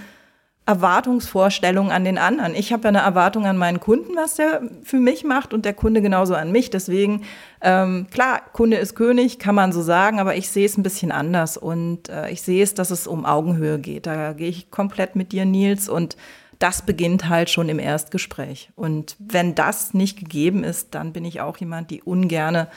Erwartungsvorstellungen 0.67 1.93
an 1.93 2.03
den 2.03 2.17
anderen. 2.17 2.53
Ich 2.53 2.73
habe 2.73 2.83
ja 2.83 2.89
eine 2.89 2.99
Erwartung 2.99 3.45
an 3.45 3.57
meinen 3.57 3.79
Kunden, 3.79 4.15
was 4.17 4.35
der 4.35 4.61
für 4.83 4.97
mich 4.97 5.23
macht 5.23 5.53
und 5.53 5.63
der 5.63 5.73
Kunde 5.73 6.01
genauso 6.01 6.35
an 6.35 6.51
mich. 6.51 6.69
Deswegen, 6.69 7.23
ähm, 7.61 8.07
klar, 8.11 8.41
Kunde 8.51 8.75
ist 8.75 8.93
König, 8.93 9.39
kann 9.39 9.55
man 9.55 9.71
so 9.71 9.81
sagen, 9.81 10.19
aber 10.19 10.35
ich 10.35 10.49
sehe 10.49 10.65
es 10.65 10.77
ein 10.77 10.83
bisschen 10.83 11.13
anders 11.13 11.55
und 11.55 12.09
äh, 12.09 12.29
ich 12.31 12.41
sehe 12.41 12.61
es, 12.61 12.73
dass 12.73 12.91
es 12.91 13.07
um 13.07 13.25
Augenhöhe 13.25 13.79
geht. 13.79 14.05
Da 14.05 14.33
gehe 14.33 14.49
ich 14.49 14.69
komplett 14.69 15.15
mit 15.15 15.31
dir, 15.31 15.45
Nils, 15.45 15.87
und 15.87 16.17
das 16.59 16.81
beginnt 16.81 17.29
halt 17.29 17.49
schon 17.49 17.69
im 17.69 17.79
Erstgespräch. 17.79 18.69
Und 18.75 19.15
wenn 19.19 19.55
das 19.55 19.93
nicht 19.93 20.19
gegeben 20.19 20.65
ist, 20.65 20.95
dann 20.95 21.13
bin 21.13 21.23
ich 21.23 21.39
auch 21.39 21.57
jemand, 21.57 21.91
die 21.91 22.01
ungerne 22.01 22.67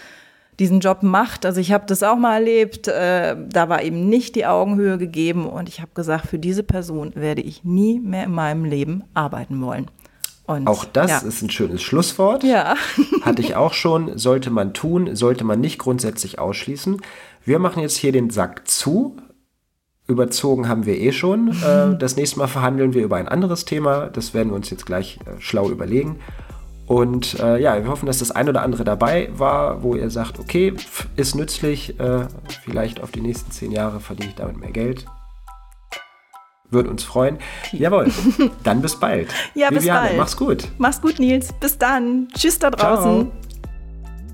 diesen 0.61 0.81
Job 0.81 1.03
macht. 1.03 1.45
Also 1.47 1.61
ich 1.61 1.73
habe 1.73 1.87
das 1.87 2.03
auch 2.03 2.17
mal 2.17 2.35
erlebt, 2.35 2.87
äh, 2.87 3.35
da 3.49 3.69
war 3.69 3.83
eben 3.83 4.09
nicht 4.09 4.37
die 4.37 4.47
Augenhöhe 4.47 4.99
gegeben 4.99 5.47
und 5.47 5.69
ich 5.69 5.81
habe 5.81 5.91
gesagt, 5.95 6.27
für 6.29 6.39
diese 6.39 6.63
Person 6.63 7.13
werde 7.17 7.41
ich 7.41 7.65
nie 7.65 7.99
mehr 7.99 8.25
in 8.25 8.33
meinem 8.33 8.65
Leben 8.65 9.03
arbeiten 9.15 9.61
wollen. 9.63 9.91
Und, 10.47 10.67
auch 10.67 10.85
das 10.85 11.11
ja. 11.11 11.19
ist 11.19 11.43
ein 11.43 11.51
schönes 11.51 11.81
Schlusswort. 11.81 12.45
Ja. 12.45 12.75
Hatte 13.23 13.41
ich 13.41 13.57
auch 13.57 13.73
schon. 13.73 14.19
Sollte 14.19 14.51
man 14.51 14.75
tun, 14.75 15.17
sollte 15.17 15.45
man 15.45 15.61
nicht 15.61 15.79
grundsätzlich 15.79 16.39
ausschließen. 16.39 17.01
Wir 17.45 17.59
machen 17.59 17.81
jetzt 17.83 17.97
hier 17.97 18.13
den 18.13 18.31
Sack 18.31 18.69
zu. 18.69 19.17
Überzogen 20.09 20.69
haben 20.69 20.87
wir 20.87 20.99
eh 20.99 21.13
schon. 21.13 21.51
Äh, 21.63 21.97
das 21.99 22.17
nächste 22.17 22.41
Mal 22.41 22.49
verhandeln 22.49 22.95
wir 22.95 23.05
über 23.05 23.17
ein 23.17 23.29
anderes 23.29 23.65
Thema. 23.65 24.09
Das 24.09 24.35
werden 24.35 24.51
wir 24.51 24.57
uns 24.57 24.71
jetzt 24.71 24.87
gleich 24.87 25.21
äh, 25.25 25.41
schlau 25.41 25.71
überlegen. 25.71 26.19
Und 26.91 27.39
äh, 27.39 27.63
ja, 27.63 27.81
wir 27.81 27.89
hoffen, 27.89 28.07
dass 28.07 28.19
das 28.19 28.33
ein 28.33 28.49
oder 28.49 28.63
andere 28.63 28.83
dabei 28.83 29.29
war, 29.31 29.85
wo 29.85 29.95
ihr 29.95 30.11
sagt, 30.11 30.41
okay, 30.41 30.75
ist 31.15 31.37
nützlich, 31.37 32.01
äh, 32.01 32.27
vielleicht 32.65 33.01
auf 33.01 33.13
die 33.13 33.21
nächsten 33.21 33.53
zehn 33.53 33.71
Jahre 33.71 34.01
verdiene 34.01 34.31
ich 34.31 34.35
damit 34.35 34.57
mehr 34.57 34.73
Geld. 34.73 35.07
Würde 36.69 36.91
uns 36.91 37.05
freuen. 37.05 37.39
Jawohl, 37.71 38.11
dann 38.65 38.83
bis 38.83 38.99
bald. 38.99 39.29
Ja, 39.55 39.71
bis 39.71 39.87
bald. 39.87 40.17
Mach's 40.17 40.37
gut. 40.37 40.67
Mach's 40.79 41.01
gut, 41.01 41.21
Nils. 41.21 41.53
Bis 41.61 41.79
dann. 41.79 42.27
Tschüss 42.35 42.59
da 42.59 42.71
draußen. 42.71 43.31
Ciao. 43.31 43.33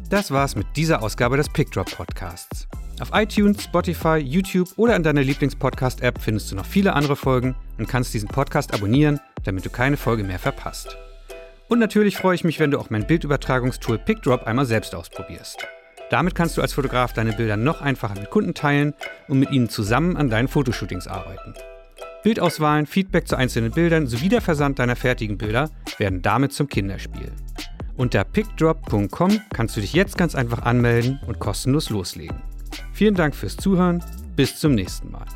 Das 0.09 0.31
war's 0.31 0.57
mit 0.57 0.67
dieser 0.77 1.03
Ausgabe 1.03 1.37
des 1.37 1.51
PickDrop 1.51 1.95
Podcasts. 1.95 2.67
Auf 3.01 3.11
iTunes, 3.13 3.65
Spotify, 3.65 4.17
YouTube 4.17 4.71
oder 4.77 4.97
in 4.97 5.03
deiner 5.03 5.21
Lieblingspodcast-App 5.21 6.23
findest 6.23 6.51
du 6.51 6.57
noch 6.57 6.65
viele 6.65 6.95
andere 6.95 7.17
Folgen 7.17 7.55
und 7.77 7.87
kannst 7.87 8.15
diesen 8.15 8.31
Podcast 8.31 8.73
abonnieren, 8.73 9.21
damit 9.45 9.67
du 9.67 9.69
keine 9.69 9.99
Folge 9.99 10.25
mehr 10.25 10.39
verpasst. 10.39 10.97
Und 11.69 11.79
natürlich 11.81 12.17
freue 12.17 12.35
ich 12.35 12.45
mich, 12.45 12.61
wenn 12.61 12.71
du 12.71 12.79
auch 12.79 12.91
mein 12.91 13.07
Bildübertragungstool 13.07 13.99
PickDrop 13.99 14.45
einmal 14.45 14.67
selbst 14.67 14.95
ausprobierst. 14.95 15.67
Damit 16.11 16.37
kannst 16.37 16.57
du 16.57 16.63
als 16.63 16.73
Fotograf 16.73 17.13
deine 17.13 17.33
Bilder 17.33 17.57
noch 17.57 17.81
einfacher 17.81 18.15
mit 18.19 18.31
Kunden 18.31 18.55
teilen 18.55 18.95
und 19.27 19.41
mit 19.41 19.51
ihnen 19.51 19.69
zusammen 19.69 20.17
an 20.17 20.31
deinen 20.31 20.47
Fotoshootings 20.47 21.09
arbeiten. 21.09 21.55
Bildauswahlen, 22.23 22.87
Feedback 22.87 23.27
zu 23.27 23.37
einzelnen 23.37 23.73
Bildern 23.73 24.07
sowie 24.07 24.29
der 24.29 24.41
Versand 24.41 24.79
deiner 24.79 24.97
fertigen 24.97 25.39
Bilder 25.39 25.71
werden 25.99 26.23
damit 26.23 26.53
zum 26.53 26.69
Kinderspiel. 26.69 27.33
Unter 27.97 28.25
pickdrop.com 28.25 29.41
kannst 29.53 29.77
du 29.77 29.81
dich 29.81 29.93
jetzt 29.93 30.19
ganz 30.19 30.35
einfach 30.35 30.63
anmelden 30.63 31.21
und 31.27 31.39
kostenlos 31.39 31.91
loslegen. 31.91 32.43
Vielen 32.93 33.15
Dank 33.15 33.35
fürs 33.35 33.57
Zuhören, 33.57 34.05
bis 34.37 34.57
zum 34.57 34.75
nächsten 34.75 35.11
Mal. 35.11 35.27